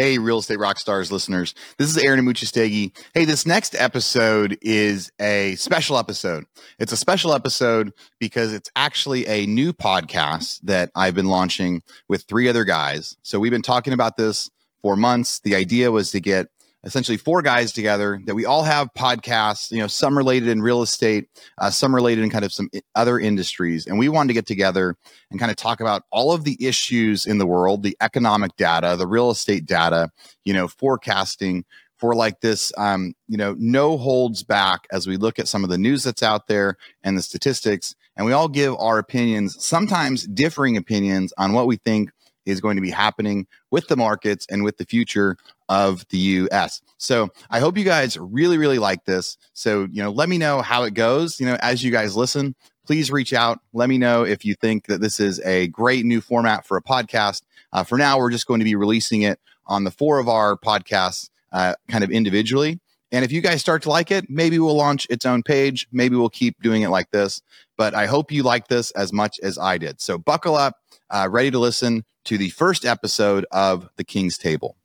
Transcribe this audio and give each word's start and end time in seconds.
Hey, 0.00 0.16
Real 0.16 0.38
Estate 0.38 0.58
rock 0.58 0.78
stars 0.78 1.12
listeners. 1.12 1.54
This 1.76 1.90
is 1.90 1.98
Aaron 1.98 2.24
Amuchastegui. 2.24 2.96
Hey, 3.12 3.26
this 3.26 3.44
next 3.44 3.74
episode 3.74 4.56
is 4.62 5.12
a 5.20 5.56
special 5.56 5.98
episode. 5.98 6.46
It's 6.78 6.90
a 6.90 6.96
special 6.96 7.34
episode 7.34 7.92
because 8.18 8.54
it's 8.54 8.70
actually 8.74 9.26
a 9.26 9.44
new 9.44 9.74
podcast 9.74 10.60
that 10.62 10.90
I've 10.96 11.14
been 11.14 11.26
launching 11.26 11.82
with 12.08 12.22
three 12.22 12.48
other 12.48 12.64
guys. 12.64 13.18
So 13.22 13.38
we've 13.38 13.52
been 13.52 13.60
talking 13.60 13.92
about 13.92 14.16
this 14.16 14.50
for 14.80 14.96
months. 14.96 15.40
The 15.40 15.54
idea 15.54 15.90
was 15.90 16.12
to 16.12 16.20
get 16.20 16.48
essentially 16.84 17.16
four 17.16 17.42
guys 17.42 17.72
together 17.72 18.20
that 18.24 18.34
we 18.34 18.46
all 18.46 18.62
have 18.62 18.88
podcasts, 18.96 19.70
you 19.70 19.78
know, 19.78 19.86
some 19.86 20.16
related 20.16 20.48
in 20.48 20.62
real 20.62 20.82
estate, 20.82 21.28
uh, 21.58 21.70
some 21.70 21.94
related 21.94 22.24
in 22.24 22.30
kind 22.30 22.44
of 22.44 22.52
some 22.52 22.70
other 22.94 23.18
industries. 23.18 23.86
And 23.86 23.98
we 23.98 24.08
wanted 24.08 24.28
to 24.28 24.34
get 24.34 24.46
together 24.46 24.96
and 25.30 25.38
kind 25.38 25.50
of 25.50 25.56
talk 25.56 25.80
about 25.80 26.02
all 26.10 26.32
of 26.32 26.44
the 26.44 26.56
issues 26.64 27.26
in 27.26 27.38
the 27.38 27.46
world, 27.46 27.82
the 27.82 27.96
economic 28.00 28.56
data, 28.56 28.96
the 28.96 29.06
real 29.06 29.30
estate 29.30 29.66
data, 29.66 30.10
you 30.44 30.54
know, 30.54 30.68
forecasting 30.68 31.64
for 31.98 32.14
like 32.14 32.40
this, 32.40 32.72
um, 32.78 33.12
you 33.28 33.36
know, 33.36 33.54
no 33.58 33.98
holds 33.98 34.42
back 34.42 34.86
as 34.90 35.06
we 35.06 35.18
look 35.18 35.38
at 35.38 35.48
some 35.48 35.62
of 35.62 35.70
the 35.70 35.76
news 35.76 36.02
that's 36.02 36.22
out 36.22 36.46
there 36.46 36.76
and 37.02 37.16
the 37.16 37.22
statistics. 37.22 37.94
And 38.16 38.26
we 38.26 38.32
all 38.32 38.48
give 38.48 38.74
our 38.78 38.98
opinions, 38.98 39.62
sometimes 39.64 40.26
differing 40.26 40.78
opinions 40.78 41.34
on 41.36 41.52
what 41.52 41.66
we 41.66 41.76
think 41.76 42.10
is 42.50 42.60
going 42.60 42.76
to 42.76 42.82
be 42.82 42.90
happening 42.90 43.46
with 43.70 43.88
the 43.88 43.96
markets 43.96 44.46
and 44.50 44.64
with 44.64 44.76
the 44.76 44.84
future 44.84 45.36
of 45.68 46.06
the 46.08 46.18
US. 46.18 46.82
So 46.98 47.30
I 47.50 47.60
hope 47.60 47.78
you 47.78 47.84
guys 47.84 48.18
really, 48.18 48.58
really 48.58 48.78
like 48.78 49.04
this. 49.04 49.38
So, 49.52 49.86
you 49.90 50.02
know, 50.02 50.10
let 50.10 50.28
me 50.28 50.38
know 50.38 50.62
how 50.62 50.82
it 50.82 50.94
goes. 50.94 51.40
You 51.40 51.46
know, 51.46 51.56
as 51.60 51.82
you 51.82 51.90
guys 51.90 52.16
listen, 52.16 52.54
please 52.86 53.10
reach 53.10 53.32
out. 53.32 53.60
Let 53.72 53.88
me 53.88 53.98
know 53.98 54.24
if 54.24 54.44
you 54.44 54.54
think 54.54 54.86
that 54.86 55.00
this 55.00 55.20
is 55.20 55.40
a 55.40 55.68
great 55.68 56.04
new 56.04 56.20
format 56.20 56.66
for 56.66 56.76
a 56.76 56.82
podcast. 56.82 57.42
Uh, 57.72 57.84
for 57.84 57.96
now, 57.96 58.18
we're 58.18 58.30
just 58.30 58.46
going 58.46 58.60
to 58.60 58.64
be 58.64 58.74
releasing 58.74 59.22
it 59.22 59.38
on 59.66 59.84
the 59.84 59.90
four 59.90 60.18
of 60.18 60.28
our 60.28 60.56
podcasts 60.56 61.30
uh, 61.52 61.74
kind 61.88 62.02
of 62.02 62.10
individually. 62.10 62.80
And 63.12 63.24
if 63.24 63.32
you 63.32 63.40
guys 63.40 63.60
start 63.60 63.82
to 63.82 63.90
like 63.90 64.10
it, 64.10 64.28
maybe 64.28 64.58
we'll 64.58 64.76
launch 64.76 65.06
its 65.10 65.26
own 65.26 65.42
page. 65.42 65.88
Maybe 65.90 66.16
we'll 66.16 66.30
keep 66.30 66.60
doing 66.62 66.82
it 66.82 66.90
like 66.90 67.10
this. 67.10 67.42
But 67.76 67.94
I 67.94 68.06
hope 68.06 68.30
you 68.30 68.42
like 68.42 68.68
this 68.68 68.90
as 68.92 69.12
much 69.12 69.40
as 69.40 69.58
I 69.58 69.78
did. 69.78 70.00
So 70.00 70.18
buckle 70.18 70.54
up, 70.54 70.76
uh, 71.10 71.28
ready 71.30 71.50
to 71.50 71.58
listen 71.58 72.04
to 72.30 72.38
the 72.38 72.50
first 72.50 72.84
episode 72.84 73.44
of 73.50 73.90
The 73.96 74.04
King's 74.04 74.38
Table. 74.38 74.76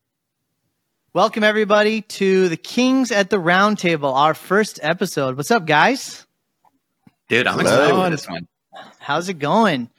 Welcome, 1.13 1.43
everybody, 1.43 2.01
to 2.01 2.49
The 2.49 2.57
Kings 2.57 3.11
at 3.11 3.29
the 3.29 3.37
Round 3.37 3.77
Table, 3.77 4.11
our 4.11 4.33
first 4.33 4.79
episode. 4.81 5.37
What's 5.37 5.51
up, 5.51 5.67
guys? 5.67 6.25
Dude, 7.29 7.45
I'm 7.45 7.59
Hello. 7.59 7.69
excited 7.69 7.95
for 7.95 8.09
this 8.09 8.27
one. 8.27 8.47
How's 8.97 9.29
it 9.29 9.37
going? 9.37 9.91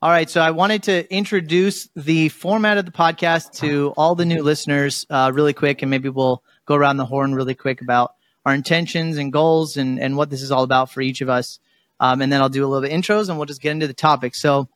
All 0.00 0.10
right, 0.10 0.30
so 0.30 0.40
I 0.40 0.52
wanted 0.52 0.84
to 0.84 1.12
introduce 1.12 1.88
the 1.96 2.28
format 2.28 2.78
of 2.78 2.86
the 2.86 2.92
podcast 2.92 3.58
to 3.58 3.92
all 3.96 4.14
the 4.14 4.24
new 4.24 4.40
listeners 4.40 5.04
uh, 5.10 5.32
really 5.34 5.54
quick, 5.54 5.82
and 5.82 5.90
maybe 5.90 6.08
we'll 6.08 6.44
go 6.66 6.76
around 6.76 6.98
the 6.98 7.04
horn 7.04 7.34
really 7.34 7.56
quick 7.56 7.80
about 7.80 8.14
our 8.46 8.54
intentions 8.54 9.16
and 9.16 9.32
goals 9.32 9.76
and, 9.76 9.98
and 9.98 10.16
what 10.16 10.30
this 10.30 10.40
is 10.40 10.52
all 10.52 10.62
about 10.62 10.92
for 10.92 11.00
each 11.00 11.20
of 11.20 11.28
us. 11.28 11.58
Um, 11.98 12.22
and 12.22 12.32
then 12.32 12.40
I'll 12.40 12.48
do 12.48 12.64
a 12.64 12.68
little 12.68 12.88
bit 12.88 12.92
intros 12.92 13.28
and 13.28 13.38
we'll 13.38 13.46
just 13.46 13.60
get 13.60 13.72
into 13.72 13.88
the 13.88 13.92
topic. 13.92 14.36
So, 14.36 14.68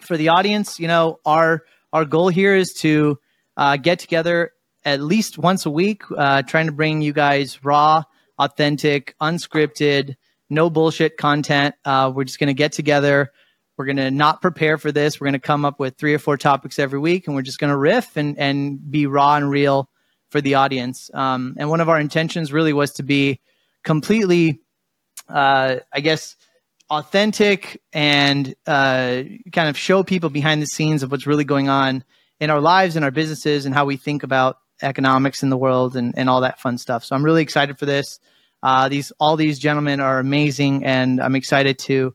for 0.00 0.16
the 0.16 0.28
audience, 0.30 0.78
you 0.78 0.88
know, 0.88 1.20
our 1.24 1.64
our 1.92 2.04
goal 2.04 2.28
here 2.28 2.54
is 2.54 2.72
to 2.80 3.18
uh, 3.56 3.76
get 3.76 3.98
together 3.98 4.52
at 4.84 5.00
least 5.00 5.38
once 5.38 5.66
a 5.66 5.70
week, 5.70 6.02
uh, 6.16 6.42
trying 6.42 6.66
to 6.66 6.72
bring 6.72 7.02
you 7.02 7.12
guys 7.12 7.64
raw, 7.64 8.04
authentic, 8.38 9.14
unscripted, 9.20 10.16
no 10.48 10.70
bullshit 10.70 11.16
content. 11.16 11.74
Uh, 11.84 12.12
we're 12.14 12.24
just 12.24 12.38
going 12.38 12.48
to 12.48 12.54
get 12.54 12.72
together. 12.72 13.32
We're 13.76 13.84
going 13.84 13.96
to 13.96 14.10
not 14.10 14.42
prepare 14.42 14.76
for 14.76 14.90
this. 14.90 15.20
We're 15.20 15.26
going 15.26 15.34
to 15.34 15.38
come 15.40 15.64
up 15.64 15.78
with 15.78 15.96
three 15.96 16.14
or 16.14 16.18
four 16.18 16.36
topics 16.36 16.78
every 16.78 16.98
week, 16.98 17.26
and 17.26 17.36
we're 17.36 17.42
just 17.42 17.58
going 17.58 17.70
to 17.70 17.76
riff 17.76 18.16
and 18.16 18.38
and 18.38 18.90
be 18.90 19.06
raw 19.06 19.36
and 19.36 19.50
real 19.50 19.88
for 20.30 20.40
the 20.40 20.54
audience. 20.54 21.10
Um, 21.14 21.54
and 21.58 21.70
one 21.70 21.80
of 21.80 21.88
our 21.88 21.98
intentions 21.98 22.52
really 22.52 22.72
was 22.72 22.92
to 22.94 23.02
be 23.02 23.40
completely, 23.84 24.60
uh, 25.28 25.76
I 25.92 26.00
guess 26.00 26.36
authentic 26.90 27.80
and 27.92 28.54
uh, 28.66 29.22
kind 29.52 29.68
of 29.68 29.76
show 29.76 30.02
people 30.02 30.30
behind 30.30 30.62
the 30.62 30.66
scenes 30.66 31.02
of 31.02 31.10
what's 31.10 31.26
really 31.26 31.44
going 31.44 31.68
on 31.68 32.04
in 32.40 32.50
our 32.50 32.60
lives 32.60 32.96
and 32.96 33.04
our 33.04 33.10
businesses 33.10 33.66
and 33.66 33.74
how 33.74 33.84
we 33.84 33.96
think 33.96 34.22
about 34.22 34.58
economics 34.82 35.42
in 35.42 35.50
the 35.50 35.56
world 35.56 35.96
and, 35.96 36.16
and 36.16 36.30
all 36.30 36.40
that 36.40 36.60
fun 36.60 36.78
stuff. 36.78 37.04
So 37.04 37.14
I'm 37.14 37.24
really 37.24 37.42
excited 37.42 37.78
for 37.78 37.86
this. 37.86 38.20
Uh, 38.62 38.88
these 38.88 39.12
all 39.20 39.36
these 39.36 39.58
gentlemen 39.58 40.00
are 40.00 40.18
amazing, 40.18 40.84
and 40.84 41.20
I'm 41.20 41.36
excited 41.36 41.78
to 41.80 42.14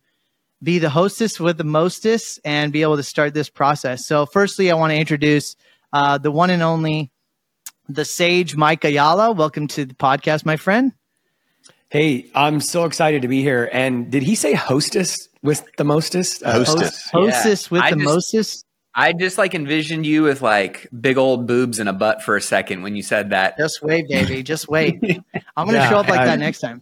be 0.62 0.79
the 0.79 0.89
hostess 0.89 1.39
with 1.39 1.57
the 1.57 1.63
mostest 1.63 2.39
and 2.44 2.73
be 2.73 2.81
able 2.81 2.97
to 2.97 3.03
start 3.03 3.33
this 3.33 3.50
process. 3.50 4.06
So, 4.06 4.25
firstly, 4.25 4.69
I 4.69 4.75
want 4.75 4.91
to 4.91 4.97
introduce 4.97 5.56
uh, 5.94 6.17
the 6.17 6.31
one 6.31 6.50
and 6.50 6.62
only, 6.62 7.12
the 7.88 8.03
sage 8.03 8.57
Mike 8.57 8.83
Ayala. 8.83 9.31
Welcome 9.31 9.67
to 9.69 9.85
the 9.85 9.94
podcast, 9.94 10.45
my 10.45 10.57
friend. 10.57 10.94
Hey, 11.93 12.31
I'm 12.33 12.59
so 12.59 12.85
excited 12.85 13.21
to 13.21 13.27
be 13.27 13.43
here. 13.43 13.69
And 13.71 14.09
did 14.09 14.23
he 14.23 14.33
say 14.33 14.55
hostess 14.55 15.29
with 15.43 15.63
the 15.77 15.83
mostest? 15.83 16.41
Uh, 16.41 16.53
hostess. 16.53 17.11
hostess 17.11 17.69
with 17.69 17.83
I 17.83 17.91
the 17.91 17.97
just, 17.97 18.05
mostest? 18.05 18.65
I 18.95 19.13
just 19.13 19.37
like 19.37 19.53
envisioned 19.53 20.03
you 20.03 20.23
with 20.23 20.41
like 20.41 20.89
big 20.99 21.19
old 21.19 21.45
boobs 21.45 21.77
and 21.77 21.87
a 21.87 21.93
butt 21.93 22.23
for 22.23 22.35
a 22.35 22.41
second 22.41 22.81
when 22.81 22.95
you 22.95 23.03
said 23.03 23.29
that. 23.29 23.59
Just 23.59 23.83
wait, 23.83 24.09
baby. 24.09 24.41
Just 24.41 24.67
wait. 24.67 24.95
I'm 25.55 25.67
going 25.67 25.75
to 25.75 25.81
yeah, 25.81 25.89
show 25.89 25.97
up 25.97 26.07
like 26.07 26.21
I, 26.21 26.25
that 26.25 26.39
next 26.39 26.61
time. 26.61 26.81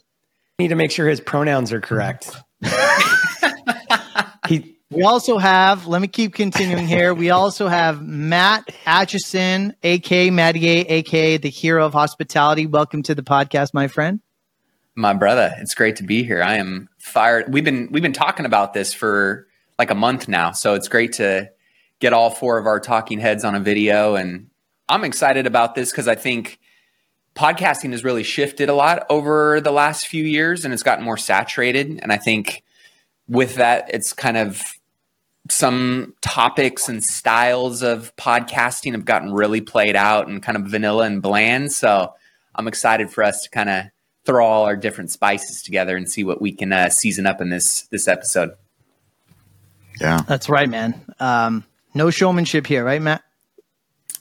Need 0.59 0.69
to 0.69 0.75
make 0.75 0.91
sure 0.91 1.09
his 1.09 1.19
pronouns 1.19 1.73
are 1.73 1.81
correct. 1.81 2.31
he, 4.47 4.77
we 4.91 5.03
also 5.03 5.37
have, 5.39 5.87
let 5.87 6.01
me 6.01 6.07
keep 6.07 6.35
continuing 6.35 6.87
here. 6.87 7.13
We 7.13 7.31
also 7.31 7.67
have 7.67 8.01
Matt 8.01 8.65
Aitchison, 8.85 9.75
aka 9.83 10.29
Matty 10.29 10.69
A, 10.69 10.79
aka 10.87 11.35
the 11.35 11.49
hero 11.49 11.85
of 11.85 11.91
hospitality. 11.91 12.65
Welcome 12.65 13.03
to 13.03 13.13
the 13.13 13.23
podcast, 13.23 13.73
my 13.73 13.89
friend 13.89 14.21
my 14.95 15.13
brother. 15.13 15.53
It's 15.59 15.75
great 15.75 15.97
to 15.97 16.03
be 16.03 16.23
here. 16.23 16.43
I 16.43 16.57
am 16.57 16.89
fired. 16.99 17.51
We've 17.53 17.63
been 17.63 17.89
we've 17.91 18.03
been 18.03 18.13
talking 18.13 18.45
about 18.45 18.73
this 18.73 18.93
for 18.93 19.47
like 19.79 19.91
a 19.91 19.95
month 19.95 20.27
now, 20.27 20.51
so 20.51 20.73
it's 20.73 20.87
great 20.87 21.13
to 21.13 21.49
get 21.99 22.13
all 22.13 22.29
four 22.29 22.57
of 22.57 22.65
our 22.65 22.79
talking 22.79 23.19
heads 23.19 23.45
on 23.45 23.55
a 23.55 23.59
video 23.59 24.15
and 24.15 24.49
I'm 24.89 25.03
excited 25.05 25.45
about 25.47 25.75
this 25.75 25.93
cuz 25.93 26.07
I 26.07 26.15
think 26.15 26.59
podcasting 27.35 27.91
has 27.91 28.03
really 28.03 28.23
shifted 28.23 28.67
a 28.67 28.73
lot 28.73 29.05
over 29.09 29.61
the 29.61 29.71
last 29.71 30.07
few 30.07 30.23
years 30.23 30.65
and 30.65 30.73
it's 30.73 30.83
gotten 30.83 31.05
more 31.05 31.15
saturated 31.15 31.99
and 32.01 32.11
I 32.11 32.17
think 32.17 32.63
with 33.29 33.55
that 33.55 33.89
it's 33.93 34.11
kind 34.11 34.35
of 34.35 34.61
some 35.49 36.15
topics 36.21 36.89
and 36.89 37.03
styles 37.03 37.83
of 37.83 38.13
podcasting 38.15 38.93
have 38.93 39.05
gotten 39.05 39.31
really 39.31 39.61
played 39.61 39.95
out 39.95 40.27
and 40.27 40.43
kind 40.43 40.57
of 40.57 40.65
vanilla 40.65 41.05
and 41.05 41.21
bland 41.21 41.71
so 41.71 42.13
I'm 42.55 42.67
excited 42.67 43.11
for 43.11 43.23
us 43.23 43.43
to 43.43 43.49
kind 43.49 43.69
of 43.69 43.85
throw 44.25 44.45
all 44.45 44.65
our 44.65 44.75
different 44.75 45.11
spices 45.11 45.61
together 45.61 45.97
and 45.97 46.09
see 46.09 46.23
what 46.23 46.41
we 46.41 46.51
can 46.51 46.71
uh, 46.71 46.89
season 46.89 47.25
up 47.25 47.41
in 47.41 47.49
this 47.49 47.83
this 47.91 48.07
episode. 48.07 48.51
Yeah, 49.99 50.21
that's 50.27 50.49
right, 50.49 50.69
man. 50.69 50.99
Um, 51.19 51.63
no 51.93 52.09
showmanship 52.09 52.65
here, 52.65 52.83
right, 52.83 53.01
Matt? 53.01 53.23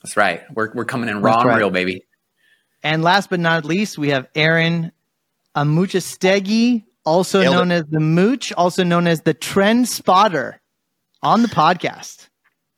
That's 0.03 0.17
right. 0.17 0.43
We're 0.53 0.73
we're 0.75 0.85
coming 0.85 1.09
in 1.09 1.23
raw 1.23 1.43
right. 1.43 1.49
and 1.49 1.59
real, 1.59 1.71
baby. 1.71 2.05
And 2.83 3.03
last 3.03 3.31
but 3.31 3.41
not 3.41 3.65
least, 3.65 3.99
we 3.99 4.09
have 4.11 4.27
Aaron 4.35 4.93
Amuchastegui, 5.55 6.85
also 7.05 7.41
Nailed 7.41 7.55
known 7.55 7.71
it. 7.71 7.75
as 7.75 7.85
the 7.91 8.01
Mooch, 8.01 8.53
also 8.55 8.85
known 8.85 9.07
as 9.07 9.23
the 9.23 9.35
Trend 9.35 9.89
Spotter, 9.89 10.61
on 11.23 11.43
the 11.43 11.49
podcast. 11.49 12.29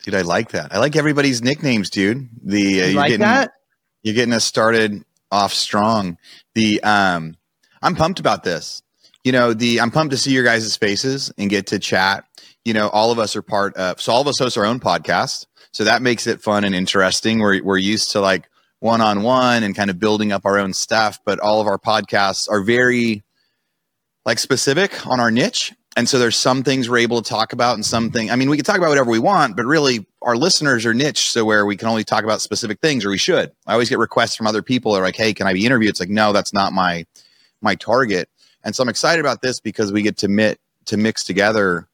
Dude, 0.03 0.15
I 0.15 0.23
like 0.23 0.51
that. 0.51 0.75
I 0.75 0.79
like 0.79 0.97
everybody's 0.97 1.43
nicknames, 1.43 1.89
dude. 1.89 2.29
The 2.43 2.83
uh, 2.83 2.87
you 2.87 2.97
like 2.97 3.09
getting, 3.11 3.21
that? 3.21 3.53
You're 4.03 4.17
getting 4.17 4.35
us 4.35 4.45
started 4.45 5.05
off 5.33 5.53
strong. 5.53 6.19
The 6.55 6.81
um, 6.83 7.35
I'm 7.83 7.97
pumped 7.97 8.21
about 8.21 8.45
this. 8.45 8.83
You 9.25 9.33
know, 9.33 9.53
the 9.53 9.81
I'm 9.81 9.91
pumped 9.91 10.13
to 10.13 10.17
see 10.17 10.33
your 10.33 10.45
guys' 10.45 10.77
faces 10.77 11.33
and 11.39 11.51
get 11.51 11.69
to 11.69 11.79
chat. 11.79 12.25
You 12.65 12.75
know, 12.75 12.89
all 12.89 13.11
of 13.11 13.19
us 13.19 13.35
are 13.35 13.43
part 13.43 13.75
of. 13.77 14.01
So 14.01 14.13
all 14.13 14.21
of 14.21 14.29
us 14.29 14.39
host 14.39 14.57
our 14.57 14.65
own 14.65 14.79
podcast, 14.79 15.47
so 15.73 15.85
that 15.85 16.03
makes 16.03 16.27
it 16.27 16.43
fun 16.43 16.65
and 16.65 16.75
interesting. 16.75 17.41
We're 17.41 17.63
we're 17.65 17.79
used 17.79 18.13
to 18.13 18.21
like 18.21 18.49
one 18.79 19.01
on 19.01 19.23
one 19.23 19.63
and 19.63 19.75
kind 19.75 19.91
of 19.91 19.99
building 19.99 20.31
up 20.31 20.45
our 20.45 20.59
own 20.59 20.73
stuff, 20.73 21.19
but 21.25 21.41
all 21.41 21.61
of 21.61 21.67
our 21.67 21.79
podcasts 21.79 22.49
are 22.51 22.63
very 22.63 23.23
like 24.25 24.39
specific 24.39 25.07
on 25.07 25.19
our 25.19 25.31
niche 25.31 25.73
and 25.97 26.09
so 26.09 26.19
there's 26.19 26.37
some 26.37 26.63
things 26.63 26.89
we're 26.89 26.99
able 26.99 27.21
to 27.21 27.29
talk 27.29 27.53
about 27.53 27.75
and 27.75 27.85
something 27.85 28.31
i 28.31 28.37
mean 28.37 28.49
we 28.49 28.57
can 28.57 28.65
talk 28.65 28.79
about 28.79 28.89
whatever 28.89 29.11
we 29.11 29.19
want 29.19 29.57
but 29.57 29.65
really 29.67 30.07
our 30.23 30.37
listeners 30.37 30.87
are 30.87 30.95
niche 30.95 31.31
so 31.31 31.45
where 31.45 31.67
we 31.67 31.77
can 31.77 31.89
only 31.89 32.05
talk 32.05 32.25
about 32.25 32.41
specific 32.41 32.81
things 32.81 33.05
or 33.05 33.11
we 33.11 33.19
should. 33.19 33.53
I 33.67 33.73
always 33.73 33.89
get 33.89 33.99
requests 33.99 34.37
from 34.37 34.47
other 34.47 34.63
people 34.63 34.93
that 34.93 35.01
are 35.01 35.05
like 35.05 35.17
hey 35.17 35.35
can 35.35 35.47
i 35.47 35.53
be 35.53 35.67
interviewed? 35.67 35.91
It's 35.91 36.01
like 36.01 36.09
no 36.09 36.33
that's 36.33 36.53
not 36.53 36.73
my 36.73 37.07
my 37.61 37.75
target. 37.75 38.29
And 38.65 38.75
so 38.75 38.83
i'm 38.83 38.89
excited 38.89 39.21
about 39.21 39.43
this 39.43 39.61
because 39.61 39.93
we 39.93 40.03
get 40.03 40.19
to 40.19 40.29
mit 40.29 40.59
to 40.87 40.97
mix 40.97 41.25
together 41.25 41.89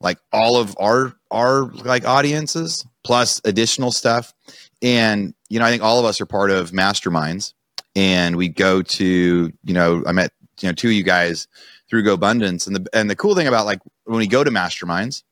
like 0.00 0.18
all 0.32 0.56
of 0.56 0.76
our 0.80 1.14
our 1.30 1.64
like 1.84 2.06
audiences 2.06 2.86
plus 3.04 3.40
additional 3.44 3.92
stuff. 3.92 4.32
And 4.80 5.34
you 5.48 5.58
know 5.58 5.64
i 5.64 5.70
think 5.70 5.82
all 5.82 5.98
of 5.98 6.04
us 6.04 6.20
are 6.20 6.26
part 6.26 6.50
of 6.50 6.70
masterminds. 6.70 7.54
And 7.94 8.36
we 8.36 8.48
go 8.48 8.82
to 8.82 9.52
you 9.64 9.74
know 9.74 10.02
i 10.06 10.12
met 10.12 10.32
you 10.60 10.68
know 10.68 10.72
two 10.72 10.88
of 10.88 10.94
you 10.94 11.02
guys 11.02 11.48
through 11.92 12.04
GoBundance. 12.04 12.66
And 12.66 12.74
the 12.74 12.86
and 12.94 13.10
the 13.10 13.16
cool 13.16 13.34
thing 13.34 13.46
about 13.46 13.66
like 13.66 13.80
when 14.04 14.18
we 14.18 14.26
go 14.26 14.42
to 14.42 14.50
masterminds, 14.50 15.22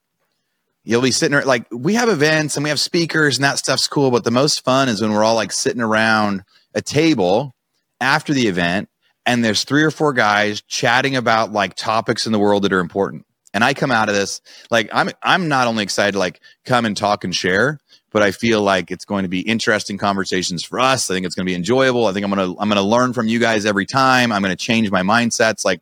You'll 0.83 1.03
be 1.03 1.11
sitting 1.11 1.39
like 1.45 1.67
we 1.71 1.95
have 1.95 2.09
events 2.09 2.57
and 2.57 2.65
we 2.65 2.71
have 2.71 2.81
speakers 2.81 3.37
and 3.37 3.45
that 3.45 3.59
stuff's 3.59 3.87
cool, 3.87 4.11
but 4.11 4.25
the 4.25 4.31
most 4.31 4.65
fun 4.65 4.89
is 4.89 5.03
when 5.03 5.13
we're 5.13 5.25
all 5.25 5.35
like 5.35 5.53
sitting 5.53 5.83
around 5.83 6.43
a 6.75 6.81
table 6.81 7.55
after 8.01 8.33
the 8.33 8.47
event 8.47 8.89
and 9.27 9.45
there's 9.45 9.65
three 9.65 9.83
or 9.83 9.91
four 9.91 10.13
guys 10.13 10.63
chatting 10.63 11.17
about 11.17 11.53
like 11.53 11.75
topics 11.75 12.27
in 12.27 12.33
the 12.33 12.39
world 12.39 12.63
that 12.63 12.73
are 12.73 12.81
important. 12.81 13.27
And 13.53 13.63
I 13.63 13.75
come 13.75 13.91
out 13.91 14.09
of 14.09 14.15
this 14.15 14.41
like 14.71 14.89
I'm 14.93 15.11
I'm 15.23 15.49
not 15.49 15.67
only 15.67 15.83
excited 15.83 16.13
to 16.13 16.19
like 16.19 16.41
come 16.65 16.87
and 16.87 16.97
talk 16.97 17.25
and 17.25 17.35
share, 17.35 17.79
but 18.11 18.23
I 18.23 18.31
feel 18.31 18.63
like 18.63 18.91
it's 18.91 19.05
going 19.05 19.25
to 19.25 19.29
be 19.29 19.41
interesting 19.41 19.99
conversations 19.99 20.65
for 20.65 20.81
us. 20.81 21.11
I 21.11 21.15
think 21.15 21.27
it's 21.27 21.35
going 21.35 21.47
to 21.47 21.51
be 21.51 21.57
enjoyable. 21.57 22.07
I 22.07 22.13
think 22.13 22.25
I'm 22.25 22.33
going 22.33 22.55
to 22.55 22.61
I'm 22.61 22.69
going 22.69 22.81
to 22.81 22.89
learn 22.89 23.13
from 23.13 23.29
you 23.29 23.39
guys 23.39 23.67
every 23.67 23.87
time. 23.87 24.33
I'm 24.33 24.43
going 24.43 24.57
to 24.57 24.65
change 24.65 24.91
my 24.91 25.03
mindsets. 25.03 25.65
Like 25.65 25.81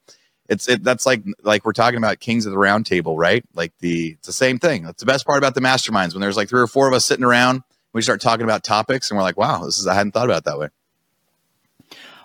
it's 0.48 0.68
it, 0.68 0.82
that's 0.82 1.04
like 1.06 1.22
like 1.42 1.64
we're 1.64 1.72
talking 1.72 1.98
about 1.98 2.20
kings 2.20 2.46
of 2.46 2.52
the 2.52 2.58
round 2.58 2.86
table, 2.86 3.16
right? 3.16 3.44
Like 3.54 3.72
the 3.80 4.12
it's 4.18 4.26
the 4.26 4.32
same 4.32 4.58
thing. 4.58 4.82
That's 4.82 5.00
the 5.00 5.06
best 5.06 5.26
part 5.26 5.38
about 5.38 5.54
the 5.54 5.60
masterminds 5.60 6.14
when 6.14 6.20
there's 6.20 6.36
like 6.36 6.48
three 6.48 6.60
or 6.60 6.66
four 6.66 6.88
of 6.88 6.94
us 6.94 7.04
sitting 7.04 7.24
around. 7.24 7.62
We 7.92 8.02
start 8.02 8.20
talking 8.20 8.44
about 8.44 8.64
topics, 8.64 9.10
and 9.10 9.16
we're 9.16 9.24
like, 9.24 9.36
wow, 9.36 9.64
this 9.64 9.78
is 9.78 9.86
I 9.86 9.94
hadn't 9.94 10.12
thought 10.12 10.26
about 10.26 10.44
that 10.44 10.58
way. 10.58 10.68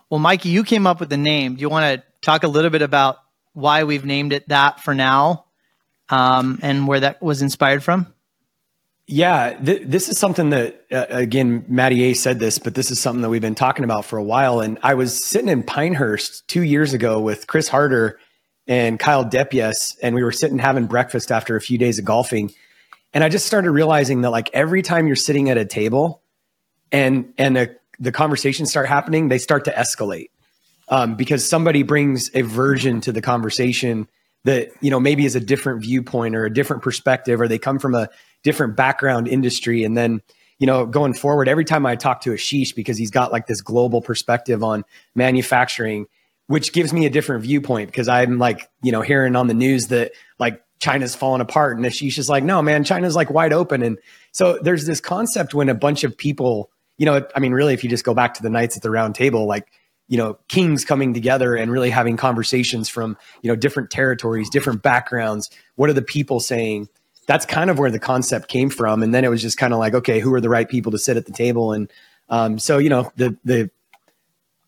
Well, 0.09 0.19
Mikey, 0.19 0.49
you 0.49 0.63
came 0.63 0.85
up 0.85 0.99
with 0.99 1.09
the 1.09 1.17
name. 1.17 1.55
Do 1.55 1.61
you 1.61 1.69
want 1.69 2.01
to 2.01 2.03
talk 2.21 2.43
a 2.43 2.47
little 2.47 2.69
bit 2.69 2.81
about 2.81 3.17
why 3.53 3.83
we've 3.83 4.05
named 4.05 4.33
it 4.33 4.47
that 4.49 4.79
for 4.79 4.93
now, 4.93 5.45
um, 6.09 6.59
and 6.61 6.87
where 6.87 6.99
that 7.01 7.21
was 7.21 7.41
inspired 7.41 7.83
from? 7.83 8.13
Yeah, 9.05 9.53
th- 9.53 9.81
this 9.85 10.07
is 10.07 10.17
something 10.17 10.51
that 10.51 10.85
uh, 10.91 11.05
again, 11.09 11.65
Matty 11.67 12.03
A 12.03 12.13
said 12.13 12.39
this, 12.39 12.57
but 12.57 12.73
this 12.73 12.89
is 12.89 13.01
something 13.01 13.21
that 13.21 13.29
we've 13.29 13.41
been 13.41 13.55
talking 13.55 13.83
about 13.83 14.05
for 14.05 14.17
a 14.17 14.23
while. 14.23 14.61
And 14.61 14.79
I 14.81 14.93
was 14.93 15.23
sitting 15.23 15.49
in 15.49 15.63
Pinehurst 15.63 16.47
two 16.47 16.61
years 16.61 16.93
ago 16.93 17.19
with 17.19 17.47
Chris 17.47 17.67
Harder 17.67 18.19
and 18.65 18.97
Kyle 18.97 19.25
Depies, 19.25 19.97
and 20.01 20.15
we 20.15 20.23
were 20.23 20.31
sitting 20.31 20.57
having 20.57 20.85
breakfast 20.85 21.31
after 21.31 21.57
a 21.57 21.61
few 21.61 21.77
days 21.77 21.99
of 21.99 22.05
golfing. 22.05 22.53
And 23.13 23.25
I 23.25 23.29
just 23.29 23.45
started 23.45 23.71
realizing 23.71 24.21
that 24.21 24.29
like 24.29 24.49
every 24.53 24.81
time 24.81 25.05
you're 25.07 25.17
sitting 25.17 25.49
at 25.49 25.57
a 25.57 25.65
table 25.65 26.21
and 26.91 27.33
and 27.37 27.57
a, 27.57 27.75
the 27.99 28.13
conversations 28.13 28.69
start 28.69 28.87
happening, 28.87 29.27
they 29.27 29.37
start 29.37 29.65
to 29.65 29.71
escalate 29.71 30.29
um, 30.87 31.15
because 31.15 31.47
somebody 31.47 31.83
brings 31.83 32.31
a 32.33 32.41
version 32.41 33.01
to 33.01 33.11
the 33.11 33.21
conversation 33.21 34.07
that 34.45 34.71
you 34.81 34.89
know 34.89 34.99
maybe 34.99 35.25
is 35.25 35.35
a 35.35 35.41
different 35.41 35.81
viewpoint 35.81 36.35
or 36.35 36.45
a 36.45 36.53
different 36.53 36.83
perspective, 36.83 37.41
or 37.41 37.49
they 37.49 37.59
come 37.59 37.79
from 37.79 37.95
a 37.95 38.09
different 38.43 38.75
background 38.75 39.27
industry, 39.27 39.83
and 39.83 39.97
then 39.97 40.21
you 40.59 40.67
know 40.67 40.85
going 40.85 41.13
forward, 41.13 41.47
every 41.47 41.65
time 41.65 41.85
I 41.85 41.95
talk 41.95 42.21
to 42.21 42.31
Ashish 42.31 42.75
because 42.75 42.97
he's 42.97 43.11
got 43.11 43.31
like 43.31 43.47
this 43.47 43.61
global 43.61 44.01
perspective 44.01 44.63
on 44.63 44.83
manufacturing, 45.15 46.07
which 46.47 46.73
gives 46.73 46.93
me 46.93 47.05
a 47.05 47.09
different 47.09 47.43
viewpoint 47.43 47.89
because 47.89 48.07
I'm 48.07 48.37
like 48.37 48.69
you 48.81 48.91
know 48.91 49.01
hearing 49.01 49.35
on 49.35 49.47
the 49.47 49.53
news 49.53 49.87
that 49.87 50.11
like 50.39 50.61
China's 50.79 51.15
falling 51.15 51.41
apart, 51.41 51.77
and 51.77 51.85
Ashish 51.85 52.17
is 52.17 52.29
like, 52.29 52.43
no 52.43 52.61
man, 52.61 52.83
China's 52.83 53.15
like 53.15 53.29
wide 53.29 53.53
open, 53.53 53.81
and 53.81 53.97
so 54.31 54.59
there's 54.61 54.85
this 54.85 55.01
concept 55.01 55.53
when 55.53 55.69
a 55.69 55.75
bunch 55.75 56.03
of 56.03 56.17
people 56.17 56.69
you 56.97 57.05
know, 57.05 57.25
I 57.35 57.39
mean, 57.39 57.53
really, 57.53 57.73
if 57.73 57.83
you 57.83 57.89
just 57.89 58.03
go 58.03 58.13
back 58.13 58.35
to 58.35 58.43
the 58.43 58.49
Knights 58.49 58.77
at 58.77 58.83
the 58.83 58.91
Round 58.91 59.15
Table, 59.15 59.45
like 59.45 59.67
you 60.07 60.17
know 60.17 60.37
kings 60.47 60.83
coming 60.85 61.13
together 61.13 61.55
and 61.55 61.71
really 61.71 61.89
having 61.89 62.17
conversations 62.17 62.89
from 62.89 63.17
you 63.41 63.49
know 63.49 63.55
different 63.55 63.89
territories 63.89 64.49
different 64.49 64.81
backgrounds. 64.81 65.49
What 65.75 65.89
are 65.89 65.93
the 65.93 66.01
people 66.01 66.39
saying 66.39 66.89
that's 67.27 67.45
kind 67.45 67.69
of 67.69 67.79
where 67.79 67.91
the 67.91 67.99
concept 67.99 68.47
came 68.47 68.69
from. 68.69 69.01
And 69.03 69.13
then 69.13 69.23
it 69.23 69.29
was 69.29 69.41
just 69.41 69.57
kind 69.57 69.73
of 69.73 69.79
like 69.79 69.93
okay 69.93 70.19
who 70.19 70.33
are 70.33 70.41
the 70.41 70.49
right 70.49 70.67
people 70.67 70.91
to 70.91 70.97
sit 70.97 71.17
at 71.17 71.25
the 71.25 71.31
table? 71.31 71.73
And 71.73 71.91
um, 72.29 72.59
so 72.59 72.77
you 72.77 72.89
know 72.89 73.11
the 73.15 73.37
the 73.43 73.69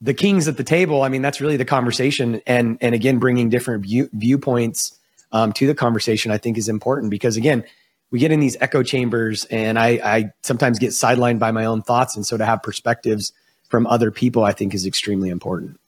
the 0.01 0.13
kings 0.13 0.47
at 0.47 0.57
the 0.57 0.63
table 0.63 1.03
i 1.03 1.07
mean 1.07 1.21
that's 1.21 1.39
really 1.39 1.57
the 1.57 1.65
conversation. 1.65 2.41
And 2.45 2.77
and 2.81 2.93
again 2.93 3.17
bringing 3.17 3.49
different 3.49 3.83
view, 3.83 4.09
viewpoints 4.13 4.99
um, 5.31 5.53
to 5.53 5.65
the 5.65 5.73
conversation 5.73 6.31
i 6.31 6.37
think 6.37 6.57
is 6.57 6.69
important 6.69 7.09
because 7.09 7.37
again 7.37 7.63
we 8.11 8.19
get 8.19 8.31
in 8.31 8.39
these 8.39 8.57
echo 8.61 8.83
chambers 8.83 9.45
and 9.45 9.77
I, 9.79 9.99
I 10.03 10.31
sometimes 10.43 10.79
get 10.79 10.91
sidelined 10.91 11.39
by 11.39 11.51
my 11.51 11.65
own 11.65 11.81
thoughts. 11.81 12.15
And 12.15 12.25
so 12.25 12.37
to 12.37 12.45
have 12.45 12.63
perspectives 12.63 13.33
from 13.69 13.87
other 13.87 14.11
people, 14.11 14.43
I 14.43 14.51
think 14.51 14.73
is 14.73 14.85
extremely 14.85 15.29
important. 15.29 15.79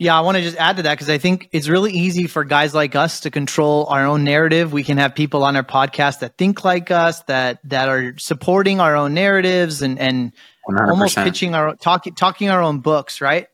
Yeah, 0.00 0.16
I 0.16 0.20
want 0.20 0.36
to 0.36 0.42
just 0.42 0.56
add 0.56 0.76
to 0.76 0.82
that 0.84 0.94
because 0.94 1.10
I 1.10 1.18
think 1.18 1.48
it's 1.50 1.68
really 1.68 1.92
easy 1.92 2.28
for 2.28 2.44
guys 2.44 2.72
like 2.72 2.94
us 2.94 3.20
to 3.20 3.32
control 3.32 3.86
our 3.86 4.06
own 4.06 4.22
narrative. 4.22 4.72
We 4.72 4.84
can 4.84 4.96
have 4.96 5.16
people 5.16 5.42
on 5.42 5.56
our 5.56 5.64
podcast 5.64 6.20
that 6.20 6.38
think 6.38 6.64
like 6.64 6.92
us, 6.92 7.22
that 7.22 7.58
that 7.64 7.88
are 7.88 8.16
supporting 8.16 8.78
our 8.78 8.94
own 8.94 9.12
narratives 9.12 9.82
and 9.82 9.98
and 9.98 10.32
100%. 10.68 10.88
almost 10.88 11.16
pitching 11.16 11.54
our 11.56 11.74
talking 11.74 12.14
talking 12.14 12.48
our 12.48 12.62
own 12.62 12.78
books, 12.78 13.20
right? 13.20 13.48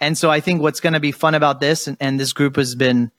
And 0.00 0.16
so 0.16 0.30
I 0.30 0.38
think 0.38 0.62
what's 0.62 0.78
going 0.78 0.92
to 0.92 1.00
be 1.00 1.10
fun 1.10 1.34
about 1.34 1.58
this, 1.60 1.88
and, 1.88 1.96
and, 1.98 2.20
this 2.20 2.32
group 2.32 2.54
has 2.54 2.76
been, 2.76 3.10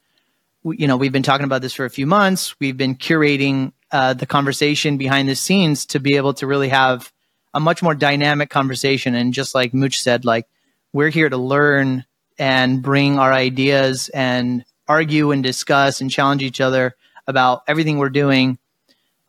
you 0.63 0.87
know, 0.87 0.95
we've 0.95 1.11
been 1.11 1.23
talking 1.23 1.43
about 1.43 1.61
this 1.61 1.73
for 1.73 1.83
a 1.83 1.89
few 1.89 2.05
months. 2.05 2.57
We've 2.61 2.77
been 2.77 2.95
curating 2.95 3.73
uh, 3.91 4.13
the 4.13 4.25
conversation 4.25 4.97
behind 4.97 5.27
the 5.27 5.35
scenes 5.35 5.85
to 5.87 5.99
be 5.99 6.15
able 6.15 6.33
to 6.35 6.47
really 6.47 6.69
have 6.69 7.11
a 7.53 7.59
much 7.59 7.83
more 7.83 7.95
dynamic 7.95 8.49
conversation. 8.49 9.13
And 9.13 9.33
just 9.33 9.53
like 9.53 9.73
Mooch 9.73 10.01
said, 10.01 10.23
like 10.23 10.47
we're 10.93 11.09
here 11.09 11.27
to 11.27 11.35
learn 11.37 12.05
and 12.39 12.81
bring 12.81 13.19
our 13.19 13.33
ideas 13.33 14.09
and 14.09 14.65
argue 14.87 15.31
and 15.31 15.43
discuss 15.43 16.01
and 16.01 16.09
challenge 16.09 16.41
each 16.41 16.61
other 16.61 16.95
about 17.27 17.63
everything 17.67 17.99
we're 17.99 18.09
doing. 18.09 18.57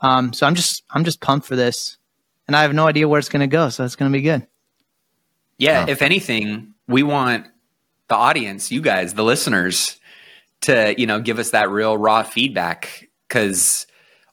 Um, 0.01 0.33
so 0.33 0.47
I'm 0.47 0.55
just 0.55 0.85
I'm 0.91 1.05
just 1.05 1.21
pumped 1.21 1.47
for 1.47 1.57
this, 1.57 1.99
and 2.47 2.57
I 2.57 2.63
have 2.63 2.73
no 2.73 2.87
idea 2.87 3.07
where 3.07 3.19
it's 3.19 3.29
going 3.29 3.41
to 3.41 3.47
go. 3.47 3.69
So 3.69 3.85
it's 3.85 3.97
going 3.97 4.11
to 4.11 4.17
be 4.17 4.23
good. 4.23 4.47
Yeah, 5.59 5.85
if 5.89 6.01
anything, 6.01 6.73
we 6.89 7.03
want 7.03 7.47
the 8.09 8.15
audience, 8.15 8.73
you 8.73 8.81
guys, 8.81 9.13
the 9.13 9.25
listeners, 9.25 10.01
to 10.63 10.95
you 10.97 11.07
know 11.07 11.21
give 11.21 11.39
us 11.39 11.51
that 11.51 11.69
real 11.71 11.99
raw 11.99 12.23
feedback 12.23 13.09
because 13.29 13.87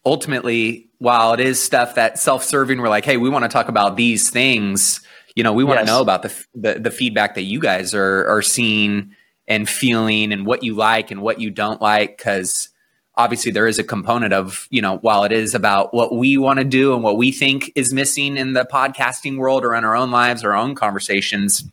ultimately, 0.06 0.90
while 1.00 1.34
it 1.34 1.42
is 1.42 1.62
stuff 1.62 1.96
that 1.96 2.18
self-serving, 2.18 2.80
we're 2.80 2.88
like, 2.88 3.04
hey, 3.04 3.18
we 3.18 3.30
want 3.30 3.44
to 3.44 3.50
talk 3.50 3.68
about 3.68 3.98
these 3.98 4.30
things. 4.30 5.02
You 5.38 5.44
know, 5.44 5.54
we 5.54 5.64
want 5.64 5.78
yes. 5.82 5.88
to 5.88 5.94
know 5.94 6.02
about 6.02 6.24
the, 6.24 6.46
the, 6.56 6.80
the 6.80 6.90
feedback 6.90 7.36
that 7.36 7.44
you 7.44 7.60
guys 7.60 7.94
are 7.94 8.28
are 8.28 8.42
seeing 8.42 9.16
and 9.48 9.70
feeling, 9.70 10.34
and 10.34 10.48
what 10.48 10.64
you 10.64 10.74
like 10.74 11.12
and 11.12 11.22
what 11.22 11.40
you 11.40 11.52
don't 11.52 11.80
like, 11.80 12.18
because 12.18 12.70
obviously 13.14 13.52
there 13.52 13.68
is 13.68 13.78
a 13.78 13.84
component 13.84 14.34
of 14.34 14.68
you 14.72 14.82
know 14.82 14.98
while 14.98 15.26
it 15.26 15.32
is 15.32 15.54
about 15.54 15.94
what 15.94 16.16
we 16.16 16.40
want 16.40 16.58
to 16.58 16.66
do 16.66 16.96
and 16.96 17.04
what 17.04 17.18
we 17.18 17.32
think 17.32 17.72
is 17.76 17.94
missing 17.94 18.36
in 18.36 18.54
the 18.54 18.66
podcasting 18.66 19.38
world 19.38 19.64
or 19.64 19.76
in 19.76 19.86
our 19.86 19.96
own 19.96 20.10
lives 20.10 20.44
our 20.44 20.56
own 20.56 20.74
conversations 20.74 21.64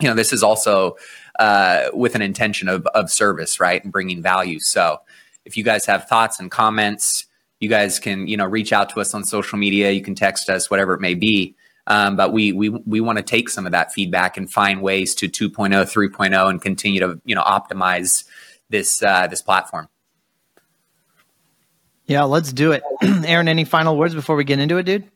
you 0.00 0.08
know 0.08 0.14
this 0.14 0.32
is 0.32 0.42
also 0.42 0.96
uh, 1.38 1.90
with 1.92 2.16
an 2.16 2.22
intention 2.22 2.68
of, 2.68 2.84
of 2.94 3.12
service 3.12 3.60
right 3.60 3.84
and 3.84 3.92
bringing 3.92 4.22
value. 4.22 4.58
So 4.58 4.98
if 5.44 5.56
you 5.56 5.62
guys 5.62 5.86
have 5.86 6.08
thoughts 6.08 6.40
and 6.40 6.50
comments 6.50 7.26
you 7.60 7.68
guys 7.68 8.00
can 8.00 8.26
you 8.26 8.36
know 8.36 8.46
reach 8.46 8.72
out 8.72 8.90
to 8.90 9.00
us 9.00 9.14
on 9.14 9.22
social 9.22 9.56
media. 9.56 9.92
You 9.92 10.02
can 10.02 10.16
text 10.16 10.50
us 10.50 10.68
whatever 10.68 10.94
it 10.94 11.00
may 11.00 11.14
be 11.14 11.54
um, 11.86 12.16
but 12.16 12.32
we 12.32 12.52
we 12.52 12.70
we 12.70 13.00
want 13.00 13.18
to 13.18 13.22
take 13.22 13.48
some 13.48 13.66
of 13.66 13.72
that 13.72 13.92
feedback 13.92 14.36
and 14.36 14.50
find 14.50 14.82
ways 14.82 15.14
to 15.16 15.28
2.0 15.28 15.70
3.0 15.70 16.50
and 16.50 16.62
continue 16.62 17.00
to 17.00 17.20
you 17.24 17.34
know 17.34 17.42
optimize 17.42 18.24
this 18.70 19.02
uh, 19.02 19.26
this 19.26 19.42
platform. 19.42 19.88
Yeah 22.06 22.24
let's 22.24 22.52
do 22.52 22.72
it. 22.72 22.82
Aaron 23.02 23.48
any 23.48 23.64
final 23.64 23.96
words 23.96 24.14
before 24.14 24.36
we 24.36 24.44
get 24.44 24.58
into 24.58 24.78
it 24.78 24.84
dude? 24.84 25.10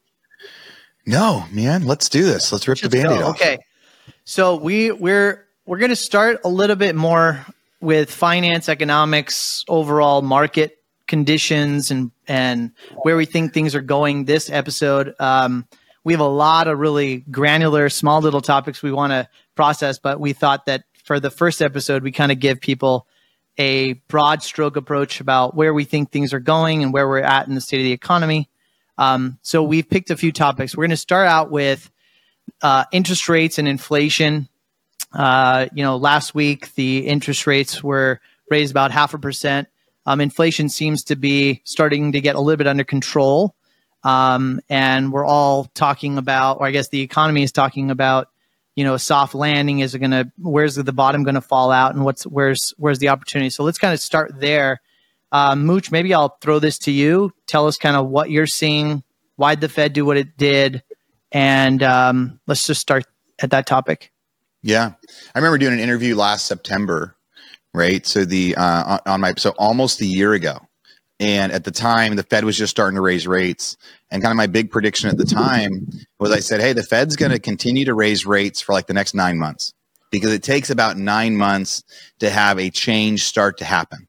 No 1.07 1.45
man 1.51 1.85
let's 1.87 2.09
do 2.09 2.25
this. 2.25 2.53
Let's 2.53 2.69
rip 2.69 2.83
let's 2.83 2.95
the 2.95 3.03
band-aid 3.03 3.23
off. 3.23 3.37
Okay. 3.37 3.59
So 4.25 4.57
we 4.57 4.93
we're 4.93 5.47
we're 5.65 5.79
going 5.79 5.91
to 5.91 5.97
start 5.97 6.41
a 6.45 6.49
little 6.49 6.77
bit 6.77 6.95
more 6.95 7.45
with 7.81 8.11
finance 8.11 8.69
economics 8.69 9.65
overall 9.69 10.23
market 10.23 10.79
conditions 11.07 11.91
and 11.91 12.11
and 12.27 12.73
where 13.03 13.17
we 13.17 13.25
think 13.25 13.53
things 13.53 13.75
are 13.75 13.81
going 13.81 14.25
this 14.25 14.51
episode. 14.51 15.15
Um, 15.19 15.67
we 16.09 16.15
have 16.15 16.21
a 16.21 16.27
lot 16.27 16.69
of 16.69 16.79
really 16.79 17.19
granular, 17.19 17.91
small 17.91 18.23
little 18.23 18.41
topics 18.41 18.83
we 18.83 18.91
want 18.91 19.11
to 19.11 19.29
process, 19.55 19.99
but 19.99 20.19
we 20.19 20.33
thought 20.33 20.65
that 20.65 20.85
for 21.05 21.21
the 21.21 21.29
first 21.29 21.61
episode, 21.61 22.03
we 22.03 22.13
kind 22.13 22.33
of 22.33 22.41
give 22.41 22.63
people 22.63 23.07
a 23.59 23.93
broad 24.09 24.43
stroke 24.43 24.77
approach 24.77 25.21
about 25.21 25.55
where 25.55 25.75
we 25.75 25.85
think 25.85 26.11
things 26.11 26.33
are 26.33 26.41
going 26.41 26.83
and 26.83 26.95
where 26.95 27.07
we're 27.07 27.19
at 27.19 27.47
in 27.47 27.55
the 27.55 27.61
state 27.61 27.81
of 27.81 27.85
the 27.85 27.93
economy. 27.93 28.49
Um, 28.97 29.39
so 29.43 29.63
we've 29.63 29.87
picked 29.87 30.09
a 30.09 30.17
few 30.17 30.33
topics. 30.33 30.75
We're 30.75 30.85
going 30.85 30.93
to 30.93 30.97
start 30.97 31.29
out 31.29 31.51
with 31.51 31.91
uh, 32.63 32.87
interest 32.91 33.29
rates 33.29 33.59
and 33.59 33.69
inflation. 33.69 34.49
Uh, 35.13 35.67
you 35.75 35.83
know, 35.85 35.99
last 35.99 36.35
week 36.35 36.75
the 36.75 37.07
interest 37.07 37.47
rates 37.47 37.85
were 37.85 38.19
raised 38.51 38.71
about 38.71 38.93
half 38.93 39.13
a 39.13 39.19
percent. 39.19 39.69
Um, 40.07 40.23
inflation 40.23 40.71
seems 40.71 41.05
to 41.05 41.17
be 41.17 41.61
starting 41.65 42.13
to 42.13 42.23
get 42.23 42.35
a 42.35 42.41
little 42.41 42.57
bit 42.57 42.67
under 42.67 42.85
control. 42.85 43.55
Um, 44.05 44.61
and 44.69 45.13
we're 45.13 45.27
all 45.27 45.65
talking 45.75 46.19
about, 46.19 46.61
or 46.61 46.67
I 46.67 46.71
guess 46.71 46.89
the 46.89 47.01
economy 47.01 47.43
is 47.43 47.53
talking 47.53 47.91
about, 47.91 48.29
you 48.77 48.85
know, 48.85 48.95
a 48.95 48.99
soft 48.99 49.35
landing. 49.35 49.81
Is 49.81 49.95
it 49.95 49.99
going 49.99 50.13
to, 50.13 50.31
where's 50.39 50.77
the 50.77 50.93
bottom 50.93 51.25
going 51.25 51.35
to 51.35 51.41
fall 51.41 51.71
out 51.71 51.95
and 51.95 52.05
what's, 52.05 52.25
where's, 52.25 52.75
where's 52.79 52.99
the 52.99 53.09
opportunity? 53.09 53.51
So 53.51 53.65
let's 53.65 53.79
kind 53.79 53.93
of 53.93 54.01
start 54.01 54.39
there. 54.39 54.81
Um, 55.33 55.67
Mooch, 55.67 55.91
maybe 55.91 56.15
I'll 56.15 56.39
throw 56.41 56.59
this 56.59 56.79
to 56.81 56.91
you. 56.91 57.33
Tell 57.47 57.67
us 57.67 57.77
kind 57.77 57.97
of 57.97 58.09
what 58.09 58.31
you're 58.31 58.47
seeing. 58.47 59.03
Why'd 59.37 59.61
the 59.61 59.69
Fed 59.69 59.93
do 59.93 60.05
what 60.05 60.17
it 60.17 60.37
did? 60.37 60.83
And 61.33 61.83
um, 61.83 62.41
let's 62.47 62.67
just 62.67 62.81
start 62.81 63.05
at 63.41 63.51
that 63.51 63.67
topic. 63.67 64.13
Yeah. 64.63 64.93
I 65.35 65.39
remember 65.39 65.59
doing 65.59 65.75
an 65.75 65.81
interview 65.81 66.17
last 66.17 66.47
September 66.47 67.17
right? 67.75 68.07
So 68.07 68.25
the 68.25 68.55
uh, 68.57 68.99
on 69.07 69.21
my 69.21 69.35
so 69.37 69.51
almost 69.59 70.01
a 70.01 70.07
year 70.07 70.33
ago, 70.33 70.59
And 71.21 71.51
at 71.51 71.65
the 71.65 71.71
time, 71.71 72.17
the 72.17 72.23
Fed 72.23 72.45
was 72.45 72.57
just 72.57 72.71
starting 72.71 72.95
to 72.95 73.01
raise 73.01 73.27
rates. 73.27 73.77
And 74.11 74.23
kind 74.23 74.31
of 74.31 74.37
my 74.37 74.47
big 74.47 74.71
prediction 74.71 75.11
at 75.11 75.19
the 75.19 75.25
time 75.25 75.89
was 76.21 76.31
I 76.31 76.39
said, 76.39 76.61
hey, 76.61 76.73
the 76.73 76.83
Fed's 76.83 77.17
going 77.17 77.33
to 77.33 77.41
continue 77.41 77.85
to 77.87 77.95
raise 77.95 78.25
rates 78.25 78.61
for 78.61 78.73
like 78.73 78.87
the 78.87 78.95
next 78.95 79.15
nine 79.15 79.39
months 79.39 79.75
because 80.11 80.33
it 80.33 80.43
takes 80.43 80.71
about 80.71 80.97
nine 80.97 81.37
months 81.37 81.83
to 82.21 82.31
have 82.31 82.59
a 82.59 82.71
change 82.71 83.25
start 83.25 83.59
to 83.59 83.65
happen. 83.65 84.07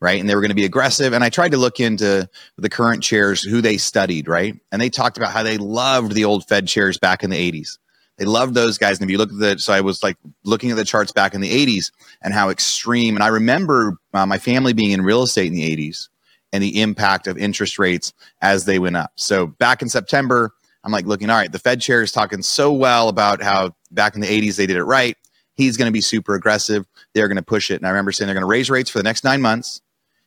Right. 0.00 0.20
And 0.20 0.28
they 0.28 0.34
were 0.36 0.40
going 0.40 0.50
to 0.50 0.54
be 0.54 0.64
aggressive. 0.64 1.12
And 1.12 1.24
I 1.24 1.28
tried 1.28 1.50
to 1.52 1.56
look 1.56 1.80
into 1.80 2.28
the 2.56 2.68
current 2.68 3.02
chairs, 3.02 3.42
who 3.42 3.60
they 3.60 3.76
studied. 3.78 4.28
Right. 4.28 4.54
And 4.70 4.80
they 4.80 4.90
talked 4.90 5.16
about 5.16 5.32
how 5.32 5.42
they 5.42 5.58
loved 5.58 6.12
the 6.12 6.24
old 6.24 6.46
Fed 6.46 6.68
chairs 6.68 6.98
back 6.98 7.24
in 7.24 7.30
the 7.30 7.52
80s. 7.52 7.78
They 8.16 8.24
loved 8.24 8.54
those 8.54 8.78
guys. 8.78 8.98
And 8.98 9.08
if 9.08 9.12
you 9.12 9.18
look 9.18 9.32
at 9.32 9.38
the, 9.38 9.58
so 9.58 9.72
I 9.72 9.80
was 9.80 10.02
like 10.02 10.16
looking 10.44 10.70
at 10.70 10.76
the 10.76 10.84
charts 10.84 11.12
back 11.12 11.34
in 11.34 11.40
the 11.40 11.66
80s 11.66 11.90
and 12.22 12.34
how 12.34 12.50
extreme. 12.50 13.16
And 13.16 13.22
I 13.22 13.28
remember 13.28 13.96
uh, 14.12 14.26
my 14.26 14.38
family 14.38 14.72
being 14.72 14.90
in 14.90 15.02
real 15.02 15.22
estate 15.22 15.46
in 15.46 15.54
the 15.54 15.76
80s 15.76 16.08
and 16.52 16.62
the 16.62 16.80
impact 16.80 17.26
of 17.26 17.36
interest 17.36 17.78
rates 17.78 18.12
as 18.40 18.64
they 18.64 18.78
went 18.78 18.96
up. 18.96 19.12
So 19.16 19.46
back 19.46 19.82
in 19.82 19.88
September, 19.88 20.52
I'm 20.84 20.92
like 20.92 21.06
looking, 21.06 21.30
all 21.30 21.36
right, 21.36 21.50
the 21.50 21.58
Fed 21.58 21.80
chair 21.80 22.02
is 22.02 22.12
talking 22.12 22.42
so 22.42 22.72
well 22.72 23.08
about 23.08 23.42
how 23.42 23.74
back 23.90 24.14
in 24.14 24.20
the 24.20 24.26
80s 24.26 24.56
they 24.56 24.66
did 24.66 24.76
it 24.76 24.84
right. 24.84 25.16
He's 25.54 25.76
going 25.76 25.88
to 25.88 25.92
be 25.92 26.00
super 26.00 26.34
aggressive. 26.34 26.86
They're 27.14 27.28
going 27.28 27.36
to 27.36 27.42
push 27.42 27.70
it. 27.70 27.76
And 27.76 27.86
I 27.86 27.90
remember 27.90 28.12
saying 28.12 28.26
they're 28.26 28.34
going 28.34 28.42
to 28.42 28.46
raise 28.46 28.70
rates 28.70 28.88
for 28.88 28.98
the 28.98 29.04
next 29.04 29.24
nine 29.24 29.42
months 29.42 29.82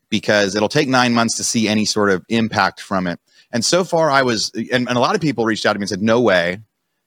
because 0.10 0.56
it'll 0.56 0.70
take 0.70 0.90
nine 0.90 1.14
months 1.14 1.38
to 1.38 1.44
see 1.44 1.68
any 1.68 1.86
sort 1.86 2.10
of 2.10 2.24
impact 2.28 2.82
from 2.82 3.08
it. 3.08 3.20
And 3.54 3.64
so 3.64 3.84
far, 3.84 4.12
I 4.12 4.22
was, 4.24 4.52
and, 4.54 4.88
and 4.88 4.98
a 4.98 5.00
lot 5.00 5.16
of 5.16 5.22
people 5.22 5.46
reached 5.46 5.66
out 5.66 5.74
to 5.74 5.80
me 5.80 5.84
and 5.84 5.90
said, 5.90 6.02
no 6.02 6.20
way, 6.20 6.60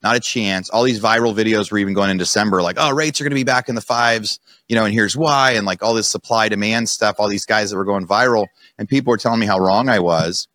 not 0.04 0.14
a 0.14 0.20
chance. 0.20 0.68
All 0.68 0.84
these 0.84 1.00
viral 1.00 1.34
videos 1.34 1.72
were 1.72 1.78
even 1.78 1.94
going 1.94 2.10
in 2.10 2.18
December, 2.18 2.62
like, 2.62 2.76
oh, 2.78 2.92
rates 2.92 3.20
are 3.20 3.24
going 3.24 3.30
to 3.30 3.34
be 3.34 3.42
back 3.42 3.70
in 3.70 3.74
the 3.74 3.80
fives, 3.80 4.38
you 4.68 4.76
know, 4.76 4.84
and 4.84 4.92
here's 4.92 5.16
why. 5.16 5.52
And 5.52 5.66
like 5.66 5.82
all 5.82 5.94
this 5.94 6.06
supply 6.06 6.48
demand 6.48 6.90
stuff, 6.90 7.16
all 7.18 7.26
these 7.26 7.46
guys 7.46 7.70
that 7.70 7.76
were 7.76 7.84
going 7.84 8.06
viral 8.06 8.46
and 8.78 8.86
people 8.86 9.10
were 9.10 9.16
telling 9.16 9.40
me 9.40 9.46
how 9.46 9.58
wrong 9.58 9.88
I 9.88 9.98
was. 9.98 10.46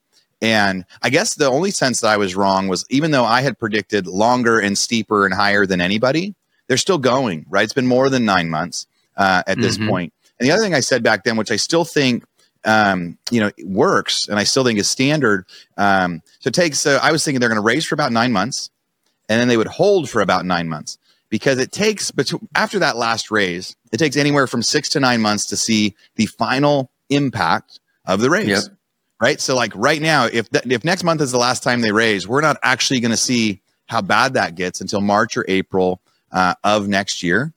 And 0.41 0.86
I 1.01 1.10
guess 1.10 1.34
the 1.34 1.50
only 1.50 1.72
sense 1.72 2.00
that 2.00 2.10
I 2.10 2.18
was 2.18 2.36
wrong 2.36 2.68
was 2.68 2.86
even 2.89 3.12
though 3.12 3.25
I 3.25 3.41
had 3.41 3.58
predicted 3.60 4.08
longer 4.08 4.60
and 4.60 4.77
steeper 4.77 5.25
and 5.25 5.34
higher 5.34 5.65
than 5.65 5.82
anybody, 5.82 6.36
they're 6.68 6.77
still 6.77 7.00
going, 7.00 7.46
right? 7.50 7.63
It's 7.63 7.74
been 7.74 7.88
more 7.88 8.10
than 8.10 8.24
nine 8.25 8.50
months 8.50 8.86
uh, 9.18 9.41
at 9.48 9.58
this 9.58 9.77
mm-hmm. 9.77 9.89
point. 9.89 10.13
And 10.39 10.48
the 10.48 10.53
other 10.53 10.62
thing 10.62 10.75
I 10.75 10.79
said 10.79 11.01
back 11.03 11.24
then, 11.24 11.36
which 11.36 11.51
I 11.51 11.58
still 11.58 11.84
think 11.84 12.24
um, 12.65 13.18
you 13.32 13.39
know, 13.39 13.51
works, 13.65 14.27
and 14.27 14.38
I 14.38 14.44
still 14.44 14.63
think 14.63 14.79
is 14.79 14.89
standard. 14.89 15.46
Um, 15.77 16.22
so 16.39 16.50
it 16.50 16.53
takes. 16.53 16.86
Uh, 16.86 17.00
I 17.01 17.12
was 17.12 17.24
thinking 17.24 17.39
they're 17.39 17.50
going 17.50 17.56
to 17.56 17.65
raise 17.65 17.86
for 17.86 17.96
about 17.96 18.12
nine 18.12 18.32
months, 18.32 18.70
and 19.30 19.40
then 19.40 19.48
they 19.48 19.56
would 19.56 19.68
hold 19.68 20.10
for 20.10 20.22
about 20.22 20.46
nine 20.46 20.68
months 20.68 20.98
because 21.30 21.60
it 21.60 21.72
takes. 21.72 22.12
After 22.56 22.80
that 22.80 22.98
last 22.98 23.32
raise, 23.32 23.76
it 23.92 23.98
takes 23.98 24.18
anywhere 24.18 24.48
from 24.48 24.64
six 24.64 24.90
to 24.90 25.00
nine 25.00 25.22
months 25.22 25.46
to 25.48 25.58
see 25.58 25.96
the 26.16 26.26
final 26.26 26.92
impact 27.10 27.80
of 28.06 28.20
the 28.20 28.30
raise. 28.30 28.48
Yep. 28.48 28.64
Right. 29.22 29.40
So 29.40 29.56
like 29.56 29.74
right 29.76 30.02
now, 30.02 30.26
if 30.26 30.50
th- 30.50 30.66
if 30.68 30.84
next 30.84 31.04
month 31.04 31.22
is 31.22 31.32
the 31.32 31.38
last 31.38 31.62
time 31.62 31.82
they 31.82 31.92
raise, 31.92 32.28
we're 32.28 32.42
not 32.42 32.58
actually 32.64 33.02
going 33.02 33.12
to 33.12 33.18
see 33.18 33.62
how 33.88 34.02
bad 34.02 34.34
that 34.34 34.56
gets 34.56 34.82
until 34.82 35.02
March 35.02 35.36
or 35.36 35.46
April 35.48 36.02
uh, 36.32 36.54
of 36.64 36.88
next 36.88 37.22
year. 37.22 37.54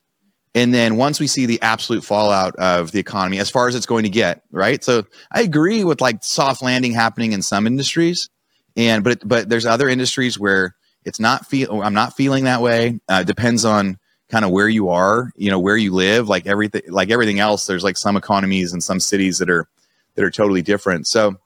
And 0.55 0.75
then 0.75 0.97
once 0.97 1.19
we 1.19 1.27
see 1.27 1.47
the 1.47 1.63
absolute 1.63 2.05
fallout 2.05 2.57
of 2.57 2.91
the 2.91 2.99
economy, 2.99 3.39
as 3.39 3.49
far 3.49 3.69
as 3.69 3.75
it's 3.75 3.87
going 3.87 4.03
to 4.03 4.11
get, 4.11 4.43
right? 4.51 4.83
So 4.83 5.05
I 5.31 5.43
agree 5.43 5.85
with 5.85 6.01
like 6.01 6.25
soft 6.25 6.63
landing 6.63 6.93
happening 6.93 7.33
in 7.33 7.43
some 7.43 7.67
industries, 7.67 8.29
and 8.77 9.03
but 9.05 9.27
but 9.27 9.49
there's 9.49 9.65
other 9.65 9.89
industries 9.89 10.39
where 10.39 10.75
it's 11.05 11.21
not 11.21 11.47
feel. 11.47 11.83
I'm 11.83 11.95
not 11.95 12.17
feeling 12.17 12.45
that 12.45 12.63
way. 12.63 13.01
Uh, 13.09 13.23
depends 13.23 13.65
on 13.65 13.99
kind 14.31 14.45
of 14.45 14.51
where 14.51 14.69
you 14.69 14.89
are, 14.89 15.31
you 15.37 15.51
know, 15.51 15.59
where 15.59 15.77
you 15.77 15.93
live. 15.93 16.29
Like 16.29 16.47
everything, 16.47 16.83
like 16.89 17.11
everything 17.11 17.39
else, 17.39 17.67
there's 17.67 17.85
like 17.85 17.97
some 17.97 18.17
economies 18.17 18.73
and 18.73 18.83
some 18.83 19.01
cities 19.01 19.39
that 19.39 19.51
are 19.51 19.69
that 20.15 20.25
are 20.25 20.31
totally 20.31 20.63
different. 20.63 21.07
So, 21.07 21.37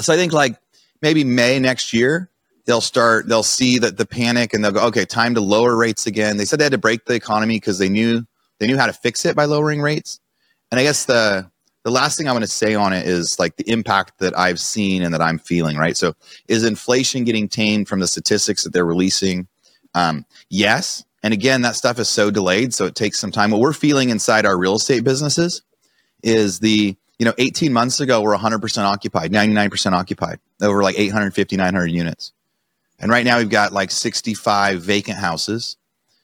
so 0.00 0.12
I 0.12 0.16
think 0.16 0.32
like 0.32 0.56
maybe 1.02 1.24
May 1.24 1.58
next 1.58 1.92
year, 1.92 2.30
they'll 2.66 2.80
start, 2.80 3.28
they'll 3.28 3.42
see 3.42 3.78
that 3.78 3.96
the 3.96 4.06
panic 4.06 4.54
and 4.54 4.64
they'll 4.64 4.72
go, 4.72 4.86
okay, 4.86 5.04
time 5.04 5.34
to 5.34 5.40
lower 5.40 5.76
rates 5.76 6.06
again. 6.06 6.36
They 6.36 6.44
said 6.44 6.58
they 6.58 6.64
had 6.64 6.72
to 6.72 6.78
break 6.78 7.04
the 7.04 7.14
economy 7.14 7.56
because 7.56 7.78
they 7.78 7.88
knew 7.88 8.24
they 8.58 8.66
knew 8.66 8.78
how 8.78 8.86
to 8.86 8.92
fix 8.92 9.24
it 9.24 9.34
by 9.34 9.44
lowering 9.44 9.82
rates. 9.82 10.20
And 10.70 10.78
I 10.78 10.84
guess 10.84 11.04
the 11.04 11.50
the 11.84 11.90
last 11.90 12.16
thing 12.16 12.28
I 12.28 12.32
want 12.32 12.44
to 12.44 12.50
say 12.50 12.74
on 12.74 12.92
it 12.92 13.06
is 13.06 13.38
like 13.38 13.56
the 13.56 13.68
impact 13.70 14.18
that 14.18 14.38
I've 14.38 14.60
seen 14.60 15.02
and 15.02 15.12
that 15.14 15.20
I'm 15.20 15.38
feeling, 15.38 15.76
right? 15.76 15.96
So 15.96 16.14
is 16.48 16.64
inflation 16.64 17.24
getting 17.24 17.48
tamed 17.48 17.88
from 17.88 18.00
the 18.00 18.06
statistics 18.06 18.64
that 18.64 18.72
they're 18.72 18.84
releasing? 18.84 19.48
Um, 19.94 20.24
yes. 20.48 21.04
And 21.22 21.34
again, 21.34 21.62
that 21.62 21.76
stuff 21.76 21.98
is 21.98 22.08
so 22.08 22.30
delayed, 22.30 22.74
so 22.74 22.86
it 22.86 22.94
takes 22.94 23.18
some 23.18 23.30
time. 23.30 23.50
What 23.50 23.60
we're 23.60 23.72
feeling 23.72 24.10
inside 24.10 24.46
our 24.46 24.56
real 24.56 24.76
estate 24.76 25.04
businesses 25.04 25.62
is 26.22 26.60
the 26.60 26.96
you 27.22 27.24
know, 27.24 27.34
18 27.38 27.72
months 27.72 28.00
ago, 28.00 28.20
we're 28.20 28.36
100% 28.36 28.82
occupied, 28.82 29.30
99% 29.30 29.92
occupied, 29.92 30.40
over 30.60 30.82
like 30.82 30.98
850, 30.98 31.56
900 31.56 31.86
units. 31.86 32.32
And 32.98 33.12
right 33.12 33.24
now 33.24 33.38
we've 33.38 33.48
got 33.48 33.72
like 33.72 33.92
65 33.92 34.82
vacant 34.82 35.18
houses. 35.18 35.76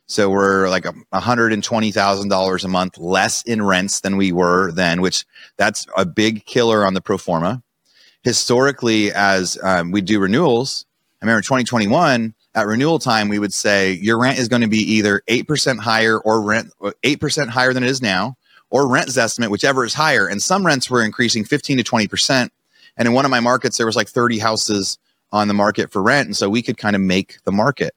So 0.08 0.30
we're 0.30 0.68
like 0.70 0.84
$120,000 0.84 2.64
a 2.64 2.68
month 2.68 2.98
less 2.98 3.42
in 3.42 3.62
rents 3.62 4.00
than 4.00 4.16
we 4.16 4.32
were 4.32 4.72
then, 4.72 5.02
which 5.02 5.26
that's 5.58 5.86
a 5.96 6.06
big 6.06 6.46
killer 6.46 6.84
on 6.84 6.94
the 6.94 7.00
pro 7.00 7.18
forma. 7.18 7.62
Historically, 8.22 9.12
as 9.12 9.58
um, 9.62 9.90
we 9.90 10.00
do 10.00 10.18
renewals, 10.18 10.86
I 11.20 11.26
remember 11.26 11.42
2021 11.42 12.34
at 12.54 12.66
renewal 12.66 12.98
time, 12.98 13.28
we 13.28 13.38
would 13.38 13.52
say 13.52 13.92
your 13.92 14.18
rent 14.18 14.38
is 14.38 14.48
going 14.48 14.62
to 14.62 14.68
be 14.68 14.78
either 14.78 15.22
8% 15.28 15.78
higher 15.78 16.18
or 16.18 16.40
rent 16.40 16.72
8% 16.80 17.48
higher 17.48 17.72
than 17.72 17.84
it 17.84 17.90
is 17.90 18.02
now, 18.02 18.36
or 18.70 18.88
rent's 18.88 19.16
estimate, 19.16 19.50
whichever 19.50 19.84
is 19.84 19.94
higher. 19.94 20.26
And 20.26 20.42
some 20.42 20.66
rents 20.66 20.90
were 20.90 21.04
increasing 21.04 21.44
15 21.44 21.78
to 21.78 21.84
20%. 21.84 22.50
And 22.96 23.06
in 23.06 23.14
one 23.14 23.24
of 23.24 23.30
my 23.30 23.40
markets, 23.40 23.76
there 23.76 23.86
was 23.86 23.94
like 23.94 24.08
30 24.08 24.38
houses 24.38 24.98
on 25.30 25.48
the 25.48 25.54
market 25.54 25.92
for 25.92 26.02
rent. 26.02 26.26
And 26.26 26.36
so 26.36 26.48
we 26.48 26.62
could 26.62 26.78
kind 26.78 26.96
of 26.96 27.02
make 27.02 27.38
the 27.44 27.52
market. 27.52 27.94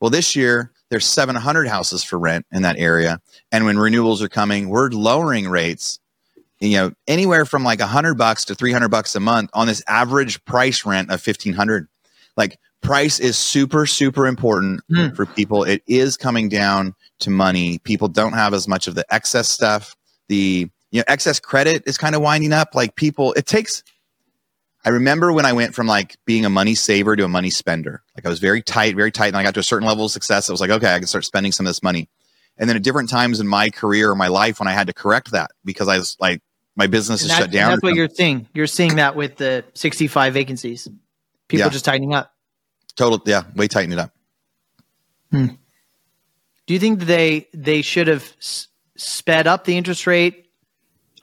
Well, 0.00 0.10
this 0.10 0.36
year, 0.36 0.70
there's 0.90 1.06
700 1.06 1.66
houses 1.66 2.04
for 2.04 2.18
rent 2.18 2.46
in 2.52 2.62
that 2.62 2.78
area. 2.78 3.20
And 3.52 3.64
when 3.64 3.78
renewals 3.78 4.22
are 4.22 4.28
coming, 4.28 4.68
we're 4.68 4.90
lowering 4.90 5.48
rates, 5.48 5.98
you 6.60 6.76
know, 6.76 6.92
anywhere 7.08 7.44
from 7.44 7.64
like 7.64 7.80
100 7.80 8.14
bucks 8.14 8.44
to 8.46 8.54
300 8.54 8.88
bucks 8.88 9.14
a 9.14 9.20
month 9.20 9.50
on 9.54 9.66
this 9.66 9.82
average 9.88 10.44
price 10.44 10.84
rent 10.84 11.08
of 11.08 11.24
1500. 11.26 11.88
Like 12.36 12.58
price 12.80 13.18
is 13.18 13.36
super, 13.36 13.86
super 13.86 14.26
important 14.26 14.80
mm. 14.90 15.14
for 15.16 15.26
people. 15.26 15.64
It 15.64 15.82
is 15.86 16.16
coming 16.16 16.48
down 16.48 16.94
to 17.20 17.30
money. 17.30 17.78
People 17.78 18.08
don't 18.08 18.34
have 18.34 18.54
as 18.54 18.68
much 18.68 18.86
of 18.86 18.94
the 18.94 19.04
excess 19.12 19.48
stuff 19.48 19.96
the 20.28 20.68
you 20.90 21.00
know 21.00 21.04
excess 21.08 21.40
credit 21.40 21.82
is 21.86 21.98
kind 21.98 22.14
of 22.14 22.22
winding 22.22 22.52
up 22.52 22.74
like 22.74 22.96
people 22.96 23.32
it 23.34 23.46
takes 23.46 23.82
i 24.84 24.90
remember 24.90 25.32
when 25.32 25.46
i 25.46 25.52
went 25.52 25.74
from 25.74 25.86
like 25.86 26.16
being 26.24 26.44
a 26.44 26.50
money 26.50 26.74
saver 26.74 27.16
to 27.16 27.24
a 27.24 27.28
money 27.28 27.50
spender. 27.50 28.02
Like 28.16 28.26
i 28.26 28.28
was 28.28 28.38
very 28.38 28.62
tight 28.62 28.96
very 28.96 29.12
tight 29.12 29.28
and 29.28 29.36
i 29.36 29.42
got 29.42 29.54
to 29.54 29.60
a 29.60 29.64
certain 29.64 29.86
level 29.86 30.04
of 30.04 30.10
success. 30.10 30.48
I 30.48 30.52
was 30.52 30.60
like 30.60 30.70
okay 30.70 30.94
i 30.94 30.98
can 30.98 31.06
start 31.06 31.24
spending 31.24 31.52
some 31.52 31.66
of 31.66 31.70
this 31.70 31.82
money. 31.82 32.08
And 32.56 32.68
then 32.68 32.76
at 32.76 32.84
different 32.84 33.10
times 33.10 33.40
in 33.40 33.48
my 33.48 33.70
career 33.70 34.10
or 34.10 34.14
my 34.14 34.28
life 34.28 34.60
when 34.60 34.68
i 34.68 34.72
had 34.72 34.86
to 34.86 34.92
correct 34.92 35.32
that 35.32 35.50
because 35.64 35.88
i 35.88 35.98
was 35.98 36.16
like 36.20 36.42
my 36.76 36.86
business 36.86 37.22
is 37.22 37.30
shut 37.30 37.50
down 37.50 37.70
that's 37.70 37.82
what 37.82 37.94
you're 37.94 38.08
seeing. 38.08 38.48
You're 38.52 38.66
seeing 38.66 38.96
that 38.96 39.14
with 39.14 39.36
the 39.36 39.64
65 39.74 40.34
vacancies. 40.34 40.88
People 41.48 41.66
yeah. 41.66 41.70
just 41.70 41.84
tightening 41.84 42.14
up. 42.14 42.32
Total 42.96 43.20
yeah 43.26 43.44
way 43.54 43.68
tightening 43.68 43.98
it 43.98 44.02
up. 44.02 44.10
Hmm. 45.30 45.46
do 46.66 46.74
you 46.74 46.80
think 46.80 47.00
they 47.00 47.48
they 47.52 47.82
should 47.82 48.06
have 48.06 48.32
sped 48.96 49.46
up 49.46 49.64
the 49.64 49.76
interest 49.76 50.06
rate 50.06 50.43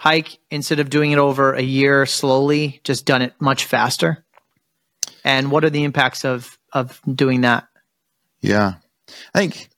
hike 0.01 0.39
instead 0.49 0.79
of 0.79 0.89
doing 0.89 1.11
it 1.11 1.19
over 1.19 1.53
a 1.53 1.61
year 1.61 2.07
slowly, 2.07 2.81
just 2.83 3.05
done 3.05 3.21
it 3.21 3.35
much 3.39 3.65
faster? 3.65 4.25
And 5.23 5.51
what 5.51 5.63
are 5.63 5.69
the 5.69 5.83
impacts 5.83 6.25
of 6.25 6.57
of 6.73 6.99
doing 7.05 7.41
that? 7.41 7.67
Yeah. 8.39 8.73
I 9.35 9.37
think 9.37 9.69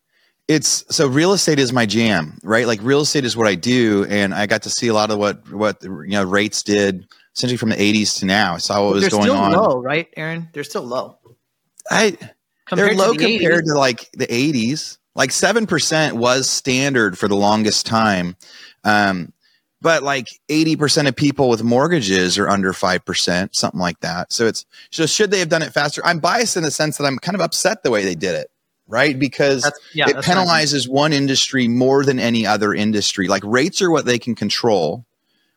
it's 0.48 0.86
so 0.90 1.08
real 1.08 1.34
estate 1.34 1.60
is 1.60 1.74
my 1.74 1.86
jam, 1.86 2.40
right? 2.42 2.66
Like 2.66 2.80
real 2.82 3.02
estate 3.02 3.26
is 3.26 3.36
what 3.36 3.48
I 3.48 3.56
do 3.56 4.06
and 4.10 4.34
I 4.34 4.46
got 4.46 4.64
to 4.64 4.70
see 4.70 4.88
a 4.88 4.94
lot 4.94 5.12
of 5.12 5.18
what 5.20 5.52
what 5.52 5.84
you 5.84 6.08
know 6.08 6.24
rates 6.24 6.64
did 6.64 7.06
essentially 7.36 7.58
from 7.58 7.70
the 7.70 7.76
80s 7.76 8.20
to 8.20 8.26
now. 8.26 8.54
I 8.54 8.60
saw 8.60 8.86
what 8.86 8.94
was 8.94 9.10
going 9.10 9.30
on. 9.30 9.52
still 9.52 9.62
on. 9.62 9.72
low, 9.72 9.82
right, 9.82 10.08
Aaron? 10.16 10.48
They're 10.54 10.64
still 10.64 10.84
low. 10.84 11.18
I 11.92 12.18
compared 12.66 12.92
they're 12.92 12.98
low 12.98 13.12
the 13.12 13.18
compared 13.18 13.66
80s. 13.66 13.68
to 13.68 13.78
like 13.78 14.10
the 14.14 14.28
80s. 14.28 15.00
Like 15.16 15.32
7% 15.32 16.14
was 16.14 16.50
standard 16.50 17.20
for 17.20 17.28
the 17.28 17.36
longest 17.36 17.86
time. 17.86 18.38
Um, 18.86 19.34
but 19.84 20.02
like 20.02 20.30
80% 20.48 21.10
of 21.10 21.16
people 21.16 21.50
with 21.50 21.62
mortgages 21.62 22.40
are 22.40 22.48
under 22.48 22.72
5%, 22.72 23.54
something 23.54 23.80
like 23.80 24.00
that. 24.00 24.32
So 24.32 24.48
it's 24.48 24.66
so 24.92 25.06
should 25.06 25.30
they 25.30 25.40
have 25.40 25.50
done 25.50 25.62
it 25.62 25.74
faster? 25.74 26.02
I'm 26.06 26.20
biased 26.20 26.56
in 26.56 26.64
the 26.64 26.72
sense 26.72 26.98
that 26.98 27.04
I'm 27.04 27.20
kind 27.20 27.36
of 27.36 27.42
upset 27.42 27.84
the 27.84 27.92
way 27.92 28.06
they 28.06 28.16
did 28.16 28.34
it, 28.34 28.50
right? 28.88 29.20
Because 29.20 29.70
yeah, 29.94 30.08
it 30.08 30.16
penalizes 30.16 30.88
one 30.88 31.12
industry 31.12 31.68
more 31.68 32.06
than 32.06 32.18
any 32.18 32.48
other 32.48 32.74
industry. 32.74 33.28
Like 33.28 33.44
rates 33.44 33.82
are 33.82 33.92
what 33.92 34.06
they 34.06 34.18
can 34.18 34.36
control, 34.36 35.06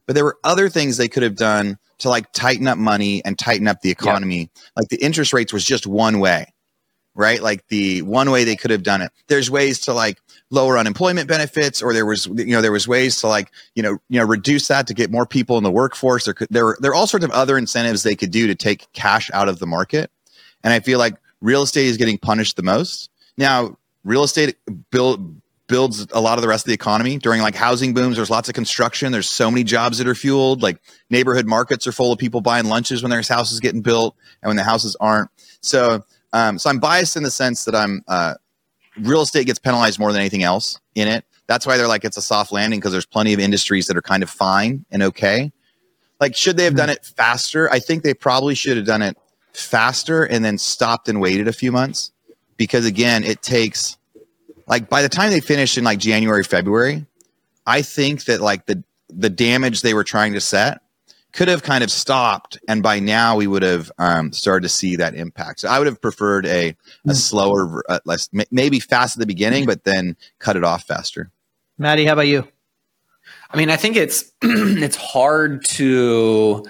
but 0.07 0.17
there 0.17 0.25
were 0.25 0.39
other 0.43 0.69
things 0.69 0.97
they 0.97 1.09
could 1.09 1.23
have 1.23 1.37
done 1.37 1.79
to 1.99 2.09
like 2.09 2.33
tighten 2.33 2.67
up 2.67 2.79
money 2.79 3.25
and 3.25 3.39
tighten 3.39 3.69
up 3.69 3.81
the 3.81 3.91
economy. 3.91 4.51
Yeah. 4.57 4.63
Like 4.75 4.89
the 4.89 5.01
interest 5.01 5.33
rates 5.33 5.53
was 5.53 5.65
just 5.65 5.87
one 5.87 6.19
way 6.19 6.53
right? 7.17 7.43
Like 7.43 7.67
the 7.69 8.03
one 8.03 8.31
way 8.31 8.45
they 8.45 8.57
could 8.57 8.71
have 8.71 8.83
done 8.83 9.01
it. 9.01 9.11
There's 9.27 9.51
ways 9.51 9.81
to 9.81 9.95
like 9.95 10.21
lower 10.51 10.79
unemployment 10.79 11.29
benefits, 11.29 11.83
or 11.83 11.93
there 11.93 12.07
was 12.07 12.27
you 12.27 12.47
know 12.47 12.63
there 12.63 12.73
was 12.73 12.87
ways 12.87 13.21
to 13.21 13.29
like 13.29 13.51
you 13.75 13.83
know 13.83 13.99
you 14.09 14.19
know 14.19 14.25
reduce 14.27 14.69
that 14.69 14.87
to 14.87 14.95
get 14.95 15.11
more 15.11 15.27
people 15.27 15.59
in 15.59 15.65
the 15.65 15.71
workforce. 15.71 16.25
There 16.25 16.35
could 16.35 16.49
there 16.51 16.77
there 16.81 16.91
are 16.93 16.95
all 16.95 17.07
sorts 17.07 17.25
of 17.25 17.31
other 17.31 17.59
incentives 17.59 18.03
they 18.03 18.17
could 18.17 18.31
do 18.31 18.47
to 18.47 18.55
take 18.55 18.93
cash 18.93 19.31
out 19.33 19.49
of 19.49 19.59
the 19.59 19.67
market, 19.67 20.11
and 20.63 20.73
I 20.73 20.81
feel 20.81 20.99
like 20.99 21.15
real 21.41 21.63
estate 21.63 21.87
is 21.87 21.97
getting 21.97 22.19
punished 22.19 22.57
the 22.57 22.63
most. 22.63 23.11
Now. 23.37 23.77
Real 24.05 24.23
estate 24.23 24.55
build 24.93 25.43
builds 25.67 26.07
a 26.13 26.21
lot 26.21 26.39
of 26.39 26.43
the 26.43 26.49
rest 26.49 26.65
of 26.65 26.69
the 26.69 26.75
economy 26.75 27.19
during 27.19 27.43
like 27.43 27.57
housing 27.57 27.93
booms. 27.93 28.15
There's 28.15 28.31
lots 28.31 28.49
of 28.49 28.55
construction. 28.55 29.11
There's 29.11 29.29
so 29.29 29.51
many 29.51 29.65
jobs 29.65 29.99
that 29.99 30.07
are 30.07 30.15
fueled. 30.15 30.63
Like 30.63 30.81
neighborhood 31.11 31.47
markets 31.47 31.89
are 31.89 31.93
full 31.93 32.13
of 32.13 32.19
people 32.21 32.41
buying 32.41 32.67
lunches 32.67 33.03
when 33.03 33.11
there's 33.11 33.27
houses 33.27 33.59
getting 33.59 33.83
built 33.83 34.15
and 34.43 34.49
when 34.49 34.57
the 34.57 34.63
houses 34.63 34.97
aren't. 35.01 35.29
So 35.61 36.05
um, 36.33 36.59
so 36.59 36.71
i'm 36.71 36.79
biased 36.79 37.17
in 37.17 37.23
the 37.23 37.31
sense 37.31 37.65
that 37.65 37.75
i'm 37.75 38.03
uh, 38.09 38.35
real 38.99 39.23
estate 39.23 39.47
gets 39.47 39.59
penalized 39.59 39.99
more 39.99 40.13
than 40.13 40.21
anything 40.21 40.43
else 40.43 40.81
in 40.95 41.09
it. 41.09 41.25
That's 41.47 41.67
why 41.67 41.77
they're 41.77 41.89
like 41.89 42.05
it's 42.05 42.17
a 42.17 42.23
soft 42.23 42.53
landing 42.53 42.81
because 42.81 42.93
there's 42.93 43.07
plenty 43.07 43.33
of 43.33 43.41
industries 43.41 43.87
that 43.87 43.97
are 43.97 44.03
kind 44.03 44.23
of 44.23 44.31
fine 44.31 44.85
and 44.91 45.03
okay. 45.03 45.53
Like 46.21 46.35
should 46.35 46.57
they 46.57 46.65
have 46.65 46.75
done 46.75 46.89
mm-hmm. 46.89 46.95
it 46.95 47.13
faster? 47.17 47.71
I 47.71 47.79
think 47.79 48.03
they 48.03 48.15
probably 48.15 48.55
should 48.55 48.77
have 48.77 48.87
done 48.87 49.03
it 49.03 49.17
faster 49.53 50.25
and 50.25 50.45
then 50.45 50.59
stopped 50.59 51.09
and 51.09 51.21
waited 51.21 51.49
a 51.49 51.53
few 51.53 51.73
months. 51.73 52.13
Because 52.57 52.87
again 52.87 53.23
it 53.23 53.43
takes 53.43 53.97
like 54.67 54.89
by 54.89 55.03
the 55.03 55.09
time 55.09 55.31
they 55.31 55.41
finished 55.41 55.79
in 55.79 55.85
like 55.85 55.99
January, 55.99 56.43
February, 56.43 57.07
I 57.67 57.83
think 57.83 58.25
that 58.25 58.41
like 58.41 58.67
the 58.67 58.83
the 59.09 59.31
damage 59.31 59.83
they 59.83 59.95
were 59.95 60.05
trying 60.05 60.33
to 60.33 60.41
set 60.41 60.81
could 61.37 61.49
have 61.49 61.63
kind 61.63 61.85
of 61.85 61.91
stopped, 61.91 62.59
and 62.67 62.83
by 62.83 62.99
now 62.99 63.37
we 63.37 63.47
would 63.47 63.63
have 63.63 63.93
um, 63.99 64.33
started 64.33 64.63
to 64.63 64.69
see 64.71 64.97
that 64.97 65.15
impact. 65.15 65.61
So 65.61 65.69
I 65.69 65.79
would 65.79 65.87
have 65.87 66.01
preferred 66.01 66.47
a 66.47 66.71
a 66.71 66.75
hmm. 67.05 67.13
slower, 67.13 67.85
uh, 67.89 68.01
less 68.07 68.31
maybe 68.51 68.81
fast 68.81 69.17
at 69.17 69.21
the 69.21 69.27
beginning, 69.27 69.67
but 69.67 69.85
then 69.85 70.17
cut 70.39 70.57
it 70.57 70.65
off 70.65 70.85
faster. 70.85 71.31
Maddie, 71.79 72.07
how 72.07 72.15
about 72.15 72.27
you? 72.27 72.49
I 73.51 73.57
mean, 73.59 73.71
I 73.71 73.77
think 73.77 73.97
it's 73.97 74.33
it's 74.43 74.97
hard 74.97 75.65
to 75.67 76.65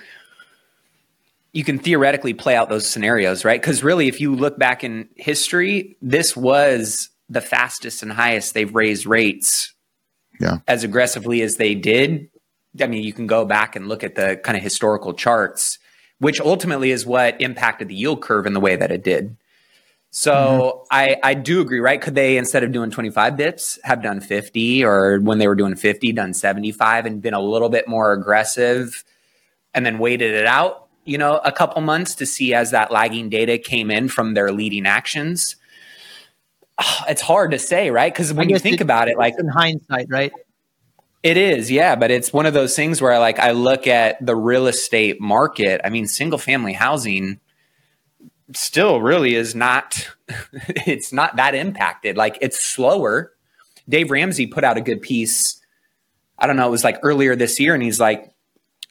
you 1.53 1.65
can 1.65 1.79
theoretically 1.79 2.35
play 2.35 2.57
out 2.57 2.69
those 2.69 2.89
scenarios, 2.89 3.45
right? 3.45 3.61
Because 3.61 3.85
really, 3.85 4.09
if 4.09 4.21
you 4.21 4.35
look 4.35 4.59
back 4.59 4.83
in 4.83 5.09
history, 5.15 5.97
this 6.03 6.37
was 6.37 7.09
the 7.31 7.41
fastest 7.41 8.03
and 8.03 8.13
highest 8.13 8.53
they've 8.53 8.75
raised 8.75 9.07
rates 9.07 9.73
yeah. 10.41 10.59
as 10.67 10.85
aggressively 10.85 11.41
as 11.43 11.57
they 11.57 11.75
did. 11.75 12.29
I 12.83 12.87
mean, 12.87 13.03
you 13.03 13.13
can 13.13 13.27
go 13.27 13.45
back 13.45 13.77
and 13.77 13.89
look 13.89 14.05
at 14.05 14.15
the 14.15 14.37
kind 14.43 14.57
of 14.57 14.63
historical 14.63 15.15
charts, 15.15 15.79
which 16.19 16.41
ultimately 16.41 16.91
is 16.91 17.07
what 17.07 17.41
impacted 17.41 17.89
the 17.89 17.95
yield 17.95 18.23
curve 18.23 18.47
in 18.47 18.53
the 18.53 18.61
way 18.61 18.77
that 18.77 18.91
it 18.91 19.03
did. 19.05 19.37
So 20.11 20.33
mm-hmm. 20.33 20.87
I, 20.91 21.17
I 21.23 21.35
do 21.35 21.61
agree, 21.61 21.81
right? 21.81 22.01
Could 22.01 22.15
they, 22.15 22.39
instead 22.39 22.65
of 22.65 22.73
doing 22.73 22.91
25 22.91 23.35
bips, 23.35 23.79
have 23.85 24.03
done 24.03 24.21
50 24.21 24.85
or 24.85 25.19
when 25.21 25.39
they 25.39 25.47
were 25.47 25.55
doing 25.55 25.77
50, 25.77 26.13
done 26.13 26.33
75 26.33 27.07
and 27.07 27.21
been 27.21 27.35
a 27.35 27.41
little 27.41 27.69
bit 27.69 27.87
more 27.87 28.13
aggressive 28.13 29.05
and 29.75 29.85
then 29.85 29.99
waited 29.99 30.35
it 30.35 30.47
out, 30.47 30.87
you 31.05 31.19
know, 31.19 31.37
a 31.45 31.53
couple 31.53 31.83
months 31.83 32.15
to 32.15 32.27
see 32.27 32.55
as 32.55 32.71
that 32.71 32.91
lagging 32.91 33.29
data 33.29 33.59
came 33.59 33.91
in 33.91 34.09
from 34.09 34.33
their 34.33 34.53
leading 34.53 34.87
actions? 34.87 35.57
it's 37.09 37.21
hard 37.21 37.51
to 37.51 37.59
say, 37.59 37.91
right? 37.91 38.13
Because 38.13 38.33
when 38.33 38.49
you 38.49 38.59
think 38.59 38.81
about 38.81 39.09
it, 39.09 39.19
like 39.19 39.35
in 39.39 39.49
hindsight, 39.49 40.07
right? 40.09 40.33
It 41.23 41.37
is, 41.37 41.71
yeah, 41.71 41.97
but 41.97 42.11
it's 42.11 42.33
one 42.33 42.47
of 42.47 42.55
those 42.55 42.77
things 42.77 43.01
where 43.01 43.19
like 43.19 43.39
I 43.39 43.51
look 43.51 43.87
at 43.87 44.25
the 44.25 44.37
real 44.37 44.67
estate 44.67 45.21
market. 45.21 45.81
I 45.85 45.91
mean, 45.91 46.07
single 46.07 46.39
family 46.39 46.73
housing 46.73 47.41
still 48.55 49.01
really 49.01 49.35
is 49.35 49.55
not 49.55 50.09
it's 50.87 51.13
not 51.13 51.37
that 51.37 51.55
impacted. 51.55 52.17
Like 52.17 52.39
it's 52.41 52.65
slower. 52.65 53.33
Dave 53.89 54.11
Ramsey 54.11 54.47
put 54.47 54.65
out 54.65 54.77
a 54.77 54.81
good 54.81 55.03
piece. 55.03 55.61
I 56.39 56.47
don't 56.47 56.57
know, 56.57 56.67
it 56.67 56.71
was 56.71 56.85
like 56.85 56.99
earlier 57.03 57.35
this 57.35 57.59
year 57.59 57.75
and 57.75 57.83
he's 57.83 57.99
like, 57.99 58.31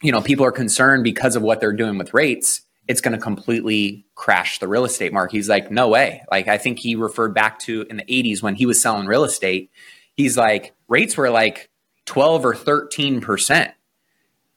you 0.02 0.12
know, 0.12 0.20
people 0.20 0.44
are 0.44 0.52
concerned 0.52 1.04
because 1.04 1.36
of 1.36 1.42
what 1.42 1.60
they're 1.60 1.72
doing 1.72 1.96
with 1.96 2.12
rates 2.12 2.62
it's 2.88 3.00
going 3.00 3.16
to 3.16 3.22
completely 3.22 4.06
crash 4.14 4.58
the 4.58 4.68
real 4.68 4.84
estate 4.84 5.12
market. 5.12 5.36
He's 5.36 5.48
like, 5.48 5.70
no 5.70 5.88
way. 5.88 6.22
Like, 6.30 6.48
I 6.48 6.58
think 6.58 6.78
he 6.78 6.94
referred 6.94 7.34
back 7.34 7.58
to 7.60 7.82
in 7.90 7.96
the 7.96 8.04
80s 8.04 8.42
when 8.42 8.54
he 8.54 8.66
was 8.66 8.80
selling 8.80 9.06
real 9.06 9.24
estate. 9.24 9.70
He's 10.14 10.36
like, 10.36 10.74
rates 10.88 11.16
were 11.16 11.30
like 11.30 11.68
12 12.06 12.44
or 12.44 12.54
13%. 12.54 13.72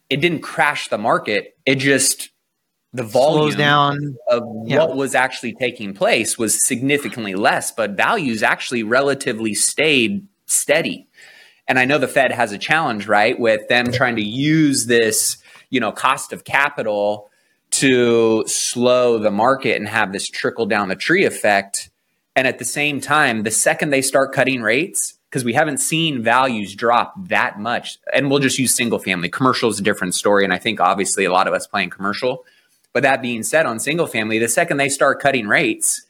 It 0.09 0.17
didn't 0.17 0.41
crash 0.41 0.88
the 0.88 0.97
market. 0.97 1.57
It 1.65 1.75
just, 1.75 2.29
the 2.93 3.03
volume 3.03 3.57
down. 3.57 4.17
of 4.27 4.43
yeah. 4.65 4.79
what 4.79 4.95
was 4.95 5.13
actually 5.13 5.53
taking 5.53 5.93
place 5.93 6.38
was 6.38 6.65
significantly 6.65 7.35
less, 7.35 7.71
but 7.71 7.91
values 7.91 8.41
actually 8.41 8.83
relatively 8.83 9.53
stayed 9.53 10.27
steady. 10.47 11.07
And 11.67 11.77
I 11.77 11.85
know 11.85 11.99
the 11.99 12.07
Fed 12.07 12.31
has 12.31 12.51
a 12.51 12.57
challenge, 12.57 13.07
right, 13.07 13.39
with 13.39 13.67
them 13.67 13.91
trying 13.91 14.15
to 14.15 14.23
use 14.23 14.88
this, 14.88 15.38
you 15.69 15.79
know, 15.79 15.91
cost 15.91 16.33
of 16.33 16.43
capital 16.43 17.29
to 17.71 18.43
slow 18.47 19.19
the 19.19 19.29
market 19.29 19.75
and 19.75 19.88
have 19.88 20.12
this 20.12 20.27
trickle 20.27 20.65
down 20.65 20.89
the 20.89 20.95
tree 20.95 21.25
effect. 21.25 21.91
And 22.35 22.47
at 22.47 22.57
the 22.57 22.65
same 22.65 22.99
time, 22.99 23.43
the 23.43 23.51
second 23.51 23.91
they 23.91 24.01
start 24.01 24.33
cutting 24.33 24.63
rates, 24.63 25.18
because 25.30 25.44
we 25.44 25.54
haven't 25.54 25.78
seen 25.78 26.24
values 26.24 26.76
drop 26.76 27.13
that 27.28 27.60
much, 27.60 28.00
and 28.12 28.30
we'll 28.30 28.39
just 28.39 28.58
use 28.58 28.76
single 28.76 29.00
family. 29.00 29.30
Commercial 29.30 29.70
is 29.70 29.80
a 29.80 29.84
different 29.84 30.15
story. 30.15 30.44
And 30.44 30.54
I 30.54 30.58
think 30.58 30.80
obviously 30.80 31.26
a 31.26 31.32
lot 31.32 31.48
of 31.48 31.54
us 31.54 31.68
playing 31.68 31.92
commercial. 31.92 32.46
But 32.94 33.04
that 33.04 33.22
being 33.22 33.44
said, 33.44 33.65
on 33.65 33.80
single 33.80 34.08
family, 34.08 34.39
the 34.39 34.48
second 34.48 34.78
they 34.78 34.89
start 34.89 35.22
cutting 35.22 35.48
rates, 35.48 36.06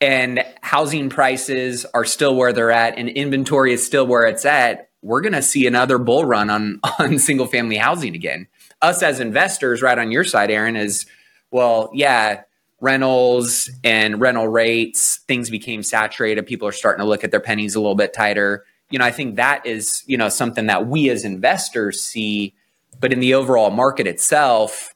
and 0.00 0.44
housing 0.62 1.10
prices 1.10 1.84
are 1.92 2.04
still 2.04 2.34
where 2.34 2.52
they're 2.52 2.70
at 2.70 2.96
and 2.96 3.08
inventory 3.08 3.72
is 3.74 3.84
still 3.84 4.06
where 4.06 4.26
it's 4.26 4.46
at 4.46 4.86
we're 5.02 5.20
going 5.20 5.34
to 5.34 5.42
see 5.42 5.66
another 5.66 5.98
bull 5.98 6.24
run 6.24 6.48
on 6.48 6.80
on 6.98 7.18
single 7.18 7.46
family 7.46 7.76
housing 7.76 8.14
again 8.14 8.46
us 8.82 9.02
as 9.02 9.20
investors, 9.20 9.82
right 9.82 9.98
on 9.98 10.10
your 10.10 10.24
side, 10.24 10.50
Aaron, 10.50 10.76
is 10.76 11.06
well, 11.50 11.90
yeah, 11.92 12.42
rentals 12.80 13.70
and 13.84 14.20
rental 14.20 14.48
rates, 14.48 15.18
things 15.28 15.50
became 15.50 15.82
saturated. 15.82 16.46
People 16.46 16.66
are 16.66 16.72
starting 16.72 17.02
to 17.04 17.08
look 17.08 17.24
at 17.24 17.30
their 17.30 17.40
pennies 17.40 17.74
a 17.74 17.80
little 17.80 17.94
bit 17.94 18.12
tighter. 18.12 18.64
You 18.90 18.98
know, 18.98 19.04
I 19.04 19.10
think 19.10 19.36
that 19.36 19.64
is, 19.66 20.02
you 20.06 20.16
know, 20.16 20.28
something 20.28 20.66
that 20.66 20.86
we 20.86 21.10
as 21.10 21.24
investors 21.24 22.00
see, 22.00 22.54
but 22.98 23.12
in 23.12 23.20
the 23.20 23.34
overall 23.34 23.70
market 23.70 24.06
itself, 24.06 24.94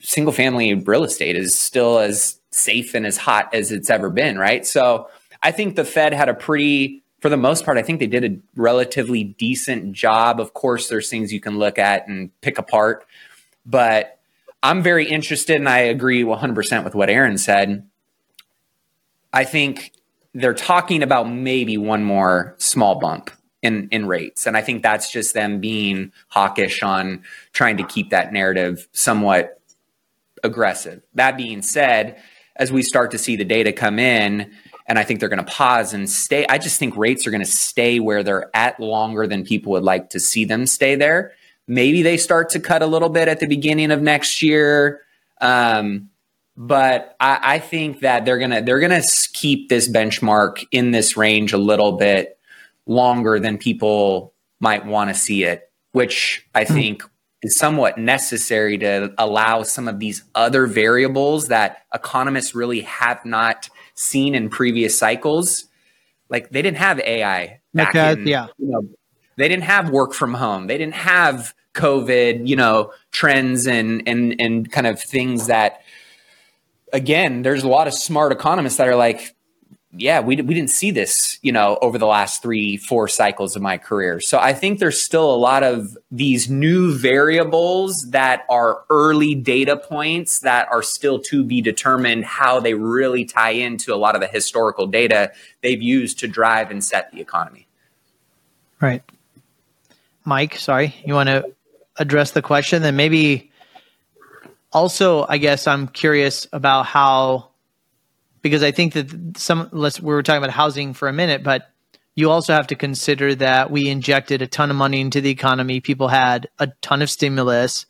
single 0.00 0.32
family 0.32 0.72
real 0.74 1.04
estate 1.04 1.36
is 1.36 1.58
still 1.58 1.98
as 1.98 2.38
safe 2.50 2.94
and 2.94 3.06
as 3.06 3.16
hot 3.16 3.52
as 3.52 3.72
it's 3.72 3.90
ever 3.90 4.08
been, 4.08 4.38
right? 4.38 4.64
So 4.64 5.08
I 5.42 5.50
think 5.52 5.76
the 5.76 5.84
Fed 5.84 6.14
had 6.14 6.28
a 6.28 6.34
pretty 6.34 7.02
for 7.20 7.30
the 7.30 7.36
most 7.36 7.64
part, 7.64 7.78
I 7.78 7.82
think 7.82 7.98
they 7.98 8.06
did 8.06 8.24
a 8.24 8.36
relatively 8.60 9.24
decent 9.24 9.92
job. 9.92 10.38
Of 10.38 10.52
course, 10.54 10.88
there's 10.88 11.08
things 11.08 11.32
you 11.32 11.40
can 11.40 11.58
look 11.58 11.78
at 11.78 12.06
and 12.06 12.30
pick 12.40 12.58
apart, 12.58 13.06
but 13.64 14.15
I'm 14.62 14.82
very 14.82 15.08
interested 15.08 15.56
and 15.56 15.68
I 15.68 15.78
agree 15.78 16.22
100% 16.22 16.84
with 16.84 16.94
what 16.94 17.10
Aaron 17.10 17.38
said. 17.38 17.86
I 19.32 19.44
think 19.44 19.92
they're 20.34 20.54
talking 20.54 21.02
about 21.02 21.30
maybe 21.30 21.78
one 21.78 22.04
more 22.04 22.54
small 22.58 22.98
bump 22.98 23.30
in, 23.62 23.88
in 23.90 24.06
rates. 24.06 24.46
And 24.46 24.56
I 24.56 24.62
think 24.62 24.82
that's 24.82 25.10
just 25.10 25.34
them 25.34 25.60
being 25.60 26.12
hawkish 26.28 26.82
on 26.82 27.22
trying 27.52 27.76
to 27.78 27.84
keep 27.84 28.10
that 28.10 28.32
narrative 28.32 28.88
somewhat 28.92 29.60
aggressive. 30.42 31.02
That 31.14 31.36
being 31.36 31.62
said, 31.62 32.20
as 32.56 32.72
we 32.72 32.82
start 32.82 33.10
to 33.10 33.18
see 33.18 33.36
the 33.36 33.44
data 33.44 33.72
come 33.72 33.98
in, 33.98 34.52
and 34.86 34.98
I 34.98 35.04
think 35.04 35.20
they're 35.20 35.28
going 35.28 35.44
to 35.44 35.52
pause 35.52 35.92
and 35.92 36.08
stay. 36.08 36.46
I 36.48 36.58
just 36.58 36.78
think 36.78 36.96
rates 36.96 37.26
are 37.26 37.30
going 37.30 37.44
to 37.44 37.50
stay 37.50 37.98
where 37.98 38.22
they're 38.22 38.50
at 38.54 38.78
longer 38.78 39.26
than 39.26 39.44
people 39.44 39.72
would 39.72 39.82
like 39.82 40.10
to 40.10 40.20
see 40.20 40.44
them 40.44 40.66
stay 40.66 40.94
there. 40.94 41.32
Maybe 41.68 42.02
they 42.02 42.16
start 42.16 42.50
to 42.50 42.60
cut 42.60 42.82
a 42.82 42.86
little 42.86 43.08
bit 43.08 43.28
at 43.28 43.40
the 43.40 43.46
beginning 43.46 43.90
of 43.90 44.00
next 44.00 44.42
year. 44.42 45.02
Um, 45.40 46.10
but 46.56 47.16
I, 47.20 47.38
I, 47.42 47.58
think 47.58 48.00
that 48.00 48.24
they're 48.24 48.38
gonna 48.38 48.62
they're 48.62 48.80
gonna 48.80 49.02
keep 49.34 49.68
this 49.68 49.88
benchmark 49.88 50.64
in 50.72 50.90
this 50.90 51.16
range 51.16 51.52
a 51.52 51.58
little 51.58 51.92
bit 51.92 52.38
longer 52.86 53.38
than 53.38 53.58
people 53.58 54.32
might 54.60 54.86
want 54.86 55.10
to 55.10 55.14
see 55.14 55.44
it, 55.44 55.70
which 55.92 56.46
I 56.54 56.64
hmm. 56.64 56.72
think 56.72 57.02
is 57.42 57.56
somewhat 57.56 57.98
necessary 57.98 58.78
to 58.78 59.12
allow 59.18 59.62
some 59.62 59.88
of 59.88 59.98
these 59.98 60.24
other 60.34 60.66
variables 60.66 61.48
that 61.48 61.82
economists 61.94 62.54
really 62.54 62.80
have 62.80 63.24
not 63.24 63.68
seen 63.94 64.34
in 64.34 64.48
previous 64.48 64.96
cycles. 64.96 65.66
Like 66.28 66.50
they 66.50 66.62
didn't 66.62 66.78
have 66.78 66.98
AI 67.00 67.60
back 67.74 67.90
okay, 67.90 68.12
in, 68.12 68.26
yeah. 68.26 68.46
You 68.58 68.70
know, 68.70 68.88
they 69.36 69.48
didn't 69.48 69.64
have 69.64 69.90
work 69.90 70.12
from 70.12 70.34
home. 70.34 70.66
They 70.66 70.78
didn't 70.78 70.94
have 70.94 71.54
COVID, 71.74 72.46
you 72.46 72.56
know, 72.56 72.92
trends 73.12 73.66
and 73.66 74.02
and 74.06 74.40
and 74.40 74.70
kind 74.70 74.86
of 74.86 75.00
things 75.00 75.46
that 75.46 75.82
again, 76.92 77.42
there's 77.42 77.62
a 77.62 77.68
lot 77.68 77.86
of 77.86 77.94
smart 77.94 78.32
economists 78.32 78.78
that 78.78 78.88
are 78.88 78.96
like 78.96 79.36
yeah, 79.98 80.20
we, 80.20 80.36
we 80.36 80.54
didn't 80.54 80.70
see 80.70 80.90
this, 80.90 81.38
you 81.42 81.52
know, 81.52 81.78
over 81.80 81.96
the 81.96 82.06
last 82.06 82.42
three, 82.42 82.76
four 82.76 83.08
cycles 83.08 83.56
of 83.56 83.62
my 83.62 83.78
career. 83.78 84.20
So 84.20 84.38
I 84.38 84.52
think 84.52 84.78
there's 84.78 85.00
still 85.00 85.34
a 85.34 85.36
lot 85.36 85.62
of 85.62 85.96
these 86.10 86.50
new 86.50 86.94
variables 86.94 88.10
that 88.10 88.44
are 88.50 88.82
early 88.90 89.34
data 89.34 89.76
points 89.76 90.40
that 90.40 90.68
are 90.70 90.82
still 90.82 91.18
to 91.20 91.42
be 91.44 91.60
determined 91.60 92.24
how 92.24 92.60
they 92.60 92.74
really 92.74 93.24
tie 93.24 93.50
into 93.50 93.94
a 93.94 93.96
lot 93.96 94.14
of 94.14 94.20
the 94.20 94.26
historical 94.26 94.86
data 94.86 95.32
they've 95.62 95.82
used 95.82 96.18
to 96.18 96.28
drive 96.28 96.70
and 96.70 96.84
set 96.84 97.10
the 97.12 97.20
economy. 97.20 97.66
Right. 98.80 99.02
Mike, 100.26 100.56
sorry, 100.56 100.94
you 101.04 101.14
want 101.14 101.28
to 101.28 101.54
address 101.96 102.32
the 102.32 102.42
question? 102.42 102.82
Then 102.82 102.96
maybe 102.96 103.52
also, 104.72 105.24
I 105.26 105.38
guess 105.38 105.66
I'm 105.66 105.88
curious 105.88 106.46
about 106.52 106.84
how 106.84 107.50
because 108.42 108.62
I 108.62 108.72
think 108.72 108.92
that 108.92 109.38
some 109.38 109.68
let's 109.72 110.00
we 110.00 110.12
were 110.12 110.22
talking 110.22 110.38
about 110.42 110.50
housing 110.50 110.94
for 110.94 111.08
a 111.08 111.12
minute, 111.12 111.42
but 111.42 111.70
you 112.16 112.30
also 112.30 112.52
have 112.52 112.66
to 112.68 112.74
consider 112.74 113.34
that 113.36 113.70
we 113.70 113.88
injected 113.88 114.42
a 114.42 114.46
ton 114.46 114.70
of 114.70 114.76
money 114.76 115.00
into 115.00 115.20
the 115.20 115.30
economy. 115.30 115.80
People 115.80 116.08
had 116.08 116.48
a 116.58 116.68
ton 116.80 117.02
of 117.02 117.10
stimulus. 117.10 117.86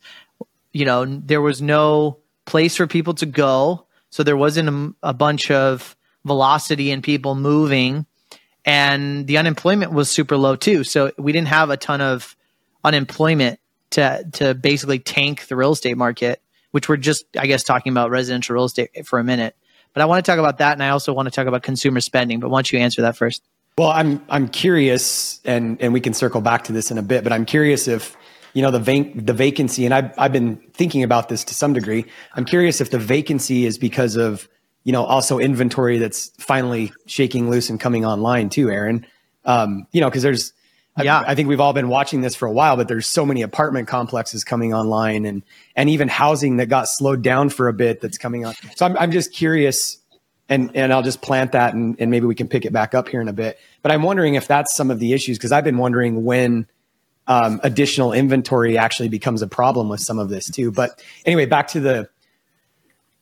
You 0.73 0.85
know, 0.85 1.05
there 1.05 1.41
was 1.41 1.61
no 1.61 2.19
place 2.45 2.75
for 2.75 2.87
people 2.87 3.15
to 3.15 3.25
go, 3.25 3.85
so 4.09 4.23
there 4.23 4.37
wasn't 4.37 4.69
a, 4.69 5.09
a 5.09 5.13
bunch 5.13 5.49
of 5.49 5.95
velocity 6.25 6.91
in 6.91 7.01
people 7.01 7.35
moving, 7.35 8.05
and 8.67 9.25
the 9.25 9.37
unemployment 9.37 9.93
was 9.93 10.11
super 10.11 10.35
low 10.37 10.57
too. 10.57 10.83
So 10.83 11.11
we 11.17 11.31
didn't 11.31 11.47
have 11.47 11.69
a 11.69 11.77
ton 11.77 12.01
of 12.01 12.35
unemployment 12.83 13.59
to 13.91 14.27
to 14.33 14.53
basically 14.53 14.99
tank 14.99 15.47
the 15.47 15.55
real 15.55 15.71
estate 15.71 15.97
market, 15.97 16.41
which 16.71 16.89
we're 16.89 16.97
just 16.97 17.25
I 17.39 17.47
guess 17.47 17.63
talking 17.63 17.91
about 17.91 18.11
residential 18.11 18.53
real 18.53 18.65
estate 18.65 19.07
for 19.07 19.17
a 19.17 19.23
minute. 19.23 19.55
But 19.93 20.01
I 20.01 20.05
want 20.05 20.23
to 20.23 20.29
talk 20.29 20.37
about 20.37 20.59
that, 20.59 20.73
and 20.73 20.83
I 20.83 20.89
also 20.89 21.13
want 21.13 21.27
to 21.27 21.31
talk 21.31 21.47
about 21.47 21.63
consumer 21.63 22.01
spending. 22.01 22.39
But 22.39 22.49
why 22.49 22.57
don't 22.57 22.71
you 22.71 22.79
answer 22.79 23.01
that 23.03 23.15
first? 23.15 23.41
Well, 23.77 23.89
I'm 23.89 24.21
I'm 24.29 24.49
curious, 24.49 25.39
and 25.45 25.81
and 25.81 25.93
we 25.93 26.01
can 26.01 26.13
circle 26.13 26.41
back 26.41 26.65
to 26.65 26.73
this 26.73 26.91
in 26.91 26.97
a 26.97 27.01
bit. 27.01 27.23
But 27.23 27.31
I'm 27.31 27.45
curious 27.45 27.87
if 27.87 28.17
you 28.53 28.61
know 28.61 28.71
the 28.71 28.79
vac- 28.79 29.13
the 29.15 29.33
vacancy, 29.33 29.85
and 29.85 29.93
I've 29.93 30.11
I've 30.17 30.33
been 30.33 30.57
thinking 30.73 31.03
about 31.03 31.29
this 31.29 31.45
to 31.45 31.55
some 31.55 31.71
degree. 31.71 32.05
I'm 32.33 32.43
curious 32.43 32.81
if 32.81 32.91
the 32.91 32.99
vacancy 32.99 33.65
is 33.65 33.77
because 33.77 34.17
of 34.17 34.49
you 34.83 34.91
know 34.91 35.03
also 35.03 35.39
inventory 35.39 35.97
that's 35.97 36.31
finally 36.39 36.93
shaking 37.05 37.49
loose 37.49 37.69
and 37.69 37.79
coming 37.79 38.05
online 38.05 38.49
too, 38.49 38.69
Aaron. 38.69 39.05
Um, 39.45 39.87
you 39.91 40.01
know, 40.01 40.09
because 40.09 40.23
there's 40.23 40.53
yeah, 41.03 41.19
I, 41.19 41.31
I, 41.31 41.35
think 41.35 41.47
we've 41.47 41.59
all 41.59 41.73
been 41.73 41.89
watching 41.89 42.21
this 42.21 42.35
for 42.35 42.47
a 42.47 42.51
while, 42.51 42.75
but 42.75 42.87
there's 42.87 43.05
so 43.05 43.25
many 43.25 43.41
apartment 43.41 43.87
complexes 43.87 44.43
coming 44.43 44.73
online 44.73 45.25
and 45.25 45.43
and 45.75 45.89
even 45.89 46.07
housing 46.07 46.57
that 46.57 46.67
got 46.67 46.87
slowed 46.87 47.21
down 47.21 47.49
for 47.49 47.67
a 47.67 47.73
bit 47.73 48.01
that's 48.01 48.17
coming 48.17 48.45
on. 48.45 48.55
So 48.75 48.85
I'm 48.85 48.97
I'm 48.97 49.11
just 49.11 49.33
curious 49.33 49.97
and 50.49 50.75
and 50.75 50.91
I'll 50.91 51.03
just 51.03 51.21
plant 51.21 51.51
that 51.51 51.73
and, 51.73 51.95
and 51.99 52.09
maybe 52.09 52.25
we 52.25 52.35
can 52.35 52.47
pick 52.47 52.65
it 52.65 52.73
back 52.73 52.95
up 52.95 53.09
here 53.09 53.21
in 53.21 53.27
a 53.27 53.33
bit. 53.33 53.59
But 53.81 53.91
I'm 53.91 54.03
wondering 54.03 54.35
if 54.35 54.47
that's 54.47 54.75
some 54.75 54.89
of 54.89 54.99
the 54.99 55.13
issues 55.13 55.37
because 55.37 55.51
I've 55.51 55.63
been 55.63 55.77
wondering 55.77 56.23
when 56.23 56.67
um, 57.27 57.59
additional 57.63 58.13
inventory 58.13 58.77
actually 58.77 59.09
becomes 59.09 59.41
a 59.41 59.47
problem 59.47 59.89
with 59.89 59.99
some 59.99 60.17
of 60.17 60.29
this 60.29 60.49
too. 60.49 60.71
But 60.71 61.03
anyway, 61.25 61.45
back 61.45 61.67
to 61.69 61.79
the 61.79 62.09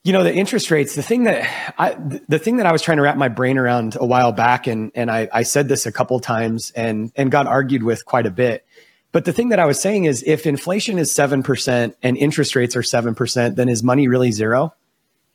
you 0.06 0.14
know 0.14 0.24
the 0.24 0.34
interest 0.34 0.72
rates 0.72 0.96
the 0.96 1.04
thing 1.04 1.24
that 1.24 1.74
i 1.78 1.94
the 2.30 2.40
thing 2.40 2.58
that 2.58 2.66
i 2.66 2.72
was 2.72 2.82
trying 2.82 2.98
to 2.98 3.02
wrap 3.04 3.18
my 3.18 3.28
brain 3.28 3.58
around 3.58 3.98
a 4.00 4.06
while 4.06 4.32
back 4.32 4.68
and 4.68 4.92
and 4.96 5.12
i, 5.12 5.28
I 5.34 5.44
said 5.44 5.68
this 5.68 5.86
a 5.86 5.92
couple 5.92 6.18
times 6.22 6.72
and 6.76 7.12
and 7.16 7.30
got 7.30 7.48
argued 7.48 7.84
with 7.84 8.06
quite 8.06 8.26
a 8.26 8.32
bit. 8.32 8.66
But 9.12 9.26
the 9.26 9.34
thing 9.34 9.50
that 9.50 9.60
i 9.60 9.66
was 9.66 9.82
saying 9.82 10.06
is 10.06 10.24
if 10.26 10.46
inflation 10.46 11.00
is 11.00 11.12
7% 11.12 11.96
and 12.04 12.18
interest 12.18 12.56
rates 12.56 12.76
are 12.76 12.82
7% 12.82 13.56
then 13.56 13.68
is 13.68 13.84
money 13.84 14.08
really 14.08 14.32
zero? 14.32 14.74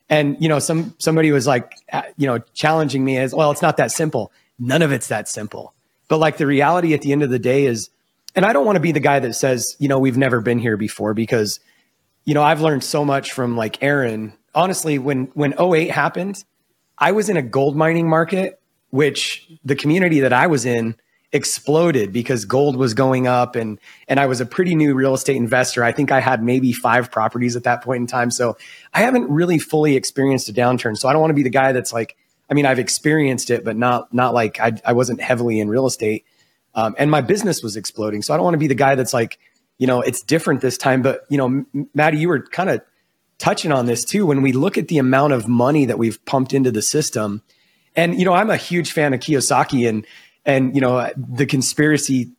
And 0.09 0.41
you 0.41 0.49
know 0.49 0.59
some 0.59 0.95
somebody 0.97 1.31
was 1.31 1.45
like 1.45 1.73
uh, 1.91 2.03
you 2.17 2.27
know 2.27 2.39
challenging 2.53 3.03
me 3.03 3.17
as 3.17 3.35
well 3.35 3.51
it's 3.51 3.61
not 3.61 3.77
that 3.77 3.91
simple. 3.91 4.31
None 4.57 4.81
of 4.81 4.91
it's 4.91 5.07
that 5.07 5.27
simple. 5.27 5.73
But 6.07 6.17
like 6.17 6.37
the 6.37 6.47
reality 6.47 6.93
at 6.93 7.01
the 7.01 7.11
end 7.11 7.23
of 7.23 7.29
the 7.29 7.39
day 7.39 7.65
is 7.65 7.89
and 8.35 8.45
i 8.45 8.53
don't 8.53 8.65
want 8.65 8.77
to 8.77 8.81
be 8.81 8.93
the 8.93 9.01
guy 9.01 9.19
that 9.19 9.33
says 9.33 9.75
you 9.79 9.89
know 9.89 9.99
we've 9.99 10.17
never 10.17 10.39
been 10.39 10.59
here 10.59 10.77
before 10.77 11.13
because 11.13 11.59
you 12.23 12.33
know 12.33 12.43
i've 12.43 12.61
learned 12.61 12.83
so 12.83 13.03
much 13.03 13.33
from 13.33 13.57
like 13.57 13.81
aaron 13.83 14.33
honestly, 14.53 14.99
when 14.99 15.25
when 15.33 15.53
08 15.59 15.91
happened, 15.91 16.43
I 16.97 17.11
was 17.11 17.29
in 17.29 17.37
a 17.37 17.41
gold 17.41 17.75
mining 17.75 18.07
market, 18.07 18.61
which 18.89 19.49
the 19.63 19.75
community 19.75 20.21
that 20.21 20.33
I 20.33 20.47
was 20.47 20.65
in 20.65 20.95
exploded 21.33 22.11
because 22.11 22.43
gold 22.43 22.75
was 22.75 22.93
going 22.93 23.25
up 23.25 23.55
and 23.55 23.79
and 24.07 24.19
I 24.19 24.25
was 24.25 24.41
a 24.41 24.45
pretty 24.45 24.75
new 24.75 24.93
real 24.93 25.13
estate 25.13 25.37
investor. 25.37 25.83
I 25.83 25.91
think 25.91 26.11
I 26.11 26.19
had 26.19 26.43
maybe 26.43 26.73
5 26.73 27.09
properties 27.09 27.55
at 27.55 27.63
that 27.63 27.83
point 27.83 28.01
in 28.01 28.07
time. 28.07 28.31
So 28.31 28.57
I 28.93 29.01
haven't 29.01 29.29
really 29.29 29.57
fully 29.57 29.95
experienced 29.95 30.49
a 30.49 30.53
downturn. 30.53 30.97
So 30.97 31.07
I 31.07 31.13
don't 31.13 31.21
want 31.21 31.31
to 31.31 31.35
be 31.35 31.43
the 31.43 31.49
guy 31.49 31.71
that's 31.71 31.93
like 31.93 32.17
I 32.49 32.53
mean 32.53 32.65
I've 32.65 32.79
experienced 32.79 33.49
it 33.49 33.63
but 33.63 33.77
not 33.77 34.13
not 34.13 34.33
like 34.33 34.59
I 34.59 34.73
I 34.83 34.93
wasn't 34.93 35.21
heavily 35.21 35.59
in 35.59 35.69
real 35.69 35.85
estate. 35.85 36.25
Um, 36.75 36.95
and 36.97 37.09
my 37.09 37.21
business 37.21 37.63
was 37.63 37.75
exploding. 37.75 38.21
So 38.21 38.33
I 38.33 38.37
don't 38.37 38.43
want 38.43 38.53
to 38.53 38.59
be 38.59 38.67
the 38.67 38.75
guy 38.75 38.95
that's 38.95 39.13
like, 39.13 39.39
you 39.77 39.87
know, 39.87 40.01
it's 40.01 40.21
different 40.21 40.61
this 40.61 40.77
time, 40.77 41.01
but 41.01 41.25
you 41.29 41.37
know, 41.37 41.65
Maddie, 41.93 42.17
you 42.17 42.29
were 42.29 42.41
kind 42.41 42.69
of 42.69 42.81
touching 43.41 43.71
on 43.71 43.87
this 43.87 44.05
too. 44.05 44.25
When 44.25 44.41
we 44.41 44.53
look 44.53 44.77
at 44.77 44.87
the 44.87 44.99
amount 44.99 45.33
of 45.33 45.47
money 45.47 45.85
that 45.85 45.97
we've 45.97 46.23
pumped 46.25 46.53
into 46.53 46.71
the 46.71 46.81
system, 46.81 47.41
and 47.95 48.17
you 48.17 48.23
know, 48.23 48.33
I'm 48.33 48.49
a 48.49 48.57
huge 48.57 48.91
fan 48.91 49.13
of 49.13 49.19
Kiyosaki 49.19 49.89
and 49.89 50.05
and 50.45 50.73
you 50.75 50.81
know 50.81 51.09
the 51.17 51.45
conspiracy 51.45 52.31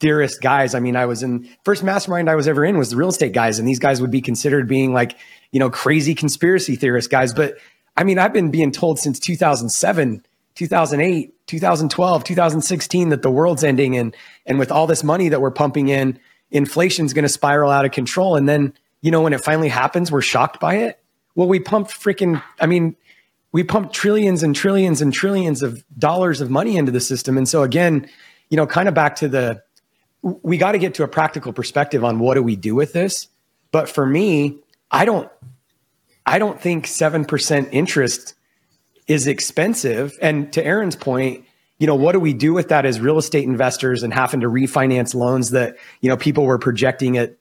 theorist 0.00 0.42
guys. 0.42 0.74
I 0.74 0.80
mean, 0.80 0.96
I 0.96 1.06
was 1.06 1.22
in 1.22 1.48
first 1.64 1.82
mastermind 1.82 2.28
I 2.28 2.34
was 2.34 2.46
ever 2.46 2.64
in 2.64 2.78
was 2.78 2.90
the 2.90 2.96
real 2.96 3.08
estate 3.08 3.32
guys, 3.32 3.58
and 3.58 3.66
these 3.66 3.78
guys 3.78 4.00
would 4.00 4.10
be 4.10 4.20
considered 4.20 4.68
being 4.68 4.92
like 4.92 5.16
you 5.50 5.58
know 5.58 5.70
crazy 5.70 6.14
conspiracy 6.14 6.76
theorist 6.76 7.10
guys. 7.10 7.32
But 7.32 7.56
I 7.96 8.04
mean, 8.04 8.18
I've 8.18 8.32
been 8.32 8.50
being 8.50 8.70
told 8.70 8.98
since 8.98 9.18
2007. 9.18 10.24
2008, 10.56 11.48
2012, 11.48 12.22
2016 12.22 13.08
that 13.08 13.22
the 13.22 13.30
world's 13.30 13.64
ending 13.64 13.96
and 13.96 14.14
and 14.46 14.56
with 14.56 14.70
all 14.70 14.86
this 14.86 15.02
money 15.02 15.28
that 15.28 15.40
we're 15.40 15.50
pumping 15.50 15.88
in, 15.88 16.16
inflation's 16.52 17.12
going 17.12 17.24
to 17.24 17.28
spiral 17.28 17.72
out 17.72 17.84
of 17.84 17.90
control 17.90 18.36
and 18.36 18.48
then 18.48 18.72
you 19.04 19.10
know, 19.10 19.20
when 19.20 19.34
it 19.34 19.44
finally 19.44 19.68
happens, 19.68 20.10
we're 20.10 20.22
shocked 20.22 20.58
by 20.60 20.76
it. 20.76 20.98
Well, 21.34 21.46
we 21.46 21.60
pumped 21.60 21.90
freaking, 21.90 22.42
I 22.58 22.64
mean, 22.64 22.96
we 23.52 23.62
pumped 23.62 23.94
trillions 23.94 24.42
and 24.42 24.56
trillions 24.56 25.02
and 25.02 25.12
trillions 25.12 25.62
of 25.62 25.84
dollars 25.98 26.40
of 26.40 26.48
money 26.48 26.78
into 26.78 26.90
the 26.90 27.00
system. 27.00 27.36
And 27.36 27.46
so, 27.46 27.62
again, 27.62 28.08
you 28.48 28.56
know, 28.56 28.66
kind 28.66 28.88
of 28.88 28.94
back 28.94 29.16
to 29.16 29.28
the, 29.28 29.62
we 30.22 30.56
got 30.56 30.72
to 30.72 30.78
get 30.78 30.94
to 30.94 31.02
a 31.02 31.08
practical 31.08 31.52
perspective 31.52 32.02
on 32.02 32.18
what 32.18 32.32
do 32.32 32.42
we 32.42 32.56
do 32.56 32.74
with 32.74 32.94
this. 32.94 33.28
But 33.72 33.90
for 33.90 34.06
me, 34.06 34.60
I 34.90 35.04
don't, 35.04 35.30
I 36.24 36.38
don't 36.38 36.58
think 36.58 36.86
7% 36.86 37.68
interest 37.72 38.32
is 39.06 39.26
expensive. 39.26 40.16
And 40.22 40.50
to 40.54 40.64
Aaron's 40.64 40.96
point, 40.96 41.44
you 41.78 41.86
know, 41.86 41.94
what 41.94 42.12
do 42.12 42.20
we 42.20 42.32
do 42.32 42.54
with 42.54 42.70
that 42.70 42.86
as 42.86 43.00
real 43.00 43.18
estate 43.18 43.44
investors 43.44 44.02
and 44.02 44.14
having 44.14 44.40
to 44.40 44.48
refinance 44.48 45.14
loans 45.14 45.50
that, 45.50 45.76
you 46.00 46.08
know, 46.08 46.16
people 46.16 46.46
were 46.46 46.58
projecting 46.58 47.18
at 47.18 47.36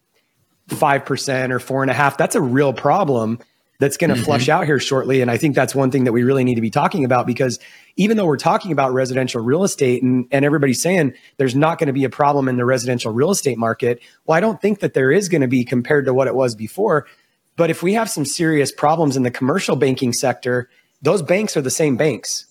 5% 0.69 1.51
or 1.51 1.59
four 1.59 1.81
and 1.81 1.91
a 1.91 1.93
half, 1.93 2.17
that's 2.17 2.35
a 2.35 2.41
real 2.41 2.73
problem 2.73 3.39
that's 3.79 3.97
going 3.97 4.09
to 4.09 4.15
mm-hmm. 4.15 4.23
flush 4.23 4.47
out 4.47 4.65
here 4.65 4.79
shortly. 4.79 5.21
And 5.21 5.29
I 5.29 5.37
think 5.37 5.55
that's 5.55 5.75
one 5.75 5.91
thing 5.91 6.05
that 6.05 6.13
we 6.13 6.23
really 6.23 6.43
need 6.43 6.55
to 6.55 6.61
be 6.61 6.69
talking 6.69 7.03
about 7.03 7.27
because 7.27 7.59
even 7.97 8.15
though 8.17 8.25
we're 8.25 8.37
talking 8.37 8.71
about 8.71 8.93
residential 8.93 9.41
real 9.41 9.63
estate 9.63 10.01
and, 10.03 10.25
and 10.31 10.45
everybody's 10.45 10.81
saying 10.81 11.13
there's 11.37 11.55
not 11.55 11.79
going 11.79 11.87
to 11.87 11.93
be 11.93 12.05
a 12.05 12.09
problem 12.09 12.47
in 12.47 12.55
the 12.55 12.65
residential 12.65 13.11
real 13.11 13.31
estate 13.31 13.57
market, 13.57 13.99
well, 14.25 14.37
I 14.37 14.39
don't 14.39 14.61
think 14.61 14.79
that 14.79 14.93
there 14.93 15.11
is 15.11 15.27
going 15.27 15.41
to 15.41 15.47
be 15.47 15.65
compared 15.65 16.05
to 16.05 16.13
what 16.13 16.27
it 16.27 16.35
was 16.35 16.55
before. 16.55 17.07
But 17.55 17.69
if 17.69 17.83
we 17.83 17.93
have 17.93 18.09
some 18.09 18.25
serious 18.25 18.71
problems 18.71 19.17
in 19.17 19.23
the 19.23 19.31
commercial 19.31 19.75
banking 19.75 20.13
sector, 20.13 20.69
those 21.01 21.21
banks 21.21 21.57
are 21.57 21.61
the 21.61 21.69
same 21.69 21.97
banks. 21.97 22.45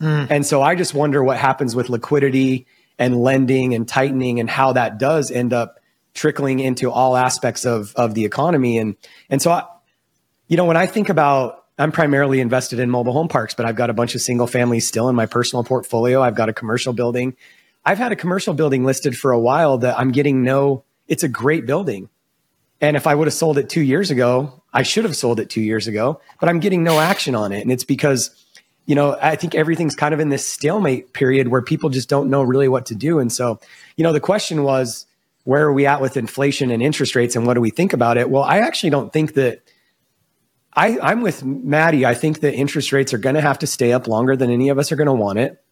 Mm. 0.00 0.28
And 0.30 0.46
so 0.46 0.62
I 0.62 0.74
just 0.74 0.94
wonder 0.94 1.24
what 1.24 1.38
happens 1.38 1.74
with 1.74 1.90
liquidity 1.90 2.66
and 2.98 3.20
lending 3.20 3.74
and 3.74 3.86
tightening 3.86 4.38
and 4.38 4.48
how 4.48 4.72
that 4.74 4.98
does 4.98 5.30
end 5.30 5.52
up 5.52 5.77
trickling 6.18 6.58
into 6.58 6.90
all 6.90 7.16
aspects 7.16 7.64
of 7.64 7.94
of 7.94 8.14
the 8.14 8.24
economy. 8.24 8.76
And 8.76 8.96
and 9.30 9.40
so, 9.40 9.52
I, 9.52 9.64
you 10.48 10.56
know, 10.56 10.64
when 10.64 10.76
I 10.76 10.86
think 10.86 11.08
about, 11.08 11.64
I'm 11.78 11.92
primarily 11.92 12.40
invested 12.40 12.80
in 12.80 12.90
mobile 12.90 13.12
home 13.12 13.28
parks, 13.28 13.54
but 13.54 13.64
I've 13.66 13.76
got 13.76 13.88
a 13.88 13.94
bunch 13.94 14.14
of 14.14 14.20
single 14.20 14.46
families 14.46 14.86
still 14.86 15.08
in 15.08 15.14
my 15.14 15.26
personal 15.26 15.62
portfolio. 15.62 16.20
I've 16.20 16.34
got 16.34 16.48
a 16.48 16.52
commercial 16.52 16.92
building. 16.92 17.36
I've 17.84 17.98
had 17.98 18.12
a 18.12 18.16
commercial 18.16 18.52
building 18.52 18.84
listed 18.84 19.16
for 19.16 19.30
a 19.30 19.38
while 19.38 19.78
that 19.78 19.98
I'm 19.98 20.10
getting 20.10 20.42
no. 20.42 20.84
It's 21.06 21.22
a 21.22 21.28
great 21.28 21.64
building. 21.64 22.08
And 22.80 22.96
if 22.96 23.06
I 23.06 23.14
would 23.14 23.26
have 23.26 23.34
sold 23.34 23.58
it 23.58 23.68
two 23.68 23.80
years 23.80 24.10
ago, 24.10 24.62
I 24.72 24.82
should 24.82 25.04
have 25.04 25.16
sold 25.16 25.40
it 25.40 25.50
two 25.50 25.62
years 25.62 25.86
ago, 25.86 26.20
but 26.40 26.48
I'm 26.48 26.60
getting 26.60 26.84
no 26.84 27.00
action 27.00 27.34
on 27.34 27.52
it. 27.52 27.62
And 27.62 27.72
it's 27.72 27.84
because, 27.84 28.30
you 28.86 28.94
know, 28.94 29.16
I 29.20 29.36
think 29.36 29.54
everything's 29.54 29.94
kind 29.94 30.14
of 30.14 30.20
in 30.20 30.28
this 30.28 30.46
stalemate 30.46 31.12
period 31.12 31.48
where 31.48 31.62
people 31.62 31.90
just 31.90 32.08
don't 32.08 32.28
know 32.30 32.42
really 32.42 32.68
what 32.68 32.86
to 32.86 32.94
do. 32.94 33.18
And 33.18 33.32
so, 33.32 33.58
you 33.96 34.04
know, 34.04 34.12
the 34.12 34.20
question 34.20 34.62
was, 34.62 35.06
where 35.48 35.64
are 35.64 35.72
we 35.72 35.86
at 35.86 36.02
with 36.02 36.18
inflation 36.18 36.70
and 36.70 36.82
interest 36.82 37.14
rates 37.14 37.34
and 37.34 37.46
what 37.46 37.54
do 37.54 37.60
we 37.62 37.70
think 37.70 37.94
about 37.94 38.18
it? 38.18 38.28
Well, 38.28 38.42
I 38.42 38.58
actually 38.58 38.90
don't 38.90 39.10
think 39.10 39.32
that 39.32 39.62
I, 40.74 40.98
I'm 41.00 41.22
with 41.22 41.42
Maddie. 41.42 42.04
I 42.04 42.12
think 42.12 42.40
that 42.40 42.52
interest 42.52 42.92
rates 42.92 43.14
are 43.14 43.18
going 43.18 43.34
to 43.34 43.40
have 43.40 43.58
to 43.60 43.66
stay 43.66 43.94
up 43.94 44.06
longer 44.06 44.36
than 44.36 44.50
any 44.50 44.68
of 44.68 44.78
us 44.78 44.92
are 44.92 44.96
going 44.96 45.06
to 45.06 45.14
want 45.14 45.38
it. 45.38 45.64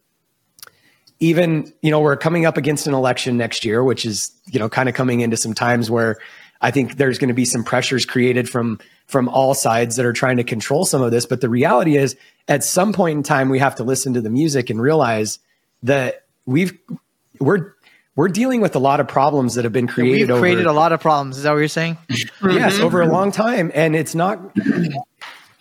Even, 1.19 1.71
you 1.83 1.91
know, 1.91 1.99
we're 1.99 2.17
coming 2.17 2.43
up 2.47 2.57
against 2.57 2.87
an 2.87 2.95
election 2.95 3.37
next 3.37 3.63
year, 3.63 3.83
which 3.83 4.03
is, 4.03 4.31
you 4.47 4.57
know, 4.57 4.67
kind 4.67 4.89
of 4.89 4.95
coming 4.95 5.19
into 5.19 5.37
some 5.37 5.53
times 5.53 5.91
where 5.91 6.17
I 6.59 6.71
think 6.71 6.97
there's 6.97 7.19
going 7.19 7.27
to 7.27 7.35
be 7.35 7.45
some 7.45 7.63
pressures 7.63 8.03
created 8.03 8.49
from 8.49 8.79
from 9.05 9.29
all 9.29 9.53
sides 9.53 9.95
that 9.97 10.07
are 10.07 10.13
trying 10.13 10.37
to 10.37 10.43
control 10.43 10.85
some 10.85 11.03
of 11.03 11.11
this. 11.11 11.27
But 11.27 11.41
the 11.41 11.49
reality 11.49 11.97
is, 11.97 12.15
at 12.47 12.63
some 12.63 12.93
point 12.93 13.17
in 13.17 13.21
time, 13.21 13.49
we 13.49 13.59
have 13.59 13.75
to 13.75 13.83
listen 13.83 14.15
to 14.15 14.21
the 14.21 14.31
music 14.31 14.71
and 14.71 14.81
realize 14.81 15.37
that 15.83 16.25
we've 16.47 16.75
we're 17.39 17.75
we're 18.17 18.27
dealing 18.27 18.61
with 18.61 18.75
a 18.75 18.79
lot 18.79 18.99
of 18.99 19.07
problems 19.07 19.53
that 19.53 19.63
have 19.63 19.71
been 19.71 19.87
created. 19.87 20.29
We've 20.29 20.39
created 20.39 20.65
over, 20.65 20.71
a 20.71 20.73
lot 20.73 20.91
of 20.91 20.99
problems. 20.99 21.37
Is 21.37 21.43
that 21.43 21.51
what 21.51 21.59
you're 21.59 21.67
saying? 21.67 21.99
yes, 22.43 22.79
over 22.79 23.01
a 23.01 23.07
long 23.07 23.31
time, 23.31 23.71
and 23.75 23.95
it's 23.95 24.15
not. 24.15 24.57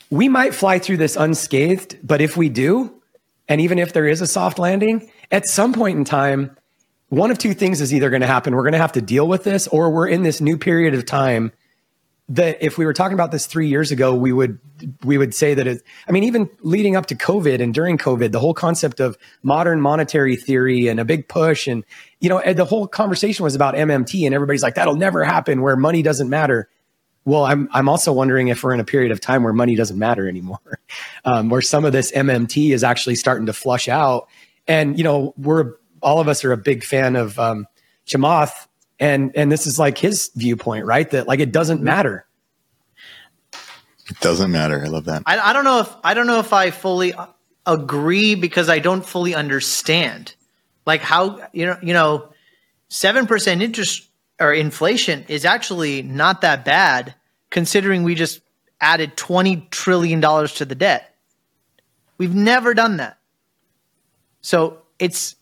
We 0.08 0.28
might 0.28 0.54
fly 0.54 0.78
through 0.78 0.96
this 0.96 1.16
unscathed, 1.16 1.98
but 2.02 2.22
if 2.22 2.34
we 2.36 2.48
do, 2.48 2.94
and 3.46 3.60
even 3.60 3.78
if 3.78 3.92
there 3.92 4.06
is 4.06 4.22
a 4.22 4.26
soft 4.26 4.58
landing, 4.58 5.10
at 5.30 5.46
some 5.46 5.74
point 5.74 5.98
in 5.98 6.04
time, 6.04 6.56
one 7.10 7.30
of 7.30 7.36
two 7.36 7.52
things 7.52 7.82
is 7.82 7.92
either 7.92 8.08
going 8.08 8.22
to 8.22 8.26
happen. 8.26 8.56
We're 8.56 8.62
going 8.62 8.72
to 8.72 8.78
have 8.78 8.92
to 8.92 9.02
deal 9.02 9.28
with 9.28 9.44
this, 9.44 9.68
or 9.68 9.90
we're 9.90 10.08
in 10.08 10.22
this 10.22 10.40
new 10.40 10.56
period 10.56 10.94
of 10.94 11.04
time 11.04 11.52
that 12.28 12.58
if 12.60 12.76
we 12.76 12.84
were 12.84 12.92
talking 12.92 13.14
about 13.14 13.30
this 13.30 13.46
three 13.46 13.68
years 13.68 13.92
ago, 13.92 14.14
we 14.14 14.32
would 14.32 14.58
we 15.04 15.16
would 15.16 15.34
say 15.34 15.54
that 15.54 15.66
it. 15.66 15.82
I 16.08 16.12
mean, 16.12 16.24
even 16.24 16.50
leading 16.60 16.96
up 16.96 17.06
to 17.06 17.14
COVID 17.14 17.60
and 17.60 17.72
during 17.72 17.98
COVID, 17.98 18.32
the 18.32 18.40
whole 18.40 18.54
concept 18.54 18.98
of 18.98 19.16
modern 19.42 19.80
monetary 19.80 20.34
theory 20.36 20.88
and 20.88 20.98
a 20.98 21.04
big 21.04 21.28
push, 21.28 21.68
and 21.68 21.84
you 22.20 22.28
know, 22.28 22.42
the 22.52 22.64
whole 22.64 22.88
conversation 22.88 23.44
was 23.44 23.54
about 23.54 23.74
MMT, 23.74 24.26
and 24.26 24.34
everybody's 24.34 24.62
like, 24.62 24.74
"That'll 24.74 24.96
never 24.96 25.22
happen," 25.22 25.62
where 25.62 25.76
money 25.76 26.02
doesn't 26.02 26.28
matter. 26.28 26.68
Well, 27.24 27.44
I'm 27.44 27.68
I'm 27.72 27.88
also 27.88 28.12
wondering 28.12 28.48
if 28.48 28.62
we're 28.62 28.74
in 28.74 28.80
a 28.80 28.84
period 28.84 29.12
of 29.12 29.20
time 29.20 29.44
where 29.44 29.52
money 29.52 29.76
doesn't 29.76 29.98
matter 29.98 30.28
anymore, 30.28 30.80
um, 31.24 31.48
where 31.48 31.62
some 31.62 31.84
of 31.84 31.92
this 31.92 32.10
MMT 32.10 32.72
is 32.72 32.82
actually 32.82 33.14
starting 33.14 33.46
to 33.46 33.52
flush 33.52 33.88
out, 33.88 34.28
and 34.66 34.98
you 34.98 35.04
know, 35.04 35.32
we're 35.36 35.74
all 36.02 36.20
of 36.20 36.26
us 36.26 36.44
are 36.44 36.52
a 36.52 36.56
big 36.56 36.82
fan 36.82 37.14
of 37.14 37.38
um, 37.38 37.68
Chamath 38.04 38.66
and 38.98 39.32
and 39.36 39.50
this 39.50 39.66
is 39.66 39.78
like 39.78 39.98
his 39.98 40.30
viewpoint 40.34 40.86
right? 40.86 41.10
That 41.10 41.26
like 41.26 41.40
it 41.40 41.52
doesn't 41.52 41.82
matter. 41.82 42.26
It 44.08 44.20
doesn't 44.20 44.50
matter. 44.50 44.82
I 44.84 44.88
love 44.88 45.06
that. 45.06 45.22
I, 45.26 45.38
I 45.38 45.52
don't 45.52 45.64
know 45.64 45.80
if 45.80 45.94
i 46.04 46.14
don't 46.14 46.26
know 46.26 46.38
if 46.38 46.52
i 46.52 46.70
fully 46.70 47.12
agree 47.66 48.36
because 48.36 48.68
i 48.68 48.78
don't 48.78 49.04
fully 49.04 49.34
understand. 49.34 50.34
Like 50.84 51.00
how 51.00 51.48
you 51.52 51.66
know 51.66 51.78
you 51.82 51.92
know 51.92 52.32
7% 52.90 53.62
interest 53.62 54.08
or 54.38 54.52
inflation 54.52 55.24
is 55.28 55.44
actually 55.44 56.02
not 56.02 56.42
that 56.42 56.64
bad 56.64 57.14
considering 57.50 58.04
we 58.04 58.14
just 58.14 58.40
added 58.80 59.16
20 59.16 59.68
trillion 59.70 60.20
dollars 60.20 60.54
to 60.54 60.64
the 60.64 60.74
debt. 60.74 61.14
We've 62.18 62.34
never 62.34 62.74
done 62.74 62.98
that. 62.98 63.18
So 64.40 64.82
it's 64.98 65.36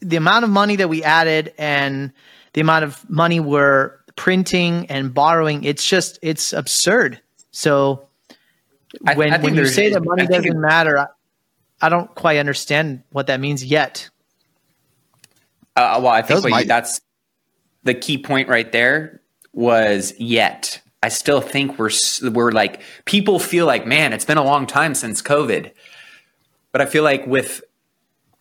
the 0.00 0.16
amount 0.16 0.44
of 0.44 0.50
money 0.50 0.76
that 0.76 0.88
we 0.88 1.02
added 1.02 1.54
and 1.58 2.12
the 2.58 2.62
amount 2.62 2.82
of 2.84 3.08
money 3.08 3.38
we're 3.38 3.92
printing 4.16 4.84
and 4.90 5.14
borrowing 5.14 5.62
it's 5.62 5.88
just 5.88 6.18
it's 6.22 6.52
absurd. 6.52 7.20
So 7.52 8.08
I- 9.06 9.14
when, 9.14 9.32
I 9.32 9.38
when 9.38 9.54
you 9.54 9.64
say 9.64 9.92
that 9.92 10.04
money 10.04 10.24
I 10.24 10.26
doesn't 10.26 10.56
it- 10.56 10.56
matter 10.56 10.98
I, 10.98 11.06
I 11.80 11.88
don't 11.88 12.12
quite 12.16 12.38
understand 12.38 13.04
what 13.12 13.28
that 13.28 13.38
means 13.38 13.64
yet. 13.64 14.10
Uh, 15.76 16.00
well, 16.02 16.08
I 16.08 16.22
think 16.22 16.42
Those 16.42 16.50
what 16.50 16.62
you- 16.62 16.66
that's 16.66 17.00
the 17.84 17.94
key 17.94 18.18
point 18.18 18.48
right 18.48 18.70
there 18.72 19.20
was 19.52 20.12
yet. 20.18 20.80
I 21.00 21.10
still 21.10 21.40
think 21.40 21.78
we're 21.78 21.90
we're 22.32 22.50
like 22.50 22.80
people 23.04 23.38
feel 23.38 23.66
like 23.66 23.86
man, 23.86 24.12
it's 24.12 24.24
been 24.24 24.36
a 24.36 24.42
long 24.42 24.66
time 24.66 24.96
since 24.96 25.22
COVID, 25.22 25.70
but 26.72 26.80
I 26.80 26.86
feel 26.86 27.04
like 27.04 27.24
with 27.24 27.62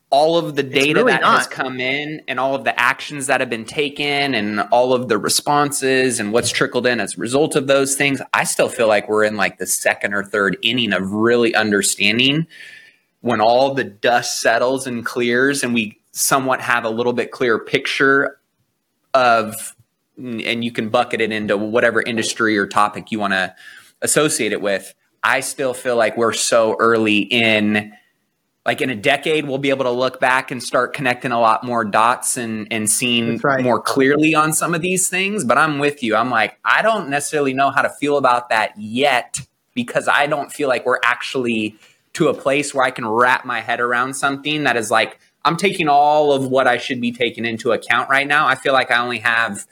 all 0.09 0.37
of 0.37 0.55
the 0.55 0.63
data 0.63 0.99
really 0.99 1.11
that 1.11 1.23
has 1.23 1.47
come 1.47 1.81
in 1.81 2.21
and 2.27 2.39
all 2.39 2.55
of 2.55 2.63
the 2.63 2.79
actions 2.79 3.27
that 3.27 3.41
have 3.41 3.49
been 3.49 3.65
taken 3.65 4.33
and 4.33 4.61
all 4.71 4.93
of 4.93 5.09
the 5.09 5.17
responses 5.17 6.19
and 6.19 6.31
what's 6.31 6.49
trickled 6.49 6.87
in 6.87 7.01
as 7.01 7.17
a 7.17 7.19
result 7.19 7.55
of 7.57 7.67
those 7.67 7.95
things, 7.95 8.21
I 8.33 8.45
still 8.45 8.69
feel 8.69 8.87
like 8.87 9.09
we're 9.09 9.25
in 9.25 9.35
like 9.35 9.57
the 9.57 9.65
second 9.65 10.13
or 10.13 10.23
third 10.23 10.57
inning 10.61 10.93
of 10.93 11.11
really 11.11 11.53
understanding 11.53 12.47
when 13.19 13.41
all 13.41 13.73
the 13.73 13.83
dust 13.83 14.39
settles 14.39 14.87
and 14.87 15.05
clears 15.05 15.63
and 15.63 15.73
we 15.73 15.99
somewhat 16.13 16.61
have 16.61 16.85
a 16.85 16.89
little 16.89 17.13
bit 17.13 17.31
clearer 17.31 17.59
picture 17.59 18.39
of 19.13 19.75
and 20.17 20.63
you 20.63 20.71
can 20.71 20.89
bucket 20.89 21.21
it 21.21 21.31
into 21.31 21.57
whatever 21.57 22.01
industry 22.01 22.57
or 22.57 22.65
topic 22.65 23.11
you 23.11 23.19
want 23.19 23.33
to 23.33 23.53
associate 24.01 24.51
it 24.51 24.61
with. 24.61 24.93
I 25.21 25.41
still 25.41 25.73
feel 25.73 25.95
like 25.95 26.17
we're 26.17 26.33
so 26.33 26.75
early 26.79 27.19
in 27.19 27.93
like 28.67 28.81
in 28.81 28.89
a 28.89 28.95
decade 28.95 29.47
we'll 29.47 29.57
be 29.57 29.69
able 29.69 29.85
to 29.85 29.91
look 29.91 30.19
back 30.19 30.51
and 30.51 30.61
start 30.61 30.93
connecting 30.93 31.31
a 31.31 31.39
lot 31.39 31.63
more 31.63 31.83
dots 31.83 32.37
and 32.37 32.67
and 32.69 32.87
seeing 32.89 33.37
right. 33.37 33.63
more 33.63 33.81
clearly 33.81 34.35
on 34.35 34.53
some 34.53 34.75
of 34.75 34.81
these 34.81 35.09
things 35.09 35.43
but 35.43 35.57
i'm 35.57 35.79
with 35.79 36.03
you. 36.03 36.15
I'm 36.15 36.29
like 36.29 36.59
i 36.63 36.83
don't 36.83 37.09
necessarily 37.09 37.53
know 37.53 37.71
how 37.71 37.81
to 37.81 37.89
feel 37.89 38.17
about 38.17 38.49
that 38.49 38.73
yet 38.77 39.39
because 39.73 40.07
i 40.07 40.27
don't 40.27 40.51
feel 40.51 40.67
like 40.67 40.85
we're 40.85 40.99
actually 41.03 41.75
to 42.13 42.27
a 42.27 42.33
place 42.33 42.73
where 42.73 42.85
i 42.85 42.91
can 42.91 43.07
wrap 43.07 43.45
my 43.45 43.61
head 43.61 43.79
around 43.79 44.13
something 44.13 44.65
that 44.65 44.75
is 44.75 44.91
like 44.91 45.17
i'm 45.45 45.55
taking 45.55 45.87
all 45.87 46.33
of 46.33 46.47
what 46.47 46.67
i 46.67 46.77
should 46.77 47.01
be 47.01 47.11
taking 47.11 47.45
into 47.45 47.71
account 47.71 48.09
right 48.09 48.27
now. 48.27 48.45
I 48.47 48.55
feel 48.55 48.73
like 48.73 48.91
i 48.91 48.97
only 48.97 49.19
have 49.19 49.65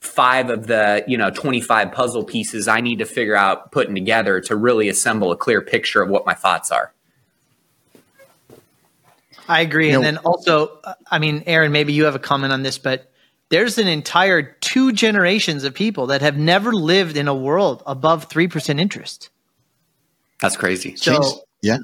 five 0.00 0.50
of 0.50 0.66
the 0.66 1.04
you 1.06 1.16
know 1.16 1.30
25 1.30 1.92
puzzle 1.92 2.24
pieces 2.24 2.66
i 2.66 2.80
need 2.80 2.98
to 2.98 3.04
figure 3.04 3.36
out 3.36 3.70
putting 3.70 3.94
together 3.94 4.40
to 4.40 4.56
really 4.56 4.88
assemble 4.88 5.30
a 5.30 5.36
clear 5.36 5.62
picture 5.62 6.02
of 6.02 6.10
what 6.10 6.26
my 6.26 6.34
thoughts 6.34 6.72
are 6.72 6.92
I 9.48 9.60
agree. 9.60 9.88
You 9.90 9.94
and 9.94 10.02
know- 10.02 10.10
then 10.12 10.18
also, 10.18 10.80
I 11.10 11.18
mean, 11.18 11.42
Aaron, 11.46 11.72
maybe 11.72 11.92
you 11.92 12.04
have 12.04 12.14
a 12.14 12.18
comment 12.20 12.52
on 12.52 12.62
this, 12.62 12.78
but 12.78 13.10
there's 13.48 13.76
an 13.78 13.86
entire 13.88 14.42
two 14.42 14.92
generations 14.92 15.64
of 15.64 15.74
people 15.74 16.06
that 16.06 16.22
have 16.22 16.36
never 16.36 16.72
lived 16.72 17.16
in 17.16 17.28
a 17.28 17.34
world 17.34 17.82
above 17.86 18.28
3% 18.28 18.80
interest. 18.80 19.28
that's 20.40 20.56
crazy 20.56 20.96
So, 20.96 21.12
Changed- 21.12 21.36
yeah 21.62 21.78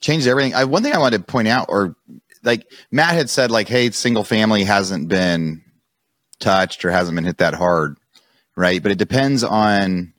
changed 0.00 0.26
everything 0.26 0.54
I, 0.54 0.64
one 0.64 0.82
thing 0.82 0.92
i 0.92 0.98
wanted 0.98 1.18
to 1.18 1.24
point 1.24 1.48
out 1.48 1.66
or 1.68 1.96
like 2.44 2.70
matt 2.92 3.14
had 3.14 3.28
said 3.30 3.50
like 3.50 3.66
hey 3.68 3.90
single 3.90 4.24
family 4.24 4.62
hasn't 4.64 5.08
been 5.08 5.62
touched 6.38 6.84
or 6.84 6.90
hasn't 6.90 7.14
been 7.16 7.24
hit 7.24 7.38
that 7.38 7.54
hard 7.54 7.96
right 8.56 8.82
but 8.82 8.92
it 8.92 8.98
depends 8.98 9.42
on 9.42 10.12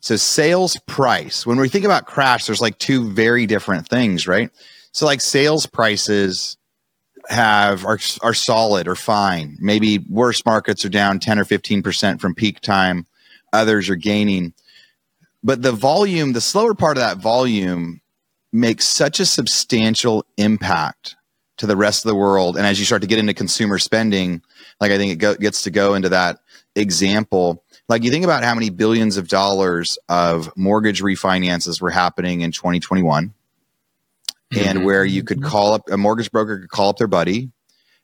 so 0.00 0.16
sales 0.16 0.76
price 0.86 1.46
when 1.46 1.58
we 1.58 1.68
think 1.68 1.84
about 1.84 2.06
crash 2.06 2.46
there's 2.46 2.60
like 2.60 2.78
two 2.78 3.10
very 3.10 3.46
different 3.46 3.88
things 3.88 4.26
right? 4.26 4.50
So 4.92 5.06
like 5.06 5.20
sales 5.20 5.66
prices 5.66 6.56
have 7.28 7.84
are, 7.84 7.98
are 8.22 8.34
solid 8.34 8.88
or 8.88 8.96
fine. 8.96 9.56
Maybe 9.60 9.98
worse 9.98 10.44
markets 10.44 10.84
are 10.84 10.88
down 10.88 11.20
10 11.20 11.38
or 11.38 11.44
15% 11.44 12.20
from 12.20 12.34
peak 12.34 12.60
time. 12.60 13.06
Others 13.52 13.88
are 13.88 13.96
gaining. 13.96 14.52
But 15.42 15.62
the 15.62 15.72
volume 15.72 16.32
the 16.32 16.40
slower 16.40 16.74
part 16.74 16.96
of 16.96 17.02
that 17.02 17.18
volume 17.18 18.00
makes 18.52 18.86
such 18.86 19.20
a 19.20 19.26
substantial 19.26 20.26
impact 20.36 21.16
to 21.58 21.66
the 21.66 21.76
rest 21.76 22.04
of 22.04 22.08
the 22.08 22.16
world. 22.16 22.56
And 22.56 22.66
as 22.66 22.80
you 22.80 22.86
start 22.86 23.02
to 23.02 23.08
get 23.08 23.18
into 23.18 23.34
consumer 23.34 23.78
spending 23.78 24.42
like 24.80 24.90
i 24.90 24.96
think 24.96 25.12
it 25.12 25.16
go, 25.16 25.34
gets 25.34 25.62
to 25.62 25.70
go 25.70 25.94
into 25.94 26.08
that 26.08 26.38
example 26.74 27.62
like 27.90 28.04
you 28.04 28.10
think 28.10 28.24
about 28.24 28.44
how 28.44 28.54
many 28.54 28.70
billions 28.70 29.16
of 29.16 29.28
dollars 29.28 29.98
of 30.08 30.50
mortgage 30.56 31.02
refinances 31.02 31.80
were 31.80 31.90
happening 31.90 32.40
in 32.42 32.52
2021 32.52 33.34
and 34.56 34.78
Mhm. 34.78 34.84
where 34.84 35.04
you 35.04 35.22
could 35.24 35.42
call 35.42 35.72
up 35.74 35.90
a 35.90 35.96
mortgage 35.96 36.30
broker 36.30 36.58
could 36.60 36.70
call 36.70 36.88
up 36.90 36.98
their 36.98 37.08
buddy 37.08 37.50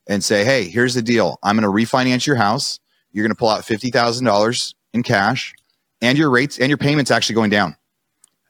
and 0.08 0.22
say 0.22 0.44
hey 0.44 0.64
here's 0.64 0.94
the 0.94 1.02
deal. 1.02 1.38
I'm 1.42 1.56
going 1.58 1.62
to 1.62 1.86
refinance 1.86 2.26
your 2.26 2.36
house. 2.36 2.80
You're 3.12 3.22
going 3.24 3.34
to 3.34 3.38
pull 3.38 3.48
out 3.48 3.64
$50000 3.64 4.74
in 4.92 5.02
cash 5.02 5.54
and 6.02 6.18
your 6.18 6.30
rates 6.30 6.58
and 6.58 6.68
your 6.68 6.78
payments 6.78 7.10
actually 7.10 7.34
going 7.36 7.50
down. 7.50 7.76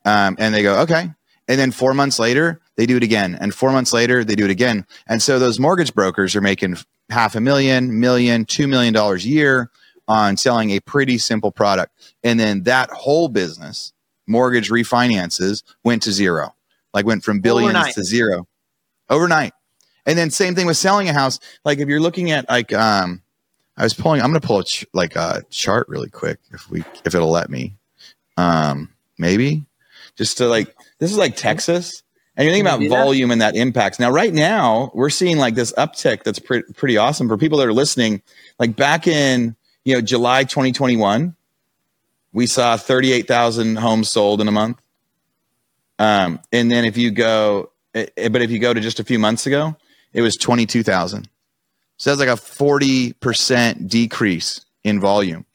Um, 0.04 0.36
and 0.38 0.54
they 0.54 0.62
go 0.62 0.80
okay. 0.80 1.10
And 1.48 1.60
then 1.60 1.70
four 1.70 1.94
months 1.94 2.18
later 2.18 2.60
they 2.76 2.86
do 2.86 2.96
it 2.96 3.02
again. 3.02 3.36
And 3.40 3.54
four 3.54 3.72
months 3.72 3.92
later 3.92 4.24
they 4.24 4.34
do 4.36 4.44
it 4.44 4.50
again. 4.50 4.86
And 5.06 5.22
so 5.22 5.38
those 5.38 5.60
mortgage 5.60 5.94
brokers 5.94 6.34
are 6.34 6.40
making 6.40 6.76
half 7.10 7.34
a 7.36 7.40
million 7.40 8.00
million 8.00 8.44
two 8.46 8.66
million 8.66 8.92
dollars 8.94 9.24
a 9.24 9.28
year 9.28 9.70
on 10.08 10.36
selling 10.36 10.70
a 10.70 10.80
pretty 10.80 11.18
simple 11.18 11.50
product. 11.50 11.92
And 12.22 12.38
then 12.38 12.62
that 12.64 12.90
whole 12.90 13.28
business 13.28 13.92
mortgage 14.26 14.70
refinances 14.70 15.62
went 15.84 16.02
to 16.02 16.12
zero. 16.12 16.54
Like 16.92 17.06
went 17.06 17.24
from 17.24 17.40
billions 17.40 17.74
Overnight. 17.74 17.94
to 17.94 18.04
zero. 18.04 18.46
Overnight. 19.10 19.52
And 20.06 20.16
then 20.16 20.30
same 20.30 20.54
thing 20.54 20.66
with 20.66 20.76
selling 20.76 21.08
a 21.08 21.12
house. 21.12 21.38
Like 21.64 21.78
if 21.78 21.88
you're 21.88 22.00
looking 22.00 22.30
at 22.30 22.48
like 22.48 22.72
um 22.72 23.22
i 23.76 23.82
was 23.82 23.92
pulling 23.92 24.22
i'm 24.22 24.28
gonna 24.28 24.40
pull 24.40 24.60
a 24.60 24.64
ch- 24.64 24.86
like 24.94 25.16
a 25.16 25.42
chart 25.50 25.86
really 25.88 26.08
quick 26.08 26.38
if 26.52 26.70
we 26.70 26.82
if 27.04 27.14
it'll 27.14 27.30
let 27.30 27.50
me. 27.50 27.76
Um 28.36 28.90
maybe? 29.18 29.66
Just 30.16 30.38
to 30.38 30.46
like 30.46 30.74
this 30.98 31.10
is 31.10 31.18
like 31.18 31.36
texas. 31.36 32.02
And 32.36 32.44
you're 32.44 32.52
thinking 32.52 32.66
about 32.66 32.80
do 32.80 32.88
that? 32.88 32.94
volume 33.04 33.30
and 33.30 33.40
that 33.40 33.56
impacts 33.56 33.98
now 33.98 34.10
right 34.10 34.32
now 34.32 34.90
we're 34.94 35.10
seeing 35.10 35.38
like 35.38 35.54
this 35.54 35.72
uptick 35.72 36.22
that's 36.22 36.38
pre- 36.38 36.62
pretty 36.74 36.96
awesome 36.96 37.28
for 37.28 37.36
people 37.36 37.58
that 37.58 37.66
are 37.66 37.72
listening. 37.72 38.22
Like 38.58 38.76
back 38.76 39.06
in 39.06 39.56
you 39.86 39.94
know 39.94 40.02
july 40.02 40.44
2021 40.44 41.34
we 42.32 42.46
saw 42.46 42.76
38000 42.76 43.76
homes 43.76 44.10
sold 44.10 44.42
in 44.42 44.48
a 44.48 44.52
month 44.52 44.78
um, 45.98 46.38
and 46.52 46.70
then 46.70 46.84
if 46.84 46.98
you 46.98 47.10
go 47.10 47.70
eh, 47.94 48.04
eh, 48.18 48.28
but 48.28 48.42
if 48.42 48.50
you 48.50 48.58
go 48.58 48.74
to 48.74 48.80
just 48.80 49.00
a 49.00 49.04
few 49.04 49.18
months 49.18 49.46
ago 49.46 49.74
it 50.12 50.20
was 50.20 50.36
22000 50.36 51.28
so 51.98 52.10
that's 52.10 52.20
like 52.20 52.28
a 52.28 52.40
40% 52.40 53.88
decrease 53.88 54.64
in 54.84 55.00
volume. 55.00 55.46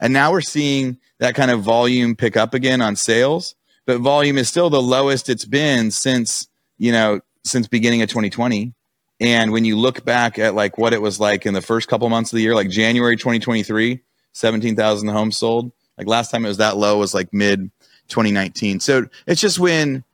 And 0.00 0.12
now 0.12 0.30
we're 0.30 0.40
seeing 0.40 0.98
that 1.18 1.34
kind 1.34 1.50
of 1.50 1.62
volume 1.62 2.14
pick 2.14 2.36
up 2.36 2.54
again 2.54 2.80
on 2.80 2.94
sales, 2.94 3.54
but 3.84 3.98
volume 3.98 4.38
is 4.38 4.48
still 4.48 4.70
the 4.70 4.82
lowest 4.82 5.28
it's 5.28 5.44
been 5.44 5.90
since, 5.90 6.48
you 6.78 6.92
know, 6.92 7.20
since 7.44 7.66
beginning 7.66 8.02
of 8.02 8.08
2020. 8.08 8.72
And 9.20 9.50
when 9.50 9.64
you 9.64 9.76
look 9.76 10.04
back 10.04 10.38
at 10.38 10.54
like 10.54 10.78
what 10.78 10.92
it 10.92 11.02
was 11.02 11.18
like 11.18 11.44
in 11.44 11.54
the 11.54 11.62
first 11.62 11.88
couple 11.88 12.08
months 12.08 12.32
of 12.32 12.36
the 12.36 12.42
year, 12.42 12.54
like 12.54 12.70
January 12.70 13.16
2023, 13.16 14.00
17,000 14.32 15.08
homes 15.08 15.36
sold. 15.36 15.72
Like 15.96 16.06
last 16.06 16.30
time 16.30 16.44
it 16.44 16.48
was 16.48 16.58
that 16.58 16.76
low 16.76 16.98
was 16.98 17.14
like 17.14 17.32
mid 17.32 17.70
2019. 18.08 18.80
So 18.80 19.06
it's 19.26 19.40
just 19.40 19.58
when 19.58 20.04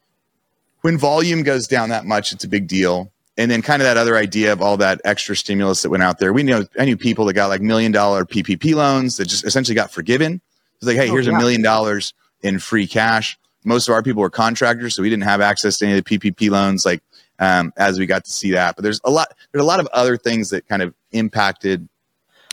when 0.80 0.98
volume 0.98 1.42
goes 1.42 1.66
down 1.66 1.90
that 1.90 2.04
much, 2.04 2.32
it's 2.32 2.44
a 2.44 2.48
big 2.48 2.66
deal. 2.66 3.10
And 3.36 3.50
then 3.50 3.62
kind 3.62 3.82
of 3.82 3.86
that 3.86 3.96
other 3.96 4.16
idea 4.16 4.52
of 4.52 4.62
all 4.62 4.76
that 4.76 5.00
extra 5.04 5.34
stimulus 5.34 5.82
that 5.82 5.90
went 5.90 6.02
out 6.02 6.18
there. 6.18 6.32
We 6.32 6.42
know 6.42 6.64
I 6.78 6.84
knew 6.84 6.96
people 6.96 7.24
that 7.26 7.32
got 7.34 7.48
like 7.48 7.60
million 7.60 7.92
dollar 7.92 8.24
PPP 8.24 8.74
loans 8.74 9.16
that 9.16 9.26
just 9.26 9.44
essentially 9.44 9.74
got 9.74 9.90
forgiven. 9.90 10.40
It's 10.76 10.86
like, 10.86 10.96
hey, 10.96 11.08
oh, 11.08 11.12
here's 11.12 11.26
a 11.26 11.32
million 11.32 11.62
dollars 11.62 12.14
in 12.42 12.58
free 12.58 12.86
cash. 12.86 13.38
Most 13.64 13.88
of 13.88 13.94
our 13.94 14.02
people 14.02 14.22
were 14.22 14.30
contractors, 14.30 14.94
so 14.94 15.02
we 15.02 15.10
didn't 15.10 15.24
have 15.24 15.40
access 15.40 15.78
to 15.78 15.86
any 15.86 15.98
of 15.98 16.04
the 16.04 16.18
PPP 16.18 16.50
loans. 16.50 16.84
Like 16.84 17.02
um, 17.38 17.73
as 17.77 17.99
we 17.99 18.07
got 18.07 18.25
to 18.25 18.31
see 18.31 18.53
that, 18.53 18.77
but 18.77 18.83
there's 18.83 19.01
a 19.05 19.11
lot. 19.11 19.29
There's 19.53 19.62
a 19.62 19.66
lot 19.66 19.81
of 19.81 19.87
other 19.88 20.16
things 20.16 20.51
that 20.51 20.66
kind 20.68 20.83
of 20.83 20.94
impacted 21.12 21.88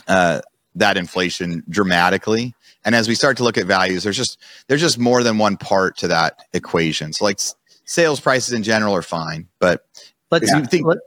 uh, 0.08 0.40
that 0.74 0.96
inflation 0.96 1.62
dramatically. 1.68 2.54
And 2.84 2.94
as 2.94 3.06
we 3.06 3.14
start 3.14 3.36
to 3.36 3.44
look 3.44 3.56
at 3.58 3.66
values, 3.66 4.02
there's 4.02 4.16
just 4.16 4.38
there's 4.68 4.80
just 4.80 4.98
more 4.98 5.22
than 5.22 5.38
one 5.38 5.56
part 5.56 5.96
to 5.98 6.08
that 6.08 6.40
equation. 6.52 7.12
So 7.12 7.24
like 7.24 7.36
s- 7.36 7.54
sales 7.84 8.20
prices 8.20 8.52
in 8.54 8.62
general 8.62 8.94
are 8.94 9.02
fine, 9.02 9.48
but 9.60 9.86
Let's 10.30 10.50
you 10.50 10.64
think 10.64 10.86
let, 10.86 10.98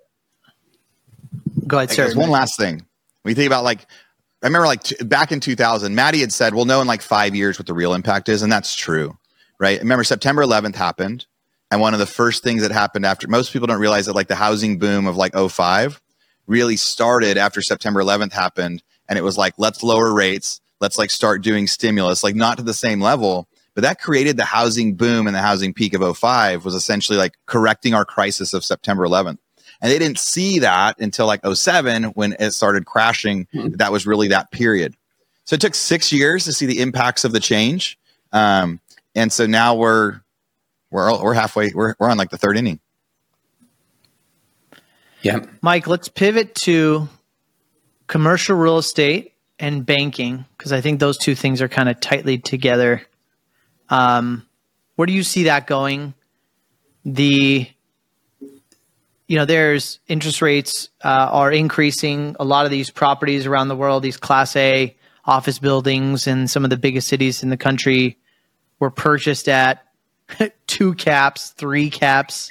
go 1.67 1.77
ahead, 1.79 1.91
sir. 1.91 2.13
one 2.15 2.29
last 2.29 2.57
thing. 2.57 2.85
You 3.25 3.33
think 3.33 3.47
about 3.47 3.63
like, 3.63 3.81
I 4.43 4.47
remember 4.47 4.67
like 4.67 4.83
t- 4.83 5.03
back 5.03 5.31
in 5.31 5.39
2000, 5.39 5.95
Matty 5.95 6.19
had 6.19 6.31
said, 6.31 6.53
we'll 6.53 6.65
know 6.65 6.79
in 6.79 6.87
like 6.87 7.01
five 7.01 7.33
years 7.35 7.57
what 7.57 7.65
the 7.65 7.73
real 7.73 7.93
impact 7.95 8.29
is. 8.29 8.43
And 8.43 8.51
that's 8.51 8.75
true, 8.75 9.17
right? 9.59 9.79
Remember 9.79 10.03
September 10.03 10.43
11th 10.43 10.75
happened. 10.75 11.25
And 11.75 11.81
one 11.81 11.93
of 11.93 11.99
the 11.99 12.05
first 12.05 12.41
things 12.41 12.61
that 12.61 12.71
happened 12.71 13.05
after 13.05 13.27
most 13.27 13.51
people 13.51 13.67
don't 13.67 13.81
realize 13.81 14.05
that 14.05 14.15
like 14.15 14.29
the 14.29 14.35
housing 14.35 14.79
boom 14.79 15.07
of 15.07 15.17
like 15.17 15.35
05 15.35 16.01
really 16.47 16.77
started 16.77 17.37
after 17.37 17.61
September 17.61 18.01
11th 18.01 18.31
happened. 18.31 18.81
And 19.09 19.19
it 19.19 19.23
was 19.23 19.37
like, 19.37 19.55
let's 19.57 19.83
lower 19.83 20.13
rates. 20.13 20.61
Let's 20.79 20.97
like 20.97 21.11
start 21.11 21.41
doing 21.41 21.67
stimulus, 21.67 22.23
like 22.23 22.33
not 22.33 22.55
to 22.59 22.63
the 22.63 22.73
same 22.73 23.01
level, 23.01 23.49
but 23.73 23.81
that 23.81 23.99
created 23.99 24.37
the 24.37 24.45
housing 24.45 24.95
boom 24.95 25.27
and 25.27 25.35
the 25.35 25.41
housing 25.41 25.73
peak 25.73 25.93
of 25.93 26.17
05 26.17 26.63
was 26.63 26.75
essentially 26.75 27.17
like 27.17 27.33
correcting 27.45 27.93
our 27.93 28.05
crisis 28.05 28.53
of 28.53 28.63
September 28.63 29.05
11th. 29.05 29.39
And 29.81 29.91
they 29.91 29.99
didn't 29.99 30.19
see 30.19 30.59
that 30.59 30.97
until 31.01 31.27
like 31.27 31.41
07 31.45 32.05
when 32.13 32.37
it 32.39 32.51
started 32.51 32.85
crashing. 32.85 33.49
That 33.51 33.91
was 33.91 34.07
really 34.07 34.29
that 34.29 34.49
period. 34.49 34.95
So 35.43 35.55
it 35.55 35.59
took 35.59 35.75
six 35.75 36.13
years 36.13 36.45
to 36.45 36.53
see 36.53 36.67
the 36.67 36.79
impacts 36.79 37.25
of 37.25 37.33
the 37.33 37.41
change. 37.41 37.99
Um, 38.31 38.79
and 39.13 39.29
so 39.29 39.45
now 39.45 39.75
we're, 39.75 40.21
we're, 40.91 41.21
we're 41.21 41.33
halfway, 41.33 41.71
we're, 41.73 41.95
we're 41.99 42.09
on 42.09 42.17
like 42.17 42.29
the 42.29 42.37
third 42.37 42.57
inning. 42.57 42.79
Yeah. 45.21 45.39
Mike, 45.61 45.87
let's 45.87 46.07
pivot 46.07 46.53
to 46.55 47.09
commercial 48.07 48.55
real 48.55 48.77
estate 48.77 49.33
and 49.57 49.85
banking 49.85 50.45
because 50.57 50.71
I 50.71 50.81
think 50.81 50.99
those 50.99 51.17
two 51.17 51.35
things 51.35 51.61
are 51.61 51.67
kind 51.67 51.89
of 51.89 51.99
tightly 51.99 52.37
together. 52.37 53.01
Um, 53.89 54.45
where 54.95 55.05
do 55.05 55.13
you 55.13 55.23
see 55.23 55.43
that 55.43 55.67
going? 55.67 56.13
The 57.03 57.67
you 59.27 59.37
know, 59.37 59.45
there's 59.45 59.99
interest 60.07 60.41
rates 60.41 60.89
uh, 61.03 61.29
are 61.31 61.51
increasing. 61.51 62.35
A 62.39 62.45
lot 62.45 62.65
of 62.65 62.71
these 62.71 62.91
properties 62.91 63.47
around 63.47 63.69
the 63.69 63.75
world, 63.75 64.03
these 64.03 64.17
Class 64.17 64.55
A 64.55 64.95
office 65.25 65.57
buildings 65.57 66.27
in 66.27 66.47
some 66.47 66.63
of 66.63 66.69
the 66.69 66.77
biggest 66.77 67.07
cities 67.07 67.41
in 67.41 67.49
the 67.49 67.57
country, 67.57 68.19
were 68.79 68.91
purchased 68.91 69.49
at 69.49 69.84
two 70.67 70.93
caps, 70.95 71.51
three 71.51 71.89
caps. 71.89 72.49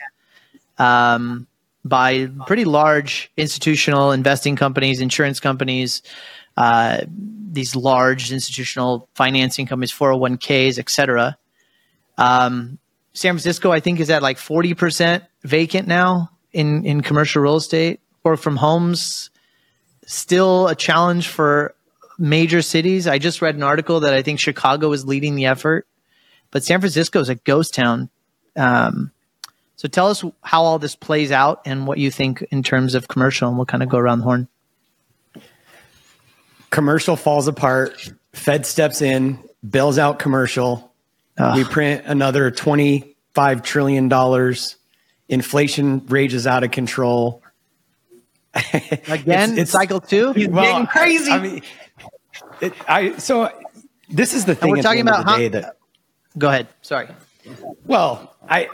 Um, 0.78 1.46
by 1.84 2.28
pretty 2.46 2.64
large 2.64 3.30
institutional 3.36 4.12
investing 4.12 4.56
companies, 4.56 5.00
insurance 5.00 5.38
companies, 5.38 6.02
uh, 6.56 7.02
these 7.06 7.76
large 7.76 8.32
institutional 8.32 9.08
financing 9.14 9.66
companies, 9.66 9.92
401ks, 9.92 10.78
et 10.78 10.88
cetera. 10.88 11.36
Um, 12.16 12.78
San 13.12 13.34
Francisco, 13.34 13.70
I 13.70 13.80
think, 13.80 14.00
is 14.00 14.10
at 14.10 14.22
like 14.22 14.38
40% 14.38 15.22
vacant 15.42 15.86
now 15.86 16.30
in, 16.52 16.84
in 16.84 17.02
commercial 17.02 17.42
real 17.42 17.56
estate 17.56 18.00
or 18.24 18.36
from 18.36 18.56
homes. 18.56 19.30
Still 20.06 20.68
a 20.68 20.74
challenge 20.74 21.28
for 21.28 21.74
major 22.18 22.62
cities. 22.62 23.06
I 23.06 23.18
just 23.18 23.42
read 23.42 23.56
an 23.56 23.62
article 23.62 24.00
that 24.00 24.14
I 24.14 24.22
think 24.22 24.40
Chicago 24.40 24.92
is 24.92 25.04
leading 25.04 25.34
the 25.34 25.46
effort, 25.46 25.86
but 26.54 26.62
San 26.62 26.78
Francisco 26.80 27.18
is 27.18 27.28
a 27.28 27.34
ghost 27.34 27.74
town. 27.74 28.08
Um, 28.56 29.10
so 29.74 29.88
tell 29.88 30.06
us 30.06 30.22
how 30.42 30.62
all 30.62 30.78
this 30.78 30.94
plays 30.94 31.32
out 31.32 31.62
and 31.66 31.84
what 31.86 31.98
you 31.98 32.10
think 32.12 32.42
in 32.50 32.62
terms 32.62 32.94
of 32.94 33.08
commercial, 33.08 33.48
and 33.48 33.56
we'll 33.58 33.66
kind 33.66 33.82
of 33.82 33.88
go 33.88 33.98
around 33.98 34.20
the 34.20 34.24
horn. 34.24 34.46
commercial 36.70 37.16
falls 37.16 37.48
apart. 37.48 38.12
Fed 38.32 38.66
steps 38.66 39.02
in, 39.02 39.38
bails 39.68 39.98
out 39.98 40.18
commercial. 40.18 40.92
Ugh. 41.38 41.56
We 41.56 41.64
print 41.64 42.04
another 42.06 42.50
$25 42.50 43.62
trillion. 43.62 44.54
Inflation 45.28 46.06
rages 46.06 46.46
out 46.46 46.64
of 46.64 46.70
control. 46.70 47.42
Again, 48.54 49.26
It's- 49.26 49.50
it's- 49.52 49.70
cycle 49.70 50.00
two. 50.00 50.32
Well, 50.50 50.86
crazy. 50.86 51.30
I 51.30 51.38
mean, 51.40 51.62
it, 52.60 52.72
I 52.88 53.16
so 53.18 53.50
this 54.08 54.34
is 54.34 54.44
the 54.44 54.54
thing. 54.54 54.70
we're 54.70 54.82
talking 54.82 55.00
about 55.00 55.24
how- 55.24 55.36
day 55.38 55.48
that 55.48 55.76
Go 56.36 56.48
ahead. 56.48 56.68
Sorry. 56.82 57.08
Well, 57.86 58.34
I 58.48 58.68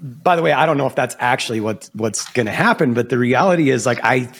by 0.00 0.36
the 0.36 0.42
way, 0.42 0.52
I 0.52 0.66
don't 0.66 0.78
know 0.78 0.86
if 0.86 0.94
that's 0.94 1.16
actually 1.18 1.60
what's 1.60 1.90
what's 1.94 2.30
going 2.32 2.46
to 2.46 2.52
happen, 2.52 2.94
but 2.94 3.08
the 3.08 3.18
reality 3.18 3.70
is 3.70 3.86
like 3.86 4.00
I 4.02 4.30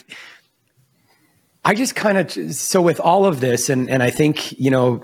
I 1.63 1.75
just 1.75 1.95
kind 1.95 2.17
of 2.17 2.55
so 2.55 2.81
with 2.81 2.99
all 2.99 3.25
of 3.25 3.39
this 3.39 3.69
and 3.69 3.89
and 3.89 4.01
I 4.01 4.09
think, 4.09 4.57
you 4.59 4.71
know, 4.71 5.03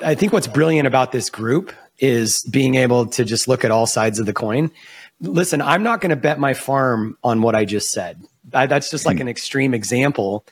I 0.00 0.14
think 0.14 0.32
what's 0.32 0.46
brilliant 0.46 0.86
about 0.86 1.12
this 1.12 1.28
group 1.30 1.72
is 1.98 2.42
being 2.44 2.74
able 2.74 3.06
to 3.06 3.24
just 3.24 3.46
look 3.46 3.64
at 3.64 3.70
all 3.70 3.86
sides 3.86 4.18
of 4.18 4.26
the 4.26 4.32
coin. 4.32 4.70
Listen, 5.20 5.62
I'm 5.62 5.82
not 5.82 6.00
going 6.00 6.10
to 6.10 6.16
bet 6.16 6.38
my 6.38 6.54
farm 6.54 7.16
on 7.22 7.40
what 7.42 7.54
I 7.54 7.64
just 7.64 7.90
said. 7.90 8.22
I, 8.52 8.66
that's 8.66 8.90
just 8.90 9.06
like 9.06 9.20
an 9.20 9.28
extreme 9.28 9.72
example. 9.72 10.44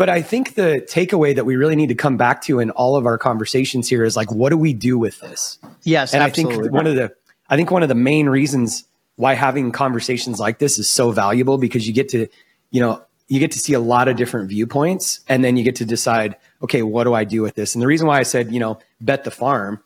But 0.00 0.08
I 0.08 0.22
think 0.22 0.54
the 0.54 0.82
takeaway 0.88 1.34
that 1.34 1.44
we 1.44 1.56
really 1.56 1.76
need 1.76 1.90
to 1.90 1.94
come 1.94 2.16
back 2.16 2.40
to 2.44 2.58
in 2.58 2.70
all 2.70 2.96
of 2.96 3.04
our 3.04 3.18
conversations 3.18 3.86
here 3.86 4.02
is 4.02 4.16
like, 4.16 4.32
what 4.32 4.48
do 4.48 4.56
we 4.56 4.72
do 4.72 4.98
with 4.98 5.20
this? 5.20 5.58
Yes, 5.82 6.14
and 6.14 6.22
absolutely. 6.22 6.54
I 6.54 6.62
think 6.62 6.72
one 6.72 6.86
of 6.86 6.94
the 6.94 7.14
I 7.50 7.56
think 7.56 7.70
one 7.70 7.82
of 7.82 7.90
the 7.90 7.94
main 7.94 8.26
reasons 8.26 8.84
why 9.16 9.34
having 9.34 9.72
conversations 9.72 10.40
like 10.40 10.58
this 10.58 10.78
is 10.78 10.88
so 10.88 11.10
valuable 11.10 11.58
because 11.58 11.86
you 11.86 11.92
get 11.92 12.08
to, 12.08 12.28
you 12.70 12.80
know, 12.80 13.04
you 13.28 13.40
get 13.40 13.50
to 13.50 13.58
see 13.58 13.74
a 13.74 13.78
lot 13.78 14.08
of 14.08 14.16
different 14.16 14.48
viewpoints 14.48 15.20
and 15.28 15.44
then 15.44 15.58
you 15.58 15.64
get 15.64 15.76
to 15.76 15.84
decide, 15.84 16.34
okay, 16.62 16.80
what 16.80 17.04
do 17.04 17.12
I 17.12 17.24
do 17.24 17.42
with 17.42 17.54
this? 17.54 17.74
And 17.74 17.82
the 17.82 17.86
reason 17.86 18.06
why 18.06 18.20
I 18.20 18.22
said, 18.22 18.54
you 18.54 18.58
know, 18.58 18.78
bet 19.02 19.24
the 19.24 19.30
farm, 19.30 19.82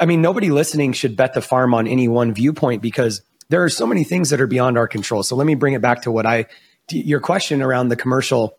I 0.00 0.06
mean, 0.06 0.22
nobody 0.22 0.48
listening 0.48 0.94
should 0.94 1.14
bet 1.14 1.34
the 1.34 1.42
farm 1.42 1.74
on 1.74 1.86
any 1.86 2.08
one 2.08 2.32
viewpoint 2.32 2.80
because 2.80 3.20
there 3.50 3.62
are 3.62 3.68
so 3.68 3.86
many 3.86 4.02
things 4.02 4.30
that 4.30 4.40
are 4.40 4.46
beyond 4.46 4.78
our 4.78 4.88
control. 4.88 5.22
So 5.22 5.36
let 5.36 5.46
me 5.46 5.56
bring 5.56 5.74
it 5.74 5.82
back 5.82 6.00
to 6.04 6.10
what 6.10 6.24
I 6.24 6.46
your 6.90 7.20
question 7.20 7.60
around 7.60 7.88
the 7.88 7.96
commercial 7.96 8.56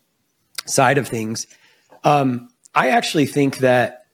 side 0.65 0.97
of 0.97 1.08
things. 1.08 1.47
Um, 2.04 2.49
I 2.76 2.89
actually 2.89 3.26
think 3.26 3.60
that, 3.60 4.06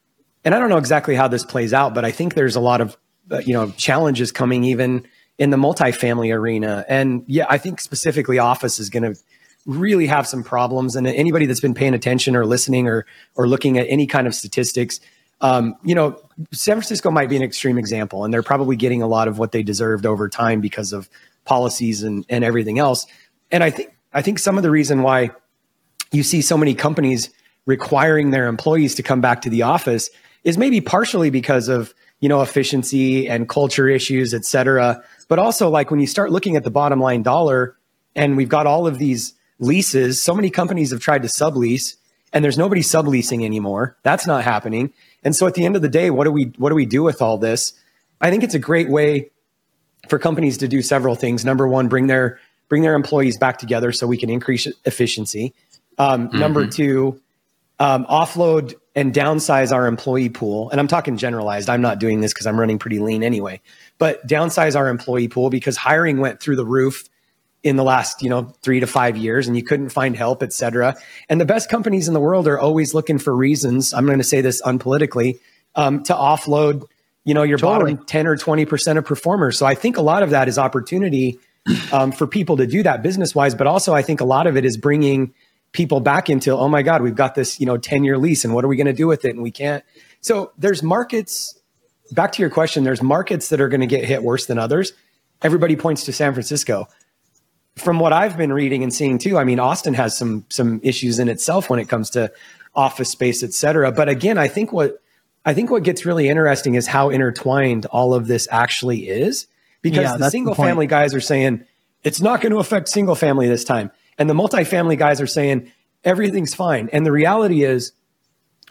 and 0.43 0.53
I 0.53 0.59
don't 0.59 0.69
know 0.69 0.77
exactly 0.77 1.15
how 1.15 1.27
this 1.27 1.43
plays 1.43 1.73
out, 1.73 1.93
but 1.93 2.05
I 2.05 2.11
think 2.11 2.33
there's 2.33 2.55
a 2.55 2.59
lot 2.59 2.81
of 2.81 2.97
uh, 3.31 3.39
you 3.39 3.53
know 3.53 3.71
challenges 3.71 4.31
coming 4.31 4.63
even 4.63 5.07
in 5.37 5.49
the 5.49 5.57
multifamily 5.57 6.35
arena. 6.35 6.85
And 6.87 7.23
yeah, 7.27 7.45
I 7.49 7.57
think 7.57 7.79
specifically 7.79 8.39
office 8.39 8.79
is 8.79 8.89
going 8.89 9.13
to 9.13 9.19
really 9.65 10.07
have 10.07 10.27
some 10.27 10.43
problems. 10.43 10.95
And 10.95 11.07
anybody 11.07 11.45
that's 11.45 11.59
been 11.59 11.73
paying 11.73 11.93
attention 11.93 12.35
or 12.35 12.45
listening 12.45 12.87
or 12.87 13.05
or 13.35 13.47
looking 13.47 13.77
at 13.77 13.87
any 13.89 14.07
kind 14.07 14.27
of 14.27 14.35
statistics, 14.35 14.99
um, 15.41 15.75
you 15.83 15.95
know, 15.95 16.19
San 16.51 16.75
Francisco 16.75 17.11
might 17.11 17.29
be 17.29 17.37
an 17.37 17.43
extreme 17.43 17.77
example, 17.77 18.25
and 18.25 18.33
they're 18.33 18.43
probably 18.43 18.75
getting 18.75 19.01
a 19.01 19.07
lot 19.07 19.27
of 19.27 19.39
what 19.39 19.51
they 19.51 19.63
deserved 19.63 20.05
over 20.05 20.27
time 20.27 20.61
because 20.61 20.93
of 20.93 21.09
policies 21.45 22.03
and 22.03 22.25
and 22.29 22.43
everything 22.43 22.79
else. 22.79 23.05
And 23.51 23.63
I 23.63 23.69
think 23.69 23.95
I 24.13 24.21
think 24.21 24.39
some 24.39 24.57
of 24.57 24.63
the 24.63 24.71
reason 24.71 25.01
why 25.01 25.31
you 26.11 26.23
see 26.23 26.41
so 26.41 26.57
many 26.57 26.73
companies 26.73 27.29
requiring 27.65 28.31
their 28.31 28.47
employees 28.47 28.95
to 28.95 29.03
come 29.03 29.21
back 29.21 29.41
to 29.41 29.49
the 29.49 29.61
office 29.61 30.09
is 30.43 30.57
maybe 30.57 30.81
partially 30.81 31.29
because 31.29 31.69
of 31.69 31.93
you 32.19 32.27
know 32.29 32.41
efficiency 32.41 33.27
and 33.27 33.47
culture 33.47 33.87
issues 33.87 34.33
et 34.33 34.45
cetera. 34.45 35.03
But 35.27 35.39
also 35.39 35.69
like 35.69 35.91
when 35.91 35.99
you 35.99 36.07
start 36.07 36.31
looking 36.31 36.55
at 36.55 36.63
the 36.63 36.71
bottom 36.71 36.99
line 36.99 37.21
dollar 37.21 37.77
and 38.15 38.35
we've 38.35 38.49
got 38.49 38.65
all 38.65 38.87
of 38.87 38.97
these 38.97 39.33
leases 39.59 40.21
so 40.21 40.33
many 40.33 40.49
companies 40.49 40.91
have 40.91 40.99
tried 40.99 41.21
to 41.21 41.27
sublease 41.27 41.95
and 42.31 42.43
there's 42.43 42.57
nobody 42.57 42.81
subleasing 42.81 43.43
anymore. 43.43 43.97
That's 44.03 44.25
not 44.27 44.43
happening. 44.43 44.93
And 45.23 45.35
so 45.35 45.47
at 45.47 45.53
the 45.53 45.65
end 45.65 45.75
of 45.75 45.81
the 45.81 45.89
day 45.89 46.09
what 46.09 46.23
do 46.23 46.31
we 46.31 46.51
what 46.57 46.69
do 46.69 46.75
we 46.75 46.85
do 46.85 47.03
with 47.03 47.21
all 47.21 47.37
this? 47.37 47.73
I 48.21 48.31
think 48.31 48.43
it's 48.43 48.55
a 48.55 48.59
great 48.59 48.89
way 48.89 49.29
for 50.07 50.17
companies 50.17 50.57
to 50.57 50.67
do 50.67 50.81
several 50.81 51.15
things. 51.15 51.45
Number 51.45 51.67
one 51.67 51.87
bring 51.87 52.07
their 52.07 52.39
bring 52.67 52.81
their 52.81 52.95
employees 52.95 53.37
back 53.37 53.57
together 53.57 53.91
so 53.91 54.07
we 54.07 54.17
can 54.17 54.29
increase 54.29 54.67
efficiency 54.85 55.53
um, 55.99 56.29
Number 56.33 56.65
two, 56.65 57.21
um, 57.77 58.05
offload 58.05 58.73
and 58.95 59.13
downsize 59.13 59.71
our 59.71 59.85
employee 59.85 60.29
pool. 60.29 60.69
And 60.71 60.79
I'm 60.79 60.87
talking 60.87 61.17
generalized. 61.17 61.69
I'm 61.69 61.81
not 61.81 61.99
doing 61.99 62.21
this 62.21 62.33
because 62.33 62.47
I'm 62.47 62.59
running 62.59 62.79
pretty 62.79 62.99
lean 62.99 63.23
anyway. 63.23 63.61
But 63.97 64.25
downsize 64.27 64.75
our 64.75 64.87
employee 64.87 65.27
pool 65.27 65.49
because 65.49 65.77
hiring 65.77 66.17
went 66.19 66.41
through 66.41 66.55
the 66.55 66.65
roof 66.65 67.07
in 67.61 67.75
the 67.75 67.83
last 67.83 68.21
you 68.21 68.29
know 68.29 68.53
three 68.61 68.79
to 68.79 68.87
five 68.87 69.17
years 69.17 69.47
and 69.47 69.57
you 69.57 69.63
couldn't 69.63 69.89
find 69.89 70.15
help 70.15 70.41
et 70.41 70.53
cetera 70.53 70.95
and 71.27 71.41
the 71.41 71.45
best 71.45 71.69
companies 71.69 72.07
in 72.07 72.13
the 72.13 72.19
world 72.19 72.47
are 72.47 72.57
always 72.57 72.93
looking 72.93 73.17
for 73.17 73.35
reasons 73.35 73.93
i'm 73.93 74.05
going 74.05 74.17
to 74.17 74.23
say 74.23 74.39
this 74.39 74.61
unpolitically 74.61 75.39
um, 75.75 76.01
to 76.01 76.13
offload 76.13 76.85
you 77.25 77.33
know 77.33 77.43
your 77.43 77.57
totally. 77.57 77.95
bottom 77.95 78.05
10 78.05 78.27
or 78.27 78.37
20% 78.37 78.97
of 78.97 79.03
performers 79.03 79.57
so 79.57 79.65
i 79.65 79.75
think 79.75 79.97
a 79.97 80.01
lot 80.01 80.23
of 80.23 80.29
that 80.29 80.47
is 80.47 80.57
opportunity 80.57 81.37
um, 81.91 82.13
for 82.13 82.25
people 82.25 82.55
to 82.55 82.65
do 82.65 82.81
that 82.81 83.03
business 83.03 83.35
wise 83.35 83.55
but 83.55 83.67
also 83.67 83.93
i 83.93 84.01
think 84.01 84.21
a 84.21 84.25
lot 84.25 84.47
of 84.47 84.55
it 84.55 84.63
is 84.63 84.77
bringing 84.77 85.33
people 85.71 85.99
back 85.99 86.29
into 86.29 86.51
oh 86.51 86.67
my 86.67 86.81
god 86.81 87.01
we've 87.01 87.15
got 87.15 87.35
this 87.35 87.59
you 87.59 87.65
know 87.65 87.77
10 87.77 88.03
year 88.03 88.17
lease 88.17 88.43
and 88.43 88.53
what 88.53 88.65
are 88.65 88.67
we 88.67 88.75
going 88.75 88.87
to 88.87 88.93
do 88.93 89.07
with 89.07 89.25
it? 89.25 89.31
And 89.31 89.43
we 89.43 89.51
can't. 89.51 89.83
So 90.21 90.51
there's 90.57 90.83
markets 90.83 91.59
back 92.11 92.31
to 92.33 92.41
your 92.41 92.49
question 92.49 92.83
there's 92.83 93.03
markets 93.03 93.49
that 93.49 93.61
are 93.61 93.69
going 93.69 93.81
to 93.81 93.87
get 93.87 94.03
hit 94.03 94.23
worse 94.23 94.45
than 94.45 94.57
others. 94.57 94.93
Everybody 95.41 95.75
points 95.75 96.05
to 96.05 96.13
san 96.13 96.33
francisco. 96.33 96.87
From 97.75 97.99
what 97.99 98.11
I've 98.11 98.35
been 98.35 98.51
reading 98.51 98.83
and 98.83 98.93
seeing 98.93 99.19
too, 99.19 99.37
I 99.37 99.45
mean, 99.45 99.59
Austin 99.59 99.93
has 99.93 100.17
some 100.17 100.45
some 100.49 100.81
issues 100.83 101.19
in 101.19 101.29
itself 101.29 101.69
when 101.69 101.79
it 101.79 101.87
comes 101.87 102.09
to 102.11 102.31
office 102.75 103.09
space, 103.09 103.43
et 103.43 103.53
cetera. 103.53 103.91
But 103.91 104.09
again, 104.09 104.37
I 104.37 104.47
think 104.47 104.73
what 104.73 105.01
I 105.45 105.53
think 105.53 105.71
what 105.71 105.83
gets 105.83 106.05
really 106.05 106.27
interesting 106.27 106.75
is 106.75 106.87
how 106.87 107.09
intertwined 107.09 107.85
all 107.85 108.13
of 108.13 108.27
this 108.27 108.47
actually 108.51 109.07
is, 109.07 109.47
because 109.81 110.03
yeah, 110.03 110.17
the 110.17 110.29
single 110.29 110.55
the 110.55 110.61
family 110.61 110.87
guys 110.87 111.13
are 111.13 111.21
saying 111.21 111.65
it's 112.03 112.21
not 112.21 112.41
going 112.41 112.51
to 112.51 112.59
affect 112.59 112.89
single 112.89 113.15
family 113.15 113.47
this 113.47 113.63
time, 113.63 113.91
and 114.19 114.29
the 114.29 114.35
multifamily 114.35 114.97
guys 114.97 115.21
are 115.21 115.27
saying 115.27 115.71
everything's 116.03 116.53
fine. 116.53 116.89
And 116.93 117.05
the 117.05 117.11
reality 117.11 117.63
is, 117.63 117.93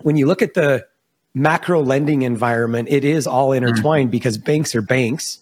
when 0.02 0.16
you 0.16 0.26
look 0.26 0.42
at 0.42 0.54
the 0.54 0.86
macro 1.34 1.82
lending 1.82 2.22
environment, 2.22 2.88
it 2.90 3.04
is 3.04 3.26
all 3.26 3.52
intertwined 3.52 4.06
mm-hmm. 4.06 4.12
because 4.12 4.38
banks 4.38 4.76
are 4.76 4.82
banks 4.82 5.40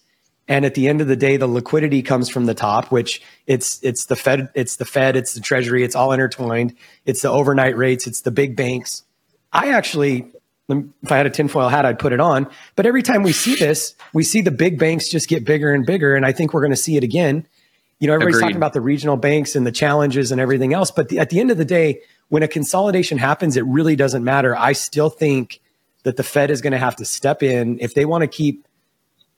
and 0.48 0.64
at 0.64 0.74
the 0.74 0.88
end 0.88 1.00
of 1.00 1.09
the 1.09 1.16
day, 1.16 1.36
the 1.36 1.46
liquidity 1.46 2.02
comes 2.02 2.28
from 2.28 2.46
the 2.46 2.54
top, 2.54 2.92
which 2.92 3.20
it's 3.46 3.82
it's 3.82 4.07
the 4.07 4.14
Fed, 4.14 4.48
it's 4.54 4.76
the 4.76 4.84
Fed, 4.84 5.16
it's 5.16 5.34
the 5.34 5.40
Treasury, 5.40 5.82
it's 5.82 5.96
all 5.96 6.12
intertwined. 6.12 6.74
It's 7.04 7.22
the 7.22 7.30
overnight 7.30 7.76
rates, 7.76 8.07
it's 8.07 8.20
the 8.20 8.30
big 8.30 8.54
banks. 8.54 9.02
I 9.52 9.70
actually, 9.70 10.30
if 10.68 11.11
I 11.11 11.16
had 11.16 11.26
a 11.26 11.30
tinfoil 11.30 11.68
hat, 11.68 11.84
I'd 11.84 11.98
put 11.98 12.12
it 12.12 12.20
on. 12.20 12.46
But 12.76 12.86
every 12.86 13.02
time 13.02 13.22
we 13.24 13.32
see 13.32 13.57
this, 13.57 13.94
we 14.12 14.22
see 14.22 14.40
the 14.40 14.52
big 14.52 14.78
banks 14.78 15.09
just 15.09 15.28
get 15.28 15.44
bigger 15.44 15.72
and 15.72 15.84
bigger, 15.84 16.14
and 16.14 16.24
I 16.24 16.30
think 16.30 16.54
we're 16.54 16.61
going 16.61 16.70
to 16.70 16.76
see 16.76 16.96
it 16.96 17.02
again. 17.02 17.46
You 17.99 18.09
know, 18.09 18.14
everybody's 18.14 18.36
Agreed. 18.36 18.49
talking 18.49 18.57
about 18.57 18.72
the 18.74 18.80
regional 18.80 19.16
banks 19.16 19.57
and 19.57 19.66
the 19.66 19.72
challenges 19.72 20.30
and 20.30 20.40
everything 20.40 20.74
else, 20.74 20.90
but 20.90 21.09
the, 21.09 21.18
at 21.18 21.30
the 21.30 21.40
end 21.40 21.51
of 21.51 21.57
the 21.57 21.64
day, 21.64 22.03
when 22.28 22.42
a 22.42 22.49
consolidation 22.49 23.18
happens, 23.18 23.57
it 23.57 23.64
really 23.64 23.97
doesn't 23.97 24.22
matter. 24.22 24.57
I 24.57 24.72
still 24.72 25.09
think 25.09 25.61
that 26.03 26.16
the 26.16 26.22
Fed 26.22 26.51
is 26.51 26.61
going 26.61 26.72
to 26.72 26.78
have 26.78 26.97
to 26.97 27.05
step 27.05 27.42
in 27.42 27.78
if 27.80 27.94
they 27.94 28.05
want 28.05 28.22
to 28.22 28.28
keep 28.28 28.68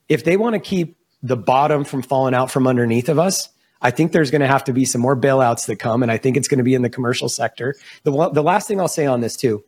if 0.08 0.24
they 0.24 0.36
want 0.36 0.54
to 0.54 0.60
keep 0.60 0.96
the 1.22 1.36
bottom 1.36 1.84
from 1.84 2.02
falling 2.02 2.34
out 2.34 2.50
from 2.50 2.66
underneath 2.66 3.08
of 3.08 3.18
us, 3.18 3.48
I 3.80 3.90
think 3.90 4.12
there's 4.12 4.30
going 4.30 4.40
to 4.40 4.46
have 4.46 4.64
to 4.64 4.72
be 4.72 4.84
some 4.84 5.00
more 5.00 5.16
bailouts 5.16 5.66
that 5.66 5.76
come, 5.76 6.02
and 6.02 6.10
I 6.10 6.16
think 6.16 6.36
it's 6.36 6.48
going 6.48 6.58
to 6.58 6.64
be 6.64 6.74
in 6.74 6.82
the 6.82 6.90
commercial 6.90 7.28
sector. 7.28 7.74
The 8.02 8.30
the 8.30 8.42
last 8.42 8.66
thing 8.66 8.80
I'll 8.80 8.88
say 8.88 9.06
on 9.06 9.20
this 9.20 9.36
too, 9.36 9.64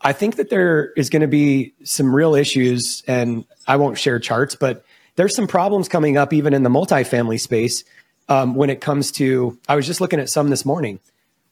I 0.00 0.12
think 0.12 0.36
that 0.36 0.50
there 0.50 0.92
is 0.92 1.10
going 1.10 1.22
to 1.22 1.28
be 1.28 1.74
some 1.84 2.14
real 2.14 2.34
issues, 2.34 3.02
and 3.06 3.44
I 3.66 3.76
won't 3.76 3.98
share 3.98 4.18
charts, 4.18 4.54
but 4.54 4.84
there's 5.16 5.34
some 5.34 5.46
problems 5.46 5.88
coming 5.88 6.16
up 6.16 6.32
even 6.32 6.54
in 6.54 6.62
the 6.62 6.70
multifamily 6.70 7.40
space 7.40 7.84
um, 8.28 8.54
when 8.54 8.70
it 8.70 8.80
comes 8.80 9.12
to. 9.12 9.58
I 9.68 9.76
was 9.76 9.86
just 9.86 10.00
looking 10.00 10.20
at 10.20 10.30
some 10.30 10.50
this 10.50 10.64
morning 10.64 11.00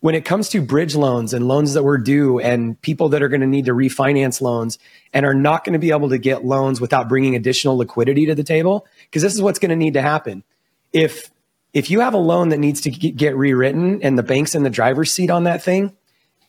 when 0.05 0.15
it 0.15 0.27
comes 0.27 0.51
to 0.51 0.61
bridge 0.61 0.95
loans 0.95 1.33
and 1.33 1.49
loans 1.49 1.73
that 1.73 1.83
were 1.83 1.97
due 1.97 2.39
and 2.39 2.79
people 2.83 3.09
that 3.09 3.23
are 3.23 3.29
going 3.31 3.41
to 3.41 3.47
need 3.47 3.65
to 3.65 3.73
refinance 3.73 4.43
loans 4.43 4.79
and 5.15 5.25
are 5.25 5.33
not 5.33 5.65
going 5.65 5.73
to 5.73 5.79
be 5.79 5.93
able 5.93 6.11
to 6.11 6.19
get 6.19 6.45
loans 6.45 6.79
without 6.79 7.09
bringing 7.09 7.35
additional 7.35 7.79
liquidity 7.79 8.27
to 8.27 8.35
the 8.35 8.45
table 8.45 8.87
because 9.07 9.23
this 9.23 9.33
is 9.33 9.41
what's 9.41 9.59
going 9.59 9.71
to 9.71 9.77
need 9.77 9.95
to 9.95 10.03
happen 10.03 10.45
if 10.93 11.31
if 11.73 11.91
you 11.91 12.01
have 12.01 12.13
a 12.13 12.19
loan 12.19 12.51
that 12.51 12.59
needs 12.59 12.83
to 12.83 12.91
get 12.91 13.35
rewritten 13.35 14.03
and 14.03 14.19
the 14.19 14.23
bank's 14.23 14.55
in 14.55 14.63
the 14.63 14.69
driver's 14.69 15.11
seat 15.11 15.31
on 15.31 15.45
that 15.45 15.63
thing 15.63 15.97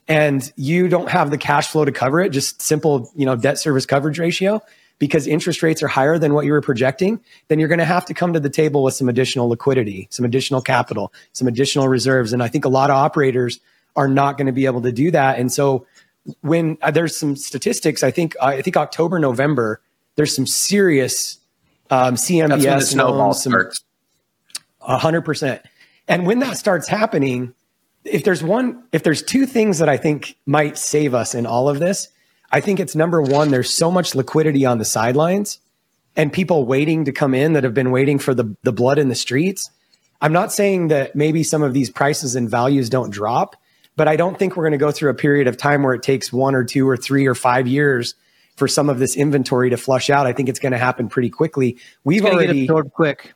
and 0.06 0.52
you 0.58 0.90
don't 0.90 1.10
have 1.10 1.32
the 1.32 1.38
cash 1.38 1.70
flow 1.70 1.86
to 1.86 1.94
cover 1.94 2.20
it 2.20 2.32
just 2.32 2.62
simple 2.62 3.10
you 3.16 3.26
know 3.26 3.38
debt 3.38 3.58
service 3.58 3.86
coverage 3.86 4.20
ratio 4.20 4.62
because 5.00 5.28
interest 5.28 5.62
rates 5.62 5.84
are 5.84 5.88
higher 5.88 6.18
than 6.18 6.34
what 6.34 6.46
you 6.46 6.52
were 6.52 6.62
projecting, 6.62 7.20
then 7.48 7.60
you're 7.60 7.68
going 7.68 7.80
to 7.80 7.86
have 7.86 8.06
to 8.06 8.14
come 8.14 8.34
to 8.34 8.40
the 8.40 8.50
table 8.50 8.84
with 8.84 8.94
some 8.94 9.10
additional 9.10 9.50
liquidity, 9.50 10.08
some 10.10 10.26
additional 10.26 10.62
capital, 10.62 11.14
some 11.34 11.48
additional 11.48 11.88
reserves. 11.88 12.34
And 12.34 12.42
I 12.42 12.48
think 12.48 12.66
a 12.66 12.70
lot 12.70 12.90
of 12.90 12.96
operators 12.96 13.60
are 13.96 14.08
not 14.08 14.38
going 14.38 14.48
to 14.48 14.54
be 14.54 14.66
able 14.66 14.82
to 14.82 14.92
do 14.92 15.12
that. 15.12 15.40
And 15.40 15.52
so 15.52 15.86
when 16.42 16.78
uh, 16.82 16.92
there's 16.92 17.16
some 17.16 17.36
statistics, 17.36 18.04
I 18.04 18.12
think 18.12 18.36
I 18.42 18.62
think 18.62 18.78
October, 18.78 19.20
November, 19.20 19.82
there's 20.16 20.36
some 20.36 20.48
serious 20.48 21.40
um, 21.90 22.16
CMBS 22.16 22.96
loans, 22.96 23.44
some, 23.44 23.54
hundred 24.82 25.22
percent. 25.22 25.62
And 26.08 26.26
when 26.26 26.40
that 26.40 26.58
starts 26.58 26.88
happening, 26.88 27.54
if 28.04 28.24
there's 28.24 28.44
one, 28.44 28.84
if 28.92 29.04
there's 29.04 29.22
two 29.22 29.46
things 29.46 29.80
that 29.80 29.90
I 29.90 29.98
think 29.98 30.38
might 30.46 30.78
save 30.78 31.14
us 31.14 31.36
in 31.36 31.46
all 31.46 31.70
of 31.70 31.80
this, 31.80 32.10
I 32.52 32.62
think 32.62 32.80
it's 32.80 32.96
number 32.96 33.22
one, 33.22 33.52
there's 33.52 33.70
so 33.70 33.92
much 33.92 34.16
liquidity 34.16 34.66
on 34.66 34.78
the 34.78 34.86
sidelines 34.86 35.60
and 36.16 36.32
people 36.32 36.66
waiting 36.66 37.06
to 37.06 37.12
come 37.12 37.34
in 37.34 37.54
that 37.54 37.64
have 37.64 37.74
been 37.74 37.92
waiting 37.92 38.20
for 38.20 38.34
the, 38.34 38.56
the 38.64 38.72
blood 38.72 38.98
in 38.98 39.10
the 39.10 39.16
streets. 39.16 39.70
I'm 40.22 40.34
not 40.34 40.52
saying 40.52 40.88
that 40.88 41.16
maybe 41.16 41.44
some 41.44 41.62
of 41.62 41.74
these 41.74 41.90
prices 41.90 42.36
and 42.36 42.50
values 42.50 42.90
don't 42.90 43.10
drop, 43.10 43.56
but 43.96 44.08
I 44.08 44.16
don't 44.16 44.40
think 44.40 44.56
we're 44.56 44.64
going 44.64 44.72
to 44.72 44.78
go 44.78 44.92
through 44.92 45.10
a 45.10 45.16
period 45.16 45.48
of 45.48 45.58
time 45.58 45.84
where 45.84 45.94
it 45.94 46.04
takes 46.04 46.32
one 46.32 46.56
or 46.56 46.64
two 46.64 46.88
or 46.88 46.98
three 46.98 47.26
or 47.26 47.36
five 47.36 47.68
years 47.68 48.16
for 48.56 48.68
some 48.68 48.90
of 48.90 49.00
this 49.00 49.16
inventory 49.18 49.70
to 49.70 49.78
flush 49.78 50.10
out. 50.10 50.26
I 50.26 50.34
think 50.34 50.48
it's 50.48 50.60
going 50.60 50.72
to 50.72 50.78
happen 50.78 51.10
pretty 51.10 51.30
quickly. 51.30 51.78
We've 52.06 52.24
already 52.26 52.66
get 52.66 52.94
quick. 52.94 53.34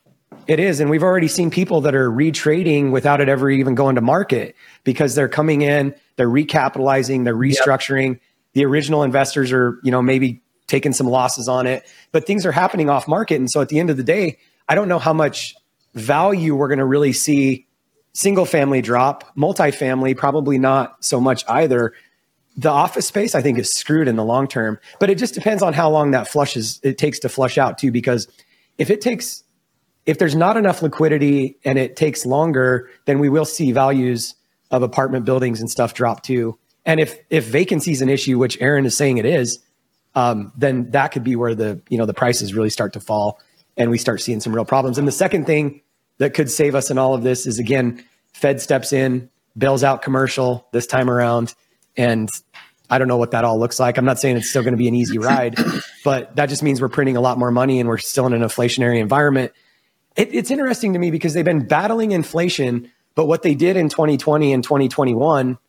It 0.48 0.60
is, 0.60 0.80
and 0.80 0.90
we've 0.90 1.04
already 1.04 1.28
seen 1.28 1.52
people 1.52 1.82
that 1.82 1.94
are 1.94 2.10
retrading 2.10 2.92
without 2.92 3.20
it 3.20 3.30
ever 3.30 3.50
even 3.50 3.76
going 3.76 3.96
to 3.96 4.02
market 4.02 4.56
because 4.84 5.14
they're 5.14 5.30
coming 5.30 5.62
in, 5.62 5.94
they're 6.16 6.30
recapitalizing, 6.30 7.26
they're 7.26 7.36
restructuring. 7.36 8.14
Yep 8.14 8.22
the 8.54 8.66
original 8.66 9.04
investors 9.04 9.52
are, 9.52 9.80
you 9.84 9.92
know, 9.92 10.02
maybe 10.02 10.42
taking 10.68 10.94
some 10.94 11.08
losses 11.08 11.48
on 11.48 11.68
it, 11.68 11.86
but 12.12 12.26
things 12.26 12.46
are 12.46 12.52
happening 12.52 12.90
off 12.90 13.08
market. 13.08 13.36
And 13.36 13.50
so 13.50 13.62
at 13.62 13.70
the 13.70 13.80
end 13.80 13.90
of 13.90 13.98
the 13.98 14.04
day, 14.04 14.38
I 14.68 14.76
don't 14.76 14.88
know 14.88 15.00
how 15.00 15.14
much 15.14 15.56
value 15.96 16.56
we're 16.56 16.68
going 16.68 16.80
to 16.80 16.86
really 16.86 17.14
see 17.14 17.68
single 18.14 18.46
family 18.46 18.82
drop, 18.82 19.36
multifamily, 19.36 20.16
probably 20.16 20.58
not 20.58 21.04
so 21.04 21.20
much 21.20 21.44
either. 21.48 21.94
The 22.58 22.70
office 22.70 23.08
space, 23.08 23.36
I 23.36 23.42
think, 23.42 23.58
is 23.58 23.72
screwed 23.72 24.08
in 24.08 24.16
the 24.16 24.24
long 24.24 24.48
term, 24.48 24.80
but 25.00 25.10
it 25.10 25.18
just 25.18 25.34
depends 25.34 25.64
on 25.64 25.74
how 25.74 25.90
long 25.90 26.12
that 26.12 26.28
flushes 26.28 26.80
it 26.84 26.98
takes 26.98 27.20
to 27.20 27.30
flush 27.30 27.58
out 27.58 27.78
too. 27.78 27.92
Because 27.92 28.28
if 28.78 28.90
it 28.90 29.02
takes, 29.02 29.44
if 30.06 30.18
there's 30.18 30.36
not 30.36 30.58
enough 30.58 30.82
liquidity 30.82 31.58
and 31.64 31.80
it 31.80 31.96
takes 31.96 32.26
longer, 32.26 32.90
then 33.06 33.20
we 33.20 33.30
will 33.30 33.46
see 33.46 33.72
values 33.72 34.36
of 34.72 34.84
apartment 34.84 35.26
buildings 35.26 35.62
and 35.62 35.70
stuff 35.70 35.94
drop 35.94 36.22
too. 36.22 36.60
And 36.90 37.00
if 37.00 37.20
if 37.30 37.46
vacancy 37.46 37.92
is 37.92 38.02
an 38.02 38.10
issue, 38.10 38.40
which 38.40 38.60
Aaron 38.60 38.84
is 38.88 38.98
saying 38.98 39.20
it 39.20 39.26
is, 39.28 39.60
um, 40.16 40.52
then 40.58 40.90
that 40.90 41.10
could 41.10 41.24
be 41.24 41.36
where 41.36 41.54
the 41.54 41.80
you 41.88 42.00
know 42.00 42.08
the 42.08 42.16
prices 42.16 42.56
really 42.56 42.72
start 42.72 42.94
to 42.94 43.00
fall, 43.00 43.40
and 43.78 43.92
we 43.92 44.00
start 44.00 44.22
seeing 44.22 44.40
some 44.40 44.56
real 44.56 44.66
problems. 44.66 44.98
And 44.98 45.08
the 45.08 45.12
second 45.12 45.46
thing 45.46 45.82
that 46.18 46.34
could 46.34 46.50
save 46.50 46.74
us 46.74 46.90
in 46.90 46.98
all 46.98 47.14
of 47.14 47.22
this 47.22 47.46
is 47.46 47.60
again, 47.60 48.04
Fed 48.34 48.60
steps 48.60 48.92
in, 48.92 49.30
bails 49.56 49.84
out 49.84 50.02
commercial 50.02 50.68
this 50.72 50.88
time 50.88 51.12
around, 51.12 51.54
and 51.96 52.28
I 52.90 52.98
don't 52.98 53.08
know 53.08 53.18
what 53.18 53.32
that 53.32 53.44
all 53.46 53.60
looks 53.60 53.80
like. 53.80 54.00
I'm 54.00 54.06
not 54.06 54.18
saying 54.18 54.38
it's 54.38 54.50
still 54.50 54.64
going 54.64 54.74
to 54.74 54.78
be 54.78 54.88
an 54.88 54.96
easy 54.96 55.20
ride, 55.20 55.58
but 56.04 56.36
that 56.38 56.48
just 56.50 56.64
means 56.64 56.82
we're 56.82 56.90
printing 56.90 57.18
a 57.18 57.22
lot 57.22 57.38
more 57.38 57.52
money 57.52 57.80
and 57.80 57.88
we're 57.88 58.00
still 58.00 58.26
in 58.26 58.34
an 58.34 58.42
inflationary 58.42 59.00
environment. 59.00 59.52
It, 60.16 60.34
it's 60.34 60.50
interesting 60.50 60.94
to 60.94 61.00
me 61.00 61.12
because 61.12 61.36
they've 61.36 61.46
been 61.46 61.68
battling 61.68 62.14
inflation, 62.14 62.92
but 63.14 63.26
what 63.26 63.44
they 63.44 63.54
did 63.54 63.78
in 63.78 63.90
2020 63.90 64.54
and 64.54 64.64
2021 64.64 65.60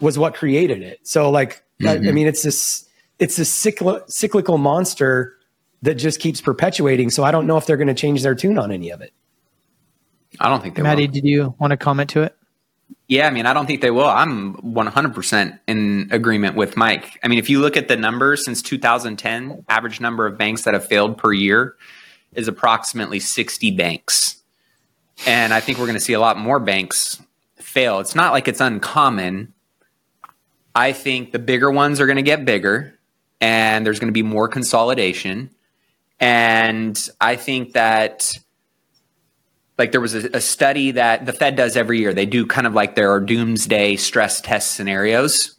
was 0.00 0.18
what 0.18 0.34
created 0.34 0.82
it. 0.82 1.00
So 1.06 1.30
like, 1.30 1.56
mm-hmm. 1.80 1.88
I, 1.88 1.92
I, 1.92 1.96
mm-hmm. 1.98 2.14
mean, 2.14 2.26
it's 2.26 2.42
this, 2.42 2.88
it's 3.18 3.36
this 3.36 3.50
cycl- 3.50 4.08
cyclical 4.10 4.58
monster 4.58 5.36
that 5.82 5.94
just 5.94 6.20
keeps 6.20 6.40
perpetuating. 6.40 7.10
So 7.10 7.24
I 7.24 7.30
don't 7.30 7.46
know 7.46 7.56
if 7.56 7.66
they're 7.66 7.76
going 7.76 7.88
to 7.88 7.94
change 7.94 8.22
their 8.22 8.34
tune 8.34 8.58
on 8.58 8.70
any 8.70 8.90
of 8.90 9.00
it. 9.00 9.12
I 10.38 10.48
don't 10.48 10.62
think 10.62 10.74
they 10.76 10.82
will 10.82 10.88
Matty, 10.88 11.06
will. 11.06 11.12
did 11.12 11.24
you 11.24 11.54
want 11.58 11.72
to 11.72 11.76
comment 11.76 12.10
to 12.10 12.22
it? 12.22 12.36
Yeah, 13.08 13.26
I 13.26 13.30
mean, 13.30 13.46
I 13.46 13.52
don't 13.52 13.66
think 13.66 13.80
they 13.80 13.90
will. 13.90 14.06
I'm 14.06 14.54
100% 14.54 15.58
in 15.66 16.08
agreement 16.12 16.54
with 16.54 16.76
Mike. 16.76 17.18
I 17.24 17.28
mean, 17.28 17.38
if 17.38 17.50
you 17.50 17.60
look 17.60 17.76
at 17.76 17.88
the 17.88 17.96
numbers 17.96 18.44
since 18.44 18.62
2010, 18.62 19.64
average 19.68 20.00
number 20.00 20.26
of 20.26 20.38
banks 20.38 20.62
that 20.62 20.74
have 20.74 20.86
failed 20.86 21.18
per 21.18 21.32
year 21.32 21.76
is 22.34 22.46
approximately 22.46 23.18
60 23.18 23.72
banks. 23.72 24.40
And 25.26 25.52
I 25.52 25.60
think 25.60 25.78
we're 25.78 25.86
going 25.86 25.98
to 25.98 26.04
see 26.04 26.12
a 26.12 26.20
lot 26.20 26.38
more 26.38 26.60
banks 26.60 27.20
fail. 27.56 27.98
It's 28.00 28.14
not 28.14 28.32
like 28.32 28.48
it's 28.48 28.60
uncommon, 28.60 29.52
I 30.74 30.92
think 30.92 31.32
the 31.32 31.38
bigger 31.38 31.70
ones 31.70 32.00
are 32.00 32.06
going 32.06 32.16
to 32.16 32.22
get 32.22 32.44
bigger 32.44 32.98
and 33.40 33.84
there's 33.84 33.98
going 33.98 34.08
to 34.08 34.12
be 34.12 34.22
more 34.22 34.48
consolidation. 34.48 35.50
And 36.18 36.98
I 37.20 37.36
think 37.36 37.72
that, 37.72 38.36
like, 39.78 39.92
there 39.92 40.00
was 40.00 40.14
a, 40.14 40.36
a, 40.36 40.40
study 40.40 40.90
that 40.92 41.24
the 41.24 41.32
Fed 41.32 41.56
does 41.56 41.76
every 41.76 41.98
year. 41.98 42.12
They 42.12 42.26
do 42.26 42.46
kind 42.46 42.66
of 42.66 42.74
like 42.74 42.94
their 42.94 43.18
doomsday 43.18 43.96
stress 43.96 44.40
test 44.42 44.72
scenarios. 44.74 45.56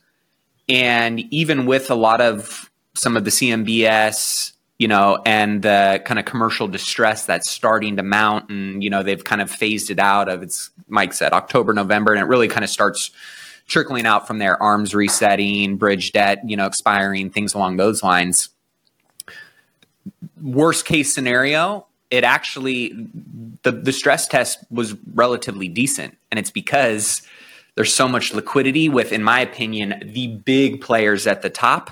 And 0.69 1.19
even 1.33 1.65
with 1.65 1.89
a 1.89 1.95
lot 1.95 2.21
of 2.21 2.69
some 2.93 3.17
of 3.17 3.25
the 3.25 3.31
CMBS, 3.31 4.53
you 4.77 4.87
know, 4.87 5.21
and 5.25 5.61
the 5.61 6.01
kind 6.05 6.19
of 6.19 6.25
commercial 6.25 6.67
distress 6.67 7.25
that's 7.25 7.49
starting 7.49 7.97
to 7.97 8.03
mount, 8.03 8.49
and 8.49 8.83
you 8.83 8.89
know, 8.89 9.01
they've 9.01 9.23
kind 9.23 9.41
of 9.41 9.49
phased 9.49 9.89
it 9.89 9.99
out 9.99 10.29
of 10.29 10.43
it's 10.43 10.69
Mike 10.87 11.13
said 11.13 11.33
October, 11.33 11.73
November, 11.73 12.13
and 12.13 12.21
it 12.21 12.25
really 12.25 12.47
kind 12.47 12.63
of 12.63 12.69
starts 12.69 13.11
trickling 13.67 14.05
out 14.05 14.27
from 14.27 14.39
there. 14.39 14.61
Arms 14.61 14.93
resetting, 14.93 15.77
bridge 15.77 16.11
debt, 16.11 16.41
you 16.45 16.57
know, 16.57 16.65
expiring, 16.65 17.29
things 17.29 17.53
along 17.53 17.77
those 17.77 18.03
lines. 18.03 18.49
Worst 20.41 20.85
case 20.85 21.13
scenario, 21.13 21.85
it 22.09 22.23
actually 22.23 22.93
the 23.63 23.71
the 23.71 23.93
stress 23.93 24.27
test 24.27 24.59
was 24.69 24.95
relatively 25.13 25.67
decent, 25.67 26.17
and 26.29 26.39
it's 26.39 26.51
because 26.51 27.21
there's 27.75 27.93
so 27.93 28.07
much 28.07 28.33
liquidity 28.33 28.89
with, 28.89 29.13
in 29.13 29.23
my 29.23 29.39
opinion, 29.39 30.01
the 30.05 30.27
big 30.27 30.81
players 30.81 31.25
at 31.25 31.41
the 31.41 31.49
top, 31.49 31.91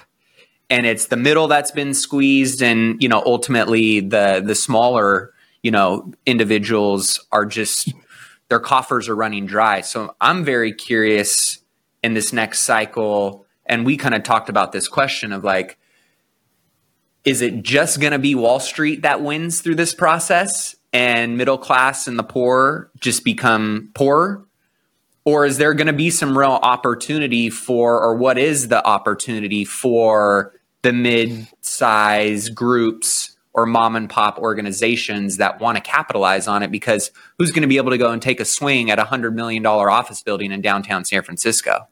and 0.70 0.86
it's 0.86 1.07
the 1.07 1.15
middle 1.15 1.47
that's 1.47 1.72
been 1.72 1.93
squeezed, 1.93 2.61
and 2.61 3.01
you 3.01 3.07
know, 3.07 3.24
ultimately 3.26 4.01
the 4.01 4.43
the 4.45 4.55
smaller 4.55 5.34
you 5.63 5.72
know 5.72 6.11
individuals 6.26 7.26
are 7.32 7.45
just 7.45 7.93
their 8.50 8.60
coffers 8.60 9.08
are 9.08 9.16
running 9.16 9.45
dry. 9.45 9.82
So 9.82 10.16
I'm 10.20 10.43
very 10.43 10.74
curious 10.74 11.60
in 12.04 12.14
this 12.14 12.34
next 12.34 12.62
cycle, 12.62 13.45
and 13.66 13.86
we 13.86 13.97
kind 13.97 14.16
of 14.16 14.24
talked 14.24 14.50
about 14.50 14.72
this 14.72 14.88
question 14.88 15.32
of 15.32 15.43
like 15.43 15.78
is 17.26 17.41
it 17.41 17.64
just 17.64 18.00
going 18.00 18.14
to 18.14 18.20
be 18.20 18.34
Wall 18.34 18.60
Street 18.60 19.02
that 19.02 19.22
wins 19.22 19.62
through 19.62 19.76
this 19.76 19.93
process 19.93 20.76
and 20.93 21.38
middle 21.38 21.58
class 21.58 22.08
and 22.08 22.18
the 22.18 22.24
poor 22.24 22.91
just 23.00 23.24
become 23.24 23.91
poorer? 23.93 24.45
Or 25.26 25.45
is 25.45 25.58
there 25.58 25.74
going 25.74 25.88
to 25.88 25.93
be 25.93 26.10
some 26.10 26.36
real 26.36 26.60
opportunity 26.64 27.50
for, 27.50 28.02
or 28.02 28.16
what 28.16 28.39
is 28.39 28.70
the 28.70 28.84
opportunity 28.84 29.66
for 29.66 30.54
the 30.82 30.93
mid 30.93 31.47
size 31.62 32.50
groups 32.50 33.36
or 33.60 33.66
mom 33.66 33.95
and 33.95 34.10
pop 34.10 34.38
organizations 34.38 35.38
that 35.38 35.60
want 35.60 35.78
to 35.78 35.82
capitalize 35.82 36.47
on 36.47 36.64
it? 36.64 36.72
Because 36.72 37.12
who's 37.38 37.51
going 37.51 37.62
to 37.62 37.68
be 37.68 37.78
able 37.78 37.91
to 37.91 37.97
go 37.97 38.12
and 38.12 38.22
take 38.22 38.39
a 38.39 38.45
swing 38.45 38.89
at 38.89 38.99
a 38.99 39.03
$100 39.03 39.34
million 39.34 39.66
office 39.66 40.22
building 40.22 40.51
in 40.51 40.62
downtown 40.62 41.05
San 41.05 41.24
Francisco? 41.24 41.88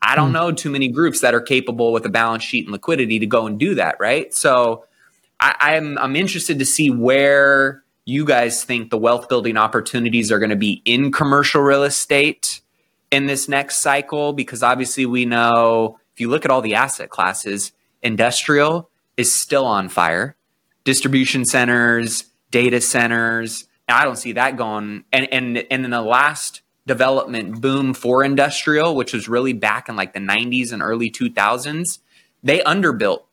I 0.00 0.14
don't 0.14 0.28
hmm. 0.28 0.34
know 0.34 0.52
too 0.52 0.70
many 0.70 0.88
groups 0.88 1.20
that 1.20 1.34
are 1.34 1.40
capable 1.40 1.92
with 1.92 2.04
a 2.06 2.08
balance 2.08 2.44
sheet 2.44 2.64
and 2.64 2.72
liquidity 2.72 3.18
to 3.18 3.26
go 3.26 3.46
and 3.46 3.58
do 3.58 3.74
that, 3.74 3.96
right? 3.98 4.32
So 4.32 4.84
I, 5.40 5.76
am 5.76 5.98
I'm, 5.98 6.04
I'm 6.04 6.16
interested 6.16 6.58
to 6.58 6.64
see 6.64 6.90
where 6.90 7.82
you 8.04 8.24
guys 8.24 8.64
think 8.64 8.90
the 8.90 8.98
wealth 8.98 9.28
building 9.28 9.56
opportunities 9.56 10.32
are 10.32 10.38
going 10.38 10.50
to 10.50 10.56
be 10.56 10.82
in 10.84 11.12
commercial 11.12 11.60
real 11.60 11.84
estate 11.84 12.60
in 13.10 13.26
this 13.26 13.48
next 13.48 13.78
cycle, 13.78 14.32
because 14.32 14.62
obviously 14.62 15.06
we 15.06 15.24
know 15.24 15.98
if 16.14 16.20
you 16.20 16.28
look 16.28 16.44
at 16.44 16.50
all 16.50 16.60
the 16.60 16.74
asset 16.74 17.10
classes, 17.10 17.72
industrial 18.02 18.90
is 19.16 19.32
still 19.32 19.64
on 19.66 19.88
fire, 19.88 20.36
distribution 20.88 21.44
centers, 21.44 22.24
data 22.50 22.80
centers. 22.80 23.66
I 23.90 24.04
don't 24.04 24.16
see 24.16 24.32
that 24.32 24.56
going. 24.56 25.04
And 25.12 25.28
and 25.30 25.58
and 25.70 25.84
in 25.84 25.90
the 25.90 26.00
last 26.00 26.62
development 26.86 27.60
boom 27.60 27.92
for 27.92 28.24
industrial, 28.24 28.96
which 28.96 29.12
was 29.12 29.28
really 29.28 29.52
back 29.52 29.90
in 29.90 29.96
like 29.96 30.14
the 30.14 30.18
90s 30.18 30.72
and 30.72 30.80
early 30.80 31.10
2000s, 31.10 31.98
they 32.42 32.60
underbuilt. 32.60 33.24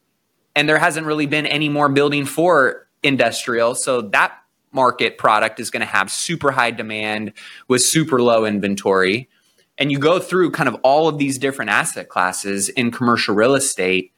And 0.53 0.67
there 0.67 0.79
hasn't 0.79 1.07
really 1.07 1.27
been 1.27 1.45
any 1.45 1.69
more 1.69 1.87
building 1.87 2.25
for 2.25 2.87
industrial. 3.03 3.73
So 3.73 4.01
that 4.01 4.37
market 4.73 5.17
product 5.17 5.61
is 5.61 5.71
going 5.71 5.79
to 5.79 5.85
have 5.85 6.11
super 6.11 6.51
high 6.51 6.71
demand 6.71 7.31
with 7.69 7.81
super 7.81 8.21
low 8.21 8.43
inventory. 8.43 9.29
And 9.77 9.93
you 9.93 9.99
go 9.99 10.19
through 10.19 10.51
kind 10.51 10.67
of 10.67 10.75
all 10.83 11.07
of 11.07 11.19
these 11.19 11.37
different 11.37 11.71
asset 11.71 12.09
classes 12.09 12.67
in 12.67 12.91
commercial 12.91 13.33
real 13.33 13.55
estate. 13.55 14.11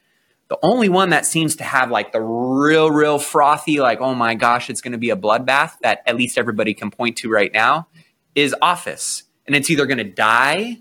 The 0.50 0.58
only 0.62 0.88
one 0.88 1.10
that 1.10 1.26
seems 1.26 1.58
to 1.58 1.64
have 1.64 1.92
like 1.92 2.14
the 2.14 2.22
real, 2.22 2.90
real 2.90 3.20
frothy, 3.20 3.80
like, 3.80 4.00
oh 4.00 4.16
my 4.16 4.36
gosh, 4.36 4.70
it's 4.70 4.82
going 4.82 4.94
to 4.94 4.98
be 4.98 5.10
a 5.10 5.16
bloodbath 5.16 5.78
that 5.82 6.02
at 6.06 6.16
least 6.16 6.38
everybody 6.38 6.74
can 6.74 6.90
point 6.90 7.18
to 7.18 7.30
right 7.30 7.52
now 7.52 7.88
is 8.34 8.56
office 8.62 9.24
and 9.46 9.56
it's 9.56 9.70
either 9.70 9.86
going 9.86 9.98
to 9.98 10.04
die 10.04 10.78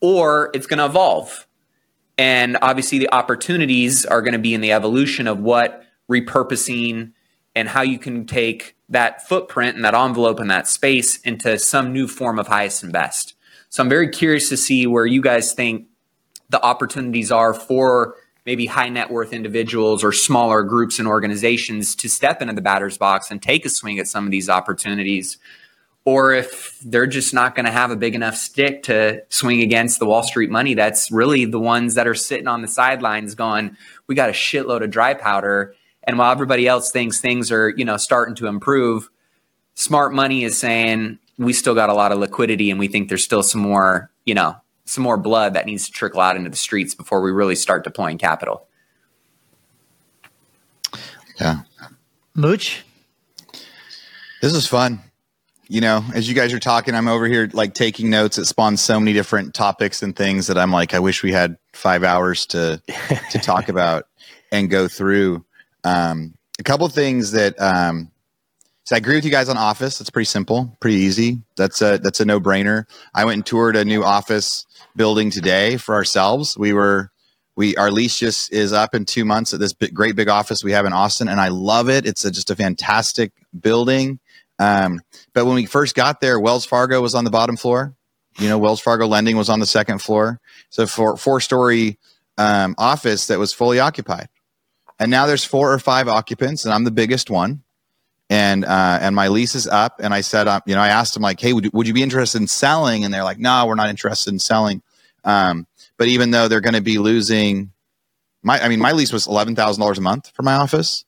or 0.00 0.50
it's 0.54 0.66
going 0.66 0.78
to 0.78 0.84
evolve. 0.84 1.46
And 2.18 2.58
obviously, 2.60 2.98
the 2.98 3.12
opportunities 3.12 4.04
are 4.04 4.20
going 4.20 4.34
to 4.34 4.38
be 4.38 4.54
in 4.54 4.60
the 4.60 4.72
evolution 4.72 5.26
of 5.26 5.40
what 5.40 5.82
repurposing 6.10 7.12
and 7.54 7.68
how 7.68 7.82
you 7.82 7.98
can 7.98 8.26
take 8.26 8.76
that 8.88 9.26
footprint 9.26 9.76
and 9.76 9.84
that 9.84 9.94
envelope 9.94 10.38
and 10.38 10.50
that 10.50 10.66
space 10.66 11.18
into 11.20 11.58
some 11.58 11.92
new 11.92 12.06
form 12.06 12.38
of 12.38 12.48
highest 12.48 12.82
and 12.82 12.92
best. 12.92 13.34
So 13.70 13.82
I'm 13.82 13.88
very 13.88 14.08
curious 14.10 14.50
to 14.50 14.56
see 14.56 14.86
where 14.86 15.06
you 15.06 15.22
guys 15.22 15.54
think 15.54 15.86
the 16.50 16.62
opportunities 16.62 17.32
are 17.32 17.54
for 17.54 18.16
maybe 18.44 18.66
high 18.66 18.88
net 18.88 19.10
worth 19.10 19.32
individuals 19.32 20.02
or 20.02 20.12
smaller 20.12 20.62
groups 20.62 20.98
and 20.98 21.06
organizations 21.06 21.94
to 21.96 22.08
step 22.08 22.42
into 22.42 22.54
the 22.54 22.60
batter's 22.60 22.98
box 22.98 23.30
and 23.30 23.42
take 23.42 23.64
a 23.64 23.68
swing 23.68 23.98
at 23.98 24.08
some 24.08 24.24
of 24.24 24.30
these 24.30 24.48
opportunities 24.48 25.38
or 26.04 26.32
if 26.32 26.78
they're 26.80 27.06
just 27.06 27.32
not 27.32 27.54
going 27.54 27.66
to 27.66 27.72
have 27.72 27.90
a 27.90 27.96
big 27.96 28.14
enough 28.14 28.34
stick 28.34 28.82
to 28.84 29.22
swing 29.28 29.62
against 29.62 29.98
the 29.98 30.06
Wall 30.06 30.22
Street 30.22 30.50
money 30.50 30.74
that's 30.74 31.12
really 31.12 31.44
the 31.44 31.60
ones 31.60 31.94
that 31.94 32.08
are 32.08 32.14
sitting 32.14 32.48
on 32.48 32.62
the 32.62 32.68
sidelines 32.68 33.34
going, 33.34 33.76
we 34.08 34.14
got 34.14 34.28
a 34.28 34.32
shitload 34.32 34.82
of 34.82 34.90
dry 34.90 35.14
powder. 35.14 35.74
And 36.04 36.18
while 36.18 36.32
everybody 36.32 36.66
else 36.66 36.90
thinks 36.90 37.20
things 37.20 37.52
are, 37.52 37.68
you 37.68 37.84
know, 37.84 37.96
starting 37.96 38.34
to 38.36 38.48
improve, 38.48 39.08
smart 39.74 40.12
money 40.12 40.42
is 40.42 40.58
saying 40.58 41.18
we 41.38 41.52
still 41.52 41.74
got 41.74 41.88
a 41.88 41.94
lot 41.94 42.10
of 42.10 42.18
liquidity 42.18 42.70
and 42.70 42.80
we 42.80 42.88
think 42.88 43.08
there's 43.08 43.24
still 43.24 43.44
some 43.44 43.60
more, 43.60 44.10
you 44.24 44.34
know, 44.34 44.56
some 44.92 45.04
more 45.04 45.16
blood 45.16 45.54
that 45.54 45.66
needs 45.66 45.86
to 45.86 45.92
trickle 45.92 46.20
out 46.20 46.36
into 46.36 46.50
the 46.50 46.56
streets 46.56 46.94
before 46.94 47.22
we 47.22 47.30
really 47.30 47.56
start 47.56 47.84
deploying 47.84 48.18
capital. 48.18 48.66
Yeah. 51.40 51.62
Mooch? 52.34 52.84
This 54.40 54.54
is 54.54 54.66
fun 54.66 55.00
you 55.72 55.80
know, 55.80 56.04
as 56.14 56.28
you 56.28 56.34
guys 56.34 56.52
are 56.52 56.58
talking, 56.58 56.94
I'm 56.94 57.08
over 57.08 57.26
here 57.26 57.48
like 57.54 57.72
taking 57.72 58.10
notes. 58.10 58.36
It 58.36 58.44
spawns 58.44 58.82
so 58.82 59.00
many 59.00 59.14
different 59.14 59.54
topics 59.54 60.02
and 60.02 60.14
things 60.14 60.48
that 60.48 60.58
I'm 60.58 60.70
like, 60.70 60.92
I 60.92 60.98
wish 60.98 61.22
we 61.22 61.32
had 61.32 61.56
five 61.72 62.04
hours 62.04 62.44
to 62.48 62.82
to 63.30 63.38
talk 63.42 63.70
about 63.70 64.04
and 64.52 64.68
go 64.68 64.86
through. 64.86 65.46
Um, 65.82 66.34
a 66.58 66.62
couple 66.62 66.86
things 66.88 67.32
that 67.32 67.58
um, 67.58 68.10
so 68.84 68.96
I 68.96 68.98
agree 68.98 69.14
with 69.14 69.24
you 69.24 69.30
guys 69.30 69.48
on 69.48 69.56
office. 69.56 69.98
It's 69.98 70.10
pretty 70.10 70.26
simple, 70.26 70.76
pretty 70.78 70.98
easy. 70.98 71.40
That's 71.56 71.80
a 71.80 71.96
that's 71.96 72.20
a 72.20 72.26
no 72.26 72.38
brainer. 72.38 72.84
I 73.14 73.24
went 73.24 73.36
and 73.36 73.46
toured 73.46 73.74
a 73.74 73.82
new 73.82 74.04
office 74.04 74.66
building 74.96 75.30
today 75.30 75.76
for 75.76 75.94
ourselves. 75.94 76.56
We 76.56 76.72
were 76.72 77.10
we 77.56 77.76
our 77.76 77.90
lease 77.90 78.18
just 78.18 78.52
is 78.52 78.72
up 78.72 78.94
in 78.94 79.04
two 79.04 79.24
months 79.24 79.52
at 79.52 79.60
this 79.60 79.72
big, 79.72 79.94
great 79.94 80.16
big 80.16 80.28
office 80.28 80.64
we 80.64 80.72
have 80.72 80.86
in 80.86 80.92
Austin, 80.92 81.28
and 81.28 81.40
I 81.40 81.48
love 81.48 81.88
it. 81.88 82.06
It's 82.06 82.24
a, 82.24 82.30
just 82.30 82.50
a 82.50 82.56
fantastic 82.56 83.32
building. 83.58 84.20
Um, 84.58 85.00
but 85.34 85.44
when 85.44 85.56
we 85.56 85.66
first 85.66 85.94
got 85.94 86.20
there, 86.20 86.38
Wells 86.38 86.64
Fargo 86.64 87.00
was 87.00 87.14
on 87.14 87.24
the 87.24 87.30
bottom 87.30 87.56
floor. 87.56 87.94
You 88.38 88.48
know, 88.48 88.58
Wells 88.58 88.80
Fargo 88.80 89.06
lending 89.06 89.36
was 89.36 89.48
on 89.48 89.60
the 89.60 89.66
second 89.66 89.98
floor. 89.98 90.40
So 90.70 90.86
for 90.86 91.16
four 91.16 91.40
story 91.40 91.98
um, 92.38 92.74
office 92.78 93.26
that 93.26 93.38
was 93.38 93.52
fully 93.52 93.78
occupied. 93.78 94.28
And 94.98 95.10
now 95.10 95.26
there's 95.26 95.44
four 95.44 95.72
or 95.72 95.78
five 95.78 96.08
occupants, 96.08 96.64
and 96.64 96.72
I'm 96.72 96.84
the 96.84 96.90
biggest 96.90 97.28
one. 97.28 97.61
And 98.32 98.64
uh, 98.64 98.98
and 99.02 99.14
my 99.14 99.28
lease 99.28 99.54
is 99.54 99.66
up. 99.66 100.00
And 100.02 100.14
I 100.14 100.22
said, 100.22 100.48
um, 100.48 100.62
you 100.64 100.74
know, 100.74 100.80
I 100.80 100.88
asked 100.88 101.12
them 101.12 101.22
like, 101.22 101.38
hey, 101.38 101.52
would, 101.52 101.70
would 101.74 101.86
you 101.86 101.92
be 101.92 102.02
interested 102.02 102.40
in 102.40 102.48
selling? 102.48 103.04
And 103.04 103.12
they're 103.12 103.24
like, 103.24 103.38
no, 103.38 103.66
we're 103.66 103.74
not 103.74 103.90
interested 103.90 104.32
in 104.32 104.38
selling. 104.38 104.80
Um, 105.22 105.66
but 105.98 106.08
even 106.08 106.30
though 106.30 106.48
they're 106.48 106.62
going 106.62 106.72
to 106.72 106.80
be 106.80 106.96
losing, 106.96 107.72
my 108.42 108.58
I 108.58 108.68
mean, 108.68 108.80
my 108.80 108.92
lease 108.92 109.12
was 109.12 109.26
eleven 109.26 109.54
thousand 109.54 109.82
dollars 109.82 109.98
a 109.98 110.00
month 110.00 110.32
for 110.34 110.42
my 110.42 110.54
office 110.54 111.04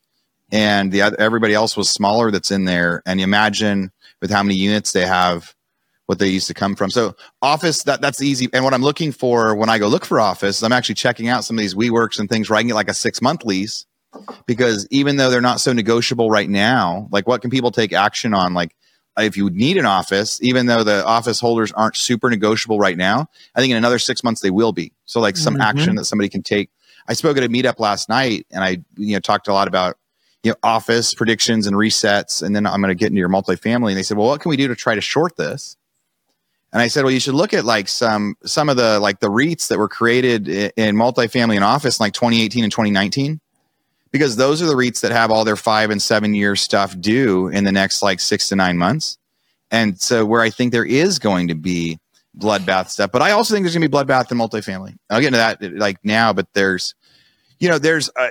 and 0.53 0.93
the 0.93 1.01
other, 1.01 1.19
everybody 1.19 1.55
else 1.55 1.79
was 1.79 1.89
smaller 1.89 2.31
that's 2.31 2.51
in 2.51 2.67
there. 2.67 3.03
And 3.07 3.19
you 3.19 3.25
imagine 3.25 3.91
with 4.21 4.31
how 4.31 4.43
many 4.43 4.57
units 4.57 4.93
they 4.93 5.07
have, 5.07 5.55
what 6.05 6.19
they 6.19 6.29
used 6.29 6.49
to 6.49 6.55
come 6.55 6.77
from. 6.77 6.91
So 6.91 7.17
office 7.41 7.85
that 7.85 8.03
that's 8.03 8.21
easy. 8.21 8.51
And 8.53 8.65
what 8.65 8.75
I'm 8.75 8.83
looking 8.83 9.13
for 9.13 9.55
when 9.55 9.71
I 9.71 9.79
go 9.79 9.89
look 9.89 10.05
for 10.05 10.21
office, 10.21 10.63
I'm 10.63 10.73
actually 10.73 10.97
checking 10.97 11.29
out 11.29 11.45
some 11.45 11.57
of 11.57 11.63
these 11.63 11.75
WeWorks 11.75 12.19
and 12.19 12.29
things 12.29 12.51
where 12.51 12.59
I 12.59 12.61
can 12.61 12.69
get 12.69 12.75
like 12.75 12.91
a 12.91 12.95
six 12.95 13.23
month 13.23 13.45
lease 13.47 13.87
because 14.47 14.87
even 14.91 15.17
though 15.17 15.31
they're 15.31 15.41
not 15.41 15.61
so 15.61 15.73
negotiable 15.73 16.31
right 16.31 16.49
now, 16.49 17.09
like 17.11 17.27
what 17.27 17.41
can 17.41 17.51
people 17.51 17.71
take 17.71 17.93
action 17.93 18.35
on? 18.35 18.55
Like 18.55 18.75
if 19.19 19.37
you 19.37 19.51
need 19.51 19.77
an 19.77 19.87
office, 19.87 20.41
even 20.43 20.67
though 20.67 20.85
the 20.85 21.05
office 21.05 21.41
holders 21.41 21.73
aren't 21.73 21.97
super 21.97 22.31
negotiable 22.31 22.79
right 22.79 22.97
now, 22.97 23.29
I 23.55 23.61
think 23.61 23.71
in 23.71 23.77
another 23.77 23.99
six 23.99 24.25
months 24.25 24.41
they 24.41 24.51
will 24.51 24.73
be. 24.73 24.93
So 25.05 25.21
like 25.21 25.37
some 25.37 25.55
mm-hmm. 25.55 25.63
action 25.63 25.95
that 25.97 26.05
somebody 26.05 26.29
can 26.29 26.43
take. 26.43 26.71
I 27.07 27.13
spoke 27.13 27.37
at 27.37 27.45
a 27.45 27.49
meetup 27.49 27.79
last 27.79 28.09
night 28.09 28.47
and 28.51 28.65
I 28.65 28.79
you 28.97 29.15
know 29.15 29.21
talked 29.21 29.49
a 29.49 29.53
lot 29.53 29.69
about 29.69 29.99
you 30.45 30.51
know, 30.51 30.57
office 30.63 31.15
predictions 31.15 31.67
and 31.67 31.75
resets. 31.75 32.43
And 32.43 32.55
then 32.55 32.67
I'm 32.67 32.81
going 32.81 32.91
to 32.91 32.95
get 32.95 33.09
into 33.09 33.19
your 33.19 33.31
multifamily. 33.31 33.89
And 33.89 33.97
they 33.97 34.03
said, 34.03 34.19
well, 34.19 34.29
what 34.29 34.41
can 34.41 34.51
we 34.51 34.57
do 34.57 34.69
to 34.69 34.77
try 34.77 34.95
to 34.95 35.01
short 35.01 35.37
this? 35.37 35.77
And 36.73 36.83
I 36.83 36.89
said, 36.89 37.05
well, 37.05 37.13
you 37.13 37.21
should 37.21 37.35
look 37.35 37.55
at 37.55 37.65
like 37.65 37.89
some, 37.89 38.37
some 38.45 38.69
of 38.69 38.77
the, 38.77 39.01
like 39.01 39.21
the 39.21 39.29
REITs 39.29 39.69
that 39.69 39.79
were 39.79 39.89
created 39.89 40.49
in 40.49 40.97
multifamily 40.97 41.55
and 41.55 41.65
office 41.65 41.99
in 41.99 42.05
like 42.05 42.13
2018 42.13 42.63
and 42.63 42.73
2019, 42.73 43.41
because 44.15 44.37
those 44.37 44.63
are 44.63 44.67
the 44.67 44.77
REITs 44.77 45.01
that 45.01 45.11
have 45.11 45.33
all 45.33 45.45
their 45.45 45.57
five 45.57 45.91
and 45.91 46.01
seven 46.01 46.35
year 46.35 46.55
stuff 46.55 46.97
due 47.01 47.49
in 47.49 47.65
the 47.65 47.73
next 47.73 48.01
like 48.01 48.21
six 48.21 48.47
to 48.47 48.55
nine 48.55 48.79
months. 48.79 49.19
And 49.73 50.01
so 50.01 50.25
where 50.25 50.41
I 50.41 50.51
think 50.51 50.71
there 50.71 50.85
is 50.85 51.19
going 51.19 51.49
to 51.49 51.57
be 51.57 51.99
bloodbath 52.39 52.91
stuff. 52.91 53.11
But 53.11 53.23
I 53.23 53.33
also 53.33 53.53
think 53.53 53.65
there's 53.65 53.75
going 53.75 53.83
to 53.83 53.89
be 53.89 53.93
bloodbath 53.93 54.31
in 54.31 54.39
multifamily. 54.39 54.95
I'll 55.11 55.21
get 55.21 55.35
into 55.35 55.39
that 55.39 55.61
like 55.81 55.97
now, 56.05 56.33
but 56.33 56.47
there's, 56.55 56.95
you 57.59 57.69
know, 57.69 57.77
there's, 57.79 58.09
uh, 58.15 58.29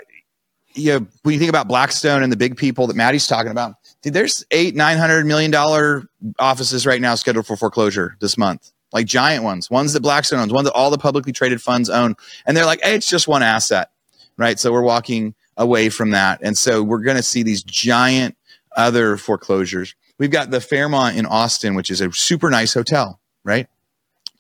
you 0.73 0.93
know, 0.93 1.07
when 1.23 1.34
you 1.34 1.39
think 1.39 1.49
about 1.49 1.67
Blackstone 1.67 2.23
and 2.23 2.31
the 2.31 2.38
big 2.38 2.55
people 2.55 2.88
that 2.88 2.95
Matty's 2.95 3.27
talking 3.27 3.51
about, 3.51 3.75
dude, 4.01 4.13
there's 4.13 4.45
eight, 4.51 4.75
nine 4.75 4.97
hundred 4.97 5.25
million 5.25 5.51
dollar 5.51 6.03
offices 6.39 6.86
right 6.86 7.01
now 7.01 7.15
scheduled 7.15 7.45
for 7.45 7.57
foreclosure 7.57 8.15
this 8.21 8.38
month. 8.38 8.71
Like 8.93 9.05
giant 9.05 9.43
ones, 9.43 9.69
ones 9.69 9.91
that 9.91 9.99
Blackstone 9.99 10.39
owns, 10.39 10.53
ones 10.53 10.65
that 10.65 10.73
all 10.73 10.91
the 10.91 10.97
publicly 10.97 11.34
traded 11.34 11.61
funds 11.61 11.89
own. 11.89 12.15
And 12.45 12.55
they're 12.55 12.65
like, 12.65 12.79
hey, 12.81 12.95
it's 12.95 13.09
just 13.09 13.27
one 13.27 13.43
asset. 13.43 13.89
Right. 14.38 14.57
So 14.57 14.71
we're 14.71 14.81
walking 14.81 15.36
away 15.57 15.89
from 15.89 16.11
that. 16.11 16.39
And 16.41 16.57
so 16.57 16.81
we're 16.83 17.01
going 17.01 17.17
to 17.17 17.23
see 17.23 17.43
these 17.43 17.63
giant 17.63 18.37
other 18.75 19.17
foreclosures. 19.17 19.95
We've 20.17 20.31
got 20.31 20.51
the 20.51 20.61
Fairmont 20.61 21.17
in 21.17 21.25
Austin, 21.25 21.75
which 21.75 21.91
is 21.91 22.01
a 22.01 22.11
super 22.11 22.49
nice 22.49 22.73
hotel, 22.73 23.19
right? 23.43 23.67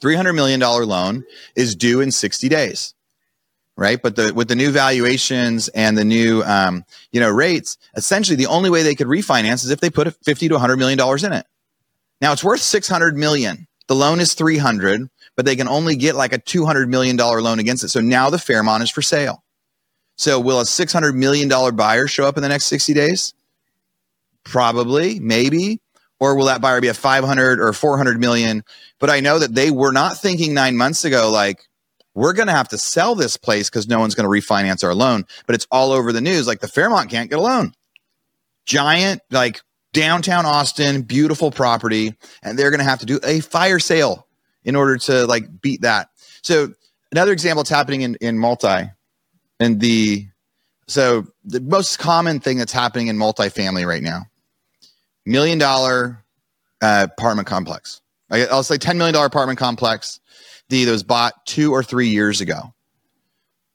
$300 0.01 0.35
million 0.35 0.59
loan 0.59 1.23
is 1.55 1.75
due 1.75 2.01
in 2.01 2.11
60 2.11 2.49
days 2.49 2.93
right 3.75 4.01
but 4.01 4.15
the 4.15 4.33
with 4.33 4.47
the 4.47 4.55
new 4.55 4.71
valuations 4.71 5.67
and 5.69 5.97
the 5.97 6.05
new 6.05 6.43
um, 6.43 6.85
you 7.11 7.19
know 7.19 7.29
rates 7.29 7.77
essentially 7.95 8.35
the 8.35 8.45
only 8.45 8.69
way 8.69 8.83
they 8.83 8.95
could 8.95 9.07
refinance 9.07 9.63
is 9.63 9.71
if 9.71 9.79
they 9.79 9.89
put 9.89 10.13
50 10.23 10.47
to 10.49 10.53
100 10.55 10.77
million 10.77 10.97
dollars 10.97 11.23
in 11.23 11.33
it 11.33 11.45
now 12.21 12.31
it's 12.31 12.43
worth 12.43 12.61
600 12.61 13.17
million 13.17 13.67
the 13.87 13.95
loan 13.95 14.19
is 14.19 14.33
300 14.33 15.09
but 15.35 15.45
they 15.45 15.55
can 15.55 15.67
only 15.67 15.95
get 15.95 16.15
like 16.15 16.33
a 16.33 16.37
200 16.37 16.87
million 16.87 17.15
dollar 17.15 17.41
loan 17.41 17.59
against 17.59 17.83
it 17.83 17.89
so 17.89 17.99
now 17.99 18.29
the 18.29 18.37
fairmont 18.37 18.83
is 18.83 18.91
for 18.91 19.01
sale 19.01 19.42
so 20.15 20.39
will 20.39 20.59
a 20.59 20.65
600 20.65 21.13
million 21.13 21.47
dollar 21.47 21.71
buyer 21.71 22.07
show 22.07 22.25
up 22.25 22.37
in 22.37 22.43
the 22.43 22.49
next 22.49 22.65
60 22.65 22.93
days? 22.93 23.33
Probably 24.43 25.19
maybe. 25.19 25.79
Or 26.19 26.37
will 26.37 26.45
that 26.45 26.61
buyer 26.61 26.79
be 26.79 26.87
a 26.87 26.93
500 26.93 27.59
or 27.59 27.73
400 27.73 28.19
million? 28.19 28.63
But 28.99 29.09
i 29.09 29.19
know 29.19 29.39
that 29.39 29.55
they 29.55 29.71
were 29.71 29.91
not 29.91 30.17
thinking 30.17 30.53
nine 30.53 30.77
months 30.77 31.03
ago 31.03 31.29
like 31.29 31.67
we're 32.15 32.33
going 32.33 32.47
to 32.47 32.53
have 32.53 32.69
to 32.69 32.77
sell 32.77 33.15
this 33.15 33.37
place 33.37 33.69
because 33.69 33.87
no 33.87 33.99
one's 33.99 34.13
going 34.13 34.29
to 34.29 34.29
refinance 34.29 34.83
our 34.83 34.93
loan. 34.93 35.25
But 35.47 35.55
it's 35.55 35.67
all 35.71 35.91
over 35.91 36.13
the 36.13 36.21
news 36.21 36.47
like 36.47 36.59
the 36.59 36.67
fairmont 36.67 37.09
can't 37.09 37.29
get 37.29 37.39
a 37.39 37.41
loan. 37.41 37.73
Giant 38.65 39.21
like 39.31 39.61
downtown 39.91 40.45
austin 40.45 41.03
beautiful 41.03 41.51
property 41.51 42.15
and 42.41 42.57
they're 42.57 42.71
going 42.71 42.79
to 42.79 42.85
have 42.85 42.99
to 42.99 43.05
do 43.05 43.19
a 43.23 43.41
fire 43.41 43.77
sale 43.77 44.27
in 44.63 44.75
order 44.75 44.97
to 44.97 45.25
like 45.27 45.61
beat 45.61 45.81
that. 45.81 46.09
So 46.41 46.73
another 47.11 47.31
example 47.31 47.61
it's 47.61 47.69
happening 47.69 48.01
in, 48.01 48.15
in 48.21 48.37
multi 48.37 48.89
and 49.63 49.79
the 49.79 50.27
so 50.87 51.25
the 51.45 51.61
most 51.61 51.99
common 51.99 52.39
thing 52.39 52.57
that's 52.57 52.73
happening 52.73 53.07
in 53.07 53.17
multifamily 53.17 53.85
right 53.85 54.03
now 54.03 54.27
million 55.25 55.57
dollar 55.57 56.23
uh, 56.81 57.07
apartment 57.09 57.47
complex. 57.47 58.01
I'll 58.29 58.63
say 58.63 58.77
$10 58.77 58.97
million 58.97 59.15
apartment 59.15 59.59
complex. 59.59 60.19
The 60.69 60.85
that 60.85 60.91
was 60.91 61.03
bought 61.03 61.45
two 61.45 61.71
or 61.71 61.83
three 61.83 62.09
years 62.09 62.41
ago. 62.41 62.73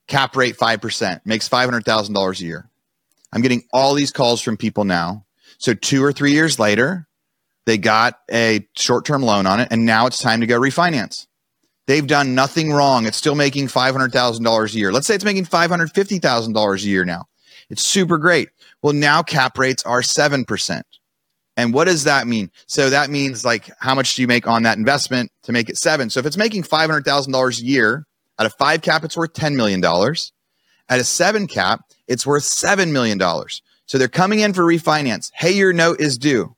Cap 0.09 0.37
rate 0.37 0.57
5%, 0.57 1.21
makes 1.25 1.49
$500,000 1.49 2.41
a 2.41 2.45
year. 2.45 2.69
I'm 3.33 3.43
getting 3.43 3.63
all 3.73 3.95
these 3.95 4.11
calls 4.11 4.41
from 4.41 4.57
people 4.57 4.85
now. 4.85 5.27
So 5.59 5.75
two 5.75 6.03
or 6.03 6.13
three 6.13 6.33
years 6.33 6.59
later, 6.59 7.07
they 7.67 7.79
got 7.79 8.19
a 8.31 8.67
short 8.75 9.05
term 9.05 9.23
loan 9.23 9.47
on 9.47 9.61
it, 9.61 9.69
and 9.71 9.85
now 9.85 10.07
it's 10.07 10.19
time 10.19 10.41
to 10.41 10.47
go 10.47 10.59
refinance. 10.59 11.27
They've 11.89 12.07
done 12.07 12.35
nothing 12.35 12.71
wrong. 12.71 13.07
It's 13.07 13.17
still 13.17 13.35
making 13.35 13.69
$500,000 13.69 14.75
a 14.75 14.79
year. 14.79 14.93
Let's 14.93 15.07
say 15.07 15.15
it's 15.15 15.25
making 15.25 15.47
$550,000 15.47 16.75
a 16.75 16.87
year 16.87 17.05
now. 17.07 17.25
It's 17.71 17.83
super 17.83 18.19
great. 18.19 18.51
Well, 18.83 18.93
now 18.93 19.23
cap 19.23 19.57
rates 19.57 19.83
are 19.85 20.03
7%. 20.03 20.83
And 21.57 21.73
what 21.73 21.87
does 21.87 22.05
that 22.05 22.27
mean? 22.27 22.51
So 22.67 22.91
that 22.91 23.09
means 23.09 23.43
like 23.43 23.71
how 23.81 23.95
much 23.95 24.15
do 24.15 24.23
you 24.23 24.29
make 24.29 24.47
on 24.47 24.65
that 24.65 24.77
investment 24.77 25.33
to 25.45 25.53
make 25.53 25.71
it 25.71 25.79
seven? 25.79 26.11
So 26.11 26.21
if 26.21 26.27
it's 26.27 26.37
making 26.37 26.63
five 26.63 26.89
hundred 26.89 27.05
thousand 27.05 27.33
dollars 27.33 27.61
a 27.61 27.65
year 27.65 28.07
at 28.39 28.47
a 28.47 28.51
five 28.51 28.81
cap, 28.81 29.03
it's 29.03 29.17
worth 29.17 29.33
ten 29.33 29.57
million 29.57 29.81
dollars. 29.81 30.33
At 30.89 31.01
a 31.01 31.05
seven 31.05 31.49
cap, 31.49 31.81
it's 32.07 32.25
worth 32.25 32.45
seven 32.45 32.93
million 32.93 33.19
dollars. 33.19 33.61
So 33.87 33.99
they're 33.99 34.07
coming 34.07 34.39
in 34.39 34.53
for 34.53 34.63
refinance. 34.63 35.33
Hey, 35.35 35.51
your 35.51 35.73
note 35.73 36.01
is 36.01 36.17
due. 36.17 36.55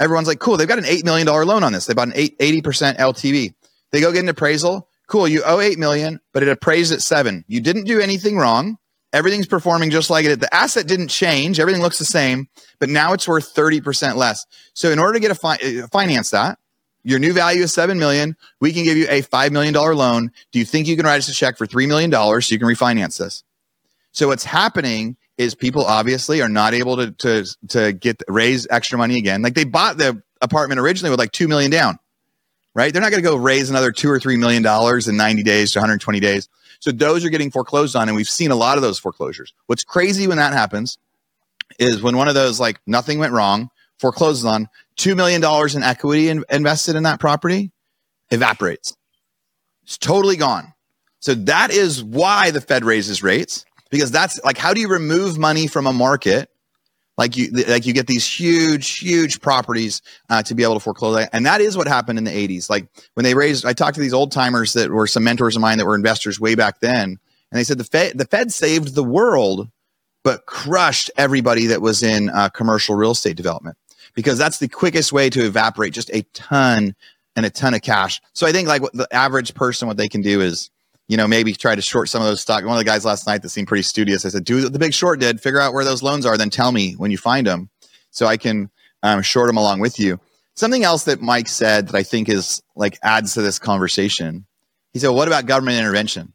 Everyone's 0.00 0.28
like, 0.28 0.38
cool. 0.38 0.56
They've 0.56 0.66
got 0.66 0.78
an 0.78 0.86
eight 0.86 1.04
million 1.04 1.26
dollar 1.26 1.44
loan 1.44 1.62
on 1.62 1.74
this. 1.74 1.84
They 1.84 1.92
bought 1.92 2.08
an 2.08 2.14
80 2.16 2.62
percent 2.62 2.96
LTV. 2.96 3.52
They 3.90 4.00
go 4.00 4.12
get 4.12 4.22
an 4.22 4.28
appraisal. 4.28 4.88
Cool. 5.06 5.28
You 5.28 5.42
owe 5.44 5.60
eight 5.60 5.78
million, 5.78 6.20
but 6.32 6.42
it 6.42 6.48
appraised 6.48 6.92
at 6.92 7.02
seven. 7.02 7.44
You 7.48 7.60
didn't 7.60 7.84
do 7.84 8.00
anything 8.00 8.36
wrong. 8.36 8.78
Everything's 9.12 9.46
performing 9.46 9.88
just 9.88 10.10
like 10.10 10.26
it. 10.26 10.38
The 10.38 10.54
asset 10.54 10.86
didn't 10.86 11.08
change. 11.08 11.58
Everything 11.58 11.80
looks 11.80 11.98
the 11.98 12.04
same, 12.04 12.46
but 12.78 12.90
now 12.90 13.14
it's 13.14 13.26
worth 13.26 13.54
30% 13.54 14.16
less. 14.16 14.44
So 14.74 14.90
in 14.90 14.98
order 14.98 15.14
to 15.14 15.20
get 15.20 15.30
a 15.30 15.34
fi- 15.34 15.56
uh, 15.56 15.86
finance 15.86 16.30
that, 16.30 16.58
your 17.04 17.18
new 17.18 17.32
value 17.32 17.62
is 17.62 17.72
7 17.72 17.98
million. 17.98 18.36
We 18.60 18.70
can 18.70 18.84
give 18.84 18.98
you 18.98 19.06
a 19.08 19.22
$5 19.22 19.50
million 19.50 19.72
loan. 19.72 20.30
Do 20.52 20.58
you 20.58 20.66
think 20.66 20.86
you 20.86 20.96
can 20.96 21.06
write 21.06 21.18
us 21.18 21.28
a 21.28 21.32
check 21.32 21.56
for 21.56 21.66
$3 21.66 21.88
million 21.88 22.12
so 22.12 22.52
you 22.52 22.58
can 22.58 22.68
refinance 22.68 23.18
this? 23.18 23.44
So 24.12 24.28
what's 24.28 24.44
happening 24.44 25.16
is 25.38 25.54
people 25.54 25.84
obviously 25.84 26.42
are 26.42 26.48
not 26.48 26.74
able 26.74 26.96
to, 26.96 27.12
to, 27.12 27.44
to 27.68 27.92
get 27.92 28.22
raise 28.28 28.66
extra 28.68 28.98
money 28.98 29.16
again. 29.16 29.40
Like 29.40 29.54
they 29.54 29.64
bought 29.64 29.96
the 29.96 30.20
apartment 30.42 30.80
originally 30.80 31.10
with 31.10 31.18
like 31.18 31.32
2 31.32 31.48
million 31.48 31.70
down, 31.70 31.98
right? 32.78 32.92
They're 32.92 33.02
not 33.02 33.10
going 33.10 33.20
to 33.20 33.28
go 33.28 33.34
raise 33.34 33.70
another 33.70 33.90
two 33.90 34.08
or 34.08 34.20
$3 34.20 34.38
million 34.38 34.64
in 34.64 35.16
90 35.16 35.42
days 35.42 35.72
to 35.72 35.80
120 35.80 36.20
days. 36.20 36.48
So 36.78 36.92
those 36.92 37.24
are 37.24 37.28
getting 37.28 37.50
foreclosed 37.50 37.96
on, 37.96 38.08
and 38.08 38.14
we've 38.14 38.28
seen 38.28 38.52
a 38.52 38.54
lot 38.54 38.78
of 38.78 38.82
those 38.82 39.00
foreclosures. 39.00 39.52
What's 39.66 39.82
crazy 39.82 40.28
when 40.28 40.36
that 40.36 40.52
happens 40.52 40.96
is 41.80 42.00
when 42.02 42.16
one 42.16 42.28
of 42.28 42.34
those 42.34 42.60
like 42.60 42.78
nothing 42.86 43.18
went 43.18 43.32
wrong, 43.32 43.68
forecloses 43.98 44.44
on 44.44 44.68
two 44.94 45.16
million 45.16 45.40
dollars 45.40 45.74
in 45.74 45.82
equity 45.82 46.28
in, 46.28 46.44
invested 46.50 46.94
in 46.94 47.02
that 47.02 47.18
property 47.18 47.72
evaporates. 48.30 48.96
It's 49.82 49.98
totally 49.98 50.36
gone. 50.36 50.72
So 51.18 51.34
that 51.34 51.72
is 51.72 52.04
why 52.04 52.52
the 52.52 52.60
Fed 52.60 52.84
raises 52.84 53.24
rates 53.24 53.64
because 53.90 54.12
that's 54.12 54.40
like 54.44 54.56
how 54.56 54.72
do 54.72 54.80
you 54.80 54.88
remove 54.88 55.36
money 55.36 55.66
from 55.66 55.88
a 55.88 55.92
market 55.92 56.48
like 57.18 57.36
you 57.36 57.50
like 57.50 57.84
you 57.84 57.92
get 57.92 58.06
these 58.06 58.26
huge 58.26 58.98
huge 58.98 59.42
properties 59.42 60.00
uh, 60.30 60.42
to 60.44 60.54
be 60.54 60.62
able 60.62 60.74
to 60.74 60.80
foreclose. 60.80 61.26
And 61.32 61.44
that 61.44 61.60
is 61.60 61.76
what 61.76 61.88
happened 61.88 62.18
in 62.18 62.24
the 62.24 62.30
80s 62.30 62.70
like 62.70 62.86
when 63.14 63.24
they 63.24 63.34
raised 63.34 63.66
i 63.66 63.74
talked 63.74 63.96
to 63.96 64.00
these 64.00 64.14
old 64.14 64.32
timers 64.32 64.72
that 64.72 64.90
were 64.90 65.06
some 65.06 65.24
mentors 65.24 65.56
of 65.56 65.60
mine 65.60 65.76
that 65.78 65.86
were 65.86 65.96
investors 65.96 66.40
way 66.40 66.54
back 66.54 66.80
then 66.80 67.18
and 67.50 67.58
they 67.58 67.64
said 67.64 67.76
the 67.76 67.84
fed 67.84 68.16
the 68.16 68.24
fed 68.24 68.52
saved 68.52 68.94
the 68.94 69.04
world 69.04 69.68
but 70.24 70.46
crushed 70.46 71.10
everybody 71.16 71.66
that 71.66 71.82
was 71.82 72.02
in 72.02 72.30
uh, 72.30 72.48
commercial 72.48 72.94
real 72.94 73.10
estate 73.10 73.36
development 73.36 73.76
because 74.14 74.38
that's 74.38 74.58
the 74.58 74.68
quickest 74.68 75.12
way 75.12 75.28
to 75.30 75.44
evaporate 75.44 75.92
just 75.92 76.10
a 76.10 76.22
ton 76.32 76.94
and 77.36 77.46
a 77.46 77.50
ton 77.50 77.74
of 77.74 77.82
cash. 77.82 78.20
So 78.32 78.46
i 78.46 78.52
think 78.52 78.68
like 78.68 78.82
the 78.92 79.08
average 79.12 79.54
person 79.54 79.88
what 79.88 79.96
they 79.96 80.08
can 80.08 80.22
do 80.22 80.40
is 80.40 80.70
you 81.08 81.16
know, 81.16 81.26
maybe 81.26 81.54
try 81.54 81.74
to 81.74 81.82
short 81.82 82.08
some 82.08 82.22
of 82.22 82.28
those 82.28 82.42
stock. 82.42 82.64
One 82.64 82.74
of 82.74 82.78
the 82.78 82.84
guys 82.84 83.04
last 83.04 83.26
night 83.26 83.42
that 83.42 83.48
seemed 83.48 83.66
pretty 83.66 83.82
studious. 83.82 84.24
I 84.26 84.28
said, 84.28 84.44
do 84.44 84.62
what 84.62 84.72
the 84.72 84.78
big 84.78 84.92
short 84.92 85.20
did, 85.20 85.40
figure 85.40 85.60
out 85.60 85.72
where 85.72 85.84
those 85.84 86.02
loans 86.02 86.26
are, 86.26 86.36
then 86.36 86.50
tell 86.50 86.70
me 86.70 86.92
when 86.92 87.10
you 87.10 87.18
find 87.18 87.46
them 87.46 87.70
so 88.10 88.26
I 88.26 88.36
can 88.36 88.70
um, 89.02 89.22
short 89.22 89.48
them 89.48 89.56
along 89.56 89.80
with 89.80 89.98
you. 89.98 90.20
Something 90.54 90.84
else 90.84 91.04
that 91.04 91.22
Mike 91.22 91.48
said 91.48 91.88
that 91.88 91.94
I 91.94 92.02
think 92.02 92.28
is 92.28 92.62
like 92.76 92.98
adds 93.02 93.34
to 93.34 93.42
this 93.42 93.58
conversation. 93.58 94.44
He 94.92 94.98
said, 94.98 95.08
well, 95.08 95.16
what 95.16 95.28
about 95.28 95.46
government 95.46 95.78
intervention? 95.78 96.34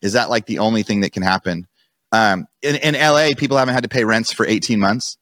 Is 0.00 0.14
that 0.14 0.30
like 0.30 0.46
the 0.46 0.58
only 0.58 0.82
thing 0.82 1.00
that 1.00 1.12
can 1.12 1.22
happen? 1.22 1.68
Um, 2.10 2.46
in, 2.60 2.76
in 2.76 2.94
LA, 2.94 3.30
people 3.36 3.56
haven't 3.56 3.74
had 3.74 3.84
to 3.84 3.88
pay 3.88 4.04
rents 4.04 4.32
for 4.32 4.46
18 4.46 4.80
months 4.80 5.16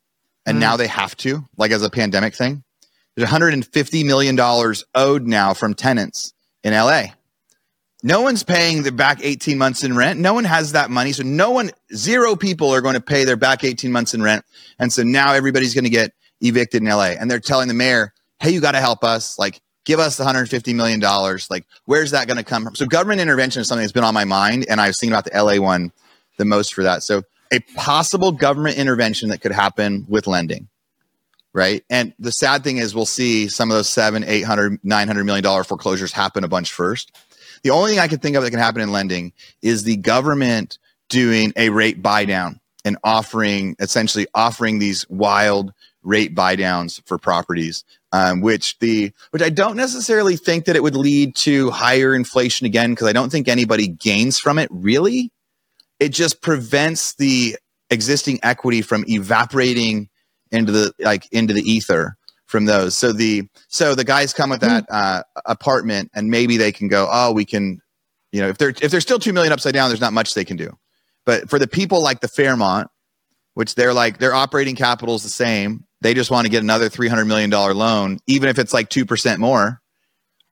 and 0.46 0.56
mm. 0.56 0.60
now 0.60 0.76
they 0.76 0.86
have 0.86 1.16
to, 1.18 1.46
like 1.56 1.70
as 1.70 1.82
a 1.82 1.90
pandemic 1.90 2.34
thing. 2.34 2.64
There's 3.14 3.28
$150 3.28 4.06
million 4.06 4.38
owed 4.94 5.26
now 5.26 5.52
from 5.52 5.74
tenants 5.74 6.32
in 6.64 6.72
LA 6.72 7.08
no 8.02 8.22
one's 8.22 8.42
paying 8.42 8.82
their 8.82 8.92
back 8.92 9.20
18 9.22 9.58
months 9.58 9.84
in 9.84 9.96
rent. 9.96 10.18
No 10.18 10.32
one 10.34 10.44
has 10.44 10.72
that 10.72 10.90
money. 10.90 11.12
So 11.12 11.22
no 11.22 11.50
one, 11.50 11.70
zero 11.94 12.34
people 12.34 12.70
are 12.70 12.80
going 12.80 12.94
to 12.94 13.00
pay 13.00 13.24
their 13.24 13.36
back 13.36 13.62
18 13.62 13.92
months 13.92 14.14
in 14.14 14.22
rent. 14.22 14.44
And 14.78 14.92
so 14.92 15.02
now 15.02 15.32
everybody's 15.32 15.74
going 15.74 15.84
to 15.84 15.90
get 15.90 16.12
evicted 16.40 16.82
in 16.82 16.88
LA. 16.88 17.12
And 17.18 17.30
they're 17.30 17.40
telling 17.40 17.68
the 17.68 17.74
mayor, 17.74 18.12
hey, 18.40 18.50
you 18.50 18.60
got 18.60 18.72
to 18.72 18.80
help 18.80 19.04
us. 19.04 19.38
Like, 19.38 19.60
give 19.84 19.98
us 19.98 20.16
the 20.16 20.24
$150 20.24 20.74
million. 20.74 21.00
Like, 21.50 21.66
where's 21.84 22.12
that 22.12 22.26
going 22.26 22.38
to 22.38 22.44
come 22.44 22.64
from? 22.64 22.74
So 22.74 22.86
government 22.86 23.20
intervention 23.20 23.60
is 23.60 23.68
something 23.68 23.82
that's 23.82 23.92
been 23.92 24.04
on 24.04 24.14
my 24.14 24.24
mind. 24.24 24.66
And 24.68 24.80
I've 24.80 24.94
seen 24.94 25.10
about 25.10 25.24
the 25.24 25.42
LA 25.42 25.62
one 25.62 25.92
the 26.38 26.44
most 26.46 26.72
for 26.72 26.84
that. 26.84 27.02
So 27.02 27.22
a 27.52 27.60
possible 27.74 28.32
government 28.32 28.78
intervention 28.78 29.28
that 29.28 29.42
could 29.42 29.52
happen 29.52 30.06
with 30.08 30.26
lending. 30.26 30.68
Right. 31.52 31.84
And 31.90 32.14
the 32.20 32.30
sad 32.30 32.62
thing 32.62 32.76
is 32.76 32.94
we'll 32.94 33.06
see 33.06 33.48
some 33.48 33.72
of 33.72 33.76
those 33.76 33.88
seven, 33.88 34.22
800, 34.22 34.78
900 34.84 35.24
million 35.24 35.42
dollar 35.42 35.64
foreclosures 35.64 36.12
happen 36.12 36.44
a 36.44 36.48
bunch 36.48 36.72
first 36.72 37.10
the 37.62 37.70
only 37.70 37.90
thing 37.90 38.00
I 38.00 38.08
can 38.08 38.18
think 38.18 38.36
of 38.36 38.42
that 38.42 38.50
can 38.50 38.58
happen 38.58 38.80
in 38.80 38.92
lending 38.92 39.32
is 39.62 39.82
the 39.84 39.96
government 39.96 40.78
doing 41.08 41.52
a 41.56 41.70
rate 41.70 42.02
buy 42.02 42.24
down 42.24 42.60
and 42.84 42.96
offering 43.04 43.76
essentially 43.78 44.26
offering 44.34 44.78
these 44.78 45.08
wild 45.08 45.72
rate 46.02 46.34
buy 46.34 46.56
downs 46.56 47.02
for 47.04 47.18
properties 47.18 47.84
um, 48.12 48.40
which 48.40 48.78
the 48.78 49.12
which 49.32 49.42
i 49.42 49.50
don't 49.50 49.76
necessarily 49.76 50.34
think 50.34 50.64
that 50.64 50.76
it 50.76 50.82
would 50.82 50.96
lead 50.96 51.36
to 51.36 51.70
higher 51.70 52.14
inflation 52.14 52.66
again 52.66 52.92
because 52.92 53.06
i 53.06 53.12
don't 53.12 53.30
think 53.30 53.48
anybody 53.48 53.86
gains 53.86 54.38
from 54.38 54.58
it 54.58 54.68
really. 54.72 55.30
It 55.98 56.10
just 56.10 56.40
prevents 56.40 57.14
the 57.14 57.56
existing 57.90 58.40
equity 58.42 58.82
from 58.82 59.04
evaporating 59.06 60.08
into 60.50 60.72
the 60.72 60.92
like 60.98 61.30
into 61.32 61.52
the 61.52 61.62
ether 61.62 62.16
from 62.50 62.64
those. 62.64 62.96
So 62.96 63.12
the 63.12 63.48
so 63.68 63.94
the 63.94 64.04
guys 64.04 64.32
come 64.32 64.50
with 64.50 64.60
that 64.60 64.84
uh, 64.90 65.22
apartment, 65.46 66.10
and 66.14 66.28
maybe 66.28 66.56
they 66.56 66.72
can 66.72 66.88
go. 66.88 67.08
Oh, 67.10 67.32
we 67.32 67.44
can, 67.44 67.80
you 68.32 68.40
know, 68.40 68.48
if 68.48 68.58
they're 68.58 68.74
if 68.82 68.90
they're 68.90 69.00
still 69.00 69.20
two 69.20 69.32
million 69.32 69.52
upside 69.52 69.72
down, 69.72 69.88
there's 69.88 70.00
not 70.00 70.12
much 70.12 70.34
they 70.34 70.44
can 70.44 70.56
do. 70.56 70.76
But 71.24 71.48
for 71.48 71.58
the 71.58 71.68
people 71.68 72.02
like 72.02 72.20
the 72.20 72.28
Fairmont, 72.28 72.88
which 73.54 73.76
they're 73.76 73.94
like 73.94 74.18
their 74.18 74.34
operating 74.34 74.74
capital 74.74 75.14
is 75.14 75.22
the 75.22 75.28
same, 75.28 75.84
they 76.00 76.12
just 76.12 76.30
want 76.30 76.44
to 76.46 76.50
get 76.50 76.62
another 76.62 76.88
three 76.88 77.08
hundred 77.08 77.26
million 77.26 77.50
dollar 77.50 77.72
loan, 77.72 78.18
even 78.26 78.48
if 78.48 78.58
it's 78.58 78.74
like 78.74 78.90
two 78.90 79.06
percent 79.06 79.40
more. 79.40 79.80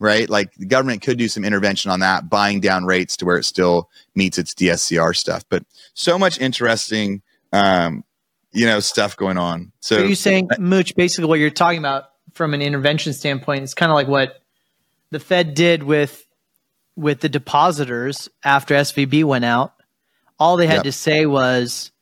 Right, 0.01 0.31
like 0.31 0.55
the 0.55 0.67
government 0.67 1.03
could 1.03 1.19
do 1.19 1.27
some 1.27 1.45
intervention 1.45 1.91
on 1.91 1.99
that, 2.01 2.31
buying 2.31 2.61
down 2.61 2.85
rates 2.85 3.17
to 3.17 3.25
where 3.25 3.37
it 3.37 3.43
still 3.43 3.91
meets 4.15 4.39
its 4.39 4.55
DSCR 4.55 5.17
stuff. 5.17 5.45
But 5.51 5.65
so 5.95 6.17
much 6.17 6.39
interesting 6.39 7.21
um, 7.53 8.05
you 8.53 8.67
know 8.67 8.81
stuff 8.81 9.17
going 9.17 9.39
on. 9.39 9.73
So, 9.81 9.97
so 9.97 10.03
are 10.03 10.07
you 10.07 10.15
saying, 10.15 10.49
Mooch, 10.59 10.95
basically 10.95 11.27
what 11.27 11.39
you're 11.39 11.51
talking 11.51 11.79
about 11.79 12.05
from 12.35 12.55
an 12.55 12.63
intervention 12.63 13.13
standpoint 13.13 13.65
is 13.65 13.75
kind 13.75 13.91
of 13.91 13.95
like 13.95 14.09
what 14.09 14.43
the 15.11 15.21
Fed 15.21 15.55
did 15.55 15.83
with 15.83 16.25
with 16.97 17.21
the 17.21 17.29
depositors 17.29 18.29
after 18.43 18.75
SVB 18.75 19.25
went 19.25 19.45
out. 19.45 19.75
All 20.39 20.57
they 20.57 20.67
had 20.67 20.77
yep. 20.77 20.85
to 20.85 20.93
say 20.93 21.27
was 21.27 21.93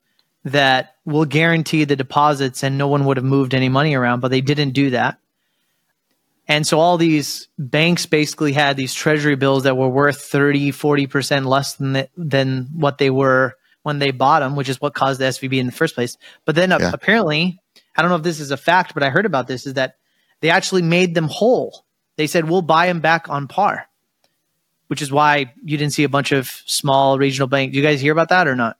that 0.45 0.95
we'll 1.05 1.25
guarantee 1.25 1.85
the 1.85 1.97
deposits 1.97 2.63
and 2.63 2.79
no 2.79 2.89
one 2.89 3.05
would 3.05 3.17
have 3.17 3.25
moved 3.25 3.55
any 3.55 3.69
money 3.69 3.95
around, 3.95 4.21
but 4.21 4.31
they 4.31 4.41
didn't 4.41 4.71
do 4.71 4.91
that. 4.91 5.19
And 6.49 6.67
so 6.67 6.79
all 6.79 6.97
these 6.97 7.49
banks 7.59 8.07
basically 8.07 8.53
had 8.53 8.77
these 8.77 8.95
treasury 8.95 9.35
bills 9.35 9.65
that 9.65 9.77
were 9.77 9.89
worth 9.89 10.23
30, 10.23 10.71
40% 10.71 11.45
less 11.45 11.75
than 11.75 11.93
the, 11.93 12.09
than 12.17 12.69
what 12.73 12.99
they 12.99 13.11
were 13.11 13.57
when 13.87 14.01
they 14.01 14.11
bought 14.11 14.41
them, 14.41 14.57
which 14.57 14.69
is 14.69 14.81
what 14.81 14.95
caused 14.95 15.21
the 15.21 15.27
SVB 15.27 15.59
in 15.59 15.67
the 15.67 15.73
first 15.73 15.95
place. 15.95 16.19
But 16.45 16.57
then 16.57 16.73
uh, 16.73 16.79
yeah. 16.81 16.91
apparently, 16.93 17.61
I 17.97 18.03
don't 18.03 18.11
know 18.11 18.17
if 18.17 18.25
this 18.25 18.41
is 18.41 18.51
a 18.51 18.57
fact, 18.57 18.95
but 18.95 19.05
I 19.05 19.11
heard 19.11 19.27
about 19.27 19.47
this 19.47 19.65
is 19.65 19.75
that 19.75 19.95
they 20.41 20.51
actually 20.51 20.83
made 20.83 21.15
them 21.15 21.29
whole. 21.29 21.85
They 22.17 22.27
said 22.27 22.51
we'll 22.51 22.63
buy 22.63 22.89
them 22.89 22.99
back 22.99 23.29
on 23.29 23.47
par, 23.47 23.87
which 24.89 25.03
is 25.03 25.13
why 25.13 25.55
you 25.63 25.79
didn't 25.79 25.93
see 25.93 26.03
a 26.03 26.09
bunch 26.09 26.33
of 26.33 26.49
small 26.67 27.17
regional 27.17 27.47
banks. 27.47 27.75
Do 27.75 27.79
you 27.79 27.85
guys 27.85 28.01
hear 28.01 28.11
about 28.11 28.31
that 28.31 28.49
or 28.49 28.57
not? 28.57 28.77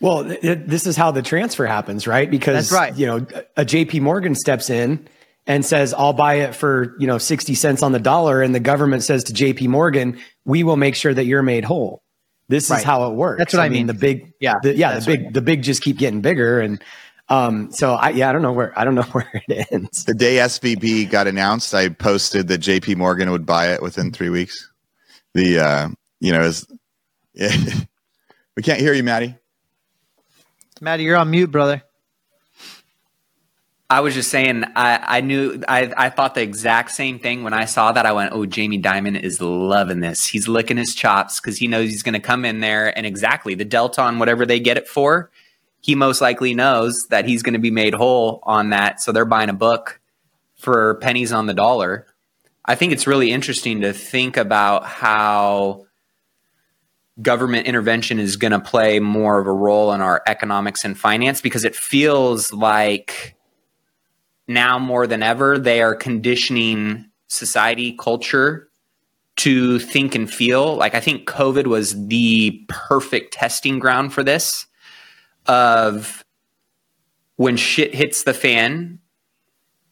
Well, 0.00 0.24
th- 0.24 0.60
this 0.64 0.86
is 0.86 0.96
how 0.96 1.10
the 1.10 1.20
transfer 1.20 1.66
happens, 1.66 2.06
right? 2.06 2.30
Because 2.30 2.72
right. 2.72 2.96
you 2.96 3.06
know, 3.06 3.16
a 3.58 3.66
JP 3.66 4.00
Morgan 4.00 4.34
steps 4.34 4.70
in 4.70 5.06
and 5.46 5.66
says, 5.66 5.92
"I'll 5.92 6.14
buy 6.14 6.36
it 6.36 6.54
for, 6.54 6.96
you 6.98 7.06
know, 7.06 7.18
60 7.18 7.52
cents 7.52 7.82
on 7.82 7.92
the 7.92 7.98
dollar," 7.98 8.40
and 8.40 8.54
the 8.54 8.60
government 8.60 9.02
says 9.02 9.24
to 9.24 9.34
JP 9.34 9.68
Morgan, 9.68 10.18
"We 10.46 10.62
will 10.62 10.78
make 10.78 10.94
sure 10.94 11.12
that 11.12 11.26
you're 11.26 11.42
made 11.42 11.64
whole." 11.64 12.02
This 12.50 12.68
right. 12.68 12.78
is 12.78 12.82
how 12.82 13.08
it 13.08 13.14
works. 13.14 13.38
That's 13.38 13.54
what 13.54 13.60
I, 13.60 13.66
I 13.66 13.68
mean. 13.68 13.86
The 13.86 13.94
big, 13.94 14.32
yeah, 14.40 14.56
the, 14.60 14.76
yeah, 14.76 14.98
the 14.98 15.06
big, 15.06 15.32
the 15.32 15.40
big 15.40 15.62
just 15.62 15.82
keep 15.82 15.98
getting 15.98 16.20
bigger, 16.20 16.58
and 16.58 16.82
um, 17.28 17.70
so 17.70 17.92
I, 17.92 18.10
yeah, 18.10 18.28
I 18.28 18.32
don't 18.32 18.42
know 18.42 18.52
where, 18.52 18.76
I 18.76 18.84
don't 18.84 18.96
know 18.96 19.02
where 19.12 19.30
it 19.46 19.68
ends. 19.70 20.04
The 20.04 20.14
day 20.14 20.34
SVB 20.34 21.08
got 21.08 21.28
announced, 21.28 21.72
I 21.72 21.90
posted 21.90 22.48
that 22.48 22.58
J.P. 22.58 22.96
Morgan 22.96 23.30
would 23.30 23.46
buy 23.46 23.72
it 23.72 23.80
within 23.80 24.10
three 24.10 24.30
weeks. 24.30 24.68
The, 25.34 25.60
uh, 25.60 25.88
you 26.18 26.32
know, 26.32 26.40
is 26.40 26.66
yeah. 27.34 27.54
we 28.56 28.64
can't 28.64 28.80
hear 28.80 28.94
you, 28.94 29.04
Matty. 29.04 29.36
Matty, 30.80 31.04
you're 31.04 31.16
on 31.16 31.30
mute, 31.30 31.52
brother. 31.52 31.84
I 33.90 34.00
was 34.00 34.14
just 34.14 34.30
saying, 34.30 34.62
I, 34.76 35.18
I 35.18 35.20
knew, 35.20 35.64
I, 35.66 35.92
I 35.96 36.10
thought 36.10 36.36
the 36.36 36.42
exact 36.42 36.92
same 36.92 37.18
thing 37.18 37.42
when 37.42 37.52
I 37.52 37.64
saw 37.64 37.90
that. 37.90 38.06
I 38.06 38.12
went, 38.12 38.32
oh, 38.32 38.46
Jamie 38.46 38.80
Dimon 38.80 39.20
is 39.20 39.40
loving 39.40 39.98
this. 39.98 40.28
He's 40.28 40.46
licking 40.46 40.76
his 40.76 40.94
chops 40.94 41.40
because 41.40 41.58
he 41.58 41.66
knows 41.66 41.90
he's 41.90 42.04
going 42.04 42.14
to 42.14 42.20
come 42.20 42.44
in 42.44 42.60
there 42.60 42.96
and 42.96 43.04
exactly 43.04 43.56
the 43.56 43.64
delta 43.64 44.02
on 44.02 44.20
whatever 44.20 44.46
they 44.46 44.60
get 44.60 44.76
it 44.76 44.86
for, 44.86 45.32
he 45.80 45.96
most 45.96 46.20
likely 46.20 46.54
knows 46.54 47.08
that 47.10 47.24
he's 47.24 47.42
going 47.42 47.54
to 47.54 47.58
be 47.58 47.72
made 47.72 47.92
whole 47.92 48.38
on 48.44 48.70
that. 48.70 49.00
So 49.02 49.10
they're 49.10 49.24
buying 49.24 49.48
a 49.48 49.54
book 49.54 50.00
for 50.54 50.94
pennies 50.96 51.32
on 51.32 51.46
the 51.46 51.54
dollar. 51.54 52.06
I 52.64 52.76
think 52.76 52.92
it's 52.92 53.08
really 53.08 53.32
interesting 53.32 53.80
to 53.80 53.92
think 53.92 54.36
about 54.36 54.84
how 54.84 55.86
government 57.20 57.66
intervention 57.66 58.20
is 58.20 58.36
going 58.36 58.52
to 58.52 58.60
play 58.60 59.00
more 59.00 59.40
of 59.40 59.48
a 59.48 59.52
role 59.52 59.92
in 59.92 60.00
our 60.00 60.22
economics 60.28 60.84
and 60.84 60.96
finance 60.96 61.40
because 61.40 61.64
it 61.64 61.74
feels 61.74 62.52
like 62.52 63.34
now 64.50 64.78
more 64.78 65.06
than 65.06 65.22
ever, 65.22 65.58
they 65.58 65.80
are 65.80 65.94
conditioning 65.94 67.06
society, 67.28 67.96
culture 67.96 68.68
to 69.36 69.78
think 69.78 70.14
and 70.14 70.30
feel. 70.30 70.74
Like 70.74 70.94
I 70.94 71.00
think 71.00 71.26
COVID 71.28 71.66
was 71.66 72.08
the 72.08 72.64
perfect 72.68 73.32
testing 73.32 73.78
ground 73.78 74.12
for 74.12 74.22
this 74.22 74.66
of 75.46 76.24
when 77.36 77.56
shit 77.56 77.94
hits 77.94 78.24
the 78.24 78.34
fan, 78.34 78.98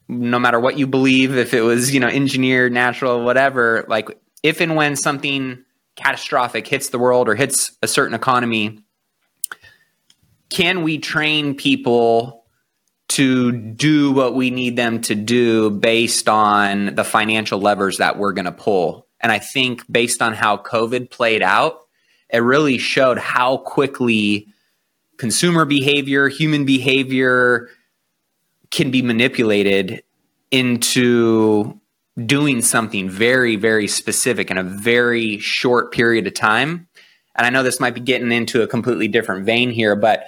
no 0.09 0.39
matter 0.39 0.61
what 0.61 0.77
you 0.77 0.87
believe, 0.87 1.37
if 1.37 1.55
it 1.55 1.63
was, 1.63 1.95
you 1.95 2.01
know, 2.01 2.09
engineered, 2.09 2.73
natural, 2.73 3.25
whatever, 3.25 3.87
like 3.89 4.09
if 4.43 4.61
and 4.61 4.75
when 4.77 4.97
something 4.97 5.65
catastrophic 5.95 6.67
hits 6.67 6.91
the 6.91 6.99
world 6.99 7.29
or 7.29 7.35
hits 7.35 7.77
a 7.83 7.89
certain 7.89 8.15
economy, 8.15 8.81
can 10.51 10.83
we 10.83 10.99
train 10.99 11.55
people 11.55 12.38
to 13.19 13.51
do 13.51 14.13
what 14.13 14.37
we 14.37 14.49
need 14.49 14.77
them 14.77 15.01
to 15.01 15.17
do 15.17 15.71
based 15.71 16.29
on 16.29 16.95
the 16.95 17.03
financial 17.03 17.59
levers 17.59 17.99
that 17.99 18.17
we're 18.17 18.33
going 18.33 18.45
to 18.45 18.53
pull. 18.53 19.09
And 19.21 19.33
I 19.33 19.41
think 19.41 19.83
based 19.91 20.23
on 20.23 20.35
how 20.35 20.59
COVID 20.59 21.11
played 21.11 21.43
out, 21.43 21.81
it 22.31 22.39
really 22.39 22.79
showed 22.79 23.19
how 23.19 23.57
quickly 23.57 24.47
consumer 25.17 25.65
behavior, 25.65 26.29
human 26.29 26.65
behavior 26.65 27.69
can 28.71 28.93
be 28.93 29.03
manipulated 29.03 30.05
into 30.53 31.81
doing 32.25 32.63
something 32.63 33.11
very, 33.11 33.57
very 33.57 33.89
specific 33.89 34.49
in 34.49 34.59
a 34.59 34.63
very 34.63 35.39
short 35.39 35.91
period 35.91 36.29
of 36.29 36.35
time. 36.35 36.87
And 37.35 37.45
I 37.45 37.51
know 37.51 37.65
this 37.65 37.81
might 37.81 37.95
be 37.95 38.01
getting 38.01 38.31
into 38.31 38.63
a 38.63 38.69
completely 38.69 39.09
different 39.09 39.45
vein 39.45 39.71
here, 39.71 39.97
but 39.97 40.25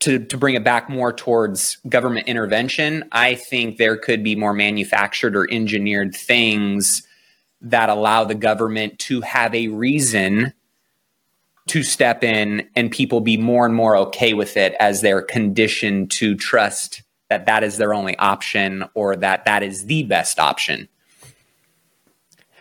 to, 0.00 0.18
to 0.18 0.36
bring 0.36 0.54
it 0.54 0.64
back 0.64 0.88
more 0.88 1.12
towards 1.12 1.78
government 1.88 2.28
intervention, 2.28 3.04
I 3.12 3.34
think 3.34 3.78
there 3.78 3.96
could 3.96 4.22
be 4.22 4.36
more 4.36 4.52
manufactured 4.52 5.36
or 5.36 5.50
engineered 5.50 6.14
things 6.14 7.06
that 7.62 7.88
allow 7.88 8.24
the 8.24 8.34
government 8.34 8.98
to 9.00 9.22
have 9.22 9.54
a 9.54 9.68
reason 9.68 10.52
to 11.66 11.82
step 11.82 12.22
in 12.22 12.68
and 12.76 12.90
people 12.90 13.20
be 13.20 13.38
more 13.38 13.64
and 13.64 13.74
more 13.74 13.96
okay 13.96 14.34
with 14.34 14.56
it 14.56 14.74
as 14.78 15.00
they're 15.00 15.22
conditioned 15.22 16.10
to 16.10 16.34
trust 16.34 17.02
that 17.30 17.46
that 17.46 17.64
is 17.64 17.78
their 17.78 17.94
only 17.94 18.16
option 18.18 18.84
or 18.94 19.16
that 19.16 19.46
that 19.46 19.62
is 19.62 19.86
the 19.86 20.02
best 20.02 20.38
option. 20.38 20.88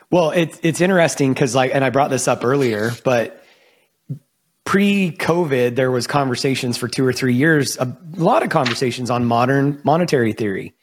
Well, 0.09 0.31
it's 0.31 0.59
it's 0.63 0.79
interesting 0.79 1.33
because 1.33 1.53
like, 1.53 1.71
and 1.73 1.83
I 1.83 1.89
brought 1.89 2.11
this 2.11 2.27
up 2.27 2.45
earlier, 2.45 2.91
but 3.03 3.42
pre-COVID, 4.65 5.75
there 5.75 5.91
was 5.91 6.07
conversations 6.07 6.77
for 6.77 6.87
two 6.87 7.05
or 7.05 7.13
three 7.13 7.33
years, 7.33 7.77
a 7.77 7.97
lot 8.15 8.43
of 8.43 8.49
conversations 8.49 9.09
on 9.09 9.25
modern 9.25 9.79
monetary 9.83 10.33
theory. 10.33 10.73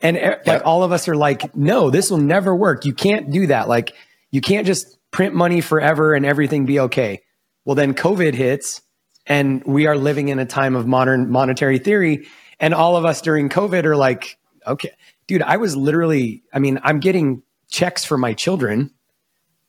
And 0.00 0.16
eh, 0.16 0.36
like 0.46 0.62
all 0.64 0.82
of 0.82 0.92
us 0.92 1.08
are 1.08 1.16
like, 1.16 1.54
no, 1.56 1.90
this 1.90 2.10
will 2.10 2.18
never 2.18 2.54
work. 2.54 2.84
You 2.84 2.94
can't 2.94 3.30
do 3.30 3.46
that. 3.48 3.68
Like 3.68 3.94
you 4.30 4.40
can't 4.40 4.66
just 4.66 4.98
print 5.10 5.34
money 5.34 5.60
forever 5.60 6.14
and 6.14 6.24
everything 6.24 6.66
be 6.66 6.80
okay. 6.80 7.22
Well, 7.64 7.74
then 7.74 7.94
COVID 7.94 8.34
hits 8.34 8.82
and 9.26 9.64
we 9.64 9.86
are 9.86 9.96
living 9.96 10.28
in 10.28 10.38
a 10.38 10.46
time 10.46 10.76
of 10.76 10.86
modern 10.86 11.30
monetary 11.30 11.78
theory. 11.78 12.26
And 12.60 12.74
all 12.74 12.96
of 12.96 13.04
us 13.04 13.20
during 13.20 13.48
COVID 13.48 13.84
are 13.84 13.96
like, 13.96 14.38
okay, 14.66 14.90
dude, 15.26 15.42
I 15.42 15.56
was 15.56 15.76
literally, 15.76 16.42
I 16.52 16.58
mean, 16.58 16.78
I'm 16.82 17.00
getting 17.00 17.42
checks 17.68 18.04
for 18.04 18.18
my 18.18 18.34
children 18.34 18.90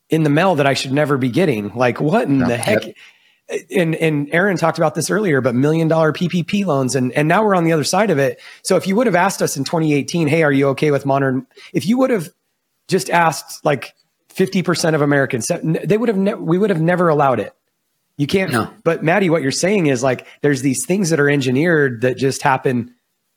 in 0.08 0.22
the 0.22 0.30
mail 0.30 0.54
that 0.56 0.66
I 0.66 0.74
should 0.74 0.92
never 0.92 1.18
be 1.18 1.30
getting. 1.30 1.74
Like, 1.74 2.00
what 2.00 2.28
in 2.28 2.38
no, 2.38 2.48
the 2.48 2.56
heck? 2.56 2.86
Yep 2.86 2.96
and 3.48 3.94
and 3.94 4.28
Aaron 4.32 4.56
talked 4.56 4.78
about 4.78 4.94
this 4.94 5.10
earlier, 5.10 5.40
but 5.40 5.54
million 5.54 5.88
dollar 5.88 6.12
PPP 6.12 6.64
loans, 6.64 6.96
and 6.96 7.12
and 7.12 7.28
now 7.28 7.44
we're 7.44 7.54
on 7.54 7.64
the 7.64 7.72
other 7.72 7.84
side 7.84 8.10
of 8.10 8.18
it. 8.18 8.40
So 8.62 8.76
if 8.76 8.86
you 8.86 8.96
would 8.96 9.06
have 9.06 9.14
asked 9.14 9.42
us 9.42 9.56
in 9.56 9.64
2018, 9.64 10.28
hey, 10.28 10.42
are 10.42 10.52
you 10.52 10.68
okay 10.68 10.90
with 10.90 11.06
modern? 11.06 11.46
If 11.72 11.86
you 11.86 11.98
would 11.98 12.10
have 12.10 12.28
just 12.88 13.10
asked 13.10 13.64
like 13.64 13.94
50 14.30 14.62
percent 14.62 14.96
of 14.96 15.02
Americans, 15.02 15.48
they 15.62 15.96
would 15.96 16.08
have 16.08 16.18
ne- 16.18 16.34
we 16.34 16.58
would 16.58 16.70
have 16.70 16.80
never 16.80 17.08
allowed 17.08 17.40
it. 17.40 17.54
You 18.16 18.26
can't. 18.26 18.50
No. 18.50 18.70
But 18.82 19.04
Matty, 19.04 19.30
what 19.30 19.42
you're 19.42 19.52
saying 19.52 19.86
is 19.86 20.02
like 20.02 20.26
there's 20.40 20.62
these 20.62 20.84
things 20.84 21.10
that 21.10 21.20
are 21.20 21.30
engineered 21.30 22.00
that 22.00 22.16
just 22.16 22.42
happen 22.42 22.94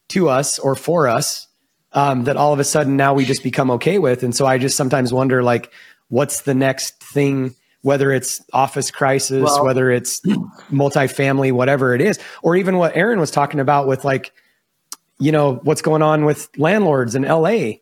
to 0.10 0.30
us 0.30 0.58
or 0.58 0.74
for 0.74 1.08
us 1.08 1.48
um, 1.94 2.24
that 2.24 2.38
all 2.38 2.54
of 2.54 2.60
a 2.60 2.64
sudden 2.64 2.98
now 2.98 3.14
we 3.14 3.26
just 3.26 3.44
become 3.44 3.70
okay 3.72 4.00
with, 4.00 4.24
and 4.24 4.36
so 4.36 4.46
I 4.46 4.58
just 4.58 4.78
sometimes 4.78 5.14
wonder 5.14 5.44
like, 5.44 5.72
what's 6.08 6.42
the 6.42 6.56
next 6.56 7.02
thing? 7.04 7.56
Whether 7.82 8.12
it's 8.12 8.44
office 8.52 8.92
crisis, 8.92 9.44
well, 9.44 9.66
whether 9.66 9.92
it's 9.92 10.20
multifamily, 10.72 11.52
whatever 11.52 11.96
it 11.96 12.02
is, 12.02 12.20
or 12.44 12.56
even 12.56 12.78
what 12.78 12.96
Aaron 12.96 13.20
was 13.20 13.32
talking 13.32 13.60
about 13.60 13.88
with 13.88 14.04
like, 14.04 14.32
you 15.20 15.32
know, 15.32 15.56
what's 15.64 15.82
going 15.82 16.02
on 16.02 16.26
with 16.26 16.50
landlords 16.58 17.16
in 17.16 17.24
LA. 17.24 17.74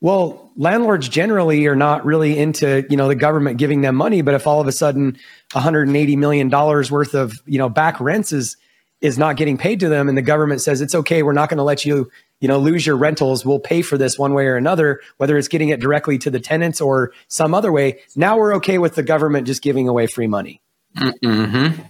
Well, 0.00 0.52
landlords 0.56 1.08
generally 1.08 1.66
are 1.66 1.76
not 1.76 2.04
really 2.04 2.38
into, 2.38 2.84
you 2.90 2.96
know, 2.96 3.08
the 3.08 3.14
government 3.14 3.58
giving 3.58 3.80
them 3.80 3.96
money, 3.96 4.22
but 4.22 4.34
if 4.34 4.46
all 4.46 4.60
of 4.60 4.66
a 4.66 4.72
sudden 4.72 5.16
180 5.52 6.16
million 6.16 6.48
dollars 6.48 6.90
worth 6.90 7.14
of, 7.14 7.40
you 7.46 7.58
know, 7.58 7.68
back 7.68 8.00
rents 8.00 8.32
is 8.32 8.56
is 9.00 9.18
not 9.18 9.36
getting 9.36 9.58
paid 9.58 9.80
to 9.80 9.88
them 9.88 10.08
and 10.08 10.16
the 10.16 10.22
government 10.22 10.60
says 10.60 10.80
it's 10.80 10.94
okay, 10.94 11.22
we're 11.22 11.32
not 11.32 11.48
going 11.48 11.58
to 11.58 11.64
let 11.64 11.84
you 11.84 12.10
you 12.44 12.48
know, 12.48 12.58
lose 12.58 12.84
your 12.84 12.96
rentals. 12.98 13.46
We'll 13.46 13.58
pay 13.58 13.80
for 13.80 13.96
this 13.96 14.18
one 14.18 14.34
way 14.34 14.44
or 14.44 14.58
another, 14.58 15.00
whether 15.16 15.38
it's 15.38 15.48
getting 15.48 15.70
it 15.70 15.80
directly 15.80 16.18
to 16.18 16.30
the 16.30 16.38
tenants 16.38 16.78
or 16.78 17.14
some 17.26 17.54
other 17.54 17.72
way. 17.72 18.00
Now 18.16 18.36
we're 18.36 18.56
okay 18.56 18.76
with 18.76 18.96
the 18.96 19.02
government 19.02 19.46
just 19.46 19.62
giving 19.62 19.88
away 19.88 20.06
free 20.06 20.26
money. 20.26 20.60
Mm-hmm. 20.94 21.80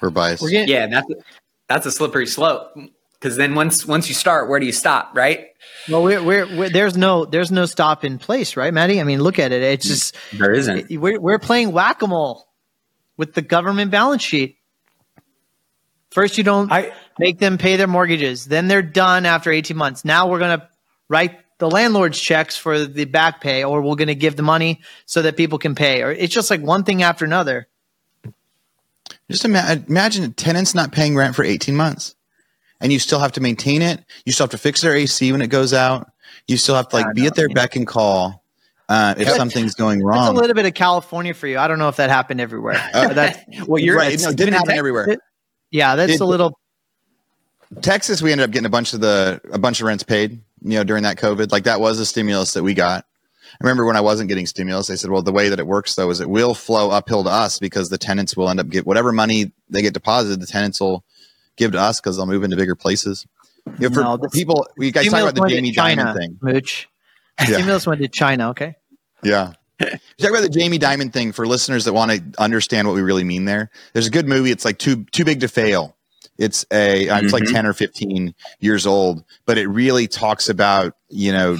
We're 0.00 0.10
biased. 0.10 0.44
We're 0.44 0.50
getting, 0.50 0.68
Yeah, 0.68 0.86
that's 0.86 1.08
that's 1.66 1.86
a 1.86 1.90
slippery 1.90 2.28
slope. 2.28 2.72
Because 3.14 3.36
then 3.36 3.56
once 3.56 3.84
once 3.84 4.08
you 4.08 4.14
start, 4.14 4.48
where 4.48 4.60
do 4.60 4.66
you 4.66 4.70
stop? 4.70 5.10
Right? 5.16 5.48
well, 5.88 6.04
we're, 6.04 6.22
we're, 6.22 6.46
we're, 6.56 6.70
there's 6.70 6.96
no 6.96 7.24
there's 7.24 7.50
no 7.50 7.66
stop 7.66 8.04
in 8.04 8.20
place, 8.20 8.56
right, 8.56 8.72
Matty? 8.72 9.00
I 9.00 9.02
mean, 9.02 9.20
look 9.20 9.40
at 9.40 9.50
it. 9.50 9.60
It's 9.60 9.88
just 9.88 10.16
There 10.32 10.54
isn't. 10.54 10.88
we're 11.00 11.18
we're 11.18 11.40
playing 11.40 11.72
whack 11.72 12.00
a 12.02 12.06
mole 12.06 12.46
with 13.16 13.34
the 13.34 13.42
government 13.42 13.90
balance 13.90 14.22
sheet. 14.22 14.58
First, 16.10 16.38
you 16.38 16.44
don't 16.44 16.70
I 16.72 16.92
make 17.18 17.38
them 17.38 17.58
pay 17.58 17.76
their 17.76 17.86
mortgages. 17.86 18.46
Then 18.46 18.68
they're 18.68 18.82
done 18.82 19.26
after 19.26 19.50
18 19.52 19.76
months. 19.76 20.04
Now 20.04 20.28
we're 20.28 20.38
going 20.40 20.58
to 20.58 20.68
write 21.08 21.38
the 21.58 21.70
landlord's 21.70 22.18
checks 22.18 22.56
for 22.56 22.84
the 22.84 23.04
back 23.04 23.40
pay, 23.40 23.62
or 23.64 23.82
we're 23.82 23.96
going 23.96 24.08
to 24.08 24.14
give 24.14 24.34
the 24.36 24.42
money 24.42 24.80
so 25.06 25.22
that 25.22 25.36
people 25.36 25.58
can 25.58 25.74
pay. 25.74 26.02
Or 26.02 26.10
it's 26.10 26.34
just 26.34 26.50
like 26.50 26.60
one 26.60 26.84
thing 26.84 27.02
after 27.02 27.24
another. 27.24 27.68
Just 29.30 29.44
ima- 29.44 29.84
imagine 29.88 30.32
tenants 30.32 30.74
not 30.74 30.90
paying 30.90 31.14
rent 31.14 31.36
for 31.36 31.44
18 31.44 31.76
months 31.76 32.16
and 32.80 32.92
you 32.92 32.98
still 32.98 33.20
have 33.20 33.32
to 33.32 33.40
maintain 33.40 33.82
it. 33.82 34.02
You 34.24 34.32
still 34.32 34.44
have 34.44 34.50
to 34.52 34.58
fix 34.58 34.80
their 34.80 34.94
AC 34.94 35.30
when 35.32 35.42
it 35.42 35.48
goes 35.48 35.72
out. 35.72 36.10
You 36.48 36.56
still 36.56 36.74
have 36.74 36.88
to 36.88 36.96
like 36.96 37.14
be 37.14 37.26
at 37.26 37.36
their 37.36 37.48
beck 37.48 37.76
and 37.76 37.86
call 37.86 38.42
uh, 38.88 39.14
if 39.16 39.28
something's 39.28 39.76
going 39.76 40.02
wrong, 40.02 40.24
That's 40.24 40.38
a 40.38 40.40
little 40.40 40.54
bit 40.54 40.66
of 40.66 40.74
California 40.74 41.32
for 41.32 41.46
you. 41.46 41.58
I 41.58 41.68
don't 41.68 41.78
know 41.78 41.88
if 41.88 41.96
that 41.96 42.10
happened 42.10 42.40
everywhere. 42.40 42.74
Uh, 42.92 43.12
that's, 43.14 43.38
Well, 43.68 43.80
you're 43.80 43.96
right. 43.96 44.20
No, 44.20 44.30
it 44.30 44.36
didn't 44.36 44.54
happen 44.54 44.72
everywhere. 44.72 45.16
Yeah, 45.70 45.96
that's 45.96 46.14
It- 46.14 46.20
a 46.20 46.24
little. 46.24 46.58
Texas, 47.82 48.20
we 48.20 48.32
ended 48.32 48.44
up 48.44 48.50
getting 48.50 48.66
a 48.66 48.70
bunch 48.70 48.94
of 48.94 49.00
the 49.00 49.40
a 49.52 49.58
bunch 49.58 49.80
of 49.80 49.86
rents 49.86 50.02
paid. 50.02 50.40
You 50.62 50.78
know, 50.78 50.84
during 50.84 51.04
that 51.04 51.16
COVID, 51.18 51.52
like 51.52 51.64
that 51.64 51.80
was 51.80 51.98
a 52.00 52.06
stimulus 52.06 52.52
that 52.54 52.62
we 52.62 52.74
got. 52.74 53.04
I 53.52 53.56
remember 53.64 53.84
when 53.86 53.96
I 53.96 54.00
wasn't 54.00 54.28
getting 54.28 54.46
stimulus, 54.46 54.88
they 54.88 54.96
said, 54.96 55.10
"Well, 55.10 55.22
the 55.22 55.32
way 55.32 55.48
that 55.48 55.58
it 55.58 55.66
works 55.66 55.94
though 55.94 56.10
is 56.10 56.20
it 56.20 56.28
will 56.28 56.54
flow 56.54 56.90
uphill 56.90 57.24
to 57.24 57.30
us 57.30 57.58
because 57.58 57.88
the 57.88 57.98
tenants 57.98 58.36
will 58.36 58.48
end 58.50 58.58
up 58.60 58.68
get 58.68 58.86
whatever 58.86 59.12
money 59.12 59.52
they 59.68 59.82
get 59.82 59.94
deposited, 59.94 60.40
the 60.40 60.46
tenants 60.46 60.80
will 60.80 61.04
give 61.56 61.72
to 61.72 61.80
us 61.80 62.00
because 62.00 62.16
they'll 62.16 62.26
move 62.26 62.42
into 62.44 62.56
bigger 62.56 62.74
places." 62.74 63.26
You 63.78 63.88
know, 63.88 63.94
for 63.94 64.02
No, 64.02 64.16
the 64.16 64.28
people, 64.30 64.66
we 64.76 64.90
guys 64.90 65.06
talk 65.06 65.20
about 65.30 65.34
the 65.36 65.48
Jamie 65.54 65.72
China, 65.72 66.14
thing. 66.18 66.38
Mooch. 66.42 66.88
Yeah. 67.38 67.46
Stimulus 67.46 67.86
went 67.86 68.00
to 68.00 68.08
China. 68.08 68.50
Okay. 68.50 68.74
Yeah. 69.22 69.52
Talk 69.80 70.30
about 70.30 70.42
the 70.42 70.48
Jamie 70.48 70.78
Dimon 70.78 71.12
thing 71.12 71.32
for 71.32 71.46
listeners 71.46 71.84
that 71.86 71.92
want 71.92 72.10
to 72.10 72.42
understand 72.42 72.86
what 72.86 72.94
we 72.94 73.02
really 73.02 73.24
mean 73.24 73.44
there. 73.46 73.70
There's 73.92 74.06
a 74.06 74.10
good 74.10 74.28
movie. 74.28 74.50
It's 74.50 74.64
like 74.64 74.78
too 74.78 75.04
too 75.12 75.24
big 75.24 75.40
to 75.40 75.48
fail. 75.48 75.96
It's 76.38 76.64
a 76.72 77.04
it's 77.08 77.32
like 77.32 77.44
Mhm. 77.44 77.52
10 77.52 77.66
or 77.66 77.72
15 77.72 78.34
years 78.60 78.86
old, 78.86 79.24
but 79.46 79.58
it 79.58 79.66
really 79.68 80.06
talks 80.06 80.48
about, 80.48 80.94
you 81.08 81.32
know, 81.32 81.58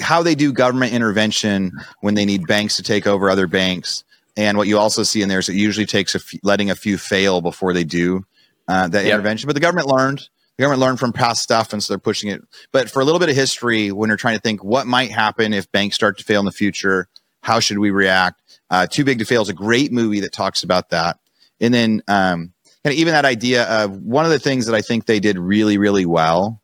how 0.00 0.22
they 0.22 0.34
do 0.34 0.52
government 0.52 0.92
intervention 0.92 1.72
when 2.00 2.14
they 2.14 2.24
need 2.24 2.46
banks 2.46 2.76
to 2.76 2.82
take 2.82 3.06
over 3.06 3.28
other 3.30 3.46
banks. 3.46 4.04
And 4.36 4.56
what 4.56 4.68
you 4.68 4.78
also 4.78 5.02
see 5.02 5.20
in 5.22 5.28
there 5.28 5.40
is 5.40 5.48
it 5.48 5.56
usually 5.56 5.86
takes 5.86 6.14
a 6.14 6.18
few, 6.20 6.38
letting 6.42 6.70
a 6.70 6.74
few 6.76 6.96
fail 6.96 7.40
before 7.40 7.72
they 7.72 7.84
do 7.84 8.24
uh, 8.68 8.86
that 8.88 9.04
Yep. 9.04 9.14
intervention. 9.14 9.46
But 9.46 9.54
the 9.54 9.60
government 9.60 9.88
learned. 9.88 10.28
The 10.58 10.62
government 10.64 10.80
learned 10.80 11.00
from 11.00 11.12
past 11.12 11.42
stuff, 11.42 11.72
and 11.72 11.82
so 11.82 11.92
they're 11.92 11.98
pushing 11.98 12.30
it. 12.30 12.42
But 12.72 12.90
for 12.90 13.00
a 13.00 13.04
little 13.04 13.18
bit 13.20 13.28
of 13.30 13.36
history, 13.36 13.92
when 13.92 14.08
you're 14.08 14.16
trying 14.16 14.34
to 14.36 14.40
think 14.40 14.62
what 14.64 14.86
might 14.86 15.10
happen 15.10 15.52
if 15.54 15.70
banks 15.72 15.94
start 15.96 16.18
to 16.18 16.24
fail 16.24 16.40
in 16.40 16.46
the 16.46 16.52
future, 16.52 17.08
how 17.42 17.60
should 17.60 17.78
we 17.78 17.90
react? 17.90 18.40
Uh, 18.70 18.86
Too 18.86 19.04
Big 19.04 19.18
to 19.18 19.24
Fail 19.24 19.42
is 19.42 19.48
a 19.48 19.54
great 19.54 19.92
movie 19.92 20.20
that 20.20 20.32
talks 20.32 20.62
about 20.62 20.90
that. 20.90 21.18
And 21.60 21.72
then 21.72 22.02
um, 22.08 22.52
kind 22.84 22.92
of 22.92 22.98
even 22.98 23.12
that 23.12 23.24
idea 23.24 23.64
of 23.64 23.96
one 24.02 24.24
of 24.24 24.30
the 24.30 24.38
things 24.38 24.66
that 24.66 24.74
I 24.74 24.82
think 24.82 25.06
they 25.06 25.20
did 25.20 25.38
really, 25.38 25.78
really 25.78 26.06
well 26.06 26.62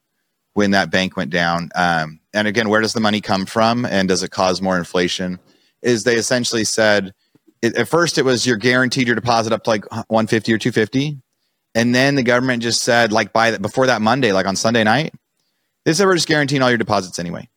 when 0.55 0.71
that 0.71 0.91
bank 0.91 1.17
went 1.17 1.31
down. 1.31 1.71
Um, 1.75 2.21
and 2.33 2.49
again, 2.49 2.69
where 2.69 2.81
does 2.81 2.93
the 2.93 3.01
money 3.01 3.21
come 3.21 3.47
from, 3.47 3.85
and 3.85 4.09
does 4.09 4.23
it 4.23 4.31
cause 4.31 4.63
more 4.63 4.79
inflation? 4.79 5.39
Is 5.83 6.05
they 6.05 6.17
essentially 6.17 6.65
said 6.65 7.13
it, 7.61 7.77
at 7.77 7.89
first 7.89 8.19
it 8.19 8.25
was 8.25 8.47
you're 8.47 8.57
guaranteed 8.57 9.07
your 9.07 9.17
deposit 9.17 9.53
up 9.53 9.65
to 9.65 9.71
like 9.71 9.91
150 9.91 10.53
or 10.53 10.59
250, 10.59 11.19
and 11.75 11.95
then 11.95 12.15
the 12.15 12.23
government 12.23 12.63
just 12.63 12.83
said 12.83 13.13
like 13.13 13.33
by 13.33 13.51
that 13.51 13.63
before 13.63 13.87
that 13.87 14.01
Monday, 14.01 14.33
like 14.33 14.47
on 14.47 14.57
Sunday 14.57 14.85
night, 14.85 15.15
they 15.85 15.93
said 15.93 16.07
we're 16.07 16.15
just 16.15 16.29
guaranteeing 16.29 16.63
all 16.63 16.71
your 16.71 16.79
deposits 16.79 17.19
anyway. 17.19 17.49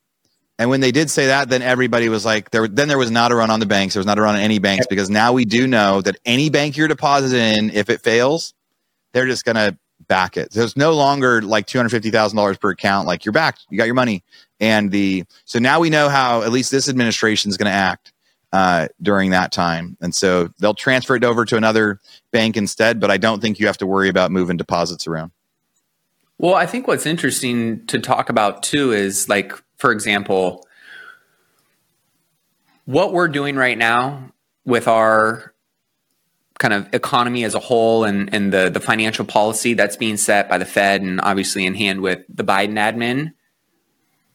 And 0.58 0.70
when 0.70 0.80
they 0.80 0.90
did 0.90 1.10
say 1.10 1.26
that, 1.26 1.48
then 1.48 1.62
everybody 1.62 2.08
was 2.08 2.24
like, 2.24 2.50
there. 2.50 2.66
Then 2.66 2.88
there 2.88 2.98
was 2.98 3.10
not 3.10 3.30
a 3.30 3.36
run 3.36 3.50
on 3.50 3.60
the 3.60 3.66
banks. 3.66 3.94
There 3.94 4.00
was 4.00 4.06
not 4.06 4.18
a 4.18 4.22
run 4.22 4.34
on 4.34 4.40
any 4.40 4.58
banks 4.58 4.86
because 4.88 5.08
now 5.08 5.32
we 5.32 5.44
do 5.44 5.66
know 5.66 6.00
that 6.02 6.16
any 6.24 6.50
bank 6.50 6.76
you're 6.76 6.88
deposited 6.88 7.38
in, 7.58 7.70
if 7.70 7.88
it 7.88 8.00
fails, 8.00 8.54
they're 9.12 9.26
just 9.26 9.44
going 9.44 9.56
to 9.56 9.78
back 10.06 10.36
it. 10.36 10.52
So 10.52 10.62
it's 10.62 10.76
no 10.76 10.92
longer 10.92 11.42
like 11.42 11.66
two 11.66 11.78
hundred 11.78 11.90
fifty 11.90 12.10
thousand 12.10 12.36
dollars 12.36 12.56
per 12.56 12.70
account. 12.70 13.06
Like 13.06 13.24
you're 13.24 13.32
back, 13.32 13.58
you 13.68 13.76
got 13.76 13.84
your 13.84 13.94
money, 13.94 14.22
and 14.58 14.90
the 14.90 15.24
so 15.44 15.58
now 15.58 15.80
we 15.80 15.90
know 15.90 16.08
how 16.08 16.42
at 16.42 16.50
least 16.50 16.70
this 16.70 16.88
administration 16.88 17.50
is 17.50 17.56
going 17.56 17.70
to 17.70 17.76
act 17.76 18.12
uh, 18.52 18.88
during 19.02 19.30
that 19.30 19.52
time, 19.52 19.96
and 20.00 20.14
so 20.14 20.48
they'll 20.60 20.72
transfer 20.72 21.14
it 21.14 21.24
over 21.24 21.44
to 21.44 21.56
another 21.56 22.00
bank 22.32 22.56
instead. 22.56 23.00
But 23.00 23.10
I 23.10 23.16
don't 23.16 23.40
think 23.40 23.58
you 23.58 23.66
have 23.66 23.78
to 23.78 23.86
worry 23.86 24.08
about 24.08 24.30
moving 24.30 24.56
deposits 24.56 25.06
around. 25.06 25.32
Well, 26.38 26.54
I 26.54 26.64
think 26.64 26.86
what's 26.86 27.04
interesting 27.04 27.84
to 27.88 27.98
talk 27.98 28.30
about 28.30 28.62
too 28.62 28.92
is 28.92 29.28
like, 29.28 29.52
for 29.78 29.92
example, 29.92 30.66
what 32.84 33.12
we're 33.12 33.28
doing 33.28 33.56
right 33.56 33.78
now 33.78 34.32
with 34.64 34.86
our 34.86 35.54
kind 36.58 36.74
of 36.74 36.92
economy 36.92 37.44
as 37.44 37.54
a 37.54 37.58
whole 37.58 38.04
and, 38.04 38.34
and 38.34 38.52
the, 38.52 38.68
the 38.68 38.80
financial 38.80 39.24
policy 39.24 39.74
that's 39.74 39.96
being 39.96 40.16
set 40.16 40.48
by 40.48 40.58
the 40.58 40.64
Fed 40.64 41.02
and 41.02 41.20
obviously 41.20 41.64
in 41.64 41.74
hand 41.74 42.00
with 42.00 42.20
the 42.28 42.44
Biden 42.44 42.74
admin. 42.74 43.32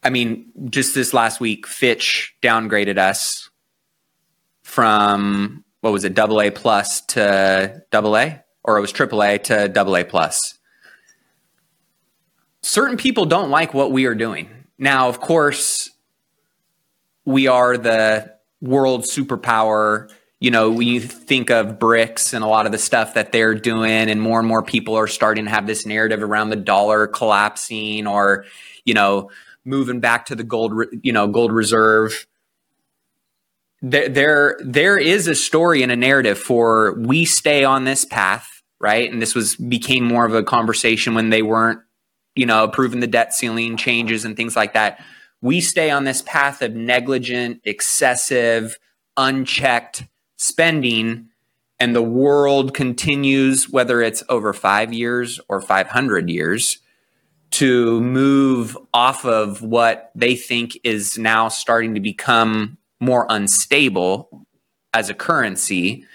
I 0.03 0.09
mean, 0.09 0.51
just 0.69 0.95
this 0.95 1.13
last 1.13 1.39
week, 1.39 1.67
Fitch 1.67 2.35
downgraded 2.41 2.97
us 2.97 3.49
from 4.63 5.63
what 5.81 5.93
was 5.93 6.03
it, 6.03 6.13
double 6.13 6.41
A 6.41 6.49
plus 6.49 7.01
to 7.01 7.83
double 7.91 8.17
A, 8.17 8.43
or 8.63 8.77
it 8.77 8.81
was 8.81 8.91
triple 8.91 9.21
A 9.21 9.37
to 9.37 9.67
double 9.67 9.95
A 9.97 10.03
plus 10.03 10.57
certain 12.63 12.97
people 12.97 13.25
don't 13.25 13.49
like 13.49 13.73
what 13.73 13.91
we 13.91 14.05
are 14.05 14.15
doing. 14.15 14.49
Now, 14.83 15.07
of 15.07 15.21
course, 15.21 15.91
we 17.23 17.47
are 17.47 17.77
the 17.77 18.33
world 18.59 19.03
superpower. 19.03 20.11
You 20.41 20.51
know, 20.51 20.71
when 20.71 20.89
you 20.89 20.99
think 20.99 21.49
of 21.49 21.79
BRICS 21.79 22.33
and 22.33 22.43
a 22.43 22.47
lot 22.47 22.65
of 22.65 22.73
the 22.73 22.77
stuff 22.77 23.13
that 23.13 23.31
they're 23.31 23.55
doing, 23.55 24.09
and 24.09 24.21
more 24.21 24.39
and 24.39 24.47
more 24.47 24.61
people 24.61 24.97
are 24.97 25.07
starting 25.07 25.45
to 25.45 25.51
have 25.51 25.67
this 25.67 25.85
narrative 25.85 26.21
around 26.21 26.49
the 26.49 26.57
dollar 26.57 27.07
collapsing 27.07 28.07
or, 28.07 28.43
you 28.83 28.93
know, 28.93 29.31
moving 29.63 30.01
back 30.01 30.25
to 30.25 30.35
the 30.35 30.43
gold, 30.43 30.73
you 31.01 31.13
know, 31.13 31.27
gold 31.27 31.53
reserve. 31.53 32.27
There, 33.81 34.09
there, 34.09 34.57
there 34.59 34.97
is 34.97 35.27
a 35.27 35.35
story 35.35 35.81
and 35.81 35.93
a 35.93 35.95
narrative 35.95 36.37
for 36.37 36.99
we 36.99 37.23
stay 37.23 37.63
on 37.63 37.85
this 37.85 38.03
path, 38.03 38.61
right? 38.81 39.09
And 39.09 39.21
this 39.21 39.33
was 39.33 39.55
became 39.55 40.03
more 40.03 40.25
of 40.25 40.33
a 40.33 40.43
conversation 40.43 41.13
when 41.13 41.29
they 41.29 41.41
weren't 41.41 41.79
you 42.35 42.45
know, 42.45 42.63
approving 42.63 42.99
the 42.99 43.07
debt 43.07 43.33
ceiling 43.33 43.77
changes 43.77 44.25
and 44.25 44.35
things 44.35 44.55
like 44.55 44.73
that. 44.73 45.03
We 45.41 45.61
stay 45.61 45.89
on 45.91 46.05
this 46.05 46.21
path 46.21 46.61
of 46.61 46.73
negligent, 46.73 47.61
excessive, 47.63 48.77
unchecked 49.17 50.05
spending, 50.37 51.29
and 51.79 51.95
the 51.95 52.01
world 52.01 52.73
continues, 52.73 53.69
whether 53.69 54.01
it's 54.01 54.23
over 54.29 54.53
five 54.53 54.93
years 54.93 55.39
or 55.49 55.61
500 55.61 56.29
years, 56.29 56.79
to 57.51 58.01
move 58.01 58.77
off 58.93 59.25
of 59.25 59.61
what 59.61 60.11
they 60.15 60.35
think 60.35 60.77
is 60.83 61.17
now 61.17 61.49
starting 61.49 61.93
to 61.93 61.99
become 61.99 62.77
more 62.99 63.27
unstable 63.29 64.47
as 64.93 65.09
a 65.09 65.13
currency. 65.13 66.05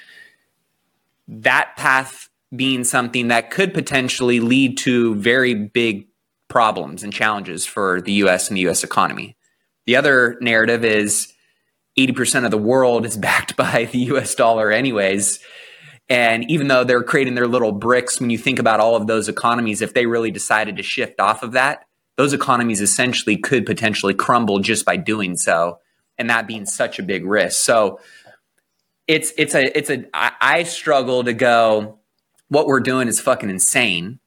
That 1.29 1.77
path 1.77 2.29
being 2.55 2.83
something 2.83 3.29
that 3.29 3.51
could 3.51 3.75
potentially 3.75 4.41
lead 4.41 4.79
to 4.79 5.15
very 5.17 5.55
big 5.55 6.08
problems 6.49 7.03
and 7.03 7.13
challenges 7.13 7.65
for 7.65 8.01
the 8.01 8.13
US 8.25 8.49
and 8.49 8.57
the 8.57 8.69
US 8.69 8.85
economy. 8.85 9.37
The 9.87 9.97
other 9.97 10.37
narrative 10.41 10.85
is 10.85 11.33
80% 11.99 12.45
of 12.45 12.51
the 12.51 12.59
world 12.59 13.05
is 13.05 13.17
backed 13.29 13.57
by 13.57 13.89
the 13.91 13.99
US 14.13 14.35
dollar, 14.35 14.71
anyways. 14.71 15.41
And 16.09 16.51
even 16.51 16.69
though 16.69 16.85
they're 16.85 17.03
creating 17.03 17.35
their 17.35 17.47
little 17.47 17.79
BRICS, 17.79 18.21
when 18.21 18.31
you 18.31 18.39
think 18.39 18.59
about 18.59 18.81
all 18.81 18.97
of 18.97 19.07
those 19.07 19.29
economies, 19.29 19.83
if 19.83 19.93
they 19.93 20.07
really 20.07 20.31
decided 20.31 20.77
to 20.77 20.83
shift 20.83 21.21
off 21.21 21.43
of 21.43 21.53
that, 21.53 21.85
those 22.17 22.33
economies 22.33 22.81
essentially 22.81 23.37
could 23.37 23.67
potentially 23.67 24.15
crumble 24.15 24.59
just 24.59 24.85
by 24.85 24.97
doing 24.97 25.37
so. 25.37 25.79
And 26.17 26.31
that 26.31 26.49
being 26.49 26.67
such 26.67 26.99
a 26.99 27.03
big 27.03 27.25
risk. 27.25 27.63
So 27.63 28.01
it's 29.07 29.33
it's 29.39 29.55
a 29.55 29.77
it's 29.77 29.91
a 29.91 30.05
I, 30.13 30.33
I 30.41 30.63
struggle 30.65 31.25
to 31.25 31.33
go, 31.33 32.01
what 32.49 32.67
we're 32.67 32.81
doing 32.81 33.07
is 33.07 33.21
fucking 33.21 33.51
insane. 33.51 34.19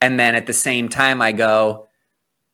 And 0.00 0.18
then 0.18 0.34
at 0.34 0.46
the 0.46 0.52
same 0.52 0.88
time, 0.88 1.20
I 1.20 1.32
go, 1.32 1.88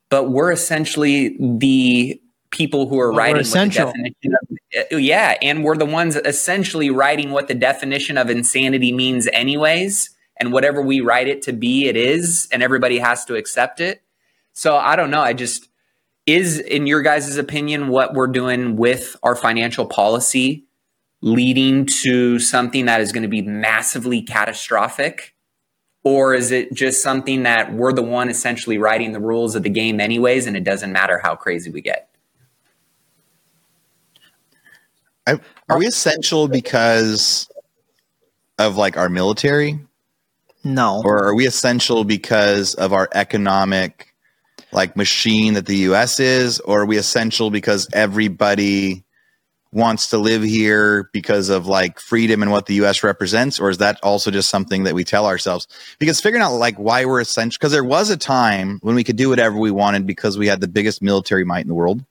but 0.09 0.31
we're 0.31 0.53
essentially 0.53 1.37
the 1.39 2.21
people 2.51 2.89
who 2.89 2.99
are 2.99 3.13
writing 3.13 3.41
essential. 3.41 3.87
what 3.87 3.95
the 3.95 4.11
definition 4.11 4.93
of, 4.93 5.01
yeah, 5.01 5.37
and 5.43 5.63
we're 5.63 5.77
the 5.77 5.87
ones 5.87 6.17
essentially 6.17 6.91
writing 6.91 7.31
what 7.31 7.49
the 7.49 7.55
definition 7.55 8.19
of 8.19 8.31
insanity 8.31 8.93
means, 8.93 9.29
anyways. 9.33 10.11
And 10.39 10.53
whatever 10.53 10.83
we 10.83 11.01
write 11.01 11.29
it 11.29 11.43
to 11.43 11.53
be, 11.53 11.89
it 11.89 11.97
is, 11.97 12.47
and 12.53 12.63
everybody 12.63 12.99
has 12.99 13.25
to 13.27 13.37
accept 13.37 13.81
it. 13.81 14.03
So 14.53 14.77
I 14.77 14.97
don't 14.97 15.11
know. 15.11 15.23
I 15.23 15.33
just 15.33 15.69
is 16.27 16.59
in 16.59 16.87
your 16.87 17.03
guys' 17.03 17.37
opinion 17.37 17.89
what 17.89 18.13
we're 18.13 18.27
doing 18.27 18.77
with 18.77 19.17
our 19.23 19.37
financial 19.37 19.87
policy 19.87 20.65
leading 21.23 21.87
to 22.03 22.39
something 22.39 22.87
that 22.87 23.01
is 23.01 23.13
going 23.13 23.23
to 23.23 23.29
be 23.29 23.43
massively 23.43 24.21
catastrophic 24.23 25.35
or 26.07 26.35
is 26.35 26.53
it 26.53 26.73
just 26.73 27.03
something 27.03 27.43
that 27.43 27.75
we're 27.75 27.93
the 27.93 28.01
one 28.01 28.29
essentially 28.29 28.79
writing 28.79 29.11
the 29.11 29.19
rules 29.19 29.57
of 29.57 29.65
the 29.65 29.69
game 29.69 29.99
anyways 29.99 30.47
and 30.47 30.57
it 30.57 30.63
doesn't 30.63 30.93
matter 30.93 31.19
how 31.21 31.35
crazy 31.35 31.69
we 31.69 31.81
get? 31.81 32.09
I, 35.27 35.41
are 35.69 35.77
we 35.77 35.89
essential 35.89 36.47
because 36.47 37.51
of 38.57 38.77
like 38.77 38.97
our 38.97 39.09
military? 39.09 39.81
No. 40.63 41.03
or 41.05 41.25
are 41.25 41.35
we 41.35 41.45
essential 41.45 42.05
because 42.05 42.75
of 42.75 42.93
our 42.93 43.09
economic 43.13 44.15
like 44.71 44.97
machine 44.97 45.55
that 45.55 45.67
the 45.67 45.79
US 45.89 46.21
is? 46.21 46.61
Or 46.61 46.83
are 46.83 46.87
we 46.87 46.99
essential 46.99 47.51
because 47.51 47.89
everybody 47.93 49.05
wants 49.77 50.09
to 50.09 50.19
live 50.19 50.43
here 50.43 51.11
because 51.13 51.49
of 51.49 51.67
like 51.67 52.01
freedom 52.01 52.43
and 52.43 52.51
what 52.51 52.67
the 52.67 52.75
US 52.75 53.03
represents 53.03 53.61
or 53.61 53.71
is 53.71 53.79
that 53.79 54.01
also 54.03 54.31
just 54.31 54.49
something 54.49 54.85
that 54.85 54.95
we 54.95 55.05
tell 55.05 55.27
ourselves? 55.27 55.69
Because 55.99 56.21
figuring 56.21 56.43
out 56.43 56.55
like 56.55 56.77
why 56.77 57.05
we're 57.05 57.21
essential 57.21 57.59
because 57.61 57.73
there 57.73 57.85
was 57.85 58.11
a 58.11 58.17
time 58.17 58.79
when 58.83 58.95
we 58.95 59.05
could 59.05 59.17
do 59.17 59.29
whatever 59.29 59.57
we 59.57 59.71
wanted 59.71 60.07
because 60.07 60.39
we 60.39 60.49
had 60.49 60.61
the 60.61 60.69
biggest 60.69 61.03
military 61.03 61.45
might 61.45 61.61
in 61.61 61.69
the 61.69 61.75
world. 61.75 62.05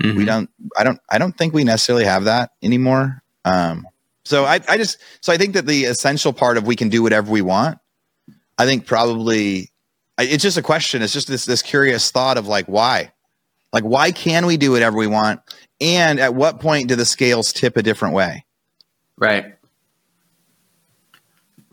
Mm-hmm. 0.00 0.16
we 0.16 0.24
don't 0.24 0.48
i 0.76 0.84
don't 0.84 1.00
i 1.10 1.18
don't 1.18 1.36
think 1.36 1.52
we 1.52 1.64
necessarily 1.64 2.04
have 2.04 2.24
that 2.24 2.52
anymore. 2.62 3.22
Um 3.44 3.86
so 4.24 4.44
i 4.44 4.60
i 4.68 4.76
just 4.76 4.98
so 5.20 5.32
i 5.32 5.36
think 5.36 5.54
that 5.54 5.66
the 5.66 5.84
essential 5.84 6.32
part 6.32 6.56
of 6.56 6.66
we 6.66 6.76
can 6.76 6.88
do 6.88 7.02
whatever 7.02 7.30
we 7.30 7.42
want 7.42 7.78
i 8.58 8.64
think 8.64 8.86
probably 8.86 9.72
it's 10.18 10.42
just 10.42 10.56
a 10.56 10.62
question. 10.62 11.02
It's 11.02 11.12
just 11.12 11.28
this 11.28 11.44
this 11.44 11.62
curious 11.62 12.10
thought 12.10 12.38
of 12.38 12.46
like 12.46 12.66
why 12.66 13.12
like 13.72 13.84
why 13.84 14.12
can 14.12 14.46
we 14.46 14.56
do 14.56 14.72
whatever 14.72 14.96
we 14.96 15.06
want 15.06 15.40
and 15.80 16.18
at 16.20 16.34
what 16.34 16.60
point 16.60 16.88
do 16.88 16.96
the 16.96 17.04
scales 17.04 17.52
tip 17.52 17.76
a 17.76 17.82
different 17.82 18.14
way 18.14 18.44
right 19.16 19.54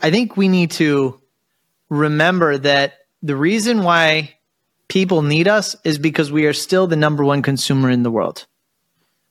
I 0.01 0.11
think 0.11 0.37
we 0.37 0.47
need 0.47 0.71
to 0.71 1.19
remember 1.89 2.57
that 2.57 2.93
the 3.23 3.35
reason 3.35 3.83
why 3.83 4.35
people 4.87 5.21
need 5.21 5.47
us 5.47 5.75
is 5.83 5.97
because 5.97 6.31
we 6.31 6.45
are 6.45 6.53
still 6.53 6.87
the 6.87 6.95
number 6.95 7.23
one 7.23 7.41
consumer 7.41 7.89
in 7.89 8.03
the 8.03 8.11
world. 8.11 8.45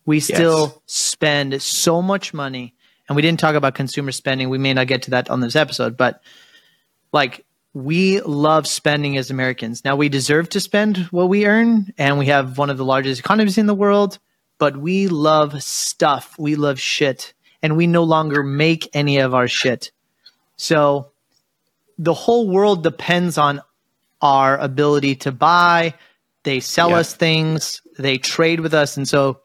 We 0.07 0.21
still 0.21 0.83
spend 0.87 1.63
so 1.63 2.03
much 2.03 2.35
money, 2.35 2.75
and 3.09 3.17
we 3.17 3.23
didn't 3.23 3.41
talk 3.41 3.55
about 3.55 3.75
consumer 3.75 4.13
spending. 4.13 4.51
We 4.51 4.59
may 4.59 4.75
not 4.75 4.87
get 4.87 5.03
to 5.03 5.13
that 5.13 5.31
on 5.31 5.41
this 5.41 5.57
episode, 5.57 5.97
but 5.97 6.21
like 7.13 7.45
we 7.75 8.21
love 8.21 8.67
spending 8.69 9.17
as 9.19 9.31
Americans. 9.31 9.85
Now 9.85 9.97
we 9.97 10.09
deserve 10.09 10.49
to 10.51 10.61
spend 10.61 10.99
what 11.11 11.29
we 11.29 11.45
earn, 11.47 11.93
and 11.99 12.19
we 12.19 12.27
have 12.27 12.57
one 12.57 12.71
of 12.71 12.79
the 12.79 12.85
largest 12.85 13.21
economies 13.21 13.59
in 13.59 13.67
the 13.67 13.75
world, 13.75 14.19
but 14.59 14.77
we 14.77 15.09
love 15.09 15.61
stuff. 15.63 16.37
We 16.39 16.55
love 16.55 16.79
shit, 16.79 17.35
and 17.63 17.77
we 17.77 17.87
no 17.89 18.05
longer 18.05 18.43
make 18.45 18.89
any 18.95 19.19
of 19.19 19.35
our 19.35 19.49
shit. 19.49 19.91
So 20.57 21.11
the 21.99 22.15
whole 22.15 22.49
world 22.49 22.83
depends 22.85 23.39
on 23.39 23.61
our 24.23 24.57
ability 24.57 25.17
to 25.17 25.33
buy. 25.33 25.95
They 26.45 26.61
sell 26.61 26.91
Yeah. 26.91 26.99
us 26.99 27.15
things, 27.15 27.83
they 27.99 28.19
trade 28.19 28.61
with 28.61 28.73
us. 28.75 28.97
And 28.97 29.09
so, 29.09 29.41